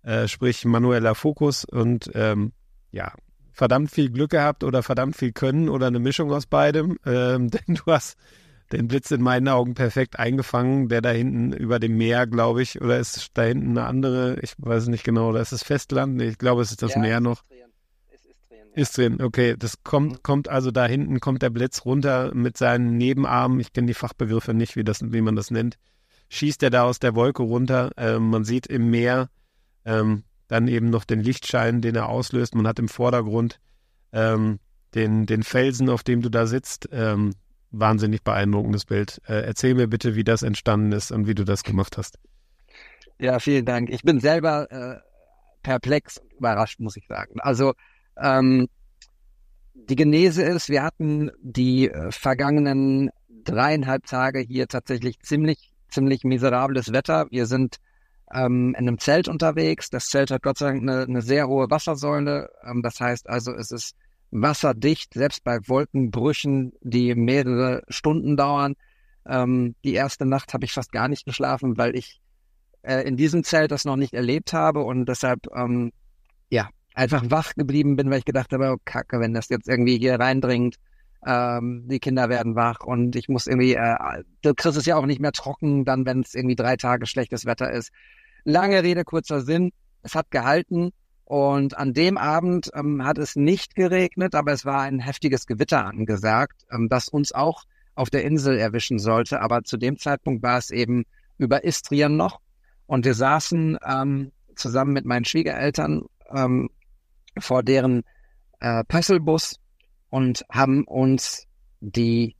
äh, 0.02 0.28
sprich 0.28 0.64
manueller 0.64 1.14
Fokus 1.14 1.64
und 1.64 2.10
ähm, 2.14 2.52
ja, 2.90 3.12
verdammt 3.52 3.90
viel 3.90 4.10
Glück 4.10 4.30
gehabt 4.30 4.64
oder 4.64 4.82
verdammt 4.82 5.16
viel 5.16 5.32
Können 5.32 5.68
oder 5.68 5.86
eine 5.86 5.98
Mischung 5.98 6.32
aus 6.32 6.46
beidem, 6.46 6.98
ähm, 7.06 7.50
denn 7.50 7.74
du 7.74 7.82
hast 7.86 8.16
den 8.72 8.86
Blitz 8.86 9.10
in 9.10 9.20
meinen 9.20 9.48
Augen 9.48 9.74
perfekt 9.74 10.18
eingefangen, 10.18 10.88
der 10.88 11.02
da 11.02 11.10
hinten 11.10 11.52
über 11.52 11.80
dem 11.80 11.96
Meer, 11.96 12.26
glaube 12.26 12.62
ich, 12.62 12.80
oder 12.80 12.98
ist 12.98 13.30
da 13.34 13.42
hinten 13.42 13.70
eine 13.70 13.86
andere, 13.86 14.38
ich 14.42 14.54
weiß 14.58 14.86
nicht 14.86 15.02
genau, 15.02 15.30
oder 15.30 15.40
ist 15.40 15.52
es 15.52 15.64
Festland? 15.64 16.22
Ich 16.22 16.38
glaube, 16.38 16.62
es 16.62 16.70
ist 16.70 16.82
das 16.82 16.94
ja, 16.94 17.00
Meer 17.00 17.20
noch. 17.20 17.42
Ist 18.74 18.96
drin, 18.96 19.20
okay. 19.20 19.56
Das 19.58 19.82
kommt, 19.82 20.12
mhm. 20.12 20.22
kommt 20.22 20.48
also 20.48 20.70
da 20.70 20.86
hinten, 20.86 21.18
kommt 21.18 21.42
der 21.42 21.50
Blitz 21.50 21.84
runter 21.84 22.32
mit 22.34 22.56
seinen 22.56 22.96
Nebenarmen. 22.96 23.58
Ich 23.58 23.72
kenne 23.72 23.88
die 23.88 23.94
Fachbegriffe 23.94 24.54
nicht, 24.54 24.76
wie, 24.76 24.84
das, 24.84 25.00
wie 25.02 25.20
man 25.20 25.34
das 25.34 25.50
nennt. 25.50 25.76
Schießt 26.28 26.62
er 26.62 26.70
da 26.70 26.84
aus 26.84 27.00
der 27.00 27.16
Wolke 27.16 27.42
runter. 27.42 27.90
Äh, 27.96 28.20
man 28.20 28.44
sieht 28.44 28.68
im 28.68 28.88
Meer 28.88 29.28
ähm, 29.84 30.24
dann 30.48 30.68
eben 30.68 30.90
noch 30.90 31.04
den 31.04 31.20
Lichtschein, 31.20 31.80
den 31.80 31.94
er 31.94 32.08
auslöst. 32.08 32.54
Man 32.54 32.66
hat 32.66 32.78
im 32.78 32.88
Vordergrund 32.88 33.60
ähm, 34.12 34.58
den, 34.94 35.26
den 35.26 35.42
Felsen, 35.42 35.88
auf 35.88 36.02
dem 36.02 36.22
du 36.22 36.28
da 36.28 36.46
sitzt. 36.46 36.88
Ähm, 36.92 37.32
wahnsinnig 37.70 38.22
beeindruckendes 38.22 38.84
Bild. 38.84 39.20
Äh, 39.26 39.42
erzähl 39.42 39.74
mir 39.74 39.86
bitte, 39.86 40.16
wie 40.16 40.24
das 40.24 40.42
entstanden 40.42 40.92
ist 40.92 41.12
und 41.12 41.26
wie 41.26 41.34
du 41.34 41.44
das 41.44 41.62
gemacht 41.62 41.96
hast. 41.96 42.18
Ja, 43.18 43.38
vielen 43.38 43.64
Dank. 43.64 43.90
Ich 43.90 44.02
bin 44.02 44.18
selber 44.18 44.70
äh, 44.72 44.96
perplex 45.62 46.18
und 46.18 46.32
überrascht, 46.32 46.80
muss 46.80 46.96
ich 46.96 47.06
sagen. 47.06 47.38
Also 47.40 47.74
ähm, 48.16 48.68
die 49.74 49.96
Genese 49.96 50.42
ist, 50.42 50.68
wir 50.68 50.82
hatten 50.82 51.30
die 51.40 51.90
äh, 51.90 52.10
vergangenen 52.10 53.10
dreieinhalb 53.44 54.06
Tage 54.06 54.40
hier 54.40 54.68
tatsächlich 54.68 55.20
ziemlich, 55.20 55.72
ziemlich 55.88 56.24
miserables 56.24 56.92
Wetter. 56.92 57.26
Wir 57.30 57.46
sind 57.46 57.76
ähm, 58.32 58.70
in 58.70 58.88
einem 58.88 58.98
Zelt 58.98 59.28
unterwegs. 59.28 59.90
Das 59.90 60.08
Zelt 60.08 60.30
hat 60.30 60.42
Gott 60.42 60.58
sei 60.58 60.66
Dank 60.66 60.82
eine, 60.82 61.02
eine 61.02 61.22
sehr 61.22 61.48
hohe 61.48 61.70
Wassersäule. 61.70 62.50
Ähm, 62.64 62.82
das 62.82 63.00
heißt 63.00 63.28
also, 63.28 63.52
es 63.52 63.70
ist 63.70 63.96
wasserdicht, 64.30 65.14
selbst 65.14 65.42
bei 65.44 65.58
Wolkenbrüchen, 65.66 66.72
die 66.80 67.14
mehrere 67.14 67.82
Stunden 67.88 68.36
dauern. 68.36 68.74
Ähm, 69.26 69.74
die 69.84 69.94
erste 69.94 70.26
Nacht 70.26 70.54
habe 70.54 70.64
ich 70.64 70.72
fast 70.72 70.92
gar 70.92 71.08
nicht 71.08 71.24
geschlafen, 71.24 71.76
weil 71.76 71.96
ich 71.96 72.20
äh, 72.82 73.06
in 73.06 73.16
diesem 73.16 73.44
Zelt 73.44 73.70
das 73.70 73.84
noch 73.84 73.96
nicht 73.96 74.14
erlebt 74.14 74.52
habe 74.52 74.82
und 74.82 75.06
deshalb 75.06 75.46
ähm, 75.54 75.92
ja 76.48 76.68
einfach 76.94 77.24
wach 77.28 77.54
geblieben 77.54 77.96
bin, 77.96 78.10
weil 78.10 78.18
ich 78.18 78.24
gedacht 78.24 78.52
habe, 78.52 78.72
oh 78.72 78.80
Kacke, 78.84 79.20
wenn 79.20 79.34
das 79.34 79.48
jetzt 79.48 79.68
irgendwie 79.68 79.98
hier 79.98 80.18
reindringt, 80.18 80.76
ähm, 81.26 81.84
die 81.86 81.98
Kinder 81.98 82.28
werden 82.28 82.54
wach 82.54 82.80
und 82.80 83.14
ich 83.14 83.28
muss 83.28 83.46
irgendwie, 83.46 83.74
äh, 83.74 84.24
du 84.42 84.54
kriegst 84.54 84.78
es 84.78 84.86
ja 84.86 84.96
auch 84.96 85.06
nicht 85.06 85.20
mehr 85.20 85.32
trocken, 85.32 85.84
dann 85.84 86.06
wenn 86.06 86.20
es 86.20 86.34
irgendwie 86.34 86.56
drei 86.56 86.76
Tage 86.76 87.06
schlechtes 87.06 87.44
Wetter 87.44 87.70
ist. 87.70 87.90
Lange 88.44 88.82
Rede, 88.82 89.04
kurzer 89.04 89.40
Sinn. 89.40 89.72
Es 90.02 90.14
hat 90.14 90.30
gehalten 90.30 90.92
und 91.24 91.76
an 91.76 91.92
dem 91.92 92.18
Abend 92.18 92.70
ähm, 92.74 93.04
hat 93.04 93.18
es 93.18 93.36
nicht 93.36 93.76
geregnet, 93.76 94.34
aber 94.34 94.52
es 94.52 94.64
war 94.64 94.82
ein 94.82 94.98
heftiges 94.98 95.46
Gewitter 95.46 95.84
angesagt, 95.84 96.66
ähm, 96.72 96.88
das 96.88 97.08
uns 97.08 97.32
auch 97.32 97.62
auf 97.94 98.10
der 98.10 98.24
Insel 98.24 98.58
erwischen 98.58 98.98
sollte. 98.98 99.40
Aber 99.40 99.62
zu 99.62 99.76
dem 99.76 99.98
Zeitpunkt 99.98 100.42
war 100.42 100.58
es 100.58 100.70
eben 100.70 101.04
über 101.38 101.64
Istrien 101.64 102.16
noch. 102.16 102.40
Und 102.86 103.04
wir 103.04 103.14
saßen 103.14 103.78
ähm, 103.86 104.32
zusammen 104.56 104.92
mit 104.92 105.04
meinen 105.04 105.24
Schwiegereltern 105.24 106.02
ähm, 106.34 106.68
vor 107.38 107.62
deren 107.62 108.02
äh, 108.58 108.82
Pösselbus 108.84 109.60
und 110.08 110.44
haben 110.50 110.84
uns 110.84 111.46
die 111.80 112.34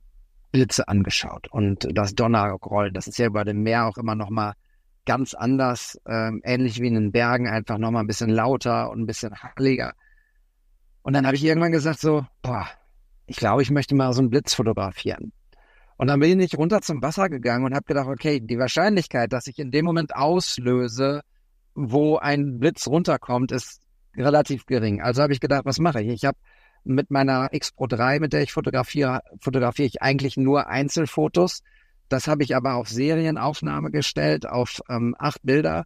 Blitze 0.51 0.87
angeschaut 0.87 1.47
und 1.49 1.87
das 1.97 2.13
Donnerrollen. 2.13 2.93
Das 2.93 3.07
ist 3.07 3.17
ja 3.17 3.27
über 3.27 3.45
dem 3.45 3.63
Meer 3.63 3.87
auch 3.87 3.97
immer 3.97 4.15
noch 4.15 4.29
mal 4.29 4.53
ganz 5.05 5.33
anders, 5.33 5.99
ähm, 6.07 6.41
ähnlich 6.43 6.79
wie 6.81 6.87
in 6.87 6.93
den 6.95 7.11
Bergen, 7.11 7.47
einfach 7.47 7.77
nochmal 7.77 8.03
ein 8.03 8.07
bisschen 8.07 8.29
lauter 8.29 8.89
und 8.89 9.01
ein 9.01 9.07
bisschen 9.07 9.35
hackeliger. 9.35 9.93
Und 11.01 11.13
dann 11.13 11.25
habe 11.25 11.35
ich 11.35 11.43
irgendwann 11.43 11.71
gesagt 11.71 11.99
so, 11.99 12.25
boah, 12.41 12.67
ich 13.25 13.37
glaube, 13.37 13.61
ich 13.61 13.71
möchte 13.71 13.95
mal 13.95 14.13
so 14.13 14.21
einen 14.21 14.29
Blitz 14.29 14.53
fotografieren. 14.53 15.31
Und 15.97 16.07
dann 16.07 16.19
bin 16.19 16.39
ich 16.39 16.57
runter 16.57 16.81
zum 16.81 17.01
Wasser 17.01 17.29
gegangen 17.29 17.65
und 17.65 17.73
habe 17.73 17.85
gedacht, 17.85 18.07
okay, 18.07 18.39
die 18.39 18.57
Wahrscheinlichkeit, 18.57 19.31
dass 19.31 19.47
ich 19.47 19.59
in 19.59 19.71
dem 19.71 19.85
Moment 19.85 20.15
auslöse, 20.15 21.21
wo 21.75 22.17
ein 22.17 22.59
Blitz 22.59 22.87
runterkommt, 22.87 23.51
ist 23.51 23.81
relativ 24.15 24.65
gering. 24.65 25.01
Also 25.01 25.21
habe 25.21 25.33
ich 25.33 25.39
gedacht, 25.39 25.65
was 25.65 25.79
mache 25.79 26.01
ich? 26.01 26.09
Ich 26.09 26.25
habe 26.25 26.37
mit 26.83 27.11
meiner 27.11 27.49
X 27.51 27.71
Pro 27.71 27.87
3, 27.87 28.19
mit 28.19 28.33
der 28.33 28.41
ich 28.41 28.51
fotografiere, 28.51 29.21
fotografiere 29.39 29.87
ich 29.87 30.01
eigentlich 30.01 30.37
nur 30.37 30.67
Einzelfotos. 30.67 31.61
Das 32.11 32.27
habe 32.27 32.43
ich 32.43 32.57
aber 32.57 32.75
auf 32.75 32.89
Serienaufnahme 32.89 33.89
gestellt, 33.89 34.45
auf 34.45 34.81
ähm, 34.89 35.15
acht 35.17 35.41
Bilder 35.43 35.85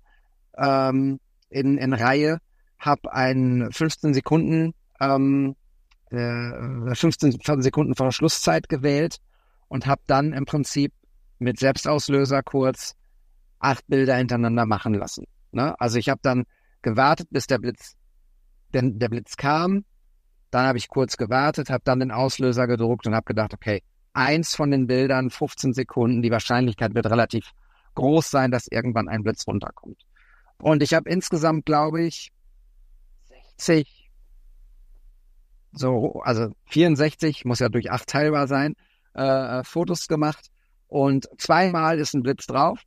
ähm, 0.57 1.19
in, 1.49 1.77
in 1.77 1.93
Reihe, 1.93 2.39
habe 2.79 3.13
einen 3.13 3.71
15 3.71 4.15
Sekunden 4.15 4.73
ähm, 4.99 5.55
äh, 6.09 6.95
15 6.95 7.39
Sekunden 7.61 7.93
Verschlusszeit 7.93 8.69
gewählt 8.69 9.17
und 9.67 9.85
habe 9.85 10.01
dann 10.07 10.33
im 10.33 10.45
Prinzip 10.45 10.93
mit 11.37 11.59
Selbstauslöser 11.59 12.41
kurz 12.41 12.95
acht 13.59 13.85
Bilder 13.85 14.15
hintereinander 14.15 14.65
machen 14.65 14.95
lassen. 14.95 15.25
Ne? 15.51 15.79
Also 15.79 15.99
ich 15.99 16.09
habe 16.09 16.21
dann 16.23 16.45
gewartet, 16.81 17.27
bis 17.29 17.45
der 17.45 17.59
Blitz, 17.59 17.93
denn 18.73 18.97
der 18.97 19.09
Blitz 19.09 19.37
kam. 19.37 19.85
Dann 20.49 20.65
habe 20.65 20.79
ich 20.79 20.87
kurz 20.87 21.17
gewartet, 21.17 21.69
habe 21.69 21.83
dann 21.83 21.99
den 21.99 22.11
Auslöser 22.11 22.65
gedruckt 22.65 23.05
und 23.05 23.13
habe 23.13 23.25
gedacht, 23.25 23.53
okay, 23.53 23.83
eins 24.15 24.55
von 24.55 24.71
den 24.71 24.87
Bildern, 24.87 25.29
15 25.29 25.73
Sekunden, 25.73 26.21
die 26.21 26.31
Wahrscheinlichkeit 26.31 26.95
wird 26.95 27.07
relativ 27.07 27.51
groß 27.95 28.29
sein, 28.29 28.51
dass 28.51 28.67
irgendwann 28.67 29.07
ein 29.07 29.23
Blitz 29.23 29.47
runterkommt. 29.47 30.05
Und 30.57 30.83
ich 30.83 30.93
habe 30.93 31.09
insgesamt, 31.09 31.65
glaube 31.65 32.03
ich, 32.03 32.31
60, 33.57 34.09
so, 35.73 36.21
also 36.21 36.51
64, 36.67 37.45
muss 37.45 37.59
ja 37.59 37.69
durch 37.69 37.91
acht 37.91 38.07
teilbar 38.07 38.47
sein, 38.47 38.75
äh, 39.13 39.63
Fotos 39.63 40.07
gemacht. 40.07 40.49
Und 40.87 41.27
zweimal 41.37 41.99
ist 41.99 42.13
ein 42.13 42.23
Blitz 42.23 42.45
drauf. 42.45 42.79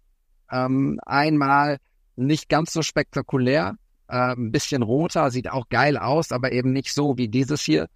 Ähm, 0.51 0.99
einmal 1.05 1.79
nicht 2.16 2.49
ganz 2.49 2.72
so 2.72 2.83
spektakulär, 2.83 3.76
äh, 4.09 4.33
ein 4.35 4.51
bisschen 4.51 4.83
roter, 4.83 5.31
sieht 5.31 5.51
auch 5.51 5.68
geil 5.68 5.99
aus, 5.99 6.33
aber 6.33 6.53
eben 6.53 6.72
nicht 6.72 6.93
so 6.93 7.18
wie 7.18 7.29
dieses 7.29 7.61
hier. 7.61 7.89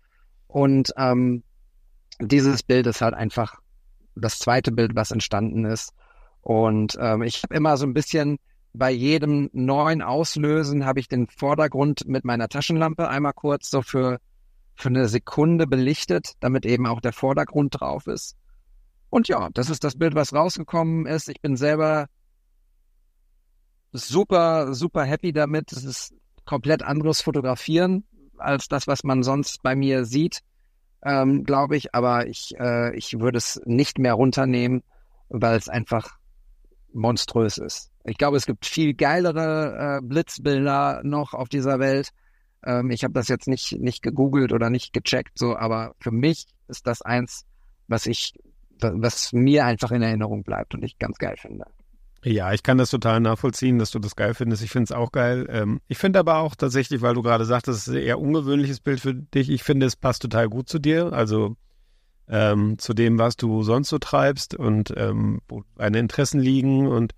Und 0.49 0.93
ähm, 0.99 1.43
dieses 2.21 2.63
Bild 2.63 2.87
ist 2.87 3.01
halt 3.01 3.15
einfach 3.15 3.57
das 4.15 4.39
zweite 4.39 4.73
Bild, 4.73 4.95
was 4.95 5.11
entstanden 5.11 5.65
ist. 5.65 5.93
Und 6.41 6.97
ähm, 7.01 7.23
ich 7.23 7.43
habe 7.43 7.55
immer 7.55 7.77
so 7.77 7.87
ein 7.87 7.95
bisschen 7.95 8.39
bei 8.75 8.91
jedem 8.91 9.51
neuen 9.53 10.03
Auslösen 10.03 10.87
habe 10.87 11.01
ich 11.01 11.09
den 11.09 11.29
Vordergrund 11.29 12.07
mit 12.07 12.25
meiner 12.25 12.49
Taschenlampe 12.49 13.09
einmal 13.09 13.35
kurz 13.35 13.71
so 13.71 13.83
für 13.83 14.19
für 14.75 14.89
eine 14.89 15.09
Sekunde 15.09 15.67
belichtet, 15.67 16.33
damit 16.41 16.65
eben 16.67 16.87
auch 16.87 17.01
der 17.01 17.13
Vordergrund 17.13 17.81
drauf 17.81 18.07
ist. 18.07 18.37
Und 19.11 19.29
ja, 19.29 19.51
das 19.53 19.69
ist 19.69 19.85
das 19.85 19.97
Bild, 19.99 20.15
was 20.15 20.33
rausgekommen 20.33 21.07
ist. 21.07 21.29
Ich 21.29 21.41
bin 21.43 21.57
selber 21.57 22.07
super, 23.93 24.75
super 24.75 25.05
happy 25.05 25.33
damit. 25.33 25.73
Es 25.73 25.85
ist 25.85 26.15
komplett 26.47 26.83
anderes 26.83 27.21
Fotografieren 27.21 28.05
als 28.39 28.67
das, 28.69 28.87
was 28.87 29.05
man 29.05 29.23
sonst 29.23 29.63
bei 29.63 29.77
mir 29.77 30.05
sieht, 30.05 30.41
ähm, 31.05 31.45
glaube 31.45 31.77
ich. 31.77 31.95
Aber 31.95 32.27
ich, 32.27 32.55
äh, 32.59 32.95
ich 32.97 33.19
würde 33.19 33.39
es 33.39 33.61
nicht 33.65 33.99
mehr 33.99 34.15
runternehmen, 34.15 34.83
weil 35.29 35.57
es 35.57 35.69
einfach 35.69 36.19
monströs 36.93 37.59
ist. 37.59 37.91
Ich 38.05 38.19
glaube, 38.19 38.37
es 38.37 38.47
gibt 38.47 38.67
viel 38.67 38.95
geilere 38.95 39.99
äh, 39.99 40.07
Blitzbilder 40.07 41.01
noch 41.05 41.35
auf 41.35 41.49
dieser 41.49 41.79
Welt. 41.79 42.11
Ähm, 42.65 42.91
ich 42.91 43.05
habe 43.05 43.15
das 43.15 43.29
jetzt 43.29 43.49
nicht, 43.49 43.73
nicht 43.81 44.03
gegoogelt 44.03 44.53
oder 44.53 44.71
nicht 44.71 44.93
gecheckt, 44.93 45.39
so, 45.39 45.57
aber 45.57 45.95
für 46.01 46.11
mich 46.11 46.47
ist 46.69 46.87
das 46.87 47.03
eins, 47.03 47.45
was 47.89 48.07
ich, 48.07 48.35
was 48.81 49.33
mir 49.33 49.65
einfach 49.65 49.91
in 49.91 50.03
Erinnerung 50.03 50.43
bleibt 50.43 50.75
und 50.75 50.85
ich 50.85 50.99
ganz 50.99 51.19
geil 51.19 51.37
finde. 51.37 51.67
Ja, 52.25 52.53
ich 52.53 52.63
kann 52.63 52.79
das 52.79 52.91
total 52.91 53.19
nachvollziehen, 53.21 53.81
dass 53.81 53.91
du 53.91 53.99
das 53.99 54.15
geil 54.15 54.35
findest. 54.35 54.63
Ich 54.63 54.71
finde 54.71 54.85
es 54.85 54.93
auch 54.93 55.11
geil. 55.11 55.47
Ähm, 55.51 55.81
ich 55.89 55.99
finde 55.99 56.21
aber 56.21 56.39
auch 56.39 56.55
tatsächlich, 56.55 57.03
weil 57.03 57.15
du 57.15 57.23
gerade 57.23 57.45
sagtest, 57.45 57.81
es 57.81 57.89
ist 57.89 57.95
ein 57.95 58.03
eher 58.03 58.21
ungewöhnliches 58.21 58.79
Bild 58.79 59.01
für 59.01 59.15
dich. 59.15 59.51
Ich 59.51 59.65
finde, 59.65 59.87
es 59.87 59.97
passt 59.97 60.23
total 60.23 60.49
gut 60.49 60.69
zu 60.69 60.79
dir. 60.79 61.13
Also 61.13 61.57
ähm, 62.29 62.79
zu 62.79 62.95
dem, 62.95 63.19
was 63.19 63.37
du 63.37 63.65
sonst 63.65 63.89
so 63.89 63.99
treibst 63.99 64.55
und 64.55 64.95
ähm, 64.97 65.41
wo 65.49 65.65
deine 65.77 65.99
Interessen 65.99 66.41
liegen. 66.41 66.87
Und 66.87 67.13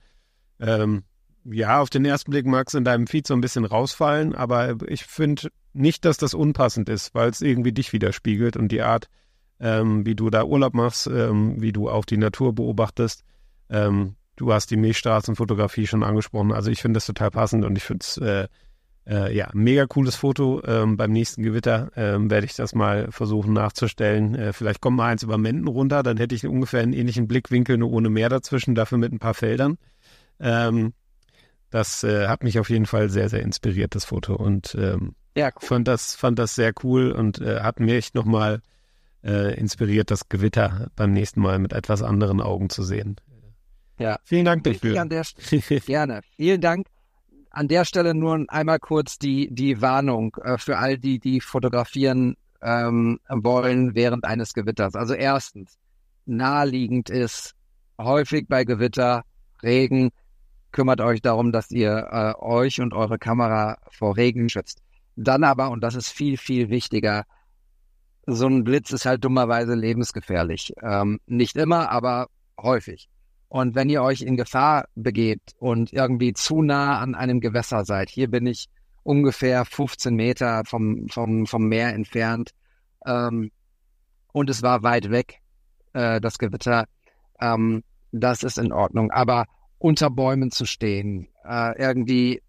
ähm, 0.58 1.04
ja, 1.44 1.80
auf 1.80 1.90
den 1.90 2.06
ersten 2.06 2.30
Blick 2.30 2.46
mag 2.46 2.68
es 2.68 2.74
in 2.74 2.84
deinem 2.84 3.06
Feed 3.06 3.26
so 3.26 3.34
ein 3.34 3.42
bisschen 3.42 3.66
rausfallen, 3.66 4.34
aber 4.34 4.76
ich 4.88 5.04
finde 5.04 5.48
nicht, 5.74 6.06
dass 6.06 6.16
das 6.16 6.32
unpassend 6.32 6.88
ist, 6.88 7.14
weil 7.14 7.28
es 7.28 7.42
irgendwie 7.42 7.72
dich 7.72 7.92
widerspiegelt 7.92 8.56
und 8.56 8.68
die 8.68 8.80
Art, 8.80 9.10
ähm, 9.60 10.06
wie 10.06 10.14
du 10.14 10.30
da 10.30 10.44
Urlaub 10.44 10.72
machst, 10.72 11.06
wie 11.06 11.72
du 11.72 11.90
auch 11.90 12.06
die 12.06 12.16
Natur 12.16 12.54
beobachtest. 12.54 13.24
Ähm, 13.68 14.14
du 14.36 14.52
hast 14.52 14.70
die 14.70 14.76
Milchstraßenfotografie 14.76 15.86
schon 15.86 16.02
angesprochen. 16.02 16.52
Also 16.52 16.70
ich 16.70 16.82
finde 16.82 16.98
das 16.98 17.06
total 17.06 17.30
passend 17.30 17.64
und 17.64 17.76
ich 17.76 17.84
finde 17.84 18.04
es 18.04 18.16
äh, 18.18 18.48
äh, 19.06 19.36
ja 19.36 19.50
mega 19.52 19.86
cooles 19.86 20.16
Foto. 20.16 20.62
Ähm, 20.66 20.96
beim 20.96 21.12
nächsten 21.12 21.42
Gewitter 21.42 21.90
ähm, 21.96 22.30
werde 22.30 22.46
ich 22.46 22.54
das 22.54 22.74
mal 22.74 23.10
versuchen 23.10 23.52
nachzustellen. 23.52 24.34
Äh, 24.34 24.52
vielleicht 24.52 24.80
kommt 24.80 24.96
mal 24.96 25.10
eins 25.10 25.22
über 25.22 25.38
Menden 25.38 25.68
runter, 25.68 26.02
dann 26.02 26.16
hätte 26.16 26.34
ich 26.34 26.46
ungefähr 26.46 26.80
einen 26.80 26.92
ähnlichen 26.92 27.28
Blickwinkel, 27.28 27.76
nur 27.76 27.92
ohne 27.92 28.10
Meer 28.10 28.28
dazwischen, 28.28 28.74
dafür 28.74 28.98
mit 28.98 29.12
ein 29.12 29.18
paar 29.18 29.34
Feldern. 29.34 29.78
Ähm, 30.40 30.92
das 31.70 32.04
äh, 32.04 32.28
hat 32.28 32.44
mich 32.44 32.58
auf 32.58 32.70
jeden 32.70 32.86
Fall 32.86 33.10
sehr, 33.10 33.28
sehr 33.28 33.42
inspiriert, 33.42 33.94
das 33.94 34.04
Foto. 34.04 34.34
Und 34.36 34.76
ähm, 34.78 35.14
ja, 35.36 35.48
cool. 35.48 35.66
fand, 35.66 35.88
das, 35.88 36.14
fand 36.14 36.38
das 36.38 36.54
sehr 36.54 36.72
cool 36.84 37.10
und 37.10 37.40
äh, 37.40 37.60
hat 37.60 37.80
mir 37.80 37.96
echt 37.96 38.14
nochmal 38.14 38.60
äh, 39.24 39.58
inspiriert, 39.58 40.10
das 40.10 40.28
Gewitter 40.28 40.88
beim 40.94 41.12
nächsten 41.12 41.40
Mal 41.40 41.58
mit 41.58 41.72
etwas 41.72 42.02
anderen 42.02 42.40
Augen 42.40 42.70
zu 42.70 42.82
sehen. 42.82 43.16
Ja. 43.98 44.18
Vielen 44.24 44.44
Dank 44.44 44.64
dafür. 44.64 44.94
Gerne. 45.86 46.20
Vielen 46.36 46.60
Dank. 46.60 46.86
An 47.50 47.68
der 47.68 47.84
Stelle 47.84 48.14
nur 48.14 48.44
einmal 48.48 48.80
kurz 48.80 49.18
die, 49.18 49.48
die 49.52 49.80
Warnung 49.80 50.36
äh, 50.42 50.58
für 50.58 50.78
all 50.78 50.98
die, 50.98 51.20
die 51.20 51.40
fotografieren 51.40 52.36
ähm, 52.60 53.20
wollen 53.28 53.94
während 53.94 54.24
eines 54.24 54.54
Gewitters. 54.54 54.96
Also 54.96 55.14
erstens, 55.14 55.78
naheliegend 56.26 57.10
ist 57.10 57.54
häufig 57.98 58.46
bei 58.48 58.64
Gewitter, 58.64 59.22
Regen, 59.62 60.10
kümmert 60.72 61.00
euch 61.00 61.22
darum, 61.22 61.52
dass 61.52 61.70
ihr 61.70 62.08
äh, 62.10 62.34
euch 62.42 62.80
und 62.80 62.92
eure 62.92 63.18
Kamera 63.18 63.78
vor 63.90 64.16
Regen 64.16 64.48
schützt. 64.48 64.80
Dann 65.14 65.44
aber, 65.44 65.70
und 65.70 65.80
das 65.82 65.94
ist 65.94 66.08
viel, 66.08 66.36
viel 66.36 66.70
wichtiger, 66.70 67.24
so 68.26 68.46
ein 68.46 68.64
Blitz 68.64 68.90
ist 68.90 69.06
halt 69.06 69.22
dummerweise 69.24 69.74
lebensgefährlich. 69.74 70.72
Ähm, 70.82 71.20
nicht 71.26 71.56
immer, 71.56 71.90
aber 71.90 72.28
häufig. 72.60 73.08
Und 73.54 73.76
wenn 73.76 73.88
ihr 73.88 74.02
euch 74.02 74.22
in 74.22 74.36
Gefahr 74.36 74.86
begebt 74.96 75.54
und 75.60 75.92
irgendwie 75.92 76.32
zu 76.32 76.60
nah 76.60 76.98
an 76.98 77.14
einem 77.14 77.38
Gewässer 77.38 77.84
seid, 77.84 78.10
hier 78.10 78.28
bin 78.28 78.48
ich 78.48 78.66
ungefähr 79.04 79.64
15 79.64 80.12
Meter 80.12 80.64
vom, 80.66 81.06
vom, 81.08 81.46
vom 81.46 81.68
Meer 81.68 81.94
entfernt 81.94 82.50
ähm, 83.06 83.52
und 84.32 84.50
es 84.50 84.64
war 84.64 84.82
weit 84.82 85.12
weg, 85.12 85.38
äh, 85.92 86.20
das 86.20 86.38
Gewitter, 86.38 86.86
ähm, 87.40 87.84
das 88.10 88.42
ist 88.42 88.58
in 88.58 88.72
Ordnung. 88.72 89.12
Aber 89.12 89.44
unter 89.78 90.10
Bäumen 90.10 90.50
zu 90.50 90.66
stehen, 90.66 91.28
äh, 91.44 91.80
irgendwie, 91.80 92.42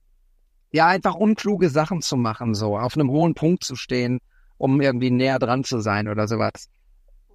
ja, 0.72 0.88
einfach 0.88 1.14
unkluge 1.14 1.70
Sachen 1.70 2.02
zu 2.02 2.18
machen, 2.18 2.56
so, 2.56 2.80
auf 2.80 2.98
einem 2.98 3.12
hohen 3.12 3.36
Punkt 3.36 3.64
zu 3.64 3.76
stehen, 3.76 4.22
um 4.58 4.82
irgendwie 4.82 5.12
näher 5.12 5.38
dran 5.38 5.64
zu 5.64 5.82
sein 5.82 6.08
oder 6.08 6.28
sowas. 6.28 6.68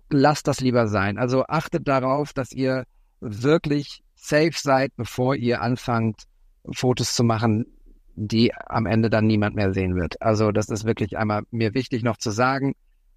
Lasst 0.09 0.49
das 0.49 0.59
lieber 0.59 0.89
sein. 0.89 1.19
Also 1.19 1.45
achtet 1.47 1.87
darauf, 1.87 2.33
dass 2.33 2.51
ihr 2.51 2.85
wirklich 3.21 4.03
safe 4.15 4.53
seid, 4.55 4.93
bevor 4.97 5.35
ihr 5.35 5.63
anfangt, 5.63 6.25
Fotos 6.73 7.15
zu 7.15 7.25
machen, 7.25 7.67
die 8.15 8.55
am 8.55 8.87
Ende 8.87 9.09
dann 9.09 9.27
niemand 9.27 9.57
mehr 9.57 9.73
sehen 9.73 9.97
wird. 9.97 10.21
Also 10.21 10.53
das 10.53 10.69
ist 10.69 10.85
wirklich 10.85 11.17
einmal 11.17 11.43
mir 11.51 11.75
wichtig 11.75 12.03
noch 12.03 12.19
zu 12.19 12.31
sagen. 12.31 12.75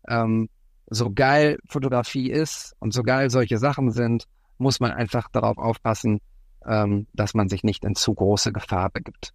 Ähm, 0.08 0.50
so 0.90 1.12
geil 1.12 1.58
Fotografie 1.68 2.30
ist 2.30 2.74
und 2.80 2.94
so 2.94 3.04
geil 3.04 3.30
solche 3.30 3.58
Sachen 3.58 3.92
sind, 3.92 4.26
muss 4.58 4.80
man 4.80 4.92
einfach 4.92 5.30
darauf 5.32 5.58
aufpassen, 5.58 6.20
ähm, 6.66 7.08
dass 7.14 7.34
man 7.34 7.50
sich 7.50 7.64
nicht 7.64 7.84
in 7.84 7.96
zu 7.96 8.14
große 8.14 8.54
Gefahr 8.54 8.90
begibt. 8.90 9.34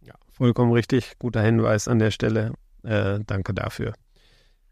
Ja, 0.00 0.14
vollkommen 0.30 0.72
richtig. 0.72 1.18
Guter 1.18 1.42
Hinweis 1.42 1.88
an 1.88 1.98
der 1.98 2.10
Stelle. 2.10 2.54
Äh, 2.82 3.20
danke 3.26 3.54
dafür. 3.54 3.94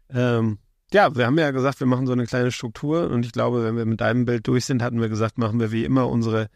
Ähm, 0.09 0.59
ja, 0.93 1.15
wir 1.15 1.25
haben 1.25 1.37
ja 1.37 1.51
gesagt, 1.51 1.79
wir 1.79 1.87
machen 1.87 2.07
so 2.07 2.13
eine 2.13 2.25
kleine 2.25 2.51
Struktur 2.51 3.09
und 3.09 3.25
ich 3.25 3.31
glaube, 3.31 3.63
wenn 3.63 3.77
wir 3.77 3.85
mit 3.85 4.01
deinem 4.01 4.25
Bild 4.25 4.47
durch 4.47 4.65
sind, 4.65 4.81
hatten 4.81 5.01
wir 5.01 5.09
gesagt, 5.09 5.37
machen 5.37 5.59
wir 5.59 5.71
wie 5.71 5.85
immer 5.85 6.09
unsere, 6.09 6.49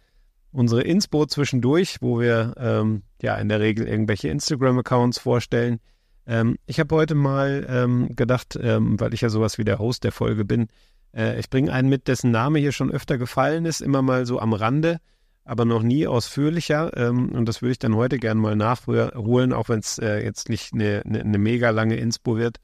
unsere 0.51 0.81
Inspo 0.81 1.25
zwischendurch, 1.25 1.97
wo 2.01 2.19
wir 2.19 2.53
ähm, 2.57 3.03
ja 3.21 3.35
in 3.35 3.49
der 3.49 3.59
Regel 3.59 3.87
irgendwelche 3.87 4.29
Instagram-Accounts 4.29 5.19
vorstellen. 5.19 5.79
Ähm, 6.25 6.57
ich 6.65 6.79
habe 6.79 6.95
heute 6.95 7.15
mal 7.15 7.65
ähm, 7.69 8.15
gedacht, 8.15 8.57
ähm, 8.61 8.99
weil 8.99 9.13
ich 9.13 9.21
ja 9.21 9.29
sowas 9.29 9.57
wie 9.57 9.65
der 9.65 9.79
Host 9.79 10.03
der 10.03 10.11
Folge 10.11 10.45
bin, 10.45 10.67
äh, 11.15 11.39
ich 11.39 11.49
bringe 11.49 11.71
einen 11.71 11.89
mit, 11.89 12.07
dessen 12.07 12.31
Name 12.31 12.59
hier 12.59 12.71
schon 12.71 12.91
öfter 12.91 13.17
gefallen 13.17 13.65
ist, 13.65 13.81
immer 13.81 14.01
mal 14.01 14.25
so 14.25 14.39
am 14.39 14.53
Rande 14.53 14.99
aber 15.45 15.65
noch 15.65 15.83
nie 15.83 16.07
ausführlicher. 16.07 16.95
Ähm, 16.95 17.29
und 17.29 17.47
das 17.47 17.61
würde 17.61 17.73
ich 17.73 17.79
dann 17.79 17.95
heute 17.95 18.17
gerne 18.17 18.39
mal 18.39 18.55
nachholen, 18.55 19.53
auch 19.53 19.69
wenn 19.69 19.79
es 19.79 19.97
äh, 19.99 20.23
jetzt 20.23 20.49
nicht 20.49 20.73
eine, 20.73 21.03
eine, 21.05 21.21
eine, 21.21 21.37
mega 21.37 21.69
lange 21.69 21.95
Inspo 21.95 22.37
wird. 22.37 22.57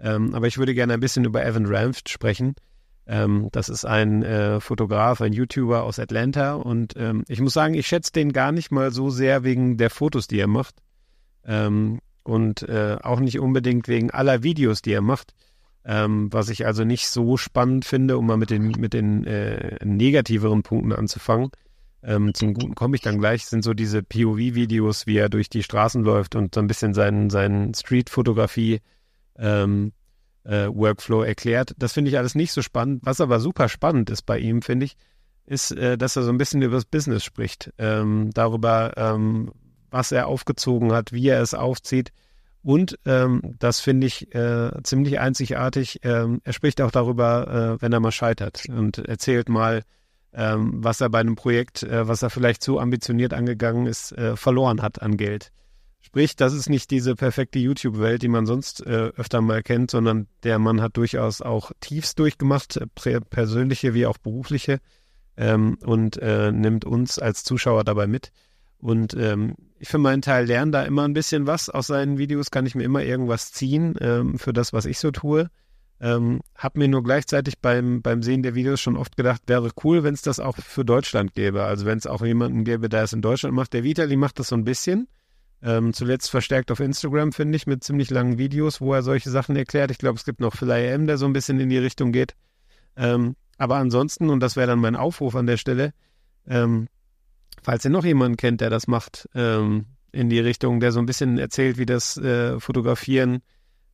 Ähm, 0.00 0.34
aber 0.34 0.46
ich 0.46 0.58
würde 0.58 0.74
gerne 0.74 0.94
ein 0.94 1.00
bisschen 1.00 1.24
über 1.24 1.44
Evan 1.44 1.66
Ramft 1.66 2.08
sprechen. 2.08 2.54
Ähm, 3.06 3.48
das 3.52 3.68
ist 3.68 3.84
ein 3.84 4.22
äh, 4.22 4.60
Fotograf, 4.60 5.20
ein 5.20 5.32
YouTuber 5.32 5.82
aus 5.82 5.98
Atlanta 5.98 6.54
und 6.54 6.94
ähm, 6.96 7.24
ich 7.28 7.40
muss 7.40 7.52
sagen, 7.52 7.74
ich 7.74 7.86
schätze 7.86 8.12
den 8.12 8.32
gar 8.32 8.50
nicht 8.50 8.70
mal 8.70 8.92
so 8.92 9.10
sehr 9.10 9.44
wegen 9.44 9.76
der 9.76 9.90
Fotos, 9.90 10.26
die 10.26 10.38
er 10.38 10.46
macht 10.46 10.76
ähm, 11.44 12.00
und 12.22 12.62
äh, 12.62 12.96
auch 13.02 13.20
nicht 13.20 13.38
unbedingt 13.38 13.88
wegen 13.88 14.10
aller 14.10 14.42
Videos, 14.42 14.80
die 14.80 14.92
er 14.92 15.02
macht. 15.02 15.34
Ähm, 15.86 16.32
was 16.32 16.48
ich 16.48 16.64
also 16.64 16.84
nicht 16.84 17.08
so 17.08 17.36
spannend 17.36 17.84
finde, 17.84 18.16
um 18.16 18.26
mal 18.26 18.38
mit 18.38 18.48
den, 18.48 18.68
mit 18.68 18.94
den 18.94 19.24
äh, 19.26 19.76
negativeren 19.84 20.62
Punkten 20.62 20.92
anzufangen. 20.92 21.50
Ähm, 22.02 22.32
zum 22.32 22.54
Guten 22.54 22.74
komme 22.74 22.96
ich 22.96 23.02
dann 23.02 23.18
gleich, 23.18 23.44
sind 23.44 23.62
so 23.62 23.74
diese 23.74 24.02
POV-Videos, 24.02 25.06
wie 25.06 25.18
er 25.18 25.28
durch 25.28 25.50
die 25.50 25.62
Straßen 25.62 26.02
läuft 26.02 26.36
und 26.36 26.54
so 26.54 26.60
ein 26.62 26.68
bisschen 26.68 26.94
seinen, 26.94 27.28
seinen 27.28 27.74
Street-Fotografie 27.74 28.80
ähm, 29.38 29.92
äh, 30.44 30.68
Workflow 30.68 31.22
erklärt. 31.22 31.74
Das 31.78 31.92
finde 31.92 32.10
ich 32.10 32.18
alles 32.18 32.34
nicht 32.34 32.52
so 32.52 32.62
spannend. 32.62 33.00
Was 33.04 33.20
aber 33.20 33.40
super 33.40 33.68
spannend 33.68 34.10
ist 34.10 34.22
bei 34.22 34.38
ihm, 34.38 34.62
finde 34.62 34.86
ich, 34.86 34.96
ist, 35.46 35.72
äh, 35.72 35.98
dass 35.98 36.16
er 36.16 36.22
so 36.22 36.30
ein 36.30 36.38
bisschen 36.38 36.62
über 36.62 36.76
das 36.76 36.84
Business 36.84 37.24
spricht. 37.24 37.72
Ähm, 37.78 38.30
darüber, 38.34 38.92
ähm, 38.96 39.52
was 39.90 40.12
er 40.12 40.26
aufgezogen 40.26 40.92
hat, 40.92 41.12
wie 41.12 41.28
er 41.28 41.40
es 41.40 41.54
aufzieht. 41.54 42.12
Und 42.62 42.98
ähm, 43.04 43.56
das 43.58 43.80
finde 43.80 44.06
ich 44.06 44.34
äh, 44.34 44.70
ziemlich 44.82 45.20
einzigartig. 45.20 46.00
Ähm, 46.02 46.40
er 46.44 46.52
spricht 46.54 46.80
auch 46.80 46.90
darüber, 46.90 47.76
äh, 47.76 47.82
wenn 47.82 47.92
er 47.92 48.00
mal 48.00 48.10
scheitert 48.10 48.64
und 48.70 48.98
erzählt 48.98 49.50
mal, 49.50 49.82
ähm, 50.32 50.72
was 50.82 51.00
er 51.00 51.10
bei 51.10 51.20
einem 51.20 51.36
Projekt, 51.36 51.82
äh, 51.82 52.08
was 52.08 52.22
er 52.22 52.30
vielleicht 52.30 52.62
zu 52.62 52.80
ambitioniert 52.80 53.34
angegangen 53.34 53.86
ist, 53.86 54.12
äh, 54.12 54.36
verloren 54.36 54.80
hat 54.80 55.02
an 55.02 55.18
Geld. 55.18 55.52
Sprich, 56.04 56.36
das 56.36 56.52
ist 56.52 56.68
nicht 56.68 56.90
diese 56.90 57.14
perfekte 57.14 57.58
YouTube-Welt, 57.58 58.20
die 58.20 58.28
man 58.28 58.44
sonst 58.44 58.84
äh, 58.86 59.10
öfter 59.16 59.40
mal 59.40 59.62
kennt, 59.62 59.90
sondern 59.90 60.28
der 60.42 60.58
Mann 60.58 60.82
hat 60.82 60.98
durchaus 60.98 61.40
auch 61.40 61.72
Tiefs 61.80 62.14
durchgemacht, 62.14 62.76
äh, 62.76 63.20
persönliche 63.20 63.94
wie 63.94 64.04
auch 64.04 64.18
berufliche, 64.18 64.80
ähm, 65.38 65.78
und 65.82 66.18
äh, 66.18 66.52
nimmt 66.52 66.84
uns 66.84 67.18
als 67.18 67.42
Zuschauer 67.42 67.84
dabei 67.84 68.06
mit. 68.06 68.32
Und 68.76 69.14
ähm, 69.14 69.54
ich 69.78 69.88
für 69.88 69.96
meinen 69.96 70.20
Teil 70.20 70.44
lerne 70.44 70.72
da 70.72 70.82
immer 70.82 71.04
ein 71.04 71.14
bisschen 71.14 71.46
was 71.46 71.70
aus 71.70 71.86
seinen 71.86 72.18
Videos, 72.18 72.50
kann 72.50 72.66
ich 72.66 72.74
mir 72.74 72.84
immer 72.84 73.02
irgendwas 73.02 73.50
ziehen 73.50 73.94
ähm, 73.98 74.38
für 74.38 74.52
das, 74.52 74.74
was 74.74 74.84
ich 74.84 74.98
so 74.98 75.10
tue. 75.10 75.48
Ähm, 76.00 76.42
hab 76.54 76.76
mir 76.76 76.86
nur 76.86 77.02
gleichzeitig 77.02 77.60
beim, 77.60 78.02
beim 78.02 78.22
Sehen 78.22 78.42
der 78.42 78.54
Videos 78.54 78.78
schon 78.78 78.98
oft 78.98 79.16
gedacht, 79.16 79.40
wäre 79.46 79.70
cool, 79.84 80.02
wenn 80.02 80.12
es 80.12 80.20
das 80.20 80.38
auch 80.38 80.58
für 80.58 80.84
Deutschland 80.84 81.32
gäbe. 81.32 81.64
Also 81.64 81.86
wenn 81.86 81.96
es 81.96 82.06
auch 82.06 82.22
jemanden 82.22 82.64
gäbe, 82.64 82.90
der 82.90 83.04
es 83.04 83.14
in 83.14 83.22
Deutschland 83.22 83.54
macht. 83.54 83.72
Der 83.72 83.84
Vitali 83.84 84.16
macht 84.16 84.38
das 84.38 84.48
so 84.48 84.54
ein 84.54 84.64
bisschen. 84.64 85.08
Ähm, 85.66 85.94
zuletzt 85.94 86.30
verstärkt 86.30 86.70
auf 86.70 86.80
Instagram, 86.80 87.32
finde 87.32 87.56
ich, 87.56 87.66
mit 87.66 87.82
ziemlich 87.82 88.10
langen 88.10 88.36
Videos, 88.36 88.82
wo 88.82 88.92
er 88.92 89.02
solche 89.02 89.30
Sachen 89.30 89.56
erklärt. 89.56 89.90
Ich 89.90 89.96
glaube, 89.96 90.18
es 90.18 90.26
gibt 90.26 90.40
noch 90.40 90.54
Phil 90.54 90.70
M, 90.70 91.06
der 91.06 91.16
so 91.16 91.24
ein 91.24 91.32
bisschen 91.32 91.58
in 91.58 91.70
die 91.70 91.78
Richtung 91.78 92.12
geht. 92.12 92.34
Ähm, 92.96 93.34
aber 93.56 93.76
ansonsten, 93.76 94.28
und 94.28 94.40
das 94.40 94.56
wäre 94.56 94.66
dann 94.66 94.78
mein 94.78 94.94
Aufruf 94.94 95.34
an 95.34 95.46
der 95.46 95.56
Stelle, 95.56 95.94
ähm, 96.46 96.86
falls 97.62 97.82
ihr 97.84 97.90
noch 97.90 98.04
jemanden 98.04 98.36
kennt, 98.36 98.60
der 98.60 98.68
das 98.68 98.88
macht, 98.88 99.26
ähm, 99.34 99.86
in 100.12 100.28
die 100.28 100.38
Richtung, 100.38 100.80
der 100.80 100.92
so 100.92 101.00
ein 101.00 101.06
bisschen 101.06 101.38
erzählt, 101.38 101.78
wie 101.78 101.86
das 101.86 102.18
äh, 102.18 102.60
Fotografieren 102.60 103.40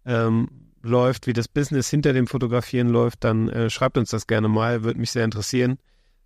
ähm, 0.04 0.48
läuft, 0.82 1.28
wie 1.28 1.32
das 1.32 1.46
Business 1.46 1.88
hinter 1.88 2.12
dem 2.12 2.26
Fotografieren 2.26 2.88
läuft, 2.88 3.22
dann 3.22 3.48
äh, 3.48 3.70
schreibt 3.70 3.96
uns 3.96 4.10
das 4.10 4.26
gerne 4.26 4.48
mal, 4.48 4.82
würde 4.82 4.98
mich 4.98 5.12
sehr 5.12 5.24
interessieren. 5.24 5.78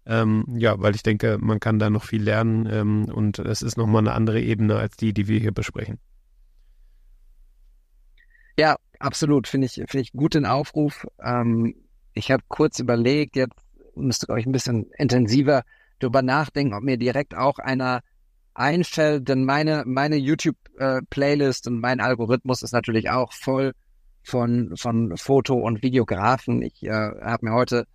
Ähm, 0.06 0.44
ja, 0.56 0.78
weil 0.80 0.94
ich 0.94 1.02
denke, 1.02 1.38
man 1.40 1.60
kann 1.60 1.78
da 1.78 1.88
noch 1.88 2.04
viel 2.04 2.22
lernen 2.22 2.68
ähm, 2.70 3.04
und 3.06 3.38
es 3.38 3.62
ist 3.62 3.76
nochmal 3.76 4.02
eine 4.02 4.12
andere 4.12 4.40
Ebene 4.40 4.76
als 4.76 4.96
die, 4.96 5.14
die 5.14 5.28
wir 5.28 5.40
hier 5.40 5.52
besprechen. 5.52 5.98
Ja, 8.58 8.76
absolut. 8.98 9.48
Finde 9.48 9.66
ich, 9.66 9.74
finde 9.74 10.00
ich 10.00 10.12
gut 10.12 10.34
den 10.34 10.46
Aufruf. 10.46 11.06
Ähm, 11.22 11.74
ich 12.12 12.30
habe 12.30 12.42
kurz 12.48 12.78
überlegt, 12.78 13.36
jetzt 13.36 13.56
müsste, 13.96 14.26
glaube 14.26 14.40
ich, 14.40 14.46
ein 14.46 14.52
bisschen 14.52 14.90
intensiver 14.98 15.62
drüber 15.98 16.22
nachdenken, 16.22 16.74
ob 16.74 16.82
mir 16.82 16.98
direkt 16.98 17.34
auch 17.34 17.58
einer 17.58 18.02
einfällt, 18.54 19.28
denn 19.28 19.44
meine, 19.44 19.82
meine 19.86 20.16
YouTube-Playlist 20.16 21.66
äh, 21.66 21.70
und 21.70 21.80
mein 21.80 22.00
Algorithmus 22.00 22.62
ist 22.62 22.72
natürlich 22.72 23.10
auch 23.10 23.32
voll 23.32 23.72
von, 24.22 24.76
von 24.76 25.16
Foto- 25.16 25.58
und 25.58 25.82
Videografen. 25.82 26.62
Ich 26.62 26.82
äh, 26.84 26.90
habe 26.90 27.46
mir 27.46 27.52
heute 27.52 27.86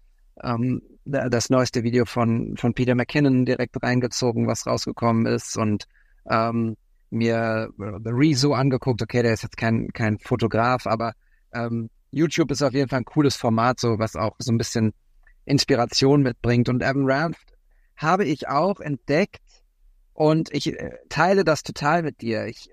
ähm, 0.43 0.81
das 1.05 1.49
neueste 1.49 1.83
Video 1.83 2.05
von, 2.05 2.55
von 2.57 2.73
Peter 2.73 2.95
McKinnon 2.95 3.45
direkt 3.45 3.81
reingezogen, 3.81 4.47
was 4.47 4.67
rausgekommen 4.67 5.25
ist 5.25 5.57
und 5.57 5.85
ähm, 6.29 6.75
mir 7.09 7.69
äh, 7.79 8.09
Rezo 8.09 8.53
angeguckt. 8.53 9.01
Okay, 9.01 9.23
der 9.23 9.33
ist 9.33 9.43
jetzt 9.43 9.57
kein, 9.57 9.89
kein 9.93 10.19
Fotograf, 10.19 10.85
aber 10.85 11.13
ähm, 11.53 11.89
YouTube 12.11 12.51
ist 12.51 12.61
auf 12.61 12.73
jeden 12.73 12.89
Fall 12.89 12.99
ein 12.99 13.05
cooles 13.05 13.35
Format, 13.35 13.79
so 13.79 13.99
was 13.99 14.15
auch 14.15 14.35
so 14.39 14.51
ein 14.51 14.57
bisschen 14.57 14.93
Inspiration 15.45 16.21
mitbringt. 16.21 16.69
Und 16.69 16.81
Evan 16.81 17.09
Raft 17.09 17.53
habe 17.97 18.25
ich 18.25 18.47
auch 18.47 18.79
entdeckt 18.79 19.41
und 20.13 20.53
ich 20.53 20.67
äh, 20.79 20.97
teile 21.09 21.43
das 21.43 21.63
total 21.63 22.03
mit 22.03 22.21
dir. 22.21 22.45
Ich, 22.45 22.69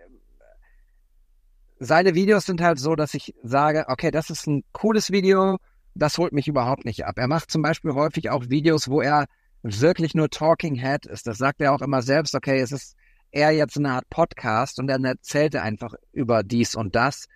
seine 1.78 2.14
Videos 2.14 2.46
sind 2.46 2.60
halt 2.60 2.78
so, 2.78 2.94
dass 2.94 3.14
ich 3.14 3.34
sage, 3.42 3.86
okay, 3.88 4.10
das 4.10 4.30
ist 4.30 4.46
ein 4.46 4.64
cooles 4.72 5.10
Video, 5.10 5.58
das 5.96 6.18
holt 6.18 6.32
mich 6.32 6.48
überhaupt 6.48 6.84
nicht 6.84 7.04
ab. 7.04 7.18
Er 7.18 7.28
macht 7.28 7.50
zum 7.50 7.62
Beispiel 7.62 7.92
häufig 7.94 8.30
auch 8.30 8.48
Videos, 8.48 8.88
wo 8.88 9.00
er 9.00 9.26
wirklich 9.62 10.14
nur 10.14 10.30
Talking 10.30 10.76
Head 10.76 11.06
ist. 11.06 11.26
Das 11.26 11.38
sagt 11.38 11.60
er 11.60 11.72
auch 11.72 11.82
immer 11.82 12.02
selbst, 12.02 12.34
okay, 12.34 12.60
es 12.60 12.72
ist 12.72 12.94
eher 13.30 13.50
jetzt 13.50 13.76
eine 13.76 13.90
Art 13.90 14.08
Podcast 14.08 14.78
und 14.78 14.86
dann 14.86 15.04
erzählt 15.04 15.54
er 15.54 15.62
einfach 15.62 15.94
über 16.12 16.42
dies 16.42 16.74
und 16.74 16.94
das. 16.94 17.26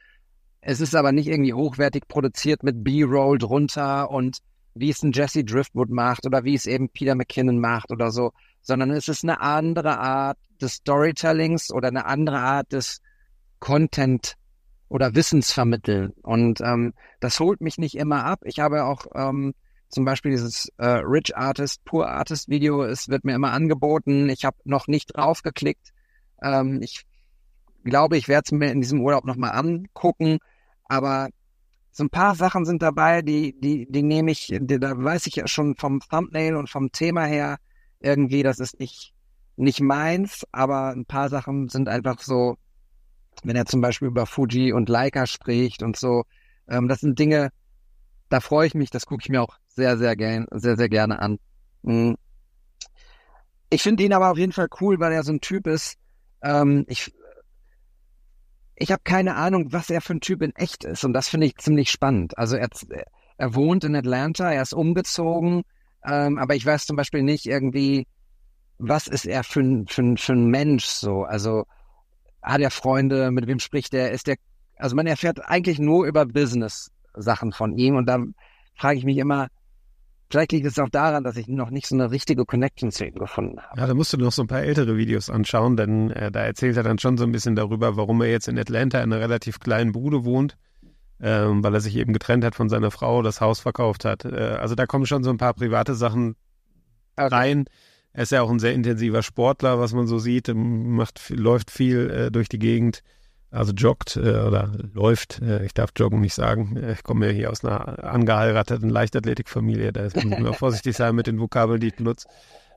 Es 0.61 0.81
ist 0.81 0.95
aber 0.95 1.13
nicht 1.13 1.27
irgendwie 1.27 1.55
hochwertig 1.55 2.07
produziert 2.07 2.63
mit 2.63 2.85
B-Roll 2.85 3.39
drunter 3.39 4.11
und 4.11 4.39
wie 4.75 4.91
es 4.91 5.03
ein 5.03 5.13
Jesse 5.13 5.45
Driftwood 5.45 5.91
macht 5.91 6.27
oder 6.27 6.45
wie 6.45 6.55
es 6.55 6.67
eben 6.67 6.91
Peter 6.91 7.15
McKinnon 7.15 7.59
macht 7.59 7.91
oder 7.91 8.11
so, 8.11 8.33
sondern 8.61 8.91
es 8.91 9.09
ist 9.09 9.25
eine 9.25 9.41
andere 9.41 9.99
Art 9.99 10.39
des 10.61 10.75
Storytellings 10.75 11.73
oder 11.73 11.89
eine 11.89 12.05
andere 12.05 12.39
Art 12.39 12.73
des 12.73 13.01
Content 13.59 14.37
oder 14.91 15.15
Wissensvermitteln. 15.15 16.13
Und 16.23 16.61
ähm, 16.61 16.93
das 17.21 17.41
holt 17.41 17.61
mich 17.61 17.79
nicht 17.79 17.95
immer 17.95 18.27
ab. 18.27 18.41
Ich 18.45 18.59
habe 18.59 18.85
auch 18.85 19.07
ähm, 19.15 19.55
zum 19.89 20.05
Beispiel 20.05 20.33
dieses 20.33 20.69
äh, 20.79 20.87
Rich 20.87 21.37
Artist, 21.37 21.85
Poor 21.85 22.09
Artist 22.09 22.49
Video, 22.49 22.83
es 22.83 23.09
wird 23.09 23.25
mir 23.25 23.35
immer 23.35 23.53
angeboten. 23.53 24.29
Ich 24.29 24.45
habe 24.45 24.57
noch 24.65 24.89
nicht 24.89 25.17
draufgeklickt. 25.17 25.93
Ähm, 26.43 26.83
ich 26.83 27.07
glaube, 27.85 28.17
ich 28.17 28.27
werde 28.27 28.43
es 28.47 28.53
mir 28.53 28.73
in 28.73 28.81
diesem 28.81 29.01
Urlaub 29.01 29.25
nochmal 29.25 29.53
angucken. 29.53 30.39
Aber 30.87 31.29
so 31.93 32.03
ein 32.03 32.11
paar 32.11 32.35
Sachen 32.35 32.65
sind 32.65 32.83
dabei, 32.83 33.23
die, 33.23 33.59
die, 33.61 33.87
die 33.89 34.03
nehme 34.03 34.33
ich, 34.33 34.49
die, 34.49 34.81
da 34.81 34.93
weiß 34.97 35.27
ich 35.29 35.37
ja 35.37 35.47
schon 35.47 35.77
vom 35.77 36.01
Thumbnail 36.01 36.57
und 36.57 36.69
vom 36.69 36.91
Thema 36.91 37.27
her 37.27 37.59
irgendwie, 38.01 38.43
das 38.43 38.59
ist 38.59 38.81
nicht, 38.81 39.15
nicht 39.57 39.81
meins, 39.81 40.45
aber 40.51 40.91
ein 40.91 41.05
paar 41.05 41.29
Sachen 41.29 41.69
sind 41.69 41.89
einfach 41.89 42.21
so, 42.21 42.57
wenn 43.45 43.57
er 43.57 43.67
zum 43.67 43.81
Beispiel 43.81 44.09
über 44.09 44.27
Fuji 44.27 44.73
und 44.73 44.89
Leica 44.89 45.27
spricht 45.27 45.83
und 45.83 45.97
so. 45.97 46.25
Ähm, 46.69 46.89
das 46.89 47.01
sind 47.01 47.19
Dinge, 47.19 47.51
da 48.29 48.41
freue 48.41 48.67
ich 48.67 48.75
mich, 48.75 48.91
das 48.91 49.07
gucke 49.07 49.23
ich 49.23 49.29
mir 49.29 49.43
auch 49.43 49.57
sehr, 49.69 49.99
sehr 49.99 50.17
gern, 50.17 50.47
sehr, 50.51 50.77
sehr 50.77 50.89
gerne 50.89 51.21
an. 51.21 51.39
Mhm. 51.83 52.17
Ich 53.71 53.83
finde 53.83 54.03
ihn 54.03 54.13
aber 54.13 54.31
auf 54.31 54.39
jeden 54.39 54.53
Fall 54.53 54.69
cool, 54.81 54.99
weil 54.99 55.13
er 55.13 55.23
so 55.23 55.33
ein 55.33 55.41
Typ 55.41 55.67
ist. 55.67 55.97
Ähm, 56.43 56.85
ich 56.89 57.13
ich 58.81 58.91
habe 58.91 59.03
keine 59.05 59.37
Ahnung, 59.37 59.73
was 59.73 59.91
er 59.91 60.01
für 60.01 60.15
ein 60.15 60.21
Typ 60.21 60.41
in 60.41 60.57
echt 60.57 60.85
ist. 60.85 61.05
Und 61.05 61.13
das 61.13 61.29
finde 61.29 61.47
ich 61.47 61.57
ziemlich 61.57 61.91
spannend. 61.91 62.39
Also 62.39 62.57
er, 62.57 62.71
er 63.37 63.55
wohnt 63.55 63.85
in 63.85 63.95
Atlanta, 63.95 64.51
er 64.51 64.63
ist 64.63 64.73
umgezogen, 64.73 65.65
ähm, 66.03 66.39
aber 66.39 66.55
ich 66.57 66.65
weiß 66.65 66.87
zum 66.87 66.97
Beispiel 66.97 67.23
nicht 67.23 67.45
irgendwie, 67.45 68.07
was 68.79 69.07
ist 69.07 69.27
er 69.27 69.45
für 69.45 69.85
für, 69.87 70.17
für 70.17 70.33
ein 70.33 70.47
Mensch 70.47 70.87
so. 70.87 71.25
Also 71.25 71.67
hat 72.43 72.61
er 72.61 72.71
Freunde, 72.71 73.31
mit 73.31 73.47
wem 73.47 73.59
spricht 73.59 73.95
er, 73.95 74.11
ist 74.11 74.27
der, 74.27 74.37
also 74.77 74.97
man 74.97 75.07
erfährt 75.07 75.41
eigentlich 75.45 75.79
nur 75.79 76.07
über 76.07 76.27
Business-Sachen 76.27 77.53
von 77.53 77.73
ihm 77.77 77.97
und 77.97 78.07
da 78.07 78.19
frage 78.77 78.99
ich 78.99 79.05
mich 79.05 79.19
immer, 79.19 79.49
vielleicht 80.31 80.53
liegt 80.53 80.67
es 80.67 80.79
auch 80.79 80.89
daran, 80.89 81.25
dass 81.25 81.37
ich 81.37 81.49
noch 81.49 81.71
nicht 81.71 81.87
so 81.87 81.95
eine 81.95 82.11
richtige 82.11 82.45
Connection 82.45 82.91
zu 82.91 83.05
ihm 83.05 83.15
gefunden 83.15 83.61
habe. 83.61 83.81
Ja, 83.81 83.87
da 83.87 83.95
musst 83.95 84.13
du 84.13 84.17
noch 84.17 84.33
so 84.33 84.43
ein 84.43 84.49
paar 84.49 84.63
ältere 84.63 84.97
Videos 84.97 85.29
anschauen, 85.29 85.77
denn 85.77 86.11
äh, 86.13 86.31
da 86.31 86.41
erzählt 86.41 86.77
er 86.77 86.83
dann 86.83 86.99
schon 86.99 87.19
so 87.19 87.25
ein 87.25 87.33
bisschen 87.33 87.57
darüber, 87.57 87.97
warum 87.97 88.23
er 88.23 88.31
jetzt 88.31 88.49
in 88.49 88.59
Atlanta 88.59 88.99
in 88.99 89.13
einer 89.13 89.21
relativ 89.21 89.61
kleinen 89.61 89.93
Bude 89.93 90.25
wohnt, 90.25 90.57
ähm, 91.21 91.63
weil 91.63 91.75
er 91.75 91.81
sich 91.81 91.97
eben 91.97 92.13
getrennt 92.13 92.45
hat 92.45 92.55
von 92.55 92.69
seiner 92.69 92.91
Frau, 92.91 93.23
das 93.23 93.41
Haus 93.41 93.61
verkauft 93.61 94.05
hat. 94.05 94.25
Äh, 94.25 94.57
also 94.61 94.75
da 94.75 94.87
kommen 94.87 95.05
schon 95.05 95.25
so 95.25 95.31
ein 95.31 95.39
paar 95.39 95.53
private 95.53 95.95
Sachen 95.95 96.37
okay. 97.17 97.35
rein. 97.35 97.65
Er 98.13 98.23
ist 98.25 98.33
ja 98.33 98.43
auch 98.43 98.51
ein 98.51 98.59
sehr 98.59 98.75
intensiver 98.75 99.23
Sportler, 99.23 99.79
was 99.79 99.93
man 99.93 100.07
so 100.07 100.19
sieht, 100.19 100.51
macht, 100.55 101.31
läuft 101.31 101.71
viel 101.71 102.11
äh, 102.11 102.31
durch 102.31 102.49
die 102.49 102.59
Gegend, 102.59 103.03
also 103.51 103.73
joggt 103.73 104.17
äh, 104.17 104.21
oder 104.21 104.73
läuft. 104.93 105.41
Äh, 105.43 105.65
ich 105.65 105.75
darf 105.75 105.91
joggen 105.97 106.21
nicht 106.21 106.35
sagen. 106.35 106.77
Äh, 106.77 106.93
ich 106.93 107.03
komme 107.03 107.27
ja 107.27 107.33
hier 107.33 107.51
aus 107.51 107.65
einer 107.65 108.03
angeheirateten 108.03 108.91
Leichtathletikfamilie, 108.91 109.93
da 109.93 110.03
muss 110.03 110.39
man 110.39 110.55
vorsichtig 110.55 110.97
sein 110.97 111.15
mit 111.15 111.27
den 111.27 111.39
Vokabeln, 111.39 111.81
die 111.81 111.89
ich 111.89 111.97
benutze. 111.97 112.29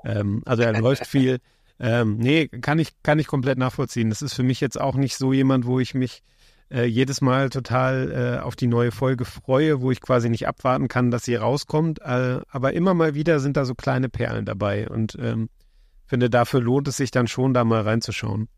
Ähm, 0.06 0.44
also 0.46 0.62
er 0.64 0.80
läuft 0.80 1.08
viel. 1.08 1.40
Ähm, 1.80 2.18
nee, 2.18 2.48
kann 2.48 2.78
ich, 2.78 2.90
kann 3.02 3.18
ich 3.18 3.28
komplett 3.28 3.58
nachvollziehen. 3.58 4.10
Das 4.10 4.22
ist 4.22 4.34
für 4.34 4.44
mich 4.44 4.62
jetzt 4.62 4.80
auch 4.80 4.96
nicht 4.96 5.18
so 5.18 5.34
jemand, 5.34 5.66
wo 5.66 5.80
ich 5.80 5.96
mich 5.96 6.22
äh, 6.74 6.86
jedes 6.86 7.22
Mal 7.22 7.50
total 7.50 8.12
äh, 8.12 8.42
auf 8.42 8.56
die 8.56 8.68
neue 8.68 8.92
Folge 8.92 9.26
freue, 9.26 9.82
wo 9.82 9.92
ich 9.92 10.02
quasi 10.02 10.30
nicht 10.30 10.48
abwarten 10.48 10.88
kann, 10.88 11.12
dass 11.12 11.24
sie 11.24 11.36
rauskommt. 11.36 12.02
Äh, 12.02 12.42
aber 12.50 12.74
immer 12.74 12.94
mal 12.94 13.14
wieder 13.14 13.40
sind 13.40 13.58
da 13.58 13.66
so 13.66 13.76
kleine 13.76 14.10
Perlen 14.10 14.46
dabei 14.46 14.90
und 14.90 15.16
ähm, 15.20 15.50
finde, 16.06 16.30
dafür 16.30 16.62
lohnt 16.62 16.88
es 16.88 16.98
sich 16.98 17.12
dann 17.12 17.28
schon, 17.28 17.54
da 17.54 17.64
mal 17.64 17.82
reinzuschauen. 17.82 18.50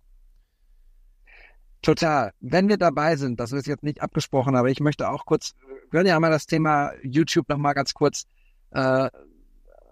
Total. 1.81 2.31
Wenn 2.39 2.67
wir 2.67 2.77
dabei 2.77 3.15
sind, 3.15 3.39
das 3.39 3.51
ist 3.51 3.67
jetzt 3.67 3.83
nicht 3.83 4.01
abgesprochen, 4.01 4.55
aber 4.55 4.69
ich 4.69 4.79
möchte 4.79 5.09
auch 5.09 5.25
kurz, 5.25 5.53
wir 5.67 5.99
können 5.99 6.07
ja 6.07 6.19
mal 6.19 6.31
das 6.31 6.47
Thema 6.47 6.91
YouTube 7.03 7.47
noch 7.49 7.57
mal 7.57 7.73
ganz 7.73 7.93
kurz 7.93 8.25
äh, 8.71 9.09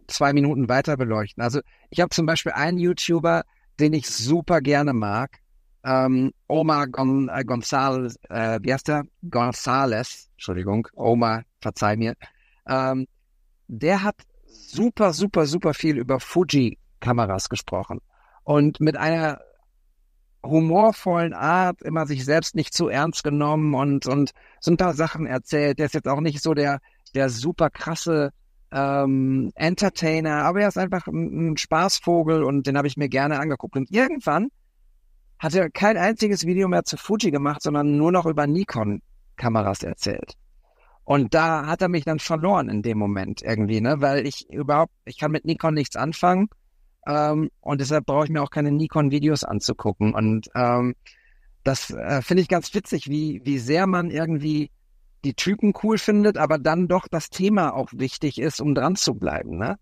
zwei 0.08 0.34
Minuten 0.34 0.70
weiter 0.70 0.98
beleuchten. 0.98 1.44
Also 1.44 1.60
ich 1.90 2.00
habe 2.00 2.10
zum 2.10 2.26
Beispiel 2.26 2.54
einen 2.54 2.80
YouTuber, 2.80 3.44
den 3.80 3.94
ich 3.94 4.10
super 4.10 4.62
gerne 4.62 4.94
mag, 4.94 5.43
ähm, 5.84 6.32
Omar 6.48 6.88
Gon 6.88 7.30
äh, 7.30 7.44
González, 7.46 8.16
äh, 8.30 8.60
wie 8.62 8.74
heißt 8.74 8.88
der? 8.88 9.04
González, 9.24 10.28
Entschuldigung, 10.34 10.88
Omar, 10.96 11.44
verzeih 11.62 11.98
mir. 11.98 12.16
Ähm, 12.68 13.08
der 13.68 14.04
hat 14.04 14.16
super, 14.46 15.14
super, 15.14 15.46
super 15.46 15.74
viel 15.74 15.98
über 15.98 16.20
Fuji-Kameras 16.20 17.50
gesprochen 17.50 18.00
und 18.44 18.80
mit 18.80 18.98
einer 18.98 19.40
humorvollen 20.46 21.34
Art, 21.34 21.82
immer 21.82 22.06
sich 22.06 22.26
selbst 22.26 22.56
nicht 22.56 22.74
zu 22.74 22.90
ernst 22.90 23.24
genommen 23.24 23.74
und, 23.74 24.06
und 24.08 24.32
so 24.60 24.72
ein 24.72 24.78
paar 24.78 24.94
Sachen 24.94 25.26
erzählt. 25.26 25.80
Der 25.80 25.86
ist 25.86 25.94
jetzt 25.94 26.08
auch 26.08 26.20
nicht 26.20 26.42
so 26.42 26.54
der, 26.54 26.80
der 27.16 27.30
super 27.30 27.70
krasse 27.70 28.32
ähm, 28.72 29.52
Entertainer, 29.56 30.44
aber 30.44 30.62
er 30.62 30.68
ist 30.68 30.78
einfach 30.78 31.08
ein, 31.08 31.52
ein 31.52 31.58
Spaßvogel 31.58 32.44
und 32.44 32.68
den 32.68 32.78
habe 32.78 32.88
ich 32.88 32.98
mir 32.98 33.08
gerne 33.08 33.40
angeguckt. 33.40 33.78
Und 33.78 33.90
irgendwann 33.90 34.50
hat 35.44 35.54
er 35.56 35.70
kein 35.70 35.98
einziges 35.98 36.46
Video 36.46 36.70
mehr 36.70 36.86
zu 36.86 36.96
Fuji 36.96 37.30
gemacht, 37.30 37.62
sondern 37.62 37.98
nur 37.98 38.14
noch 38.14 38.26
über 38.26 38.48
Nikon-Kameras 38.48 39.84
erzählt. 39.84 40.36
Und 41.04 41.34
da 41.34 41.68
hat 41.68 41.82
er 41.82 41.90
mich 41.90 42.06
dann 42.06 42.20
verloren 42.20 42.70
in 42.70 42.82
dem 42.82 42.98
Moment 42.98 43.42
irgendwie, 43.42 43.82
ne? 43.82 44.00
Weil 44.00 44.26
ich 44.26 44.50
überhaupt, 44.50 44.94
ich 45.04 45.18
kann 45.18 45.32
mit 45.32 45.44
Nikon 45.44 45.74
nichts 45.74 45.98
anfangen 45.98 46.48
ähm, 47.06 47.50
und 47.60 47.82
deshalb 47.82 48.06
brauche 48.06 48.24
ich 48.24 48.32
mir 48.32 48.42
auch 48.42 48.52
keine 48.52 48.72
Nikon-Videos 48.72 49.44
anzugucken. 49.44 50.16
Und 50.16 50.50
ähm, 50.56 50.96
das 51.66 51.90
äh, 51.90 52.22
finde 52.22 52.42
ich 52.42 52.48
ganz 52.48 52.74
witzig, 52.74 53.10
wie, 53.10 53.42
wie 53.44 53.60
sehr 53.60 53.86
man 53.86 54.12
irgendwie 54.12 54.72
die 55.26 55.34
Typen 55.34 55.74
cool 55.84 55.98
findet, 55.98 56.38
aber 56.38 56.58
dann 56.58 56.88
doch 56.88 57.10
das 57.10 57.30
Thema 57.30 57.74
auch 57.74 57.90
wichtig 57.92 58.40
ist, 58.40 58.62
um 58.62 58.76
dran 58.76 58.96
zu 58.96 59.16
bleiben, 59.16 59.58
ne? 59.58 59.78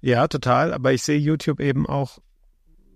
Ja, 0.00 0.28
total. 0.28 0.72
Aber 0.72 0.92
ich 0.92 1.02
sehe 1.02 1.18
YouTube 1.18 1.58
eben 1.58 1.88
auch, 1.88 2.18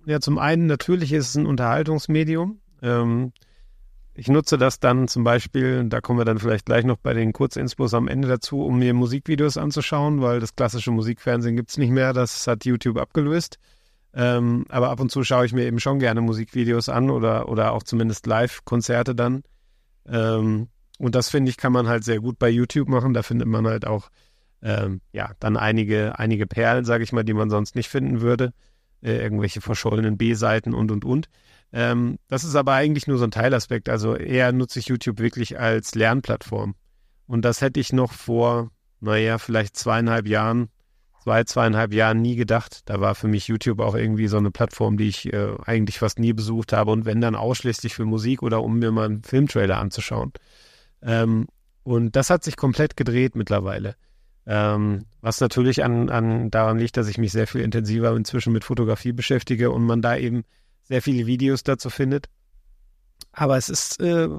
ja, 0.09 0.20
zum 0.20 0.38
einen 0.38 0.66
natürlich 0.66 1.12
ist 1.12 1.28
es 1.28 1.34
ein 1.36 1.44
Unterhaltungsmedium. 1.44 2.61
Ähm, 2.82 3.32
ich 4.14 4.28
nutze 4.28 4.56
das 4.56 4.80
dann 4.80 5.06
zum 5.06 5.22
Beispiel, 5.22 5.84
da 5.84 6.00
kommen 6.00 6.18
wir 6.18 6.24
dann 6.24 6.38
vielleicht 6.38 6.64
gleich 6.64 6.84
noch 6.84 6.96
bei 6.96 7.12
den 7.12 7.34
Kurzinspos 7.34 7.92
am 7.92 8.09
Ende 8.09 8.26
dazu, 8.26 8.62
um 8.62 8.78
mir 8.78 8.94
Musikvideos 8.94 9.59
anzuschauen, 9.59 10.22
weil 10.22 10.40
das 10.40 10.56
klassische 10.56 10.90
Musikfernsehen 10.90 11.56
gibt 11.56 11.70
es 11.70 11.76
nicht 11.76 11.90
mehr, 11.90 12.14
das 12.14 12.46
hat 12.46 12.64
YouTube 12.64 12.96
abgelöst. 12.96 13.59
Ähm, 14.14 14.64
aber 14.70 14.88
ab 14.88 14.98
und 15.00 15.11
zu 15.11 15.22
schaue 15.24 15.44
ich 15.44 15.52
mir 15.52 15.66
eben 15.66 15.78
schon 15.78 15.98
gerne 15.98 16.22
Musikvideos 16.22 16.88
an 16.88 17.11
oder, 17.11 17.50
oder 17.50 17.72
auch 17.72 17.82
zumindest 17.82 18.26
Live-Konzerte 18.26 19.14
dann. 19.14 19.42
Ähm, 20.09 20.68
und 20.98 21.14
das 21.14 21.28
finde 21.28 21.50
ich, 21.50 21.59
kann 21.59 21.72
man 21.72 21.86
halt 21.86 22.02
sehr 22.02 22.18
gut 22.18 22.38
bei 22.38 22.48
YouTube 22.48 22.88
machen. 22.88 23.12
Da 23.12 23.22
findet 23.22 23.46
man 23.46 23.66
halt 23.66 23.86
auch 23.86 24.09
ähm, 24.62 25.02
ja 25.12 25.32
dann 25.38 25.59
einige, 25.59 26.18
einige 26.18 26.46
Perlen, 26.46 26.86
sage 26.86 27.04
ich 27.04 27.12
mal, 27.12 27.24
die 27.24 27.34
man 27.34 27.50
sonst 27.50 27.76
nicht 27.76 27.90
finden 27.90 28.22
würde. 28.22 28.54
Äh, 29.01 29.18
irgendwelche 29.18 29.61
verschollenen 29.61 30.16
B-Seiten 30.16 30.74
und 30.74 30.90
und 30.90 31.05
und. 31.05 31.28
Ähm, 31.72 32.18
das 32.28 32.44
ist 32.44 32.57
aber 32.57 32.72
eigentlich 32.72 33.07
nur 33.07 33.18
so 33.18 33.24
ein 33.24 33.30
Teilaspekt. 33.30 33.88
Also 33.88 34.16
eher 34.16 34.53
nutze 34.53 34.80
ich 34.80 34.88
YouTube 34.88 35.20
wirklich 35.20 35.59
als 35.59 35.94
Lernplattform. 35.94 36.74
Und 37.26 37.44
das 37.44 37.61
hätte 37.61 37.78
ich 37.78 37.92
noch 37.92 38.12
vor, 38.12 38.70
naja, 39.01 39.38
vielleicht 39.38 39.76
zweieinhalb 39.76 40.26
Jahren, 40.26 40.68
zwei, 41.22 41.44
zweieinhalb 41.44 41.92
Jahren 41.92 42.22
nie 42.22 42.36
gedacht. 42.36 42.80
Da 42.86 43.01
war 43.01 43.14
für 43.14 43.28
mich 43.28 43.46
YouTube 43.46 43.80
auch 43.80 43.94
irgendwie 43.94 44.26
so 44.28 44.38
eine 44.38 44.51
Plattform, 44.51 44.96
die 44.96 45.09
ich 45.09 45.32
äh, 45.32 45.55
eigentlich 45.64 45.99
fast 45.99 46.18
nie 46.18 46.32
besucht 46.32 46.72
habe 46.72 46.90
und 46.90 47.05
wenn 47.05 47.20
dann 47.20 47.36
ausschließlich 47.36 47.94
für 47.94 48.05
Musik 48.05 48.42
oder 48.42 48.64
um 48.64 48.78
mir 48.78 48.90
mal 48.90 49.05
einen 49.05 49.22
Filmtrailer 49.22 49.78
anzuschauen. 49.78 50.32
Ähm, 51.03 51.46
und 51.84 52.16
das 52.16 52.30
hat 52.30 52.42
sich 52.42 52.57
komplett 52.57 52.96
gedreht 52.96 53.36
mittlerweile. 53.36 53.94
Ähm, 54.51 55.05
was 55.20 55.42
natürlich 55.42 55.84
an, 55.84 56.09
an 56.09 56.51
daran 56.51 56.78
liegt, 56.78 56.96
dass 56.96 57.07
ich 57.07 57.18
mich 57.18 57.32
sehr 57.32 57.46
viel 57.46 57.61
intensiver 57.61 58.16
inzwischen 58.16 58.51
mit 58.51 58.64
Fotografie 58.64 59.12
beschäftige 59.12 59.70
und 59.70 59.84
man 59.84 60.01
da 60.01 60.16
eben 60.16 60.44
sehr 60.84 61.03
viele 61.03 61.26
Videos 61.26 61.64
dazu 61.64 61.90
findet. 61.90 62.30
Aber 63.32 63.59
es 63.59 63.68
ist, 63.68 64.01
äh, 64.01 64.30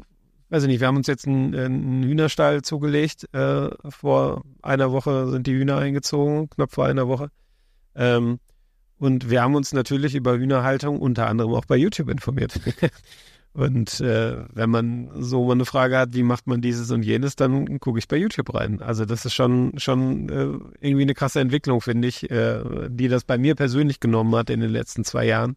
weiß 0.50 0.64
ich 0.64 0.68
nicht, 0.68 0.80
wir 0.80 0.88
haben 0.88 0.98
uns 0.98 1.06
jetzt 1.06 1.28
einen, 1.28 1.54
einen 1.54 2.04
Hühnerstall 2.04 2.64
zugelegt. 2.64 3.32
Äh, 3.36 3.70
vor 3.88 4.44
einer 4.64 4.92
Woche 4.92 5.30
sind 5.30 5.46
die 5.46 5.54
Hühner 5.54 5.78
eingezogen, 5.78 6.50
knapp 6.50 6.72
vor 6.72 6.88
einer 6.88 7.08
Woche. 7.08 7.30
Ähm, 7.94 8.40
und 8.98 9.30
wir 9.30 9.44
haben 9.44 9.54
uns 9.54 9.74
natürlich 9.74 10.16
über 10.16 10.36
Hühnerhaltung 10.36 11.00
unter 11.00 11.28
anderem 11.28 11.54
auch 11.54 11.66
bei 11.66 11.78
YouTube 11.78 12.10
informiert. 12.10 12.60
und 13.60 14.00
äh, 14.02 14.38
wenn 14.54 14.70
man 14.70 15.10
so 15.16 15.46
mal 15.46 15.54
eine 15.54 15.66
Frage 15.66 15.98
hat, 15.98 16.14
wie 16.14 16.24
macht 16.24 16.48
man 16.48 16.62
dieses 16.62 16.90
und 16.92 17.04
jenes, 17.04 17.36
dann 17.36 17.80
gucke 17.80 18.00
ich 18.00 18.08
bei 18.08 18.18
YouTube 18.18 18.54
rein. 18.54 18.82
Also 18.82 19.06
das 19.06 19.26
ist 19.26 19.34
schon, 19.34 19.78
schon 19.78 20.30
äh, 20.30 20.58
irgendwie 20.80 21.04
eine 21.04 21.14
krasse 21.14 21.40
Entwicklung, 21.40 21.82
finde 21.82 22.08
ich, 22.08 22.30
äh, 22.32 22.64
die 22.90 23.08
das 23.08 23.24
bei 23.24 23.38
mir 23.38 23.56
persönlich 23.56 24.00
genommen 24.00 24.36
hat 24.36 24.50
in 24.50 24.60
den 24.60 24.72
letzten 24.72 25.04
zwei 25.04 25.26
Jahren 25.26 25.56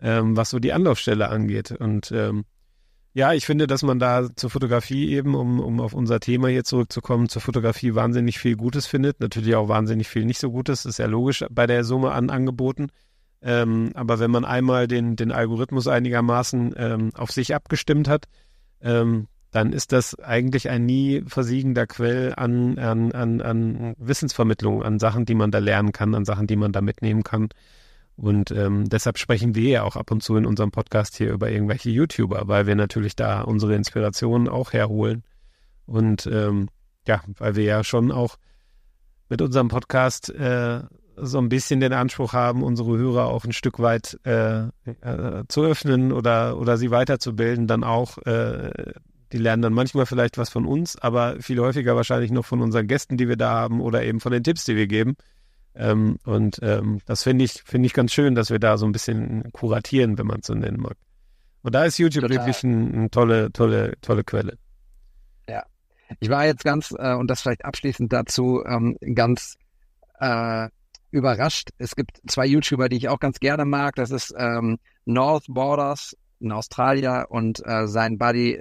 ähm, 0.00 0.36
was 0.36 0.50
so 0.50 0.58
die 0.58 0.72
Anlaufstelle 0.72 1.28
angeht. 1.28 1.72
Und 1.72 2.12
ähm, 2.12 2.44
ja, 3.14 3.32
ich 3.32 3.46
finde, 3.46 3.66
dass 3.66 3.82
man 3.82 3.98
da 3.98 4.28
zur 4.34 4.50
Fotografie 4.50 5.10
eben, 5.10 5.34
um, 5.34 5.60
um 5.60 5.80
auf 5.80 5.94
unser 5.94 6.20
Thema 6.20 6.48
hier 6.48 6.64
zurückzukommen, 6.64 7.28
zur 7.28 7.42
Fotografie 7.42 7.94
wahnsinnig 7.94 8.38
viel 8.38 8.56
Gutes 8.56 8.86
findet. 8.86 9.20
Natürlich 9.20 9.56
auch 9.56 9.68
wahnsinnig 9.68 10.08
viel 10.08 10.24
nicht 10.24 10.38
so 10.38 10.50
Gutes, 10.50 10.84
ist 10.84 10.98
ja 10.98 11.06
logisch 11.06 11.44
bei 11.50 11.66
der 11.66 11.84
Summe 11.84 12.12
an 12.12 12.30
Angeboten. 12.30 12.88
Ähm, 13.40 13.90
aber 13.94 14.18
wenn 14.18 14.30
man 14.30 14.44
einmal 14.44 14.88
den, 14.88 15.16
den 15.16 15.32
Algorithmus 15.32 15.86
einigermaßen 15.86 16.74
ähm, 16.76 17.10
auf 17.14 17.30
sich 17.30 17.54
abgestimmt 17.54 18.08
hat, 18.08 18.26
ähm, 18.80 19.28
dann 19.50 19.72
ist 19.72 19.92
das 19.92 20.18
eigentlich 20.18 20.68
ein 20.68 20.84
nie 20.84 21.22
versiegender 21.26 21.86
Quell 21.86 22.34
an, 22.36 22.78
an, 22.78 23.12
an, 23.12 23.40
an 23.40 23.94
Wissensvermittlung, 23.98 24.82
an 24.82 24.98
Sachen, 24.98 25.24
die 25.24 25.34
man 25.34 25.50
da 25.50 25.58
lernen 25.58 25.92
kann, 25.92 26.14
an 26.14 26.24
Sachen, 26.24 26.46
die 26.46 26.56
man 26.56 26.72
da 26.72 26.80
mitnehmen 26.80 27.22
kann. 27.22 27.48
Und 28.16 28.50
ähm, 28.50 28.88
deshalb 28.88 29.16
sprechen 29.16 29.54
wir 29.54 29.70
ja 29.70 29.82
auch 29.84 29.96
ab 29.96 30.10
und 30.10 30.22
zu 30.22 30.36
in 30.36 30.44
unserem 30.44 30.72
Podcast 30.72 31.16
hier 31.16 31.32
über 31.32 31.50
irgendwelche 31.50 31.88
YouTuber, 31.88 32.48
weil 32.48 32.66
wir 32.66 32.74
natürlich 32.74 33.14
da 33.14 33.42
unsere 33.42 33.74
Inspirationen 33.76 34.48
auch 34.48 34.72
herholen. 34.72 35.22
Und 35.86 36.26
ähm, 36.26 36.68
ja, 37.06 37.22
weil 37.38 37.54
wir 37.54 37.64
ja 37.64 37.84
schon 37.84 38.10
auch 38.10 38.36
mit 39.28 39.40
unserem 39.40 39.68
Podcast 39.68 40.30
äh, 40.30 40.80
so 41.22 41.38
ein 41.38 41.48
bisschen 41.48 41.80
den 41.80 41.92
Anspruch 41.92 42.32
haben, 42.32 42.62
unsere 42.62 42.96
Hörer 42.96 43.26
auch 43.26 43.44
ein 43.44 43.52
Stück 43.52 43.78
weit 43.78 44.18
äh, 44.24 44.64
äh, 44.84 45.44
zu 45.48 45.62
öffnen 45.62 46.12
oder, 46.12 46.58
oder 46.58 46.76
sie 46.76 46.90
weiterzubilden, 46.90 47.66
dann 47.66 47.84
auch, 47.84 48.18
äh, 48.18 48.92
die 49.32 49.38
lernen 49.38 49.62
dann 49.62 49.72
manchmal 49.72 50.06
vielleicht 50.06 50.38
was 50.38 50.48
von 50.48 50.66
uns, 50.66 50.96
aber 50.96 51.36
viel 51.40 51.60
häufiger 51.60 51.96
wahrscheinlich 51.96 52.30
noch 52.30 52.44
von 52.44 52.60
unseren 52.60 52.86
Gästen, 52.86 53.16
die 53.16 53.28
wir 53.28 53.36
da 53.36 53.50
haben 53.50 53.80
oder 53.80 54.02
eben 54.02 54.20
von 54.20 54.32
den 54.32 54.42
Tipps, 54.42 54.64
die 54.64 54.76
wir 54.76 54.86
geben. 54.86 55.16
Ähm, 55.74 56.18
und 56.24 56.58
ähm, 56.62 57.00
das 57.06 57.22
finde 57.22 57.44
ich, 57.44 57.62
finde 57.64 57.86
ich 57.86 57.94
ganz 57.94 58.12
schön, 58.12 58.34
dass 58.34 58.50
wir 58.50 58.58
da 58.58 58.76
so 58.78 58.86
ein 58.86 58.92
bisschen 58.92 59.52
kuratieren, 59.52 60.18
wenn 60.18 60.26
man 60.26 60.40
es 60.40 60.46
so 60.46 60.54
nennen 60.54 60.80
mag. 60.80 60.96
Und 61.62 61.74
da 61.74 61.84
ist 61.84 61.98
YouTube 61.98 62.22
Total. 62.22 62.38
wirklich 62.38 62.64
eine 62.64 63.04
ein 63.04 63.10
tolle, 63.10 63.52
tolle, 63.52 63.94
tolle 64.00 64.24
Quelle. 64.24 64.58
Ja. 65.48 65.64
Ich 66.20 66.30
war 66.30 66.46
jetzt 66.46 66.64
ganz, 66.64 66.94
äh, 66.98 67.14
und 67.14 67.28
das 67.28 67.42
vielleicht 67.42 67.64
abschließend 67.64 68.12
dazu, 68.12 68.64
ähm, 68.66 68.96
ganz 69.14 69.56
äh, 70.20 70.68
überrascht. 71.10 71.70
Es 71.78 71.96
gibt 71.96 72.20
zwei 72.26 72.46
YouTuber, 72.46 72.88
die 72.88 72.96
ich 72.96 73.08
auch 73.08 73.20
ganz 73.20 73.40
gerne 73.40 73.64
mag. 73.64 73.94
Das 73.96 74.10
ist 74.10 74.34
ähm, 74.36 74.78
North 75.04 75.46
Borders 75.48 76.16
in 76.40 76.52
Australien 76.52 77.24
und 77.28 77.64
äh, 77.64 77.86
sein 77.86 78.18
Buddy 78.18 78.60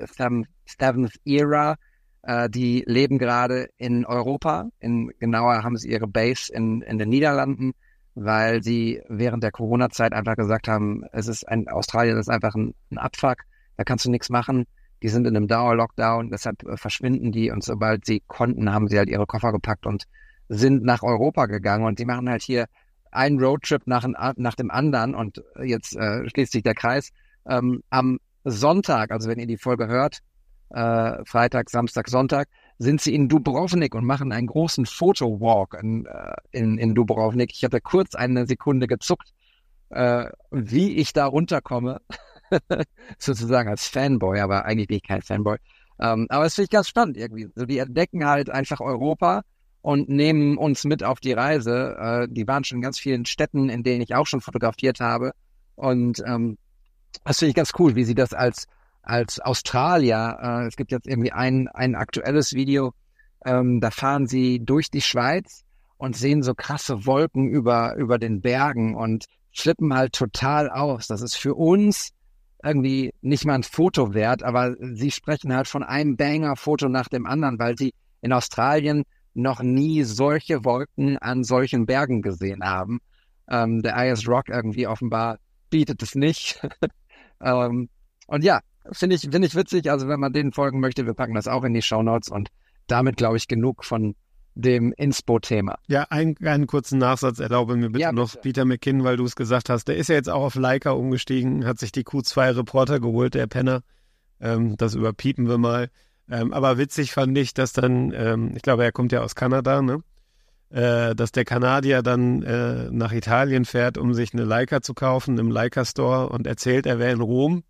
Seventh 0.65 1.15
Era. 1.25 1.75
Äh, 2.23 2.49
die 2.49 2.83
leben 2.87 3.17
gerade 3.17 3.69
in 3.77 4.05
Europa. 4.05 4.69
In, 4.79 5.11
genauer 5.19 5.63
haben 5.63 5.77
sie 5.77 5.89
ihre 5.89 6.07
Base 6.07 6.51
in, 6.51 6.81
in 6.81 6.97
den 6.97 7.09
Niederlanden, 7.09 7.73
weil 8.15 8.63
sie 8.63 9.01
während 9.07 9.43
der 9.43 9.51
Corona-Zeit 9.51 10.13
einfach 10.13 10.35
gesagt 10.35 10.67
haben, 10.67 11.03
es 11.11 11.27
ist 11.27 11.47
ein, 11.47 11.67
Australien 11.67 12.17
ist 12.17 12.29
einfach 12.29 12.55
ein, 12.55 12.73
ein 12.91 12.97
Abfuck, 12.97 13.43
da 13.77 13.83
kannst 13.83 14.05
du 14.05 14.11
nichts 14.11 14.29
machen. 14.29 14.65
Die 15.03 15.09
sind 15.09 15.27
in 15.27 15.35
einem 15.35 15.47
Dauer-Lockdown, 15.47 16.31
deshalb 16.31 16.63
äh, 16.63 16.77
verschwinden 16.77 17.31
die 17.31 17.51
und 17.51 17.63
sobald 17.63 18.05
sie 18.05 18.23
konnten, 18.25 18.73
haben 18.73 18.87
sie 18.87 18.97
halt 18.97 19.09
ihre 19.09 19.27
Koffer 19.27 19.51
gepackt 19.51 19.85
und 19.85 20.05
sind 20.49 20.83
nach 20.83 21.03
Europa 21.03 21.45
gegangen 21.45 21.85
und 21.85 21.99
die 21.99 22.05
machen 22.05 22.29
halt 22.29 22.43
hier 22.43 22.67
einen 23.11 23.39
Roadtrip 23.39 23.87
nach, 23.87 24.05
nach 24.35 24.55
dem 24.55 24.71
anderen 24.71 25.15
und 25.15 25.43
jetzt 25.63 25.95
äh, 25.95 26.29
schließt 26.29 26.51
sich 26.51 26.63
der 26.63 26.75
Kreis. 26.75 27.11
Ähm, 27.47 27.81
am 27.89 28.19
Sonntag, 28.43 29.11
also 29.11 29.29
wenn 29.29 29.39
ihr 29.39 29.47
die 29.47 29.57
Folge 29.57 29.87
hört, 29.87 30.19
äh, 30.69 31.23
Freitag, 31.25 31.69
Samstag, 31.69 32.09
Sonntag, 32.09 32.49
sind 32.77 33.01
sie 33.01 33.15
in 33.15 33.29
Dubrovnik 33.29 33.95
und 33.95 34.05
machen 34.05 34.31
einen 34.31 34.47
großen 34.47 34.85
Fotowalk 34.85 35.77
in, 35.81 36.05
äh, 36.05 36.35
in, 36.51 36.77
in 36.77 36.93
Dubrovnik. 36.93 37.51
Ich 37.53 37.63
hatte 37.63 37.81
kurz 37.81 38.15
eine 38.15 38.45
Sekunde 38.45 38.87
gezuckt, 38.87 39.33
äh, 39.89 40.25
wie 40.51 40.97
ich 40.97 41.13
da 41.13 41.25
runterkomme. 41.25 42.01
sozusagen 43.17 43.69
als 43.69 43.87
Fanboy, 43.87 44.39
aber 44.39 44.65
eigentlich 44.65 44.87
bin 44.87 44.97
ich 44.97 45.03
kein 45.03 45.21
Fanboy. 45.21 45.57
Ähm, 45.99 46.27
aber 46.29 46.45
es 46.45 46.55
finde 46.55 46.65
ich 46.65 46.69
ganz 46.69 46.87
spannend 46.87 47.17
irgendwie. 47.17 47.49
So, 47.55 47.65
die 47.65 47.79
entdecken 47.79 48.25
halt 48.25 48.49
einfach 48.49 48.79
Europa 48.79 49.41
und 49.81 50.09
nehmen 50.09 50.57
uns 50.57 50.83
mit 50.83 51.03
auf 51.03 51.19
die 51.19 51.33
Reise. 51.33 51.95
Äh, 51.99 52.27
die 52.29 52.47
waren 52.47 52.63
schon 52.63 52.77
in 52.77 52.81
ganz 52.81 52.99
vielen 52.99 53.25
Städten, 53.25 53.69
in 53.69 53.83
denen 53.83 54.01
ich 54.01 54.15
auch 54.15 54.27
schon 54.27 54.41
fotografiert 54.41 54.99
habe. 54.99 55.31
Und 55.75 56.21
ähm, 56.25 56.57
das 57.23 57.39
finde 57.39 57.49
ich 57.49 57.55
ganz 57.55 57.71
cool, 57.79 57.95
wie 57.95 58.03
sie 58.03 58.15
das 58.15 58.33
als 58.33 58.67
als 59.07 59.39
Australier, 59.39 60.37
äh, 60.41 60.67
es 60.67 60.75
gibt 60.75 60.91
jetzt 60.91 61.07
irgendwie 61.07 61.31
ein, 61.31 61.69
ein 61.69 61.95
aktuelles 61.95 62.53
Video, 62.53 62.93
ähm, 63.45 63.79
da 63.79 63.89
fahren 63.89 64.27
sie 64.27 64.59
durch 64.59 64.91
die 64.91 65.01
Schweiz 65.01 65.63
und 65.97 66.17
sehen 66.17 66.43
so 66.43 66.53
krasse 66.53 67.05
Wolken 67.05 67.47
über, 67.47 67.95
über 67.95 68.17
den 68.17 68.41
Bergen 68.41 68.95
und 68.95 69.25
flippen 69.53 69.93
halt 69.93 70.13
total 70.13 70.69
aus. 70.69 71.07
Das 71.07 71.21
ist 71.21 71.37
für 71.37 71.55
uns 71.55 72.09
irgendwie 72.61 73.13
nicht 73.21 73.45
mal 73.45 73.55
ein 73.55 73.63
Foto 73.63 74.13
wert, 74.13 74.43
aber 74.43 74.75
sie 74.77 75.11
sprechen 75.11 75.55
halt 75.55 75.69
von 75.69 75.83
einem 75.83 76.17
Banger-Foto 76.17 76.89
nach 76.89 77.07
dem 77.07 77.25
anderen, 77.25 77.59
weil 77.59 77.77
sie 77.77 77.93
in 78.21 78.33
Australien 78.33 79.03
noch 79.37 79.61
nie 79.61 80.03
solche 80.03 80.65
Wolken 80.65 81.17
an 81.17 81.43
solchen 81.43 81.85
Bergen 81.85 82.21
gesehen 82.21 82.63
haben. 82.63 82.99
Ähm, 83.49 83.81
der 83.81 84.11
IS 84.11 84.27
Rock 84.27 84.49
irgendwie 84.49 84.87
offenbar 84.87 85.39
bietet 85.69 86.01
es 86.03 86.15
nicht. 86.15 86.61
ähm, 87.41 87.89
und 88.27 88.43
ja, 88.43 88.59
finde 88.91 89.15
ich, 89.15 89.21
finde 89.21 89.47
ich 89.47 89.55
witzig. 89.55 89.89
Also 89.89 90.07
wenn 90.07 90.19
man 90.19 90.33
denen 90.33 90.51
folgen 90.51 90.79
möchte, 90.79 91.05
wir 91.05 91.13
packen 91.13 91.35
das 91.35 91.47
auch 91.47 91.63
in 91.63 91.73
die 91.73 91.81
Show 91.81 92.03
Notes 92.03 92.29
und 92.29 92.49
damit 92.87 93.17
glaube 93.17 93.37
ich 93.37 93.47
genug 93.47 93.85
von 93.85 94.15
dem 94.55 94.91
Inspo-Thema. 94.93 95.77
Ja, 95.87 96.07
ein, 96.09 96.35
einen 96.43 96.65
kurzen 96.65 96.97
Nachsatz 96.97 97.39
erlaube 97.39 97.75
mir 97.75 97.89
bitte 97.89 98.01
ja, 98.01 98.11
noch, 98.11 98.31
bitte. 98.31 98.41
Peter 98.41 98.65
McKinn, 98.65 99.03
weil 99.03 99.17
du 99.17 99.23
es 99.23 99.35
gesagt 99.35 99.69
hast. 99.69 99.87
Der 99.87 99.97
ist 99.97 100.09
ja 100.09 100.15
jetzt 100.15 100.29
auch 100.29 100.41
auf 100.41 100.55
Leica 100.55 100.91
umgestiegen, 100.91 101.65
hat 101.65 101.77
sich 101.77 101.91
die 101.91 102.03
Q2 102.03 102.57
Reporter 102.57 102.99
geholt, 102.99 103.35
der 103.35 103.45
Penner. 103.45 103.83
Ähm, 104.39 104.75
das 104.77 104.95
überpiepen 104.95 105.47
wir 105.47 105.59
mal. 105.59 105.89
Ähm, 106.29 106.53
aber 106.53 106.77
witzig 106.77 107.13
fand 107.13 107.37
ich, 107.37 107.53
dass 107.53 107.73
dann, 107.73 108.11
ähm, 108.13 108.51
ich 108.55 108.61
glaube, 108.61 108.83
er 108.83 108.91
kommt 108.91 109.11
ja 109.11 109.21
aus 109.21 109.35
Kanada, 109.35 109.81
ne? 109.81 110.03
Äh, 110.69 111.15
dass 111.15 111.31
der 111.31 111.45
Kanadier 111.45 112.01
dann 112.01 112.43
äh, 112.43 112.89
nach 112.91 113.13
Italien 113.13 113.63
fährt, 113.63 113.97
um 113.97 114.13
sich 114.13 114.33
eine 114.33 114.43
Leica 114.43 114.81
zu 114.81 114.93
kaufen 114.93 115.37
im 115.37 115.49
Leica 115.49 115.85
Store 115.85 116.27
und 116.27 116.45
erzählt, 116.45 116.85
er 116.85 116.99
wäre 116.99 117.13
in 117.13 117.21
Rom 117.21 117.63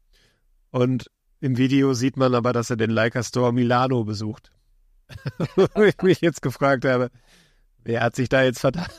und 0.72 1.12
im 1.40 1.58
Video 1.58 1.94
sieht 1.94 2.18
man 2.18 2.34
aber, 2.34 2.54
dass 2.54 2.72
er 2.72 2.78
den 2.78 2.90
Leica 2.90 3.22
Store 3.22 3.54
Milano 3.54 4.04
besucht. 4.04 4.52
Wo 5.56 5.84
ich 5.84 6.02
mich 6.02 6.22
jetzt 6.22 6.42
gefragt 6.42 6.86
habe, 6.86 7.10
wer 7.84 8.02
hat 8.02 8.16
sich 8.16 8.30
da 8.30 8.44
jetzt 8.44 8.60
verdammt? 8.60 8.90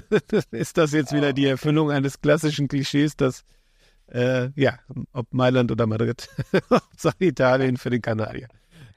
Ist 0.52 0.78
das 0.78 0.92
jetzt 0.92 1.12
wieder 1.12 1.32
die 1.32 1.46
Erfüllung 1.46 1.90
eines 1.90 2.20
klassischen 2.20 2.68
Klischees, 2.68 3.16
dass, 3.16 3.42
äh, 4.06 4.50
ja, 4.54 4.78
ob 5.12 5.34
Mailand 5.34 5.72
oder 5.72 5.88
Madrid, 5.88 6.28
Italien 7.18 7.76
für 7.76 7.90
den 7.90 8.02
Kanadier. 8.02 8.46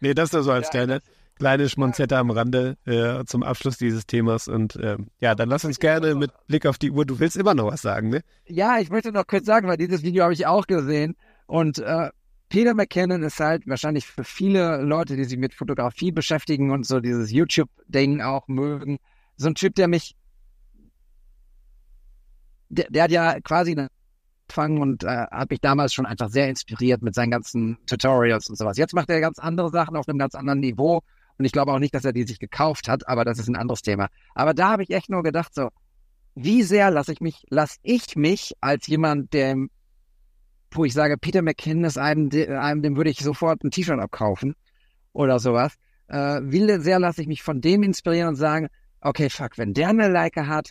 Nee, 0.02 0.14
das 0.16 0.34
nur 0.34 0.44
so 0.44 0.52
als 0.52 0.70
kleine, 0.72 1.02
kleine 1.36 1.70
Schmonzette 1.70 2.18
am 2.18 2.32
Rande 2.32 2.76
äh, 2.86 3.24
zum 3.26 3.44
Abschluss 3.44 3.78
dieses 3.78 4.06
Themas. 4.08 4.48
Und 4.48 4.76
äh, 4.76 4.98
ja, 5.20 5.36
dann 5.36 5.48
lass 5.48 5.64
uns 5.64 5.80
gerne 5.80 6.16
mit 6.16 6.32
Blick 6.48 6.66
auf 6.66 6.78
die 6.78 6.92
Uhr, 6.92 7.06
du 7.06 7.20
willst 7.20 7.38
immer 7.38 7.54
noch 7.54 7.72
was 7.72 7.82
sagen, 7.82 8.10
ne? 8.10 8.22
Ja, 8.48 8.80
ich 8.80 8.90
möchte 8.90 9.12
noch 9.12 9.28
kurz 9.28 9.46
sagen, 9.46 9.68
weil 9.68 9.78
dieses 9.78 10.02
Video 10.02 10.24
habe 10.24 10.34
ich 10.34 10.48
auch 10.48 10.66
gesehen. 10.66 11.16
Und 11.46 11.78
äh, 11.78 12.10
Peter 12.50 12.74
McKinnon 12.74 13.22
ist 13.24 13.40
halt 13.40 13.66
wahrscheinlich 13.68 14.08
für 14.08 14.24
viele 14.24 14.82
Leute, 14.82 15.16
die 15.16 15.24
sich 15.24 15.38
mit 15.38 15.54
Fotografie 15.54 16.12
beschäftigen 16.12 16.72
und 16.72 16.86
so 16.86 17.00
dieses 17.00 17.32
YouTube-Ding 17.32 18.22
auch 18.22 18.48
mögen, 18.48 18.98
so 19.38 19.48
ein 19.48 19.56
Typ, 19.56 19.76
der 19.76 19.88
mich, 19.88 20.16
der, 22.70 22.88
der 22.90 23.04
hat 23.04 23.12
ja 23.12 23.40
quasi 23.40 23.76
angefangen 24.52 24.82
und 24.82 25.04
äh, 25.04 25.28
hat 25.32 25.50
mich 25.50 25.62
damals 25.62 25.94
schon 25.94 26.06
einfach 26.06 26.30
sehr 26.30 26.50
inspiriert 26.50 27.02
mit 27.02 27.16
seinen 27.16 27.32
ganzen 27.32 27.78
Tutorials 27.86 28.50
und 28.50 28.58
sowas. 28.58 28.78
Jetzt 28.78 28.94
macht 28.94 29.10
er 29.10 29.22
ganz 29.22 29.40
andere 29.40 29.70
Sachen 29.70 29.96
auf 29.96 30.08
einem 30.08 30.20
ganz 30.20 30.36
anderen 30.36 30.60
Niveau 30.60 31.02
und 31.38 31.46
ich 31.46 31.52
glaube 31.52 31.72
auch 31.72 31.80
nicht, 31.80 31.94
dass 31.96 32.06
er 32.06 32.14
die 32.14 32.24
sich 32.24 32.40
gekauft 32.40 32.88
hat, 32.88 33.08
aber 33.08 33.26
das 33.26 33.40
ist 33.40 33.48
ein 33.48 33.56
anderes 33.56 33.82
Thema. 33.82 34.08
Aber 34.36 34.54
da 34.54 34.70
habe 34.70 34.84
ich 34.84 34.92
echt 34.92 35.10
nur 35.10 35.24
gedacht 35.24 35.54
so, 35.54 35.70
wie 36.36 36.64
sehr 36.64 36.92
lasse 36.92 37.12
ich 37.14 37.22
mich, 37.22 37.44
lasse 37.50 37.78
ich 37.84 38.16
mich 38.16 38.54
als 38.62 38.88
jemand, 38.88 39.34
der 39.34 39.56
wo 40.74 40.86
ich 40.86 40.94
sage, 40.94 41.18
Peter 41.18 41.42
McKinnon 41.42 41.84
ist 41.84 41.98
einem, 41.98 42.30
einem 42.32 42.82
dem 42.82 42.96
würde 42.96 43.10
ich 43.10 43.20
sofort 43.20 43.62
ein 43.62 43.72
T-Shirt 43.72 44.00
abkaufen 44.00 44.56
oder 45.12 45.38
sowas. 45.38 45.74
Äh, 46.08 46.40
wie 46.44 46.66
sehr 46.80 46.98
lasse 46.98 47.22
ich 47.22 47.28
mich 47.28 47.44
von 47.44 47.60
dem 47.60 47.84
inspirieren 47.84 48.30
und 48.30 48.36
sagen, 48.36 48.70
okay, 49.02 49.30
fuck, 49.30 49.58
wenn 49.58 49.74
der 49.74 49.90
eine 49.90 50.08
Leica 50.08 50.48
hat, 50.48 50.70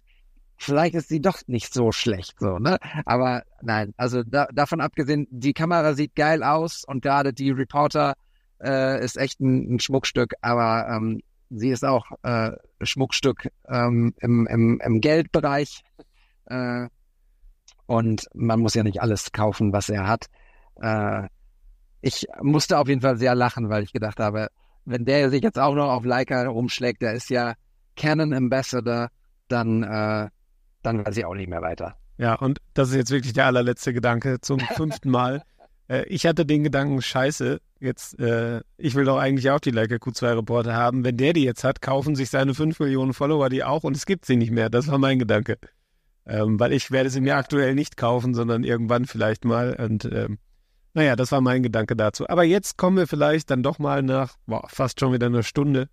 vielleicht 0.60 0.94
ist 0.94 1.08
sie 1.08 1.20
doch 1.20 1.40
nicht 1.46 1.72
so 1.72 1.90
schlecht, 1.90 2.36
so, 2.38 2.58
ne? 2.58 2.78
Aber 3.06 3.44
nein, 3.62 3.94
also 3.96 4.22
da, 4.22 4.46
davon 4.52 4.80
abgesehen, 4.80 5.26
die 5.30 5.54
Kamera 5.54 5.94
sieht 5.94 6.14
geil 6.14 6.42
aus 6.42 6.84
und 6.84 7.02
gerade 7.02 7.32
die 7.32 7.50
Reporter 7.50 8.14
äh, 8.62 9.02
ist 9.02 9.16
echt 9.16 9.40
ein, 9.40 9.74
ein 9.74 9.80
Schmuckstück, 9.80 10.34
aber 10.42 10.86
ähm, 10.88 11.20
sie 11.48 11.70
ist 11.70 11.84
auch 11.84 12.06
äh, 12.22 12.52
Schmuckstück 12.82 13.48
ähm, 13.68 14.14
im, 14.18 14.46
im, 14.46 14.80
im 14.84 15.00
Geldbereich. 15.00 15.82
Äh, 16.46 16.88
und 17.86 18.26
man 18.34 18.60
muss 18.60 18.74
ja 18.74 18.82
nicht 18.82 19.00
alles 19.00 19.32
kaufen, 19.32 19.72
was 19.72 19.88
er 19.88 20.06
hat. 20.06 20.26
Äh, 20.80 21.28
ich 22.02 22.26
musste 22.42 22.78
auf 22.78 22.88
jeden 22.88 23.00
Fall 23.00 23.16
sehr 23.16 23.34
lachen, 23.34 23.70
weil 23.70 23.82
ich 23.82 23.92
gedacht 23.92 24.20
habe, 24.20 24.48
wenn 24.84 25.04
der 25.06 25.30
sich 25.30 25.42
jetzt 25.42 25.58
auch 25.58 25.74
noch 25.74 25.90
auf 25.90 26.04
Leica 26.04 26.46
rumschlägt, 26.46 27.02
der 27.02 27.14
ist 27.14 27.30
ja 27.30 27.54
Canon 27.96 28.32
Ambassador, 28.32 29.08
dann, 29.48 29.82
äh, 29.82 30.28
dann 30.82 31.04
weiß 31.04 31.16
ich 31.16 31.24
auch 31.24 31.34
nicht 31.34 31.48
mehr 31.48 31.62
weiter. 31.62 31.96
Ja, 32.18 32.34
und 32.34 32.60
das 32.74 32.90
ist 32.90 32.96
jetzt 32.96 33.10
wirklich 33.10 33.32
der 33.32 33.46
allerletzte 33.46 33.92
Gedanke 33.92 34.40
zum 34.40 34.60
fünften 34.76 35.10
Mal. 35.10 35.42
äh, 35.88 36.04
ich 36.04 36.26
hatte 36.26 36.44
den 36.44 36.64
Gedanken, 36.64 37.00
scheiße, 37.00 37.60
jetzt, 37.80 38.18
äh, 38.20 38.60
ich 38.76 38.94
will 38.94 39.04
doch 39.04 39.18
eigentlich 39.18 39.50
auch 39.50 39.60
die 39.60 39.70
Leica 39.70 39.96
Q2 39.96 40.36
Reporter 40.36 40.74
haben. 40.74 41.04
Wenn 41.04 41.16
der 41.16 41.32
die 41.32 41.44
jetzt 41.44 41.64
hat, 41.64 41.80
kaufen 41.80 42.14
sich 42.14 42.30
seine 42.30 42.54
5 42.54 42.78
Millionen 42.80 43.14
Follower 43.14 43.48
die 43.48 43.64
auch 43.64 43.84
und 43.84 43.96
es 43.96 44.06
gibt 44.06 44.26
sie 44.26 44.36
nicht 44.36 44.50
mehr. 44.50 44.70
Das 44.70 44.88
war 44.88 44.98
mein 44.98 45.18
Gedanke. 45.18 45.58
Ähm, 46.26 46.60
weil 46.60 46.72
ich 46.72 46.90
werde 46.90 47.10
sie 47.10 47.20
mir 47.20 47.36
aktuell 47.36 47.74
nicht 47.74 47.96
kaufen, 47.96 48.34
sondern 48.34 48.64
irgendwann 48.64 49.06
vielleicht 49.06 49.44
mal. 49.44 49.74
Und 49.74 50.04
ähm, 50.04 50.38
naja, 50.92 51.16
das 51.16 51.32
war 51.32 51.40
mein 51.40 51.62
Gedanke 51.62 51.96
dazu. 51.96 52.28
Aber 52.28 52.44
jetzt 52.44 52.76
kommen 52.76 52.98
wir 52.98 53.06
vielleicht 53.06 53.50
dann 53.50 53.62
doch 53.62 53.78
mal 53.78 54.02
nach 54.02 54.36
boah, 54.46 54.68
fast 54.68 55.00
schon 55.00 55.12
wieder 55.12 55.26
einer 55.26 55.42
Stunde 55.42 55.88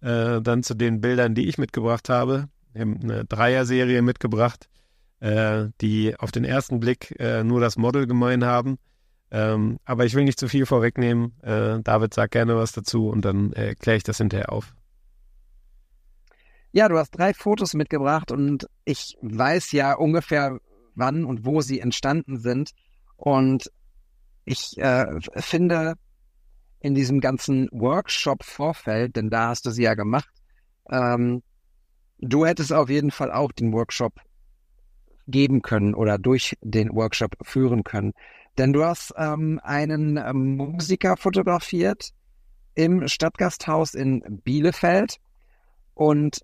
äh, 0.00 0.40
dann 0.40 0.62
zu 0.62 0.74
den 0.74 1.00
Bildern, 1.00 1.34
die 1.34 1.48
ich 1.48 1.58
mitgebracht 1.58 2.08
habe. 2.08 2.48
Eine 2.76 3.24
Dreier-Serie 3.24 4.02
mitgebracht, 4.02 4.68
äh, 5.20 5.66
die 5.80 6.14
auf 6.18 6.32
den 6.32 6.44
ersten 6.44 6.80
Blick 6.80 7.14
äh, 7.18 7.42
nur 7.42 7.60
das 7.60 7.76
Model 7.76 8.06
gemein 8.06 8.44
haben. 8.44 8.78
Ähm, 9.30 9.78
aber 9.84 10.04
ich 10.04 10.14
will 10.14 10.24
nicht 10.24 10.38
zu 10.38 10.48
viel 10.48 10.66
vorwegnehmen. 10.66 11.32
Äh, 11.42 11.80
David 11.82 12.14
sagt 12.14 12.32
gerne 12.32 12.56
was 12.56 12.72
dazu 12.72 13.08
und 13.08 13.24
dann 13.24 13.52
äh, 13.54 13.74
kläre 13.74 13.96
ich 13.96 14.04
das 14.04 14.18
hinterher 14.18 14.52
auf. 14.52 14.74
Ja, 16.72 16.88
du 16.88 16.98
hast 16.98 17.10
drei 17.12 17.32
Fotos 17.32 17.74
mitgebracht 17.74 18.30
und 18.30 18.68
ich 18.84 19.16
weiß 19.22 19.72
ja 19.72 19.94
ungefähr, 19.94 20.58
wann 20.94 21.24
und 21.24 21.44
wo 21.44 21.60
sie 21.60 21.80
entstanden 21.80 22.38
sind. 22.38 22.72
Und 23.16 23.70
ich 24.44 24.76
äh, 24.78 25.06
finde 25.36 25.94
in 26.80 26.94
diesem 26.94 27.20
ganzen 27.20 27.68
Workshop-Vorfeld, 27.72 29.16
denn 29.16 29.30
da 29.30 29.48
hast 29.48 29.66
du 29.66 29.70
sie 29.70 29.84
ja 29.84 29.94
gemacht, 29.94 30.28
ähm, 30.90 31.42
du 32.18 32.46
hättest 32.46 32.72
auf 32.72 32.88
jeden 32.88 33.10
Fall 33.10 33.32
auch 33.32 33.52
den 33.52 33.72
Workshop 33.72 34.14
geben 35.26 35.62
können 35.62 35.94
oder 35.94 36.18
durch 36.18 36.56
den 36.60 36.94
Workshop 36.94 37.34
führen 37.42 37.84
können. 37.84 38.12
Denn 38.58 38.72
du 38.72 38.84
hast 38.84 39.12
ähm, 39.16 39.60
einen 39.62 40.16
ähm, 40.16 40.56
Musiker 40.56 41.16
fotografiert 41.16 42.10
im 42.74 43.06
Stadtgasthaus 43.08 43.94
in 43.94 44.22
Bielefeld 44.44 45.16
und 45.94 46.40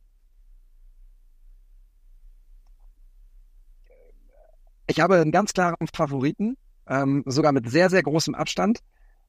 Ich 4.93 5.01
habe 5.01 5.16
einen 5.16 5.33
ganz 5.33 5.55
klaren 5.55 5.87
Favoriten, 5.95 6.59
ähm, 6.87 7.23
sogar 7.25 7.53
mit 7.53 7.70
sehr, 7.70 7.89
sehr 7.89 8.03
großem 8.03 8.35
Abstand. 8.35 8.81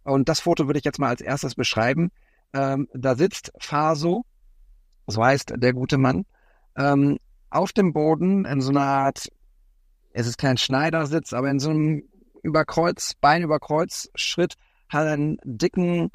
Und 0.03 0.27
das 0.27 0.41
Foto 0.41 0.67
würde 0.67 0.79
ich 0.79 0.83
jetzt 0.83 0.99
mal 0.99 1.07
als 1.07 1.21
erstes 1.21 1.55
beschreiben. 1.55 2.11
Ähm, 2.53 2.89
da 2.93 3.15
sitzt 3.15 3.53
Faso, 3.59 4.25
so 5.07 5.23
heißt 5.23 5.53
der 5.57 5.73
gute 5.73 5.97
Mann, 5.97 6.25
ähm, 6.77 7.17
auf 7.49 7.71
dem 7.71 7.93
Boden 7.93 8.45
in 8.45 8.61
so 8.61 8.69
einer 8.71 8.81
Art, 8.81 9.27
es 10.11 10.27
ist 10.27 10.37
kein 10.37 10.57
Schneidersitz, 10.57 11.33
aber 11.33 11.49
in 11.49 11.59
so 11.59 11.69
einem 11.69 12.03
Überkreuz, 12.41 13.13
Beinüberkreuz-Schritt, 13.21 14.55
hat 14.89 15.07
einen 15.07 15.37
dicken, 15.43 16.11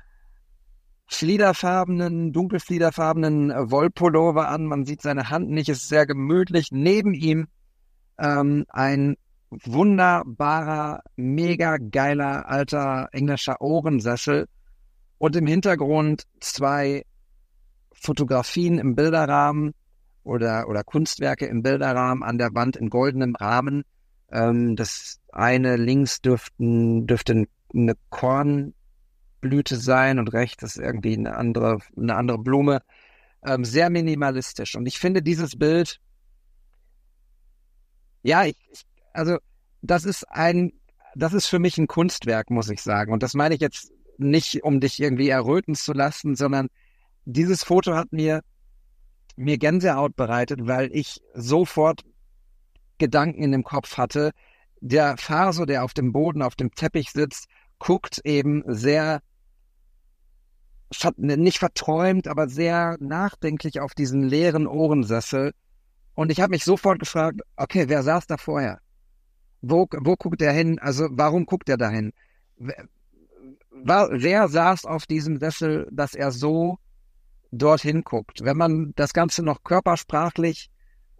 fliederfarbenen, 1.06 2.32
dunkelfliederfarbenen 2.32 3.70
Wollpullover 3.70 4.48
an. 4.48 4.66
Man 4.66 4.84
sieht 4.84 5.02
seine 5.02 5.30
Hand 5.30 5.48
nicht, 5.50 5.68
ist 5.68 5.88
sehr 5.88 6.06
gemütlich. 6.06 6.68
Neben 6.70 7.14
ihm 7.14 7.48
ähm, 8.18 8.66
ein 8.68 9.16
wunderbarer, 9.50 11.02
mega 11.16 11.78
geiler 11.78 12.48
alter 12.48 13.08
englischer 13.12 13.60
Ohrensessel 13.60 14.48
und 15.16 15.34
im 15.34 15.46
Hintergrund 15.46 16.24
zwei 16.40 17.04
Fotografien 18.00 18.78
im 18.78 18.94
Bilderrahmen 18.94 19.74
oder, 20.22 20.68
oder 20.68 20.84
Kunstwerke 20.84 21.46
im 21.46 21.62
Bilderrahmen 21.62 22.22
an 22.22 22.38
der 22.38 22.54
Wand 22.54 22.76
in 22.76 22.90
goldenem 22.90 23.34
Rahmen. 23.34 23.84
Ähm, 24.30 24.76
das 24.76 25.20
eine 25.32 25.76
links 25.76 26.20
dürften, 26.20 27.06
dürfte 27.06 27.46
eine 27.74 27.94
Kornblüte 28.10 29.76
sein 29.76 30.18
und 30.18 30.32
rechts 30.32 30.62
ist 30.62 30.76
irgendwie 30.76 31.16
eine 31.16 31.36
andere, 31.36 31.78
eine 31.96 32.16
andere 32.16 32.38
Blume. 32.38 32.82
Ähm, 33.44 33.64
sehr 33.64 33.88
minimalistisch. 33.88 34.74
Und 34.74 34.86
ich 34.86 34.98
finde 34.98 35.22
dieses 35.22 35.56
Bild, 35.56 36.00
ja, 38.22 38.44
ich, 38.44 38.56
ich, 38.70 38.84
also 39.12 39.38
das 39.80 40.04
ist 40.04 40.24
ein, 40.24 40.72
das 41.14 41.32
ist 41.32 41.46
für 41.46 41.58
mich 41.58 41.78
ein 41.78 41.86
Kunstwerk, 41.86 42.50
muss 42.50 42.68
ich 42.68 42.82
sagen. 42.82 43.12
Und 43.12 43.22
das 43.22 43.34
meine 43.34 43.54
ich 43.54 43.60
jetzt 43.60 43.92
nicht, 44.18 44.64
um 44.64 44.80
dich 44.80 45.00
irgendwie 45.00 45.28
erröten 45.28 45.74
zu 45.74 45.92
lassen, 45.92 46.34
sondern 46.34 46.68
dieses 47.28 47.62
Foto 47.62 47.94
hat 47.94 48.10
mir 48.10 48.40
mir 49.36 49.58
Gänsehaut 49.58 50.16
bereitet, 50.16 50.66
weil 50.66 50.90
ich 50.92 51.20
sofort 51.34 52.02
Gedanken 52.96 53.42
in 53.42 53.52
dem 53.52 53.62
Kopf 53.62 53.98
hatte. 53.98 54.32
Der 54.80 55.16
Faso, 55.16 55.66
der 55.66 55.84
auf 55.84 55.92
dem 55.92 56.12
Boden, 56.12 56.42
auf 56.42 56.56
dem 56.56 56.72
Teppich 56.72 57.10
sitzt, 57.12 57.46
guckt 57.78 58.20
eben 58.24 58.64
sehr 58.66 59.20
nicht 61.16 61.58
verträumt, 61.58 62.28
aber 62.28 62.48
sehr 62.48 62.96
nachdenklich 62.98 63.80
auf 63.80 63.94
diesen 63.94 64.22
leeren 64.22 64.66
Ohrensessel. 64.66 65.52
Und 66.14 66.32
ich 66.32 66.40
habe 66.40 66.50
mich 66.50 66.64
sofort 66.64 66.98
gefragt, 66.98 67.42
okay, 67.56 67.84
wer 67.88 68.02
saß 68.02 68.26
da 68.26 68.38
vorher? 68.38 68.80
Wo, 69.60 69.86
wo 69.98 70.16
guckt 70.16 70.40
er 70.40 70.52
hin? 70.52 70.78
Also 70.78 71.08
warum 71.10 71.44
guckt 71.44 71.68
er 71.68 71.76
dahin? 71.76 72.12
Wer, 72.56 72.88
wer 73.70 74.48
saß 74.48 74.86
auf 74.86 75.04
diesem 75.06 75.38
Sessel, 75.38 75.86
dass 75.92 76.14
er 76.14 76.32
so 76.32 76.78
dorthin 77.50 78.02
guckt. 78.02 78.44
Wenn 78.44 78.56
man 78.56 78.92
das 78.96 79.12
Ganze 79.12 79.42
noch 79.42 79.62
körpersprachlich 79.62 80.70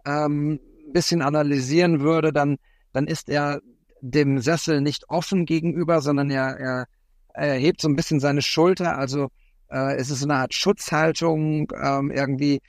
ähm, 0.05 0.59
bisschen 0.93 1.21
analysieren 1.21 2.01
würde, 2.01 2.33
dann, 2.33 2.57
dann 2.93 3.07
ist 3.07 3.29
er 3.29 3.61
dem 4.01 4.39
Sessel 4.39 4.81
nicht 4.81 5.09
offen 5.09 5.45
gegenüber, 5.45 6.01
sondern 6.01 6.29
er, 6.29 6.57
er, 6.57 6.85
er 7.33 7.55
hebt 7.55 7.81
so 7.81 7.89
ein 7.89 7.95
bisschen 7.95 8.19
seine 8.19 8.41
Schulter. 8.41 8.97
Also 8.97 9.29
äh, 9.69 9.95
es 9.95 10.09
ist 10.09 10.23
eine 10.23 10.35
Art 10.35 10.53
Schutzhaltung, 10.53 11.71
ähm, 11.81 12.11
irgendwie 12.11 12.61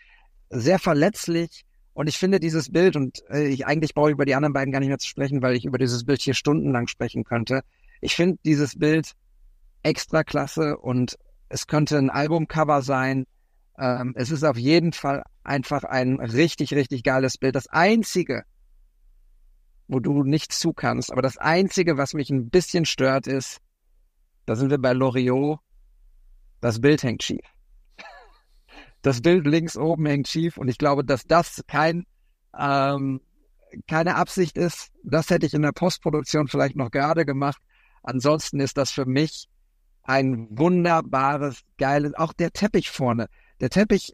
sehr 0.50 0.78
verletzlich. 0.78 1.64
Und 1.92 2.08
ich 2.08 2.18
finde 2.18 2.40
dieses 2.40 2.70
Bild, 2.70 2.96
und 2.96 3.22
äh, 3.30 3.46
ich 3.48 3.66
eigentlich 3.66 3.94
brauche 3.94 4.10
ich 4.10 4.14
über 4.14 4.24
die 4.24 4.34
anderen 4.34 4.52
beiden 4.52 4.72
gar 4.72 4.80
nicht 4.80 4.88
mehr 4.88 4.98
zu 4.98 5.08
sprechen, 5.08 5.42
weil 5.42 5.56
ich 5.56 5.64
über 5.64 5.78
dieses 5.78 6.04
Bild 6.04 6.20
hier 6.20 6.34
stundenlang 6.34 6.86
sprechen 6.86 7.24
könnte. 7.24 7.62
Ich 8.00 8.14
finde 8.14 8.38
dieses 8.44 8.78
Bild 8.78 9.12
extra 9.82 10.24
klasse 10.24 10.76
und 10.78 11.18
es 11.48 11.66
könnte 11.66 11.98
ein 11.98 12.10
Albumcover 12.10 12.82
sein. 12.82 13.26
Ähm, 13.80 14.12
es 14.14 14.30
ist 14.30 14.44
auf 14.44 14.58
jeden 14.58 14.92
Fall 14.92 15.24
einfach 15.42 15.84
ein 15.84 16.20
richtig, 16.20 16.74
richtig 16.74 17.02
geiles 17.02 17.38
Bild. 17.38 17.54
Das 17.54 17.66
einzige, 17.66 18.44
wo 19.88 20.00
du 20.00 20.22
nichts 20.22 20.60
zu 20.60 20.74
kannst, 20.74 21.10
aber 21.10 21.22
das 21.22 21.38
einzige, 21.38 21.96
was 21.96 22.12
mich 22.12 22.28
ein 22.28 22.50
bisschen 22.50 22.84
stört, 22.84 23.26
ist, 23.26 23.58
da 24.44 24.54
sind 24.54 24.70
wir 24.70 24.78
bei 24.78 24.92
Loriot, 24.92 25.60
das 26.60 26.80
Bild 26.80 27.02
hängt 27.02 27.22
schief. 27.22 27.44
Das 29.02 29.22
Bild 29.22 29.46
links 29.46 29.78
oben 29.78 30.04
hängt 30.04 30.28
schief 30.28 30.58
und 30.58 30.68
ich 30.68 30.76
glaube, 30.76 31.02
dass 31.02 31.24
das 31.24 31.64
kein, 31.66 32.04
ähm, 32.58 33.22
keine 33.86 34.16
Absicht 34.16 34.58
ist. 34.58 34.90
Das 35.02 35.30
hätte 35.30 35.46
ich 35.46 35.54
in 35.54 35.62
der 35.62 35.72
Postproduktion 35.72 36.48
vielleicht 36.48 36.76
noch 36.76 36.90
gerade 36.90 37.24
gemacht. 37.24 37.62
Ansonsten 38.02 38.60
ist 38.60 38.76
das 38.76 38.90
für 38.90 39.06
mich 39.06 39.48
ein 40.02 40.48
wunderbares, 40.50 41.62
geiles, 41.78 42.12
auch 42.12 42.34
der 42.34 42.50
Teppich 42.50 42.90
vorne. 42.90 43.28
Der 43.60 43.70
Teppich, 43.70 44.12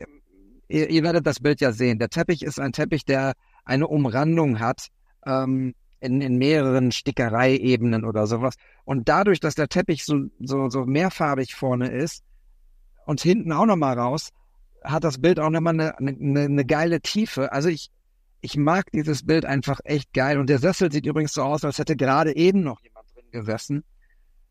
ihr, 0.68 0.90
ihr, 0.90 1.02
werdet 1.02 1.26
das 1.26 1.40
Bild 1.40 1.60
ja 1.60 1.72
sehen. 1.72 1.98
Der 1.98 2.08
Teppich 2.08 2.42
ist 2.42 2.58
ein 2.58 2.72
Teppich, 2.72 3.04
der 3.04 3.34
eine 3.64 3.86
Umrandung 3.86 4.58
hat 4.58 4.88
ähm, 5.24 5.74
in, 6.00 6.20
in 6.20 6.36
mehreren 6.36 6.92
Stickereiebenen 6.92 8.04
oder 8.04 8.26
sowas. 8.26 8.54
Und 8.84 9.08
dadurch, 9.08 9.40
dass 9.40 9.54
der 9.54 9.68
Teppich 9.68 10.04
so, 10.04 10.24
so, 10.40 10.68
so 10.68 10.84
mehrfarbig 10.84 11.54
vorne 11.54 11.88
ist 11.90 12.24
und 13.06 13.20
hinten 13.20 13.52
auch 13.52 13.66
nochmal 13.66 13.98
raus, 13.98 14.30
hat 14.82 15.04
das 15.04 15.20
Bild 15.20 15.40
auch 15.40 15.50
nochmal 15.50 15.74
eine, 15.74 15.98
eine, 15.98 16.40
eine 16.40 16.64
geile 16.64 17.00
Tiefe. 17.00 17.52
Also 17.52 17.68
ich, 17.68 17.90
ich 18.40 18.56
mag 18.56 18.90
dieses 18.92 19.24
Bild 19.24 19.44
einfach 19.44 19.80
echt 19.84 20.12
geil. 20.12 20.38
Und 20.38 20.48
der 20.48 20.58
Sessel 20.58 20.92
sieht 20.92 21.06
übrigens 21.06 21.32
so 21.32 21.42
aus, 21.42 21.64
als 21.64 21.78
hätte 21.78 21.96
gerade 21.96 22.36
eben 22.36 22.62
noch 22.62 22.80
jemand 22.82 23.06
drin 23.14 23.30
gesessen. 23.30 23.84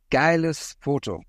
Geiles 0.09 0.75
Foto. 0.79 1.21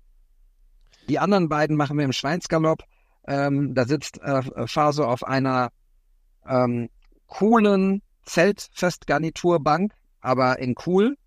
Die 1.09 1.19
anderen 1.19 1.47
beiden 1.47 1.77
machen 1.77 1.97
wir 1.97 2.05
im 2.05 2.11
Schweinsgalopp. 2.11 2.83
Ähm, 3.27 3.73
da 3.75 3.85
sitzt 3.85 4.21
äh, 4.21 4.67
Faso 4.67 5.05
auf 5.05 5.23
einer 5.23 5.69
ähm, 6.47 6.89
coolen 7.27 8.01
Zeltfestgarniturbank, 8.25 9.93
aber 10.21 10.59
in 10.59 10.75
cool, 10.85 11.17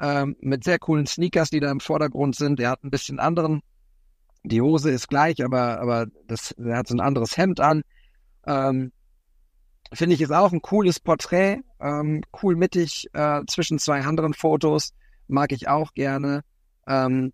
ähm, 0.00 0.36
mit 0.40 0.64
sehr 0.64 0.78
coolen 0.78 1.06
Sneakers, 1.06 1.50
die 1.50 1.60
da 1.60 1.70
im 1.70 1.80
Vordergrund 1.80 2.36
sind. 2.36 2.60
Er 2.60 2.70
hat 2.70 2.84
ein 2.84 2.90
bisschen 2.90 3.18
anderen, 3.18 3.62
die 4.44 4.60
Hose 4.60 4.90
ist 4.90 5.08
gleich, 5.08 5.44
aber, 5.44 5.80
aber 5.80 6.06
das, 6.26 6.52
er 6.52 6.78
hat 6.78 6.88
so 6.88 6.96
ein 6.96 7.00
anderes 7.00 7.36
Hemd 7.36 7.60
an. 7.60 7.82
Ähm, 8.46 8.92
Finde 9.92 10.14
ich 10.14 10.22
ist 10.22 10.32
auch 10.32 10.52
ein 10.52 10.62
cooles 10.62 11.00
Porträt, 11.00 11.58
ähm, 11.78 12.22
cool 12.42 12.56
mittig 12.56 13.08
äh, 13.12 13.42
zwischen 13.46 13.78
zwei 13.78 14.00
anderen 14.02 14.32
Fotos, 14.32 14.94
mag 15.28 15.52
ich 15.52 15.68
auch 15.68 15.92
gerne. 15.92 16.42
Ähm, 16.86 17.32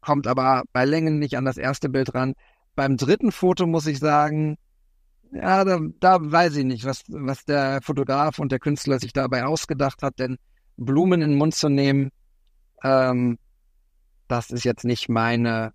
kommt 0.00 0.26
aber 0.26 0.62
bei 0.72 0.84
Längen 0.84 1.18
nicht 1.18 1.36
an 1.36 1.44
das 1.44 1.58
erste 1.58 1.88
Bild 1.88 2.14
ran. 2.14 2.34
Beim 2.78 2.96
dritten 2.96 3.32
Foto 3.32 3.66
muss 3.66 3.88
ich 3.88 3.98
sagen, 3.98 4.56
ja, 5.32 5.64
da, 5.64 5.80
da 5.98 6.18
weiß 6.20 6.54
ich 6.58 6.64
nicht, 6.64 6.84
was, 6.84 7.02
was 7.08 7.44
der 7.44 7.80
Fotograf 7.82 8.38
und 8.38 8.52
der 8.52 8.60
Künstler 8.60 9.00
sich 9.00 9.12
dabei 9.12 9.46
ausgedacht 9.46 10.00
hat, 10.00 10.20
denn 10.20 10.38
Blumen 10.76 11.20
in 11.20 11.30
den 11.30 11.38
Mund 11.38 11.56
zu 11.56 11.68
nehmen, 11.68 12.12
ähm, 12.84 13.36
das 14.28 14.50
ist 14.50 14.62
jetzt 14.62 14.84
nicht 14.84 15.08
meine, 15.08 15.72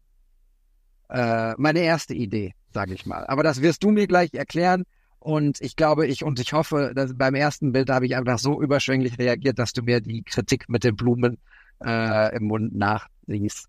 äh, 1.09 1.53
meine 1.57 1.79
erste 1.79 2.13
Idee, 2.13 2.53
sage 2.73 2.93
ich 2.93 3.05
mal. 3.05 3.27
Aber 3.27 3.43
das 3.43 3.61
wirst 3.61 3.83
du 3.83 3.91
mir 3.91 4.07
gleich 4.07 4.33
erklären. 4.33 4.85
Und 5.19 5.59
ich 5.59 5.75
glaube, 5.75 6.07
ich 6.07 6.23
und 6.23 6.39
ich 6.39 6.53
hoffe, 6.53 6.93
dass 6.95 7.17
beim 7.17 7.35
ersten 7.35 7.73
Bild 7.73 7.89
habe 7.89 8.05
ich 8.05 8.15
einfach 8.15 8.39
so 8.39 8.61
überschwänglich 8.61 9.19
reagiert, 9.19 9.59
dass 9.59 9.73
du 9.73 9.81
mir 9.81 9.99
die 9.99 10.23
Kritik 10.23 10.69
mit 10.69 10.85
den 10.85 10.95
Blumen 10.95 11.37
äh, 11.83 12.33
im 12.33 12.45
Mund 12.45 12.73
nachsiehst 12.73 13.67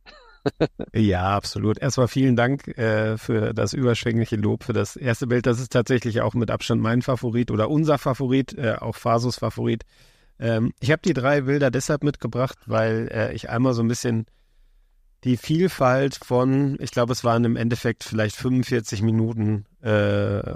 ja, 0.92 1.36
absolut. 1.36 1.78
Erstmal 1.78 2.09
vielen 2.09 2.36
Dank 2.36 2.68
äh, 2.78 3.16
für 3.18 3.55
das 3.55 3.72
überschwängliche 3.72 4.36
Lob 4.36 4.64
für 4.64 4.72
das 4.72 4.97
erste 4.97 5.26
Bild. 5.26 5.47
Das 5.47 5.61
ist 5.61 5.72
tatsächlich 5.72 6.20
auch 6.20 6.34
mit 6.34 6.51
Abstand 6.51 6.82
mein 6.82 7.03
Favorit 7.03 7.51
oder 7.51 7.70
unser 7.70 7.99
Favorit, 7.99 8.57
äh, 8.57 8.76
auch 8.80 8.97
Fasos 8.97 9.36
Favorit. 9.36 9.84
Ähm, 10.38 10.72
ich 10.80 10.90
habe 10.90 11.03
die 11.05 11.14
drei 11.14 11.42
Bilder 11.42 11.70
deshalb 11.70 12.05
mitgebracht, 12.05 12.59
weil 12.66 13.09
äh, 13.12 13.34
ich 13.34 13.51
einmal 13.51 13.74
so 13.74 13.82
ein 13.82 13.88
bisschen 13.88 14.26
die 15.24 15.36
Vielfalt 15.36 16.16
von, 16.22 16.76
ich 16.80 16.90
glaube, 16.90 17.12
es 17.12 17.24
waren 17.24 17.45
im 17.45 17.57
Endeffekt 17.57 18.05
vielleicht 18.05 18.36
45 18.36 19.01
Minuten 19.03 19.64
äh, 19.80 20.55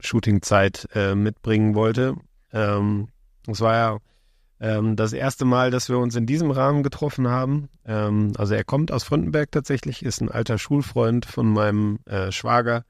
Shootingzeit 0.00 0.88
äh, 0.94 1.14
mitbringen 1.14 1.74
wollte. 1.74 2.16
Ähm, 2.52 3.08
war 3.46 3.74
ja 3.74 3.98
ähm, 4.60 4.96
das 4.96 5.12
erste 5.12 5.44
Mal, 5.44 5.70
dass 5.70 5.88
wir 5.88 5.98
uns 5.98 6.16
in 6.16 6.26
diesem 6.26 6.50
Rahmen 6.50 6.82
getroffen 6.82 7.28
haben. 7.28 7.68
Ähm, 7.84 8.32
also 8.38 8.54
er 8.54 8.64
kommt 8.64 8.90
aus 8.90 9.04
Frontenberg 9.04 9.52
tatsächlich, 9.52 10.04
ist 10.04 10.20
ein 10.20 10.30
alter 10.30 10.58
Schulfreund 10.58 11.26
von 11.26 11.52
meinem 11.52 11.98
äh, 12.06 12.32
Schwager, 12.32 12.84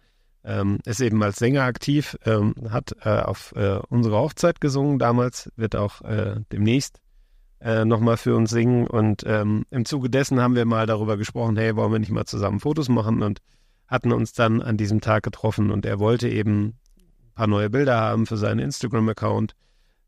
ähm, 0.44 0.78
ist 0.84 1.00
eben 1.00 1.22
als 1.22 1.36
Sänger 1.36 1.64
aktiv, 1.64 2.16
ähm, 2.24 2.54
hat 2.70 2.94
äh, 3.04 3.20
auf 3.20 3.52
äh, 3.56 3.78
unsere 3.88 4.16
Hochzeit 4.16 4.60
gesungen 4.60 4.98
damals, 4.98 5.50
wird 5.56 5.74
auch 5.74 6.02
äh, 6.02 6.36
demnächst 6.52 7.00
äh, 7.60 7.84
nochmal 7.84 8.16
für 8.16 8.36
uns 8.36 8.50
singen. 8.50 8.86
Und 8.86 9.24
ähm, 9.26 9.64
im 9.70 9.84
Zuge 9.84 10.08
dessen 10.08 10.40
haben 10.40 10.54
wir 10.54 10.66
mal 10.66 10.86
darüber 10.86 11.16
gesprochen, 11.16 11.56
hey, 11.56 11.74
wollen 11.74 11.92
wir 11.92 11.98
nicht 11.98 12.12
mal 12.12 12.26
zusammen 12.26 12.60
Fotos 12.60 12.88
machen 12.88 13.22
und 13.22 13.40
hatten 13.88 14.12
uns 14.12 14.32
dann 14.32 14.62
an 14.62 14.76
diesem 14.76 15.00
Tag 15.00 15.24
getroffen 15.24 15.70
und 15.70 15.86
er 15.86 15.98
wollte 15.98 16.28
eben 16.28 16.66
ein 16.66 17.34
paar 17.34 17.46
neue 17.46 17.70
Bilder 17.70 18.00
haben 18.00 18.26
für 18.26 18.36
seinen 18.36 18.58
Instagram-Account 18.60 19.54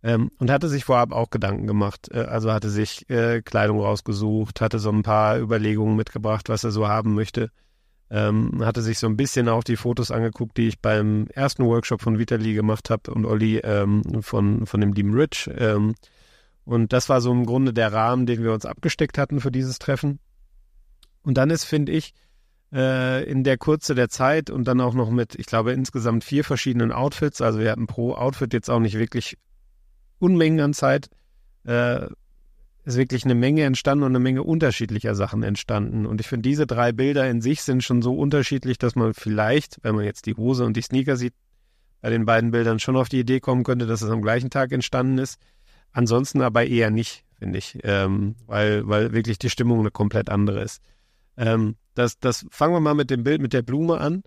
ähm, 0.03 0.30
und 0.38 0.51
hatte 0.51 0.68
sich 0.68 0.84
vorab 0.84 1.12
auch 1.12 1.30
Gedanken 1.30 1.66
gemacht. 1.66 2.09
Äh, 2.12 2.20
also 2.20 2.53
hatte 2.53 2.70
sich 2.70 3.09
äh, 3.11 3.42
Kleidung 3.42 3.80
rausgesucht, 3.80 4.61
hatte 4.61 4.78
so 4.78 4.90
ein 4.90 5.03
paar 5.03 5.38
Überlegungen 5.38 5.96
mitgebracht, 5.96 6.49
was 6.49 6.64
er 6.64 6.70
so 6.70 6.88
haben 6.88 7.14
möchte. 7.14 7.51
Ähm, 8.11 8.64
hatte 8.64 8.80
sich 8.80 8.99
so 8.99 9.07
ein 9.07 9.18
bisschen 9.18 9.49
auch 9.49 9.64
die 9.64 9.76
Fotos 9.76 10.11
angeguckt, 10.11 10.57
die 10.57 10.68
ich 10.68 10.80
beim 10.80 11.26
ersten 11.34 11.64
Workshop 11.64 12.01
von 12.01 12.18
Vitali 12.18 12.55
gemacht 12.55 12.88
habe 12.88 13.12
und 13.12 13.26
Olli 13.26 13.59
ähm, 13.59 14.03
von, 14.22 14.64
von 14.66 14.80
dem 14.80 14.94
lieben 14.94 15.12
Rich. 15.12 15.51
Ähm, 15.59 15.94
und 16.64 16.92
das 16.92 17.09
war 17.09 17.20
so 17.20 17.32
im 17.32 17.44
Grunde 17.44 17.72
der 17.72 17.92
Rahmen, 17.92 18.24
den 18.26 18.42
wir 18.42 18.53
uns 18.53 18.66
abgesteckt 18.66 19.18
hatten 19.18 19.40
für 19.40 19.51
dieses 19.51 19.78
Treffen. 19.78 20.20
Und 21.22 21.36
dann 21.36 21.51
ist, 21.51 21.64
finde 21.64 21.92
ich, 21.92 22.14
äh, 22.72 23.24
in 23.24 23.44
der 23.44 23.59
Kurze 23.59 23.94
der 23.94 24.09
Zeit 24.09 24.49
und 24.49 24.64
dann 24.66 24.80
auch 24.80 24.94
noch 24.94 25.11
mit, 25.11 25.34
ich 25.34 25.46
glaube, 25.46 25.72
insgesamt 25.72 26.24
vier 26.24 26.44
verschiedenen 26.44 26.92
Outfits. 26.92 27.40
Also 27.40 27.59
wir 27.59 27.70
hatten 27.70 27.86
pro 27.86 28.14
Outfit 28.14 28.53
jetzt 28.55 28.70
auch 28.70 28.80
nicht 28.80 28.99
wirklich 28.99 29.36
Unmengen 30.18 30.60
an 30.60 30.74
Zeit 30.74 31.08
äh, 31.64 32.06
ist 32.84 32.96
wirklich 32.96 33.24
eine 33.24 33.34
Menge 33.34 33.64
entstanden 33.64 34.04
und 34.04 34.12
eine 34.12 34.20
Menge 34.20 34.42
unterschiedlicher 34.42 35.14
Sachen 35.14 35.42
entstanden. 35.42 36.06
Und 36.06 36.20
ich 36.20 36.26
finde, 36.26 36.48
diese 36.48 36.66
drei 36.66 36.92
Bilder 36.92 37.28
in 37.28 37.42
sich 37.42 37.62
sind 37.62 37.84
schon 37.84 38.02
so 38.02 38.14
unterschiedlich, 38.14 38.78
dass 38.78 38.96
man 38.96 39.14
vielleicht, 39.14 39.78
wenn 39.82 39.94
man 39.94 40.04
jetzt 40.04 40.26
die 40.26 40.34
Hose 40.34 40.64
und 40.64 40.76
die 40.76 40.82
Sneaker 40.82 41.16
sieht, 41.16 41.34
bei 42.00 42.10
den 42.10 42.24
beiden 42.24 42.50
Bildern 42.50 42.78
schon 42.78 42.96
auf 42.96 43.08
die 43.08 43.20
Idee 43.20 43.40
kommen 43.40 43.64
könnte, 43.64 43.86
dass 43.86 44.02
es 44.02 44.10
am 44.10 44.22
gleichen 44.22 44.50
Tag 44.50 44.72
entstanden 44.72 45.18
ist. 45.18 45.38
Ansonsten 45.92 46.40
aber 46.40 46.66
eher 46.66 46.90
nicht, 46.90 47.24
finde 47.38 47.58
ich, 47.58 47.78
ähm, 47.82 48.36
weil, 48.46 48.88
weil 48.88 49.12
wirklich 49.12 49.38
die 49.38 49.50
Stimmung 49.50 49.80
eine 49.80 49.90
komplett 49.90 50.30
andere 50.30 50.62
ist. 50.62 50.80
Ähm, 51.36 51.76
das, 51.94 52.18
das 52.18 52.46
fangen 52.50 52.74
wir 52.74 52.80
mal 52.80 52.94
mit 52.94 53.10
dem 53.10 53.24
Bild 53.24 53.42
mit 53.42 53.52
der 53.52 53.62
Blume 53.62 53.98
an. 53.98 54.22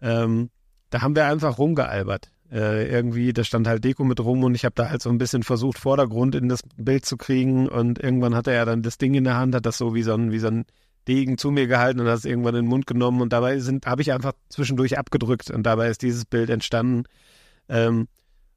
Ähm, 0.00 0.50
da 0.90 1.02
haben 1.02 1.14
wir 1.14 1.26
einfach 1.26 1.58
rumgealbert. 1.58 2.30
Äh, 2.52 2.90
irgendwie, 2.90 3.32
da 3.32 3.44
stand 3.44 3.68
halt 3.68 3.84
Deko 3.84 4.02
mit 4.02 4.18
rum 4.18 4.42
und 4.42 4.56
ich 4.56 4.64
habe 4.64 4.74
da 4.74 4.90
halt 4.90 5.02
so 5.02 5.08
ein 5.08 5.18
bisschen 5.18 5.44
versucht, 5.44 5.78
Vordergrund 5.78 6.34
in 6.34 6.48
das 6.48 6.62
Bild 6.76 7.06
zu 7.06 7.16
kriegen 7.16 7.68
und 7.68 8.00
irgendwann 8.00 8.34
hatte 8.34 8.50
er 8.50 8.66
dann 8.66 8.82
das 8.82 8.98
Ding 8.98 9.14
in 9.14 9.22
der 9.22 9.36
Hand, 9.36 9.54
hat 9.54 9.66
das 9.66 9.78
so 9.78 9.94
wie 9.94 10.02
so 10.02 10.14
ein, 10.14 10.32
wie 10.32 10.40
so 10.40 10.48
ein 10.48 10.64
Degen 11.06 11.38
zu 11.38 11.52
mir 11.52 11.68
gehalten 11.68 12.00
und 12.00 12.08
hat 12.08 12.18
es 12.18 12.24
irgendwann 12.24 12.56
in 12.56 12.64
den 12.64 12.68
Mund 12.68 12.88
genommen 12.88 13.20
und 13.20 13.32
dabei 13.32 13.60
sind, 13.60 13.86
habe 13.86 14.02
ich 14.02 14.12
einfach 14.12 14.32
zwischendurch 14.48 14.98
abgedrückt 14.98 15.50
und 15.50 15.62
dabei 15.62 15.88
ist 15.88 16.02
dieses 16.02 16.24
Bild 16.24 16.50
entstanden. 16.50 17.04
Ähm, 17.68 18.08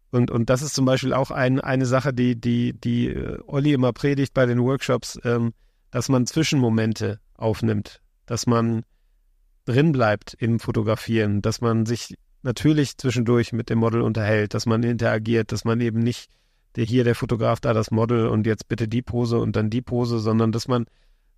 und, 0.09 0.31
und 0.31 0.49
das 0.49 0.63
ist 0.63 0.73
zum 0.73 0.85
Beispiel 0.85 1.13
auch 1.13 1.29
ein, 1.29 1.59
eine 1.59 1.85
Sache, 1.85 2.13
die, 2.13 2.39
die, 2.39 2.73
die 2.73 3.09
äh, 3.09 3.39
Olli 3.45 3.73
immer 3.73 3.93
predigt 3.93 4.33
bei 4.33 4.47
den 4.47 4.59
Workshops, 4.59 5.19
ähm, 5.23 5.53
dass 5.91 6.09
man 6.09 6.25
Zwischenmomente 6.25 7.19
aufnimmt, 7.35 8.01
dass 8.25 8.47
man 8.47 8.83
drin 9.65 9.91
bleibt 9.91 10.33
im 10.33 10.59
Fotografieren, 10.59 11.41
dass 11.41 11.61
man 11.61 11.85
sich 11.85 12.15
natürlich 12.43 12.97
zwischendurch 12.97 13.53
mit 13.53 13.69
dem 13.69 13.79
Model 13.79 14.01
unterhält, 14.01 14.53
dass 14.53 14.65
man 14.65 14.83
interagiert, 14.83 15.51
dass 15.51 15.65
man 15.65 15.81
eben 15.81 15.99
nicht 15.99 16.29
der 16.75 16.85
hier 16.85 17.03
der 17.03 17.15
Fotograf, 17.15 17.59
da 17.59 17.73
das 17.73 17.91
Model 17.91 18.27
und 18.27 18.47
jetzt 18.47 18.67
bitte 18.67 18.87
die 18.87 19.01
Pose 19.01 19.39
und 19.39 19.55
dann 19.55 19.69
die 19.69 19.81
Pose, 19.81 20.19
sondern 20.19 20.51
dass 20.51 20.67
man 20.67 20.85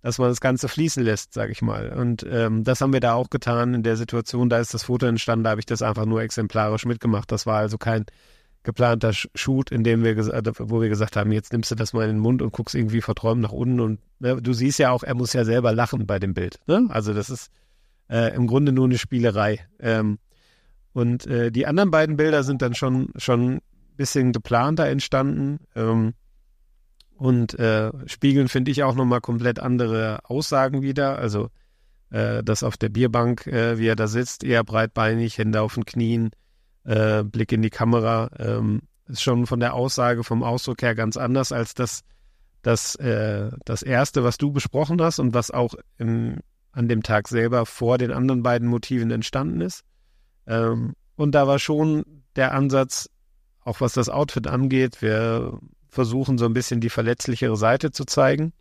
dass 0.02 0.18
man 0.18 0.28
das 0.28 0.40
Ganze 0.40 0.68
fließen 0.68 1.02
lässt, 1.02 1.32
sage 1.32 1.50
ich 1.50 1.62
mal. 1.62 1.88
Und 1.88 2.24
ähm, 2.30 2.62
das 2.62 2.80
haben 2.80 2.92
wir 2.92 3.00
da 3.00 3.14
auch 3.14 3.28
getan 3.28 3.74
in 3.74 3.82
der 3.82 3.96
Situation. 3.96 4.48
Da 4.48 4.58
ist 4.58 4.72
das 4.72 4.84
Foto 4.84 5.06
entstanden, 5.06 5.42
da 5.42 5.50
habe 5.50 5.60
ich 5.60 5.66
das 5.66 5.82
einfach 5.82 6.06
nur 6.06 6.22
exemplarisch 6.22 6.84
mitgemacht. 6.84 7.32
Das 7.32 7.44
war 7.44 7.56
also 7.56 7.76
kein 7.76 8.04
geplanter 8.62 9.12
Shoot, 9.12 9.72
in 9.72 9.82
dem 9.82 10.04
wir 10.04 10.16
äh, 10.16 10.42
wo 10.58 10.80
wir 10.80 10.88
gesagt 10.88 11.16
haben, 11.16 11.32
jetzt 11.32 11.52
nimmst 11.52 11.72
du 11.72 11.74
das 11.74 11.92
mal 11.92 12.04
in 12.04 12.16
den 12.16 12.18
Mund 12.20 12.40
und 12.40 12.52
guckst 12.52 12.76
irgendwie 12.76 13.00
verträumt 13.00 13.40
nach 13.40 13.52
unten. 13.52 13.80
Und 13.80 14.00
ne, 14.20 14.40
du 14.40 14.52
siehst 14.52 14.78
ja 14.78 14.92
auch, 14.92 15.02
er 15.02 15.14
muss 15.14 15.32
ja 15.32 15.44
selber 15.44 15.72
lachen 15.72 16.06
bei 16.06 16.20
dem 16.20 16.34
Bild. 16.34 16.60
Ne? 16.68 16.86
Also 16.88 17.12
das 17.12 17.28
ist 17.28 17.50
äh, 18.08 18.32
im 18.34 18.46
Grunde 18.46 18.70
nur 18.70 18.84
eine 18.84 18.98
Spielerei. 18.98 19.66
Ähm, 19.80 20.18
und 20.96 21.26
äh, 21.26 21.52
die 21.52 21.66
anderen 21.66 21.90
beiden 21.90 22.16
Bilder 22.16 22.42
sind 22.42 22.62
dann 22.62 22.74
schon 22.74 23.10
schon 23.16 23.56
ein 23.56 23.60
bisschen 23.98 24.32
geplanter 24.32 24.86
entstanden. 24.86 25.58
Ähm, 25.74 26.14
und 27.18 27.58
äh, 27.58 27.90
spiegeln, 28.06 28.48
finde 28.48 28.70
ich, 28.70 28.82
auch 28.82 28.94
nochmal 28.94 29.20
komplett 29.20 29.58
andere 29.58 30.20
Aussagen 30.24 30.80
wieder. 30.80 31.18
Also 31.18 31.50
äh, 32.08 32.42
das 32.42 32.62
auf 32.62 32.78
der 32.78 32.88
Bierbank, 32.88 33.46
äh, 33.46 33.78
wie 33.78 33.88
er 33.88 33.94
da 33.94 34.06
sitzt, 34.06 34.42
eher 34.42 34.64
breitbeinig, 34.64 35.36
Hände 35.36 35.60
auf 35.60 35.74
den 35.74 35.84
Knien, 35.84 36.30
äh, 36.84 37.24
Blick 37.24 37.52
in 37.52 37.60
die 37.60 37.68
Kamera, 37.68 38.30
ähm, 38.38 38.80
ist 39.06 39.20
schon 39.20 39.44
von 39.44 39.60
der 39.60 39.74
Aussage, 39.74 40.24
vom 40.24 40.42
Ausdruck 40.42 40.80
her 40.80 40.94
ganz 40.94 41.18
anders 41.18 41.52
als 41.52 41.74
das, 41.74 42.04
das, 42.62 42.94
äh, 42.94 43.50
das 43.66 43.82
erste, 43.82 44.24
was 44.24 44.38
du 44.38 44.50
besprochen 44.50 45.02
hast 45.02 45.18
und 45.18 45.34
was 45.34 45.50
auch 45.50 45.74
im, 45.98 46.38
an 46.72 46.88
dem 46.88 47.02
Tag 47.02 47.28
selber 47.28 47.66
vor 47.66 47.98
den 47.98 48.12
anderen 48.12 48.42
beiden 48.42 48.66
Motiven 48.66 49.10
entstanden 49.10 49.60
ist. 49.60 49.84
Ähm, 50.46 50.94
und 51.16 51.34
da 51.34 51.46
war 51.46 51.58
schon 51.58 52.04
der 52.36 52.54
Ansatz, 52.54 53.08
auch 53.64 53.80
was 53.80 53.94
das 53.94 54.08
Outfit 54.08 54.46
angeht, 54.46 55.02
wir 55.02 55.58
versuchen, 55.88 56.38
so 56.38 56.44
ein 56.44 56.52
bisschen 56.52 56.80
die 56.80 56.90
verletzlichere 56.90 57.56
Seite 57.56 57.90
zu 57.90 58.04
zeigen. 58.04 58.52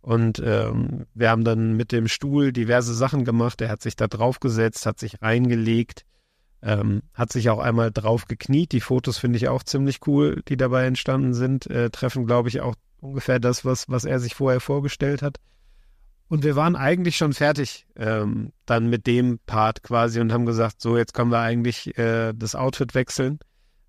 Und 0.00 0.40
ähm, 0.44 1.06
wir 1.14 1.30
haben 1.30 1.44
dann 1.44 1.76
mit 1.76 1.92
dem 1.92 2.08
Stuhl 2.08 2.52
diverse 2.52 2.94
Sachen 2.94 3.24
gemacht. 3.24 3.60
Er 3.60 3.68
hat 3.68 3.82
sich 3.82 3.96
da 3.96 4.06
draufgesetzt, 4.06 4.86
hat 4.86 5.00
sich 5.00 5.20
reingelegt, 5.20 6.04
ähm, 6.62 7.02
hat 7.12 7.32
sich 7.32 7.50
auch 7.50 7.58
einmal 7.58 7.90
drauf 7.90 8.26
gekniet. 8.26 8.72
Die 8.72 8.80
Fotos 8.80 9.18
finde 9.18 9.36
ich 9.36 9.48
auch 9.48 9.64
ziemlich 9.64 10.06
cool, 10.06 10.42
die 10.48 10.56
dabei 10.56 10.86
entstanden 10.86 11.34
sind. 11.34 11.66
Äh, 11.66 11.90
treffen, 11.90 12.24
glaube 12.24 12.48
ich, 12.48 12.60
auch 12.60 12.76
ungefähr 13.00 13.40
das, 13.40 13.64
was, 13.64 13.88
was 13.88 14.04
er 14.04 14.20
sich 14.20 14.34
vorher 14.34 14.60
vorgestellt 14.60 15.22
hat. 15.22 15.38
Und 16.28 16.42
wir 16.42 16.56
waren 16.56 16.74
eigentlich 16.74 17.16
schon 17.16 17.32
fertig 17.32 17.86
ähm, 17.96 18.52
dann 18.64 18.88
mit 18.88 19.06
dem 19.06 19.38
Part 19.46 19.82
quasi 19.82 20.20
und 20.20 20.32
haben 20.32 20.46
gesagt, 20.46 20.80
so 20.80 20.96
jetzt 20.96 21.14
können 21.14 21.30
wir 21.30 21.38
eigentlich 21.38 21.96
äh, 21.98 22.32
das 22.34 22.56
Outfit 22.56 22.94
wechseln 22.94 23.38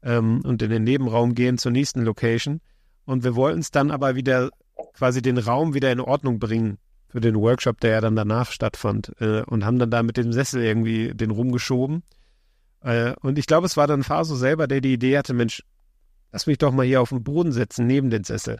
ähm, 0.03 0.41
und 0.43 0.61
in 0.61 0.69
den 0.69 0.83
Nebenraum 0.83 1.33
gehen 1.33 1.57
zur 1.57 1.71
nächsten 1.71 2.01
Location. 2.01 2.61
Und 3.05 3.23
wir 3.23 3.35
wollten 3.35 3.59
es 3.59 3.71
dann 3.71 3.89
aber 3.89 4.15
wieder 4.15 4.49
quasi 4.93 5.21
den 5.21 5.37
Raum 5.37 5.73
wieder 5.73 5.91
in 5.91 5.99
Ordnung 5.99 6.39
bringen 6.39 6.77
für 7.09 7.21
den 7.21 7.35
Workshop, 7.35 7.79
der 7.79 7.91
ja 7.91 8.01
dann 8.01 8.15
danach 8.15 8.51
stattfand. 8.51 9.13
Äh, 9.19 9.41
und 9.43 9.65
haben 9.65 9.79
dann 9.79 9.89
da 9.89 10.03
mit 10.03 10.17
dem 10.17 10.31
Sessel 10.31 10.63
irgendwie 10.63 11.13
den 11.15 11.31
rumgeschoben. 11.31 12.03
Äh, 12.81 13.13
und 13.21 13.39
ich 13.39 13.47
glaube, 13.47 13.65
es 13.65 13.77
war 13.77 13.87
dann 13.87 14.03
Faso 14.03 14.35
selber, 14.35 14.67
der 14.67 14.81
die 14.81 14.93
Idee 14.93 15.17
hatte, 15.17 15.33
Mensch, 15.33 15.63
lass 16.31 16.45
mich 16.45 16.59
doch 16.59 16.71
mal 16.71 16.85
hier 16.85 17.01
auf 17.01 17.09
den 17.09 17.23
Boden 17.23 17.51
setzen, 17.51 17.87
neben 17.87 18.11
den 18.11 18.23
Sessel. 18.23 18.59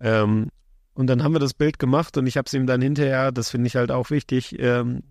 Ähm, 0.00 0.48
und 0.94 1.08
dann 1.08 1.22
haben 1.22 1.34
wir 1.34 1.40
das 1.40 1.54
Bild 1.54 1.78
gemacht 1.78 2.16
und 2.16 2.26
ich 2.26 2.36
habe 2.36 2.46
es 2.46 2.54
ihm 2.54 2.66
dann 2.66 2.80
hinterher, 2.80 3.32
das 3.32 3.50
finde 3.50 3.66
ich 3.66 3.76
halt 3.76 3.90
auch 3.90 4.10
wichtig, 4.10 4.56
ähm, 4.58 5.02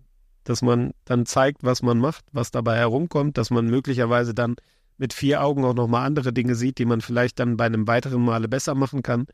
dass 0.44 0.62
man 0.62 0.92
dann 1.04 1.26
zeigt, 1.26 1.62
was 1.62 1.82
man 1.82 1.98
macht, 1.98 2.24
was 2.32 2.50
dabei 2.50 2.76
herumkommt, 2.76 3.38
dass 3.38 3.50
man 3.50 3.66
möglicherweise 3.66 4.34
dann 4.34 4.56
mit 4.96 5.12
vier 5.12 5.42
Augen 5.42 5.64
auch 5.64 5.74
nochmal 5.74 6.06
andere 6.06 6.32
Dinge 6.32 6.54
sieht, 6.54 6.78
die 6.78 6.84
man 6.84 7.00
vielleicht 7.00 7.38
dann 7.38 7.56
bei 7.56 7.64
einem 7.64 7.86
weiteren 7.86 8.22
Male 8.22 8.48
besser 8.48 8.74
machen 8.74 9.02
kann. 9.02 9.26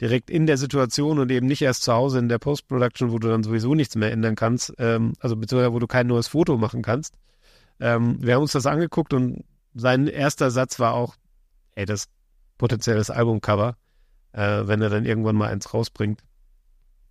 Direkt 0.00 0.28
in 0.28 0.46
der 0.46 0.56
Situation 0.56 1.20
und 1.20 1.30
eben 1.30 1.46
nicht 1.46 1.62
erst 1.62 1.84
zu 1.84 1.92
Hause 1.92 2.18
in 2.18 2.28
der 2.28 2.38
Post-Production, 2.38 3.12
wo 3.12 3.18
du 3.18 3.28
dann 3.28 3.44
sowieso 3.44 3.74
nichts 3.74 3.94
mehr 3.94 4.10
ändern 4.10 4.34
kannst, 4.34 4.74
ähm, 4.78 5.12
also 5.20 5.36
beziehungsweise 5.36 5.72
wo 5.72 5.78
du 5.78 5.86
kein 5.86 6.08
neues 6.08 6.28
Foto 6.28 6.56
machen 6.56 6.82
kannst. 6.82 7.14
Ähm, 7.78 8.16
wir 8.20 8.34
haben 8.34 8.42
uns 8.42 8.52
das 8.52 8.66
angeguckt 8.66 9.12
und 9.12 9.44
sein 9.74 10.08
erster 10.08 10.50
Satz 10.50 10.80
war 10.80 10.94
auch, 10.94 11.14
ey, 11.76 11.86
das 11.86 12.06
potenzielles 12.58 13.10
Albumcover, 13.10 13.76
äh, 14.34 14.66
wenn 14.66 14.82
er 14.82 14.90
dann 14.90 15.04
irgendwann 15.04 15.36
mal 15.36 15.50
eins 15.50 15.72
rausbringt. 15.72 16.20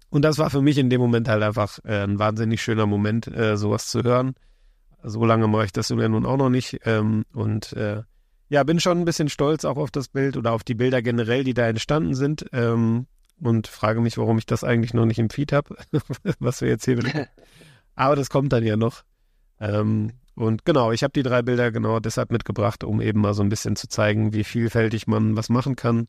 Und 0.09 0.23
das 0.23 0.37
war 0.37 0.49
für 0.49 0.61
mich 0.61 0.77
in 0.77 0.89
dem 0.89 1.01
Moment 1.01 1.27
halt 1.27 1.41
einfach 1.41 1.79
äh, 1.85 2.03
ein 2.03 2.19
wahnsinnig 2.19 2.61
schöner 2.61 2.85
Moment, 2.85 3.27
äh, 3.27 3.57
sowas 3.57 3.87
zu 3.87 4.03
hören. 4.03 4.35
So 5.03 5.25
lange 5.25 5.47
mache 5.47 5.65
ich 5.65 5.71
das 5.71 5.89
ja 5.89 6.07
nun 6.07 6.25
auch 6.25 6.37
noch 6.37 6.49
nicht. 6.49 6.81
Ähm, 6.85 7.25
und 7.33 7.73
äh, 7.73 8.03
ja, 8.49 8.63
bin 8.63 8.79
schon 8.79 8.99
ein 8.99 9.05
bisschen 9.05 9.29
stolz 9.29 9.65
auch 9.65 9.77
auf 9.77 9.89
das 9.89 10.09
Bild 10.09 10.37
oder 10.37 10.51
auf 10.51 10.63
die 10.63 10.75
Bilder 10.75 11.01
generell, 11.01 11.43
die 11.43 11.55
da 11.55 11.67
entstanden 11.67 12.13
sind. 12.13 12.45
Ähm, 12.53 13.07
und 13.41 13.67
frage 13.67 13.99
mich, 14.01 14.17
warum 14.17 14.37
ich 14.37 14.45
das 14.45 14.63
eigentlich 14.63 14.93
noch 14.93 15.05
nicht 15.05 15.19
im 15.19 15.29
Feed 15.29 15.51
habe, 15.51 15.75
was 16.39 16.61
wir 16.61 16.69
jetzt 16.69 16.85
hier 16.85 16.97
besprechen. 16.97 17.27
Aber 17.95 18.15
das 18.15 18.29
kommt 18.29 18.53
dann 18.53 18.63
ja 18.63 18.77
noch. 18.77 19.03
Ähm, 19.59 20.11
und 20.35 20.65
genau, 20.65 20.91
ich 20.91 21.03
habe 21.03 21.13
die 21.13 21.23
drei 21.23 21.41
Bilder 21.41 21.71
genau 21.71 21.99
deshalb 21.99 22.31
mitgebracht, 22.31 22.83
um 22.83 23.01
eben 23.01 23.21
mal 23.21 23.33
so 23.33 23.43
ein 23.43 23.49
bisschen 23.49 23.75
zu 23.75 23.87
zeigen, 23.87 24.33
wie 24.33 24.43
vielfältig 24.43 25.07
man 25.07 25.35
was 25.35 25.49
machen 25.49 25.75
kann, 25.75 26.07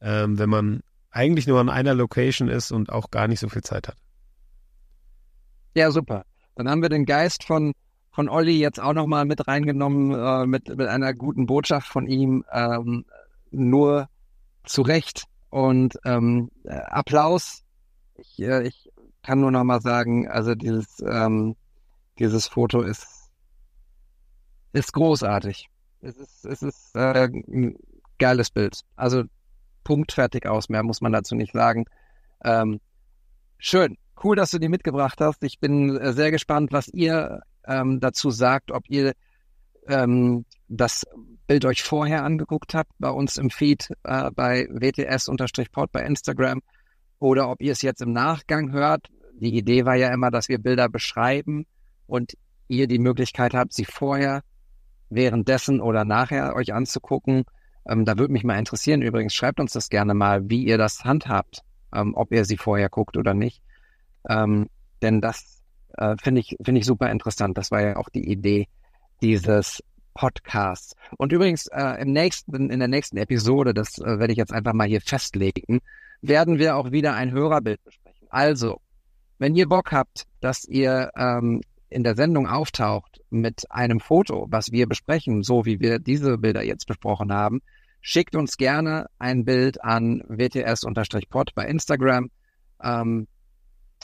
ähm, 0.00 0.38
wenn 0.38 0.50
man 0.50 0.82
eigentlich 1.10 1.46
nur 1.46 1.60
an 1.60 1.68
einer 1.68 1.94
Location 1.94 2.48
ist 2.48 2.70
und 2.70 2.90
auch 2.90 3.10
gar 3.10 3.28
nicht 3.28 3.40
so 3.40 3.48
viel 3.48 3.62
Zeit 3.62 3.88
hat. 3.88 3.96
Ja, 5.74 5.90
super. 5.90 6.24
Dann 6.54 6.68
haben 6.68 6.82
wir 6.82 6.88
den 6.88 7.04
Geist 7.04 7.44
von 7.44 7.72
von 8.12 8.28
Olli 8.28 8.58
jetzt 8.58 8.80
auch 8.80 8.92
nochmal 8.92 9.24
mit 9.24 9.46
reingenommen, 9.46 10.12
äh, 10.12 10.46
mit, 10.46 10.68
mit 10.68 10.88
einer 10.88 11.14
guten 11.14 11.46
Botschaft 11.46 11.86
von 11.86 12.06
ihm. 12.06 12.44
Ähm, 12.52 13.04
nur 13.50 14.08
zu 14.64 14.82
Recht. 14.82 15.24
Und 15.50 15.98
ähm, 16.04 16.50
äh, 16.64 16.74
Applaus. 16.74 17.62
Ich, 18.16 18.40
äh, 18.40 18.66
ich 18.66 18.90
kann 19.22 19.40
nur 19.40 19.50
nochmal 19.50 19.80
sagen, 19.80 20.28
also 20.28 20.54
dieses, 20.54 21.00
ähm, 21.00 21.56
dieses 22.18 22.46
Foto 22.46 22.82
ist, 22.82 23.30
ist 24.72 24.92
großartig. 24.92 25.68
Es 26.00 26.16
ist, 26.16 26.44
es 26.44 26.62
ist 26.62 26.96
äh, 26.96 27.28
ein 27.28 27.76
geiles 28.18 28.50
Bild. 28.50 28.80
Also 28.96 29.24
Punkt 29.84 30.12
fertig 30.12 30.46
aus, 30.46 30.68
mehr 30.68 30.82
muss 30.82 31.00
man 31.00 31.12
dazu 31.12 31.34
nicht 31.34 31.52
sagen. 31.52 31.84
Ähm, 32.44 32.80
schön. 33.58 33.96
Cool, 34.22 34.36
dass 34.36 34.50
du 34.50 34.58
die 34.58 34.68
mitgebracht 34.68 35.20
hast. 35.20 35.42
Ich 35.42 35.58
bin 35.60 35.96
äh, 35.96 36.12
sehr 36.12 36.30
gespannt, 36.30 36.72
was 36.72 36.88
ihr 36.88 37.40
ähm, 37.66 38.00
dazu 38.00 38.30
sagt, 38.30 38.70
ob 38.70 38.88
ihr 38.88 39.14
ähm, 39.86 40.44
das 40.68 41.06
Bild 41.46 41.64
euch 41.64 41.82
vorher 41.82 42.24
angeguckt 42.24 42.74
habt 42.74 42.92
bei 42.98 43.10
uns 43.10 43.36
im 43.36 43.50
Feed 43.50 43.88
äh, 44.04 44.30
bei 44.30 44.68
WTS-Pod 44.70 45.90
bei 45.90 46.02
Instagram 46.02 46.60
oder 47.18 47.50
ob 47.50 47.60
ihr 47.60 47.72
es 47.72 47.82
jetzt 47.82 48.02
im 48.02 48.12
Nachgang 48.12 48.72
hört. 48.72 49.08
Die 49.34 49.56
Idee 49.56 49.84
war 49.84 49.96
ja 49.96 50.12
immer, 50.12 50.30
dass 50.30 50.48
wir 50.48 50.58
Bilder 50.58 50.88
beschreiben 50.88 51.66
und 52.06 52.34
ihr 52.68 52.86
die 52.86 52.98
Möglichkeit 52.98 53.54
habt, 53.54 53.72
sie 53.72 53.84
vorher, 53.84 54.42
währenddessen 55.08 55.80
oder 55.80 56.04
nachher 56.04 56.54
euch 56.54 56.72
anzugucken. 56.72 57.44
Ähm, 57.90 58.06
da 58.06 58.16
würde 58.16 58.32
mich 58.32 58.44
mal 58.44 58.58
interessieren. 58.58 59.02
Übrigens, 59.02 59.34
schreibt 59.34 59.60
uns 59.60 59.72
das 59.72 59.90
gerne 59.90 60.14
mal, 60.14 60.48
wie 60.48 60.64
ihr 60.64 60.78
das 60.78 61.04
handhabt, 61.04 61.62
ähm, 61.94 62.14
ob 62.14 62.32
ihr 62.32 62.46
sie 62.46 62.56
vorher 62.56 62.88
guckt 62.88 63.18
oder 63.18 63.34
nicht. 63.34 63.60
Ähm, 64.28 64.68
denn 65.02 65.20
das 65.20 65.60
äh, 65.96 66.16
Finde 66.22 66.40
ich, 66.40 66.56
finde 66.62 66.80
ich 66.80 66.86
super 66.86 67.10
interessant. 67.10 67.56
Das 67.58 67.70
war 67.70 67.82
ja 67.82 67.96
auch 67.96 68.08
die 68.08 68.30
Idee 68.30 68.68
dieses 69.22 69.82
Podcasts. 70.14 70.94
Und 71.16 71.32
übrigens, 71.32 71.66
äh, 71.68 72.00
im 72.00 72.12
nächsten, 72.12 72.70
in 72.70 72.78
der 72.78 72.88
nächsten 72.88 73.16
Episode, 73.16 73.74
das 73.74 73.98
äh, 73.98 74.18
werde 74.18 74.32
ich 74.32 74.38
jetzt 74.38 74.52
einfach 74.52 74.72
mal 74.72 74.88
hier 74.88 75.00
festlegen, 75.00 75.80
werden 76.22 76.58
wir 76.58 76.76
auch 76.76 76.90
wieder 76.90 77.14
ein 77.14 77.32
Hörerbild 77.32 77.82
besprechen. 77.84 78.26
Also, 78.30 78.80
wenn 79.38 79.54
ihr 79.54 79.68
Bock 79.68 79.92
habt, 79.92 80.26
dass 80.40 80.64
ihr 80.64 81.10
ähm, 81.16 81.62
in 81.88 82.04
der 82.04 82.14
Sendung 82.14 82.46
auftaucht 82.46 83.20
mit 83.30 83.70
einem 83.70 84.00
Foto, 84.00 84.46
was 84.48 84.70
wir 84.70 84.86
besprechen, 84.86 85.42
so 85.42 85.64
wie 85.64 85.80
wir 85.80 85.98
diese 85.98 86.38
Bilder 86.38 86.62
jetzt 86.62 86.86
besprochen 86.86 87.32
haben, 87.32 87.60
schickt 88.00 88.34
uns 88.34 88.56
gerne 88.56 89.06
ein 89.18 89.44
Bild 89.44 89.82
an 89.82 90.22
wts-pod 90.28 91.54
bei 91.54 91.66
Instagram. 91.66 92.30
Ähm, 92.82 93.26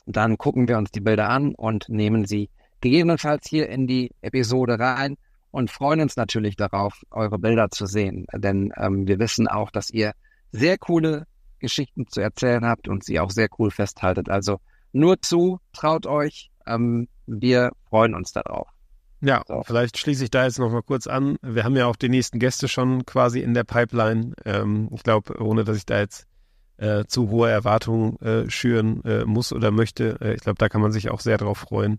dann 0.07 0.39
gucken 0.39 0.69
wir 0.69 0.79
uns 0.79 0.91
die 0.91 1.01
Bilder 1.01 1.29
an 1.29 1.55
und 1.55 1.89
nehmen 1.89 2.27
sie 2.27 2.51
gegebenenfalls 2.81 3.49
hier 3.49 3.69
in 3.69 3.87
die 3.87 4.13
Episode 4.21 4.79
rein 4.79 5.17
und 5.51 5.71
freuen 5.71 6.01
uns 6.01 6.17
natürlich 6.17 6.57
darauf, 6.57 7.03
eure 7.11 7.39
Bilder 7.39 7.71
zu 7.71 7.87
sehen. 7.87 8.27
Denn 8.35 8.73
ähm, 8.77 9.09
wir 9.09 9.19
wissen 9.19 9.49
auch, 9.49 9.71
dass 9.71 9.91
ihr 9.91 10.13
sehr 10.53 10.79
coole 10.79 11.27
Geschichten 11.59 12.07
zu 12.07 12.21
erzählen 12.21 12.65
habt 12.65 12.89
und 12.89 13.05
sie 13.05 13.19
auch 13.19 13.31
sehr 13.31 13.49
cool 13.59 13.71
festhaltet. 13.71 14.29
Also 14.29 14.61
nur 14.93 15.21
zu, 15.21 15.59
traut 15.73 16.07
euch. 16.07 16.51
Ähm, 16.67 17.09
wir 17.27 17.73
freuen 17.89 18.15
uns 18.15 18.33
darauf. 18.33 18.76
Ja, 19.27 19.43
so. 19.49 19.65
vielleicht 19.65 19.99
schließe 19.99 20.23
ich 20.23 20.31
da 20.31 20.45
jetzt 20.45 20.61
noch 20.61 20.71
mal 20.71 20.83
kurz 20.83 21.09
an. 21.09 21.37
Wir 21.43 21.65
haben 21.65 21.75
ja 21.75 21.87
auch 21.87 21.97
die 21.97 22.09
nächsten 22.09 22.39
Gäste 22.39 22.69
schon 22.69 23.05
quasi 23.07 23.41
in 23.41 23.55
der 23.55 23.65
Pipeline. 23.65 24.35
Ähm, 24.45 24.89
ich 24.95 25.03
glaube, 25.03 25.43
ohne 25.43 25.65
dass 25.65 25.77
ich 25.77 25.85
da 25.85 25.99
jetzt 25.99 26.29
äh, 26.77 27.05
zu 27.07 27.29
hohe 27.29 27.51
Erwartungen 27.51 28.21
äh, 28.21 28.49
schüren 28.49 29.03
äh, 29.05 29.25
muss 29.25 29.53
oder 29.53 29.73
möchte, 29.73 30.17
äh, 30.21 30.35
ich 30.35 30.43
glaube, 30.43 30.59
da 30.59 30.69
kann 30.69 30.81
man 30.81 30.93
sich 30.93 31.11
auch 31.11 31.19
sehr 31.19 31.39
drauf 31.39 31.59
freuen, 31.59 31.99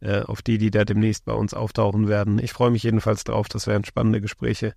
äh, 0.00 0.22
auf 0.22 0.42
die, 0.42 0.58
die 0.58 0.72
da 0.72 0.84
demnächst 0.84 1.24
bei 1.24 1.34
uns 1.34 1.54
auftauchen 1.54 2.08
werden. 2.08 2.40
Ich 2.40 2.52
freue 2.52 2.72
mich 2.72 2.82
jedenfalls 2.82 3.22
drauf. 3.22 3.46
Das 3.48 3.68
werden 3.68 3.84
spannende 3.84 4.20
Gespräche, 4.20 4.74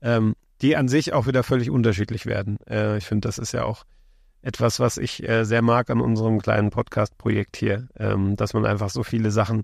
ähm, 0.00 0.36
die 0.60 0.76
an 0.76 0.86
sich 0.86 1.12
auch 1.12 1.26
wieder 1.26 1.42
völlig 1.42 1.70
unterschiedlich 1.70 2.24
werden. 2.24 2.58
Äh, 2.68 2.98
ich 2.98 3.06
finde, 3.06 3.26
das 3.26 3.38
ist 3.38 3.50
ja 3.50 3.64
auch 3.64 3.82
etwas, 4.42 4.78
was 4.80 4.98
ich 4.98 5.24
sehr 5.42 5.62
mag 5.62 5.88
an 5.88 6.00
unserem 6.00 6.40
kleinen 6.40 6.70
Podcast-Projekt 6.70 7.56
hier, 7.56 7.86
ähm, 7.96 8.34
dass 8.34 8.54
man 8.54 8.66
einfach 8.66 8.90
so 8.90 9.04
viele 9.04 9.30
Sachen 9.30 9.62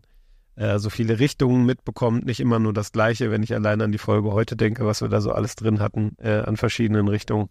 äh, 0.59 0.81
so 0.81 0.91
viele 0.91 1.21
Richtungen 1.21 1.65
mitbekommt, 1.65 2.27
nicht 2.27 2.41
immer 2.41 2.59
nur 2.59 2.73
das 2.73 2.91
Gleiche, 2.91 3.31
wenn 3.31 3.45
ich 3.45 3.55
allein 3.55 3.81
an 3.81 3.93
die 3.93 3.99
Folge 3.99 4.33
heute 4.33 4.57
denke, 4.57 4.85
was 4.85 5.01
wir 5.01 5.09
da 5.09 5.21
so 5.21 5.31
alles 5.31 5.55
drin 5.55 5.79
hatten, 5.79 6.17
äh, 6.19 6.41
an 6.41 6.57
verschiedenen 6.57 7.07
Richtungen, 7.07 7.49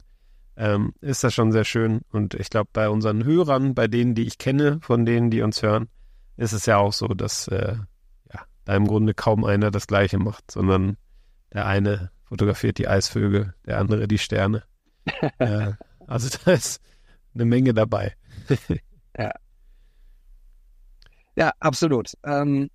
ähm, 0.58 0.94
ist 1.00 1.24
das 1.24 1.34
schon 1.34 1.54
sehr 1.54 1.64
schön. 1.64 2.02
Und 2.12 2.34
ich 2.34 2.50
glaube, 2.50 2.70
bei 2.74 2.90
unseren 2.90 3.24
Hörern, 3.24 3.76
bei 3.76 3.88
denen, 3.88 4.14
die 4.14 4.28
ich 4.28 4.38
kenne, 4.38 4.80
von 4.82 5.06
denen, 5.06 5.32
die 5.32 5.42
uns 5.42 5.62
hören, 5.62 5.88
ist 6.36 6.52
es 6.52 6.66
ja 6.66 6.78
auch 6.78 6.92
so, 6.92 7.08
dass 7.08 7.48
äh, 7.48 7.78
ja, 8.34 8.42
da 8.66 8.76
im 8.76 8.88
Grunde 8.88 9.14
kaum 9.14 9.46
einer 9.46 9.72
das 9.72 9.88
Gleiche 9.88 10.18
macht, 10.18 10.52
sondern 10.52 10.98
der 11.54 11.66
eine 11.66 12.12
fotografiert 12.26 12.78
die 12.78 12.90
Eisvögel, 12.90 13.54
der 13.66 13.80
andere 13.80 14.10
die 14.10 14.18
Sterne. 14.18 14.64
äh, 15.38 15.72
also 16.08 16.38
da 16.44 16.52
ist 16.52 16.82
eine 17.34 17.46
Menge 17.46 17.74
dabei. 17.74 18.16
ja. 19.18 19.32
Ja, 21.38 21.52
absolut. 21.60 22.12
Ähm, 22.26 22.70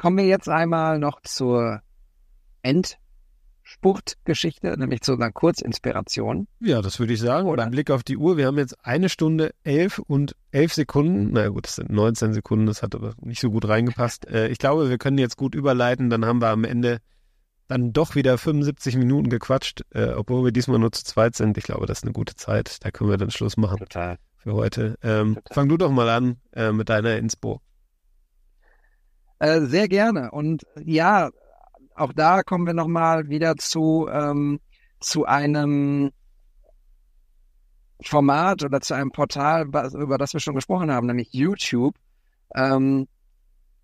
Kommen 0.00 0.16
wir 0.16 0.24
jetzt 0.24 0.48
einmal 0.48 0.98
noch 0.98 1.20
zur 1.20 1.82
Endspurtgeschichte, 2.62 4.74
nämlich 4.78 5.02
zu 5.02 5.12
einer 5.12 5.30
Kurzinspiration. 5.30 6.48
Ja, 6.58 6.80
das 6.80 6.98
würde 6.98 7.12
ich 7.12 7.20
sagen. 7.20 7.46
Oder 7.46 7.64
ein 7.64 7.70
Blick 7.70 7.90
auf 7.90 8.02
die 8.02 8.16
Uhr. 8.16 8.38
Wir 8.38 8.46
haben 8.46 8.56
jetzt 8.56 8.82
eine 8.82 9.10
Stunde 9.10 9.52
elf 9.62 9.98
und 9.98 10.36
elf 10.52 10.72
Sekunden. 10.72 11.32
Na 11.32 11.48
gut, 11.48 11.66
das 11.66 11.76
sind 11.76 11.90
19 11.90 12.32
Sekunden, 12.32 12.64
das 12.64 12.82
hat 12.82 12.94
aber 12.94 13.12
nicht 13.20 13.42
so 13.42 13.50
gut 13.50 13.68
reingepasst. 13.68 14.26
Äh, 14.26 14.48
ich 14.48 14.56
glaube, 14.56 14.88
wir 14.88 14.96
können 14.96 15.18
jetzt 15.18 15.36
gut 15.36 15.54
überleiten. 15.54 16.08
Dann 16.08 16.24
haben 16.24 16.40
wir 16.40 16.48
am 16.48 16.64
Ende 16.64 17.02
dann 17.68 17.92
doch 17.92 18.14
wieder 18.14 18.38
75 18.38 18.96
Minuten 18.96 19.28
gequatscht, 19.28 19.82
äh, 19.90 20.14
obwohl 20.14 20.44
wir 20.44 20.52
diesmal 20.52 20.78
nur 20.78 20.92
zu 20.92 21.04
zweit 21.04 21.36
sind. 21.36 21.58
Ich 21.58 21.64
glaube, 21.64 21.84
das 21.84 21.98
ist 21.98 22.04
eine 22.04 22.14
gute 22.14 22.36
Zeit. 22.36 22.82
Da 22.82 22.90
können 22.90 23.10
wir 23.10 23.18
dann 23.18 23.30
Schluss 23.30 23.58
machen. 23.58 23.80
Total. 23.80 24.16
Für 24.38 24.54
heute. 24.54 24.96
Ähm, 25.02 25.40
fang 25.52 25.68
du 25.68 25.76
doch 25.76 25.90
mal 25.90 26.08
an 26.08 26.38
äh, 26.52 26.72
mit 26.72 26.88
deiner 26.88 27.18
Inspo. 27.18 27.60
Äh, 29.40 29.62
sehr 29.62 29.88
gerne. 29.88 30.30
Und 30.30 30.64
ja, 30.84 31.30
auch 31.94 32.12
da 32.12 32.42
kommen 32.42 32.66
wir 32.66 32.74
nochmal 32.74 33.28
wieder 33.28 33.56
zu, 33.56 34.06
ähm, 34.12 34.60
zu 35.00 35.24
einem 35.24 36.10
Format 38.02 38.62
oder 38.62 38.80
zu 38.80 38.94
einem 38.94 39.10
Portal, 39.10 39.64
über 39.64 40.18
das 40.18 40.34
wir 40.34 40.40
schon 40.40 40.54
gesprochen 40.54 40.92
haben, 40.92 41.06
nämlich 41.06 41.32
YouTube. 41.32 41.94
Ähm, 42.54 43.08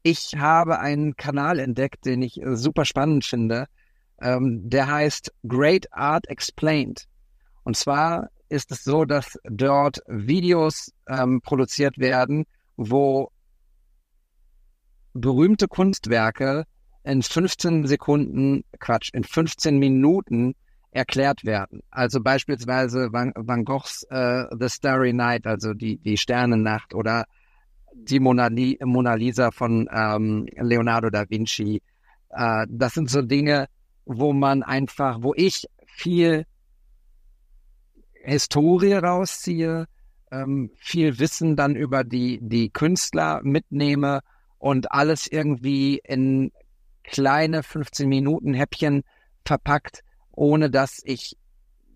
ich 0.02 0.36
habe 0.36 0.78
einen 0.78 1.16
Kanal 1.16 1.58
entdeckt, 1.58 2.04
den 2.04 2.22
ich 2.22 2.40
äh, 2.40 2.56
super 2.56 2.84
spannend 2.84 3.24
finde. 3.24 3.66
Ähm, 4.20 4.68
der 4.68 4.88
heißt 4.88 5.32
Great 5.48 5.92
Art 5.92 6.28
Explained. 6.28 7.06
Und 7.64 7.76
zwar 7.76 8.28
ist 8.48 8.70
es 8.72 8.84
so, 8.84 9.04
dass 9.04 9.38
dort 9.44 10.00
Videos 10.06 10.92
ähm, 11.08 11.40
produziert 11.40 11.98
werden, 11.98 12.44
wo 12.76 13.30
berühmte 15.16 15.68
Kunstwerke 15.68 16.64
in 17.04 17.22
15 17.22 17.86
Sekunden, 17.86 18.64
Quatsch, 18.80 19.10
in 19.12 19.24
15 19.24 19.78
Minuten 19.78 20.54
erklärt 20.90 21.44
werden. 21.44 21.82
Also 21.90 22.20
beispielsweise 22.20 23.12
Van, 23.12 23.32
Van 23.36 23.64
Goghs 23.64 24.04
äh, 24.10 24.44
The 24.58 24.68
Starry 24.68 25.12
Night, 25.12 25.46
also 25.46 25.74
die, 25.74 25.98
die 25.98 26.16
Sternennacht 26.16 26.94
oder 26.94 27.26
die 27.94 28.20
Mona, 28.20 28.50
Mona 28.84 29.14
Lisa 29.14 29.50
von 29.50 29.88
ähm, 29.92 30.46
Leonardo 30.56 31.10
da 31.10 31.24
Vinci. 31.28 31.82
Äh, 32.30 32.66
das 32.68 32.94
sind 32.94 33.10
so 33.10 33.22
Dinge, 33.22 33.68
wo 34.04 34.32
man 34.32 34.62
einfach, 34.62 35.22
wo 35.22 35.32
ich 35.34 35.66
viel 35.86 36.46
Historie 38.22 38.94
rausziehe, 38.94 39.86
ähm, 40.30 40.70
viel 40.76 41.18
Wissen 41.18 41.56
dann 41.56 41.76
über 41.76 42.04
die, 42.04 42.40
die 42.42 42.70
Künstler 42.70 43.40
mitnehme 43.44 44.20
und 44.66 44.90
alles 44.90 45.28
irgendwie 45.28 46.00
in 46.02 46.50
kleine 47.04 47.62
15 47.62 48.08
Minuten 48.08 48.52
Häppchen 48.52 49.04
verpackt, 49.44 50.02
ohne 50.32 50.70
dass 50.70 51.00
ich 51.04 51.36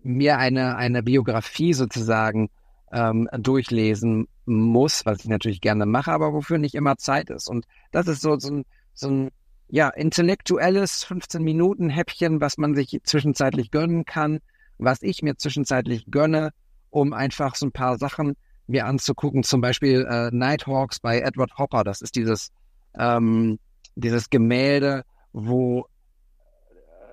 mir 0.03 0.37
eine, 0.37 0.77
eine 0.77 1.03
Biografie 1.03 1.73
sozusagen 1.73 2.49
ähm, 2.93 3.27
durchlesen 3.37 4.29
muss, 4.45 5.05
was 5.05 5.19
ich 5.19 5.27
natürlich 5.27 5.59
gerne 5.59 5.85
mache, 5.85 6.13
aber 6.13 6.31
wofür 6.31 6.59
nicht 6.59 6.73
immer 6.73 6.95
Zeit 6.95 7.29
ist. 7.29 7.49
Und 7.49 7.65
das 7.91 8.07
ist 8.07 8.21
so, 8.21 8.39
so 8.39 8.53
ein, 8.53 8.65
so 8.93 9.09
ein 9.09 9.31
ja, 9.67 9.89
intellektuelles 9.89 11.03
15 11.03 11.43
Minuten 11.43 11.89
Häppchen, 11.89 12.39
was 12.39 12.57
man 12.57 12.73
sich 12.73 13.01
zwischenzeitlich 13.03 13.71
gönnen 13.71 14.05
kann, 14.05 14.39
was 14.77 15.01
ich 15.01 15.23
mir 15.23 15.35
zwischenzeitlich 15.35 16.05
gönne, 16.09 16.51
um 16.89 17.11
einfach 17.11 17.55
so 17.55 17.65
ein 17.65 17.73
paar 17.73 17.97
Sachen 17.97 18.37
mir 18.65 18.85
anzugucken, 18.85 19.43
zum 19.43 19.59
Beispiel 19.59 20.07
äh, 20.09 20.29
Nighthawks 20.31 21.01
bei 21.01 21.19
Edward 21.19 21.57
Hopper. 21.57 21.83
Das 21.83 22.01
ist 22.01 22.15
dieses, 22.15 22.53
ähm, 22.97 23.59
dieses 23.95 24.29
Gemälde, 24.29 25.03
wo 25.33 25.85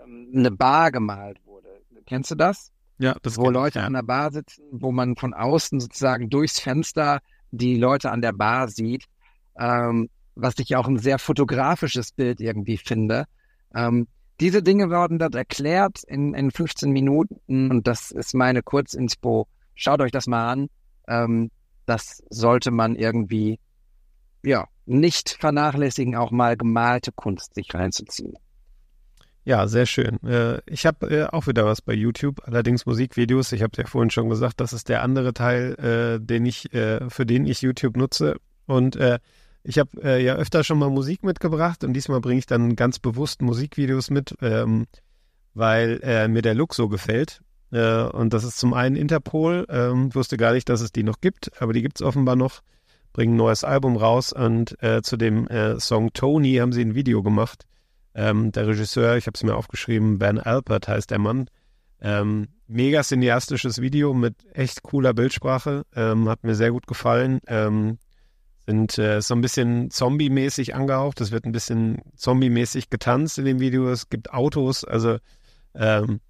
ähm, 0.05 0.33
eine 0.35 0.51
Bar 0.51 0.91
gemalt 0.91 1.39
wurde. 1.45 1.69
Kennst 2.07 2.31
du 2.31 2.35
das? 2.35 2.73
Ja, 2.99 3.17
das 3.23 3.39
Wo 3.39 3.49
Leute 3.51 3.79
ich, 3.79 3.83
ja. 3.83 3.87
an 3.87 3.93
der 3.93 4.03
Bar 4.03 4.33
sitzen, 4.33 4.63
wo 4.73 4.91
man 4.91 5.15
von 5.17 5.33
außen 5.33 5.79
sozusagen 5.81 6.31
durchs 6.31 6.59
Fenster 6.59 7.21
die 7.53 7.77
Leute 7.77 8.11
an 8.11 8.21
der 8.21 8.33
Bar 8.33 8.69
sieht, 8.69 9.05
ähm, 9.57 10.11
was 10.35 10.55
ich 10.59 10.75
auch 10.77 10.89
ein 10.89 10.99
sehr 10.99 11.19
fotografisches 11.19 12.13
Bild 12.13 12.41
irgendwie 12.41 12.77
finde. 12.77 13.25
Ähm, 13.75 14.09
diese 14.41 14.63
Dinge 14.63 14.91
werden 14.91 15.19
dort 15.19 15.35
erklärt 15.35 16.03
in, 16.07 16.35
in 16.35 16.51
15 16.51 16.91
Minuten 16.91 17.71
und 17.71 17.87
das 17.87 18.11
ist 18.11 18.35
meine 18.35 18.63
Kurzinspo. 18.63 19.49
Schaut 19.75 20.01
euch 20.01 20.13
das 20.13 20.27
mal 20.27 20.51
an. 20.51 20.69
Ähm, 21.07 21.51
das 21.87 22.23
sollte 22.31 22.71
man 22.71 22.95
irgendwie, 22.97 23.59
ja, 24.43 24.67
nicht 24.89 25.37
vernachlässigen, 25.39 26.17
auch 26.17 26.31
mal 26.31 26.57
gemalte 26.57 27.13
Kunst 27.13 27.55
sich 27.55 27.73
reinzuziehen. 27.75 28.35
Ja, 29.49 29.67
sehr 29.67 29.87
schön. 29.87 30.23
Äh, 30.25 30.61
ich 30.67 30.85
habe 30.85 31.07
äh, 31.07 31.25
auch 31.25 31.47
wieder 31.47 31.65
was 31.65 31.81
bei 31.81 31.95
YouTube, 31.95 32.43
allerdings 32.45 32.85
Musikvideos. 32.85 33.51
Ich 33.53 33.63
habe 33.63 33.73
ja 33.79 33.87
vorhin 33.87 34.11
schon 34.11 34.29
gesagt, 34.29 34.61
das 34.61 34.75
ist 34.75 34.91
der 34.91 35.03
andere 35.03 35.33
Teil, 35.33 35.73
äh, 35.79 36.21
den 36.23 36.45
ich, 36.45 36.69
für 36.71 37.25
den 37.25 37.47
ich 37.47 37.63
YouTube 37.63 37.97
nutze. 37.97 38.37
Und 38.67 38.99
ich 39.63 39.79
habe 39.79 40.21
ja 40.21 40.35
öfter 40.35 40.65
schon 40.65 40.79
mal 40.79 40.91
Musik 40.91 41.25
mitgebracht 41.25 41.83
und 41.83 41.95
diesmal 41.95 42.21
bringe 42.21 42.41
ich 42.41 42.47
dann 42.47 42.77
ganz 42.77 42.99
bewusst 42.99 43.41
Musikvideos 43.41 44.11
mit, 44.11 44.35
ähm, 44.43 44.87
weil 45.55 46.29
mir 46.29 46.43
der 46.43 46.55
Look 46.55 46.75
so 46.75 46.91
gefällt. 46.91 47.41
Und 47.71 48.35
das 48.35 48.45
ist 48.45 48.59
zum 48.59 48.75
einen 48.75 48.97
Interpol. 48.97 49.67
Ähm, 49.71 50.15
wusste 50.15 50.37
gar 50.37 50.53
nicht, 50.53 50.69
dass 50.69 50.83
es 50.83 50.93
die 50.93 51.03
noch 51.03 51.23
gibt, 51.23 51.51
aber 51.61 51.73
die 51.73 51.81
gibt 51.81 51.99
es 51.99 52.07
offenbar 52.07 52.37
noch. 52.37 52.61
Bringen 53.13 53.35
ein 53.35 53.39
neues 53.39 53.65
Album 53.65 53.97
raus 53.97 54.33
und 54.33 54.81
äh, 54.83 55.03
zu 55.03 55.17
dem 55.17 55.47
äh, 55.49 55.81
Song 55.81 56.13
Tony 56.13 56.57
haben 56.57 56.73
sie 56.73 56.83
ein 56.83 56.95
Video 56.95 57.23
gemacht. 57.23 57.65
Ähm, 58.15 58.53
der 58.53 58.67
Regisseur, 58.67 59.17
ich 59.17 59.27
habe 59.27 59.35
es 59.35 59.43
mir 59.43 59.57
aufgeschrieben, 59.57 60.19
Ben 60.19 60.39
Alpert 60.39 60.89
heißt 60.89 61.11
der 61.11 61.19
Mann. 61.19 61.49
Ähm, 62.01 62.49
mega 62.67 63.03
cineastisches 63.03 63.81
Video 63.81 64.15
mit 64.15 64.35
echt 64.53 64.83
cooler 64.83 65.15
Bildsprache. 65.15 65.85
Ähm, 65.95 66.29
hat 66.29 66.45
mir 66.45 66.55
sehr 66.55 66.71
gut 66.71 66.87
gefallen. 66.87 67.41
Ähm, 67.47 67.99
sind 68.67 68.99
äh, 68.99 69.23
so 69.23 69.35
ein 69.35 69.41
bisschen 69.41 69.91
Zombie-mäßig 69.91 70.75
angehaucht. 70.75 71.21
Es 71.21 71.33
wird 71.33 71.47
ein 71.47 71.53
bisschen 71.53 72.03
Zombie-mäßig 72.17 72.91
getanzt 72.91 73.39
in 73.39 73.47
dem 73.47 73.61
Video. 73.61 73.89
Es 73.91 74.11
gibt 74.11 74.33
Autos. 74.33 74.85
Also 74.85 75.19
ähm, 75.75 76.21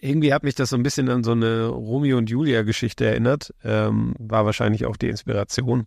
irgendwie 0.00 0.32
hat 0.32 0.44
mich 0.44 0.54
das 0.54 0.70
so 0.70 0.76
ein 0.76 0.82
bisschen 0.82 1.08
an 1.08 1.24
so 1.24 1.32
eine 1.32 1.66
Romeo 1.66 2.18
und 2.18 2.30
Julia 2.30 2.62
Geschichte 2.62 3.06
erinnert. 3.06 3.52
Ähm, 3.64 4.14
war 4.18 4.44
wahrscheinlich 4.44 4.86
auch 4.86 4.96
die 4.96 5.08
Inspiration. 5.08 5.86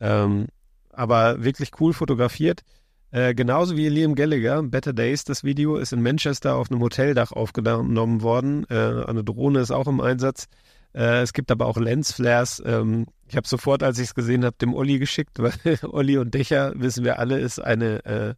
Ähm, 0.00 0.46
aber 0.90 1.42
wirklich 1.42 1.70
cool 1.80 1.92
fotografiert. 1.92 2.62
Äh, 3.10 3.34
genauso 3.34 3.76
wie 3.76 3.90
Liam 3.90 4.14
Gallagher, 4.14 4.62
Better 4.62 4.94
Days, 4.94 5.24
das 5.24 5.44
Video 5.44 5.76
ist 5.76 5.92
in 5.92 6.02
Manchester 6.02 6.56
auf 6.56 6.70
einem 6.70 6.80
Hoteldach 6.80 7.32
aufgenommen 7.32 8.22
worden. 8.22 8.64
Äh, 8.70 9.04
eine 9.06 9.22
Drohne 9.22 9.60
ist 9.60 9.70
auch 9.70 9.86
im 9.86 10.00
Einsatz. 10.00 10.48
Äh, 10.94 11.20
es 11.20 11.34
gibt 11.34 11.50
aber 11.50 11.66
auch 11.66 11.76
Lensflares. 11.76 12.62
Ähm, 12.64 13.06
ich 13.28 13.36
habe 13.36 13.46
sofort, 13.46 13.82
als 13.82 13.98
ich 13.98 14.08
es 14.08 14.14
gesehen 14.14 14.46
habe, 14.46 14.56
dem 14.56 14.74
Olli 14.74 14.98
geschickt, 14.98 15.38
weil 15.42 15.78
Olli 15.82 16.16
und 16.16 16.32
Dächer, 16.32 16.72
wissen 16.76 17.04
wir 17.04 17.18
alle, 17.18 17.38
ist 17.38 17.58
eine 17.58 18.04
äh, 18.06 18.34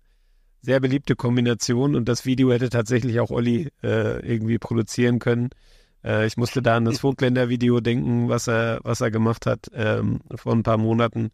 sehr 0.65 0.81
beliebte 0.81 1.15
Kombination 1.15 1.95
und 1.95 2.09
das 2.09 2.25
Video 2.25 2.51
hätte 2.51 2.71
tatsächlich 2.71 3.21
auch 3.21 3.31
Olli 3.31 3.69
äh, 3.83 4.27
irgendwie 4.27 4.59
produzieren 4.59 5.19
können. 5.19 5.51
Äh, 6.03 6.27
ich 6.27 6.37
musste 6.37 6.63
da 6.63 6.77
an 6.77 6.87
das 6.87 6.99
Vogtländer-Video 7.05 7.81
denken, 7.81 8.29
was 8.29 8.49
er, 8.49 8.81
was 8.83 9.01
er 9.01 9.11
gemacht 9.11 9.47
hat 9.47 9.71
ähm, 9.75 10.21
vor 10.35 10.55
ein 10.55 10.63
paar 10.63 10.79
Monaten, 10.79 11.31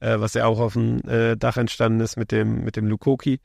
äh, 0.00 0.18
was 0.18 0.34
ja 0.34 0.46
auch 0.46 0.58
auf 0.58 0.72
dem 0.72 1.00
äh, 1.08 1.36
Dach 1.36 1.56
entstanden 1.56 2.00
ist 2.00 2.16
mit 2.16 2.32
dem, 2.32 2.64
mit 2.64 2.76
dem 2.76 2.86
Lukoki. 2.86 3.38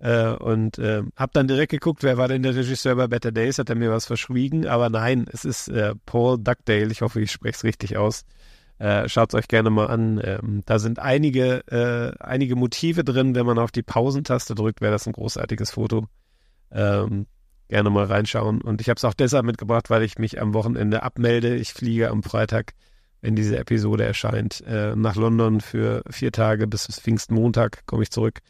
Äh, 0.00 0.28
und 0.30 0.78
äh, 0.78 1.02
habe 1.16 1.32
dann 1.34 1.48
direkt 1.48 1.72
geguckt, 1.72 2.02
wer 2.02 2.16
war 2.16 2.28
denn 2.28 2.42
der 2.42 2.54
Regisseur 2.54 2.94
bei 2.94 3.08
Better 3.08 3.32
Days? 3.32 3.58
Hat 3.58 3.68
er 3.68 3.76
mir 3.76 3.90
was 3.90 4.06
verschwiegen? 4.06 4.66
Aber 4.66 4.88
nein, 4.88 5.26
es 5.30 5.44
ist 5.44 5.68
äh, 5.68 5.94
Paul 6.06 6.38
Dugdale. 6.38 6.90
Ich 6.92 7.02
hoffe, 7.02 7.20
ich 7.20 7.32
spreche 7.32 7.56
es 7.56 7.64
richtig 7.64 7.96
aus. 7.96 8.24
Äh, 8.78 9.08
Schaut 9.08 9.30
es 9.30 9.38
euch 9.38 9.48
gerne 9.48 9.70
mal 9.70 9.86
an. 9.86 10.20
Ähm, 10.22 10.62
da 10.66 10.78
sind 10.78 10.98
einige, 10.98 11.66
äh, 11.68 12.16
einige 12.22 12.56
Motive 12.56 13.04
drin. 13.04 13.34
Wenn 13.34 13.46
man 13.46 13.58
auf 13.58 13.72
die 13.72 13.82
Pausentaste 13.82 14.54
drückt, 14.54 14.80
wäre 14.80 14.92
das 14.92 15.06
ein 15.06 15.12
großartiges 15.12 15.72
Foto. 15.72 16.06
Ähm, 16.70 17.26
gerne 17.68 17.90
mal 17.90 18.04
reinschauen. 18.04 18.60
Und 18.60 18.80
ich 18.80 18.88
habe 18.88 18.96
es 18.96 19.04
auch 19.04 19.14
deshalb 19.14 19.44
mitgebracht, 19.44 19.90
weil 19.90 20.02
ich 20.02 20.18
mich 20.18 20.40
am 20.40 20.54
Wochenende 20.54 21.02
abmelde. 21.02 21.56
Ich 21.56 21.72
fliege 21.72 22.10
am 22.10 22.22
Freitag, 22.22 22.72
wenn 23.20 23.34
diese 23.34 23.58
Episode 23.58 24.04
erscheint, 24.04 24.62
äh, 24.66 24.94
nach 24.94 25.16
London 25.16 25.60
für 25.60 26.02
vier 26.08 26.32
Tage 26.32 26.66
bis 26.66 26.86
Pfingstmontag 26.86 27.84
komme 27.86 28.04
ich 28.04 28.10
zurück 28.10 28.40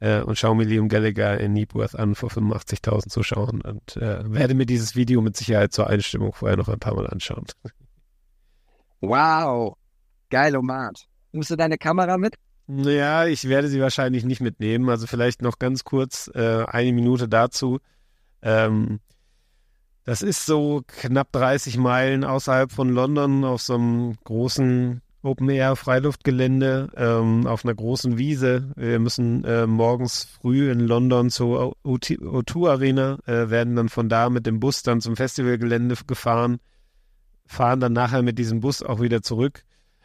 äh, 0.00 0.20
und 0.20 0.38
schaue 0.38 0.56
mir 0.56 0.64
Liam 0.64 0.88
Gallagher 0.88 1.38
in 1.38 1.52
Nebworth 1.52 1.94
an 1.94 2.14
vor 2.14 2.30
85.000 2.30 3.08
Zuschauern 3.08 3.60
und 3.60 3.96
äh, 3.96 4.30
werde 4.30 4.54
mir 4.54 4.66
dieses 4.66 4.96
Video 4.96 5.20
mit 5.20 5.36
Sicherheit 5.36 5.72
zur 5.72 5.86
Einstimmung 5.86 6.32
vorher 6.32 6.56
noch 6.56 6.68
ein 6.68 6.80
paar 6.80 6.94
Mal 6.94 7.06
anschauen. 7.06 7.46
Wow, 9.00 9.76
geil, 10.30 10.56
Omat. 10.56 11.06
Nimmst 11.32 11.50
du 11.50 11.56
deine 11.56 11.78
Kamera 11.78 12.18
mit? 12.18 12.34
Ja, 12.66 13.26
ich 13.26 13.48
werde 13.48 13.68
sie 13.68 13.80
wahrscheinlich 13.80 14.24
nicht 14.24 14.40
mitnehmen. 14.40 14.88
Also 14.90 15.06
vielleicht 15.06 15.40
noch 15.40 15.58
ganz 15.58 15.84
kurz 15.84 16.30
äh, 16.34 16.64
eine 16.66 16.92
Minute 16.92 17.28
dazu. 17.28 17.78
Ähm, 18.42 19.00
das 20.04 20.22
ist 20.22 20.46
so 20.46 20.82
knapp 20.86 21.32
30 21.32 21.76
Meilen 21.76 22.24
außerhalb 22.24 22.72
von 22.72 22.90
London 22.90 23.44
auf 23.44 23.62
so 23.62 23.74
einem 23.74 24.16
großen 24.24 25.02
Open-Air-Freiluftgelände 25.22 26.90
ähm, 26.96 27.46
auf 27.46 27.64
einer 27.64 27.74
großen 27.74 28.18
Wiese. 28.18 28.72
Wir 28.76 28.98
müssen 29.00 29.44
äh, 29.44 29.66
morgens 29.66 30.24
früh 30.24 30.70
in 30.70 30.80
London 30.80 31.30
zur 31.30 31.76
O2 31.84 32.68
Arena, 32.70 33.18
äh, 33.26 33.50
werden 33.50 33.76
dann 33.76 33.88
von 33.88 34.08
da 34.08 34.30
mit 34.30 34.46
dem 34.46 34.60
Bus 34.60 34.82
dann 34.82 35.00
zum 35.00 35.16
Festivalgelände 35.16 35.96
gefahren, 36.06 36.58
fahren 37.48 37.80
dann 37.80 37.92
nachher 37.92 38.22
mit 38.22 38.38
diesem 38.38 38.60
Bus 38.60 38.82
auch 38.82 39.00
wieder 39.00 39.22
zurück. 39.22 39.64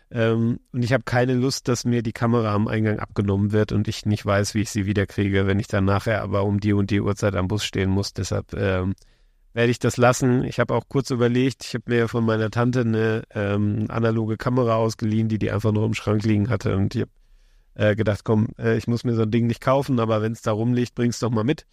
Ähm, 0.09 0.59
und 0.71 0.83
ich 0.83 0.93
habe 0.93 1.03
keine 1.03 1.33
Lust, 1.33 1.67
dass 1.67 1.85
mir 1.85 2.03
die 2.03 2.13
Kamera 2.13 2.53
am 2.53 2.67
Eingang 2.67 2.99
abgenommen 2.99 3.51
wird 3.51 3.71
und 3.71 3.87
ich 3.87 4.05
nicht 4.05 4.25
weiß, 4.25 4.53
wie 4.53 4.61
ich 4.61 4.69
sie 4.69 4.85
wiederkriege, 4.85 5.45
wenn 5.47 5.59
ich 5.59 5.67
dann 5.67 5.85
nachher 5.85 6.21
aber 6.21 6.43
um 6.43 6.59
die 6.59 6.73
und 6.73 6.89
die 6.89 7.01
Uhrzeit 7.01 7.35
am 7.35 7.47
Bus 7.47 7.65
stehen 7.65 7.89
muss. 7.89 8.13
Deshalb 8.13 8.53
ähm, 8.53 8.93
werde 9.53 9.71
ich 9.71 9.79
das 9.79 9.97
lassen. 9.97 10.43
Ich 10.43 10.59
habe 10.59 10.73
auch 10.75 10.87
kurz 10.87 11.09
überlegt, 11.09 11.65
ich 11.65 11.73
habe 11.73 11.85
mir 11.87 12.07
von 12.07 12.25
meiner 12.25 12.49
Tante 12.49 12.81
eine 12.81 13.23
ähm, 13.33 13.85
analoge 13.89 14.37
Kamera 14.37 14.75
ausgeliehen, 14.75 15.29
die 15.29 15.39
die 15.39 15.51
einfach 15.51 15.71
nur 15.71 15.85
im 15.85 15.93
Schrank 15.93 16.23
liegen 16.23 16.49
hatte 16.49 16.75
und 16.75 16.95
ich 16.95 17.01
habe 17.01 17.11
äh, 17.75 17.95
gedacht, 17.95 18.23
komm, 18.23 18.49
äh, 18.59 18.77
ich 18.77 18.87
muss 18.87 19.03
mir 19.03 19.15
so 19.15 19.23
ein 19.23 19.31
Ding 19.31 19.47
nicht 19.47 19.61
kaufen, 19.61 19.99
aber 19.99 20.21
wenn 20.21 20.33
es 20.33 20.43
da 20.43 20.51
rumliegt, 20.51 20.95
bring's 20.95 21.19
doch 21.19 21.31
mal 21.31 21.43
mit. 21.43 21.65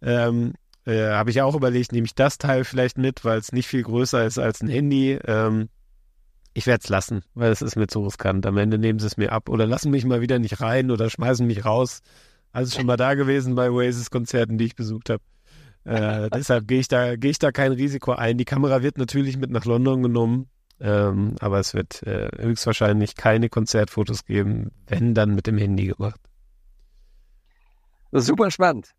Ähm, 0.00 0.54
äh, 0.84 1.10
habe 1.10 1.30
ich 1.30 1.40
auch 1.42 1.54
überlegt, 1.54 1.92
nehme 1.92 2.06
ich 2.06 2.14
das 2.14 2.38
Teil 2.38 2.64
vielleicht 2.64 2.98
mit, 2.98 3.24
weil 3.24 3.38
es 3.38 3.52
nicht 3.52 3.68
viel 3.68 3.82
größer 3.82 4.24
ist 4.24 4.38
als 4.38 4.60
ein 4.60 4.68
Handy. 4.68 5.18
Ähm, 5.24 5.68
ich 6.54 6.66
werde 6.66 6.82
es 6.82 6.88
lassen, 6.88 7.22
weil 7.34 7.50
es 7.50 7.62
ist 7.62 7.76
mir 7.76 7.86
zu 7.86 8.04
riskant. 8.04 8.44
Am 8.46 8.58
Ende 8.58 8.78
nehmen 8.78 8.98
sie 8.98 9.06
es 9.06 9.16
mir 9.16 9.32
ab 9.32 9.48
oder 9.48 9.66
lassen 9.66 9.90
mich 9.90 10.04
mal 10.04 10.20
wieder 10.20 10.38
nicht 10.38 10.60
rein 10.60 10.90
oder 10.90 11.08
schmeißen 11.08 11.46
mich 11.46 11.64
raus. 11.64 12.00
Also 12.52 12.76
schon 12.76 12.86
mal 12.86 12.96
da 12.96 13.14
gewesen 13.14 13.54
bei 13.54 13.70
Oasis-Konzerten, 13.70 14.58
die 14.58 14.66
ich 14.66 14.76
besucht 14.76 15.08
habe. 15.08 15.22
Äh, 15.84 16.28
deshalb 16.34 16.68
gehe 16.68 16.80
ich, 16.80 16.88
da, 16.88 17.16
geh 17.16 17.30
ich 17.30 17.38
da 17.38 17.52
kein 17.52 17.72
Risiko 17.72 18.12
ein. 18.12 18.36
Die 18.36 18.44
Kamera 18.44 18.82
wird 18.82 18.98
natürlich 18.98 19.38
mit 19.38 19.50
nach 19.50 19.64
London 19.64 20.02
genommen, 20.02 20.48
ähm, 20.80 21.36
aber 21.40 21.58
es 21.58 21.72
wird 21.72 22.02
äh, 22.02 22.28
höchstwahrscheinlich 22.38 23.14
keine 23.16 23.48
Konzertfotos 23.48 24.26
geben, 24.26 24.72
wenn 24.86 25.14
dann 25.14 25.34
mit 25.34 25.46
dem 25.46 25.56
Handy 25.56 25.86
gemacht. 25.86 26.20
Super 28.12 28.50
spannend. 28.50 28.94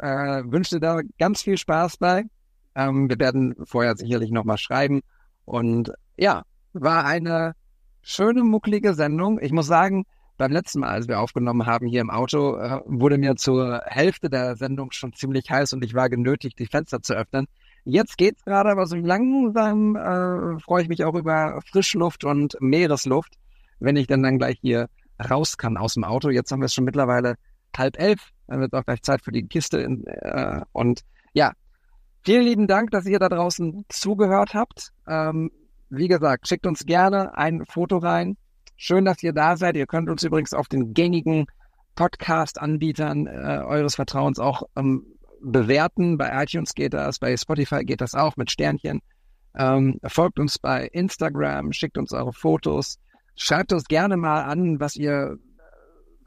Äh, 0.00 0.42
wünsche 0.44 0.76
dir 0.76 0.80
da 0.80 1.00
ganz 1.18 1.42
viel 1.42 1.58
Spaß 1.58 1.96
bei. 1.98 2.24
Ähm, 2.74 3.08
wir 3.08 3.18
werden 3.18 3.54
vorher 3.64 3.96
sicherlich 3.96 4.30
nochmal 4.30 4.58
schreiben. 4.58 5.00
Und 5.44 5.92
ja, 6.16 6.42
war 6.72 7.04
eine 7.04 7.54
schöne, 8.02 8.42
mucklige 8.42 8.94
Sendung. 8.94 9.40
Ich 9.40 9.52
muss 9.52 9.66
sagen, 9.66 10.04
beim 10.36 10.52
letzten 10.52 10.80
Mal, 10.80 10.90
als 10.90 11.08
wir 11.08 11.20
aufgenommen 11.20 11.66
haben 11.66 11.86
hier 11.86 12.00
im 12.00 12.10
Auto, 12.10 12.56
äh, 12.56 12.80
wurde 12.86 13.18
mir 13.18 13.36
zur 13.36 13.82
Hälfte 13.86 14.30
der 14.30 14.56
Sendung 14.56 14.92
schon 14.92 15.12
ziemlich 15.12 15.50
heiß 15.50 15.72
und 15.72 15.84
ich 15.84 15.94
war 15.94 16.08
genötigt, 16.08 16.58
die 16.58 16.66
Fenster 16.66 17.02
zu 17.02 17.14
öffnen. 17.14 17.46
Jetzt 17.84 18.16
geht's 18.16 18.44
gerade, 18.44 18.70
aber 18.70 18.86
so 18.86 18.96
langsam 18.96 19.96
äh, 19.96 20.60
freue 20.60 20.82
ich 20.82 20.88
mich 20.88 21.04
auch 21.04 21.14
über 21.14 21.60
Frischluft 21.70 22.24
und 22.24 22.56
Meeresluft, 22.60 23.34
wenn 23.80 23.96
ich 23.96 24.06
dann 24.06 24.22
dann 24.22 24.38
gleich 24.38 24.58
hier 24.60 24.88
raus 25.28 25.56
kann 25.56 25.76
aus 25.76 25.94
dem 25.94 26.04
Auto. 26.04 26.30
Jetzt 26.30 26.52
haben 26.52 26.60
wir 26.60 26.66
es 26.66 26.74
schon 26.74 26.84
mittlerweile 26.84 27.34
halb 27.76 27.98
elf. 27.98 28.30
Dann 28.48 28.60
wird 28.60 28.72
auch 28.74 28.84
gleich 28.84 29.02
Zeit 29.02 29.22
für 29.22 29.32
die 29.32 29.46
Kiste. 29.46 29.78
In, 29.78 30.04
äh, 30.06 30.62
und 30.72 31.04
ja, 31.32 31.52
vielen 32.24 32.42
lieben 32.42 32.66
Dank, 32.66 32.90
dass 32.90 33.06
ihr 33.06 33.18
da 33.18 33.28
draußen 33.28 33.84
zugehört 33.88 34.54
habt. 34.54 34.90
Ähm, 35.06 35.50
wie 35.90 36.08
gesagt, 36.08 36.48
schickt 36.48 36.66
uns 36.66 36.84
gerne 36.84 37.36
ein 37.36 37.64
Foto 37.66 37.98
rein. 37.98 38.36
Schön, 38.76 39.04
dass 39.04 39.22
ihr 39.22 39.32
da 39.32 39.56
seid. 39.56 39.76
Ihr 39.76 39.86
könnt 39.86 40.10
uns 40.10 40.22
übrigens 40.22 40.52
auf 40.52 40.68
den 40.68 40.94
gängigen 40.94 41.46
Podcast-Anbietern 41.94 43.26
äh, 43.26 43.62
eures 43.64 43.96
Vertrauens 43.96 44.38
auch 44.38 44.62
ähm, 44.76 45.04
bewerten. 45.40 46.16
Bei 46.18 46.42
iTunes 46.42 46.74
geht 46.74 46.94
das, 46.94 47.18
bei 47.18 47.36
Spotify 47.36 47.84
geht 47.84 48.00
das 48.00 48.14
auch 48.14 48.36
mit 48.36 48.50
Sternchen. 48.50 49.00
Ähm, 49.56 49.98
folgt 50.04 50.38
uns 50.38 50.58
bei 50.58 50.86
Instagram, 50.86 51.72
schickt 51.72 51.98
uns 51.98 52.12
eure 52.12 52.32
Fotos. 52.32 52.98
Schreibt 53.34 53.72
uns 53.72 53.84
gerne 53.84 54.16
mal 54.16 54.42
an, 54.42 54.78
was 54.78 54.96
ihr, 54.96 55.38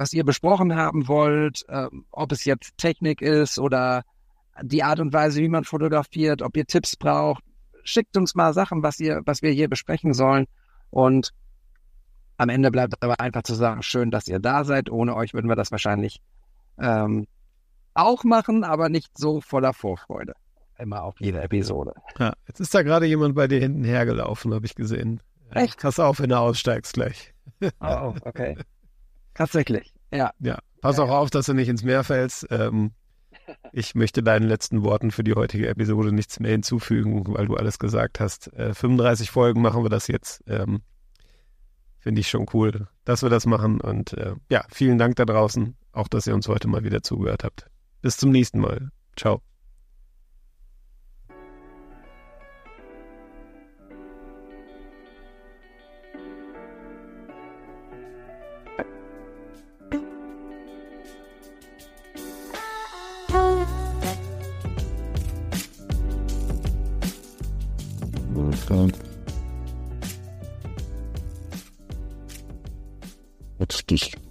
was 0.02 0.14
ihr 0.14 0.24
besprochen 0.24 0.76
haben 0.76 1.08
wollt, 1.08 1.64
äh, 1.70 1.88
ob 2.10 2.32
es 2.32 2.44
jetzt 2.44 2.76
Technik 2.78 3.22
ist 3.22 3.60
oder 3.60 4.02
die 4.64 4.82
Art 4.82 5.00
und 5.00 5.14
Weise, 5.14 5.42
wie 5.42 5.48
man 5.48 5.64
fotografiert, 5.64 6.42
ob 6.42 6.58
ihr 6.58 6.66
Tipps 6.66 6.96
braucht, 6.96 7.44
schickt 7.84 8.18
uns 8.18 8.34
mal 8.34 8.52
Sachen, 8.52 8.82
was 8.82 9.00
ihr, 9.00 9.22
was 9.26 9.44
wir 9.44 9.52
hier 9.52 9.70
besprechen 9.70 10.16
sollen. 10.16 10.48
Und 10.90 11.30
am 12.38 12.50
Ende 12.50 12.72
bleibt 12.72 12.96
aber 13.04 13.20
einfach 13.20 13.44
zu 13.44 13.54
sagen, 13.54 13.84
schön, 13.84 14.10
dass 14.10 14.28
ihr 14.28 14.40
da 14.40 14.64
seid. 14.64 14.90
Ohne 14.90 15.16
euch 15.16 15.36
würden 15.36 15.48
wir 15.48 15.56
das 15.56 15.72
wahrscheinlich 15.72 16.20
ähm, 16.80 17.28
auch 17.94 18.24
machen, 18.24 18.64
aber 18.64 18.90
nicht 18.90 19.16
so 19.16 19.40
voller 19.40 19.74
Vorfreude. 19.74 20.34
Immer 20.80 21.04
auf 21.04 21.22
jede 21.22 21.44
Episode. 21.44 21.94
Ja, 22.18 22.34
jetzt 22.48 22.60
ist 22.60 22.74
da 22.74 22.82
gerade 22.82 23.06
jemand 23.06 23.36
bei 23.36 23.48
dir 23.48 23.60
hinten 23.60 23.84
hergelaufen, 23.84 24.52
habe 24.52 24.66
ich 24.66 24.74
gesehen. 24.74 25.22
Echt? 25.52 25.80
Pass 25.80 26.00
auf, 26.00 26.20
wenn 26.20 26.30
du 26.30 26.40
aussteigst 26.40 26.94
gleich. 26.94 27.36
Oh, 27.80 28.16
okay. 28.26 28.58
Tatsächlich, 29.34 29.91
ja. 30.12 30.32
Ja, 30.40 30.60
pass 30.82 30.98
ja, 30.98 31.04
auch 31.04 31.10
ja. 31.10 31.18
auf, 31.18 31.30
dass 31.30 31.46
du 31.46 31.54
nicht 31.54 31.70
ins 31.70 31.84
Meer 31.84 32.04
fällst. 32.04 32.48
Ähm, 32.50 32.92
ich 33.72 33.96
möchte 33.96 34.24
deinen 34.24 34.48
letzten 34.48 34.84
Worten 34.84 35.12
für 35.12 35.24
die 35.24 35.34
heutige 35.34 35.68
Episode 35.68 36.12
nichts 36.12 36.40
mehr 36.40 36.52
hinzufügen, 36.52 37.24
weil 37.28 37.48
du 37.48 37.56
alles 37.56 37.80
gesagt 37.80 38.20
hast. 38.20 38.54
Äh, 38.54 38.74
35 38.74 39.32
Folgen 39.32 39.62
machen 39.62 39.84
wir 39.84 39.90
das 39.90 40.08
jetzt. 40.08 40.44
Ähm, 40.48 40.82
Finde 42.00 42.22
ich 42.22 42.30
schon 42.30 42.48
cool, 42.54 42.88
dass 43.06 43.22
wir 43.22 43.30
das 43.30 43.46
machen. 43.46 43.80
Und 43.80 44.14
äh, 44.14 44.34
ja, 44.50 44.66
vielen 44.70 44.98
Dank 44.98 45.18
da 45.18 45.26
draußen, 45.26 45.76
auch 45.92 46.08
dass 46.08 46.26
ihr 46.26 46.34
uns 46.34 46.48
heute 46.48 46.68
mal 46.68 46.84
wieder 46.84 47.04
zugehört 47.04 47.44
habt. 47.44 47.68
Bis 48.02 48.18
zum 48.18 48.32
nächsten 48.32 48.60
Mal. 48.60 48.90
Ciao. 49.16 49.42
What's 73.72 73.84
this? 73.84 74.31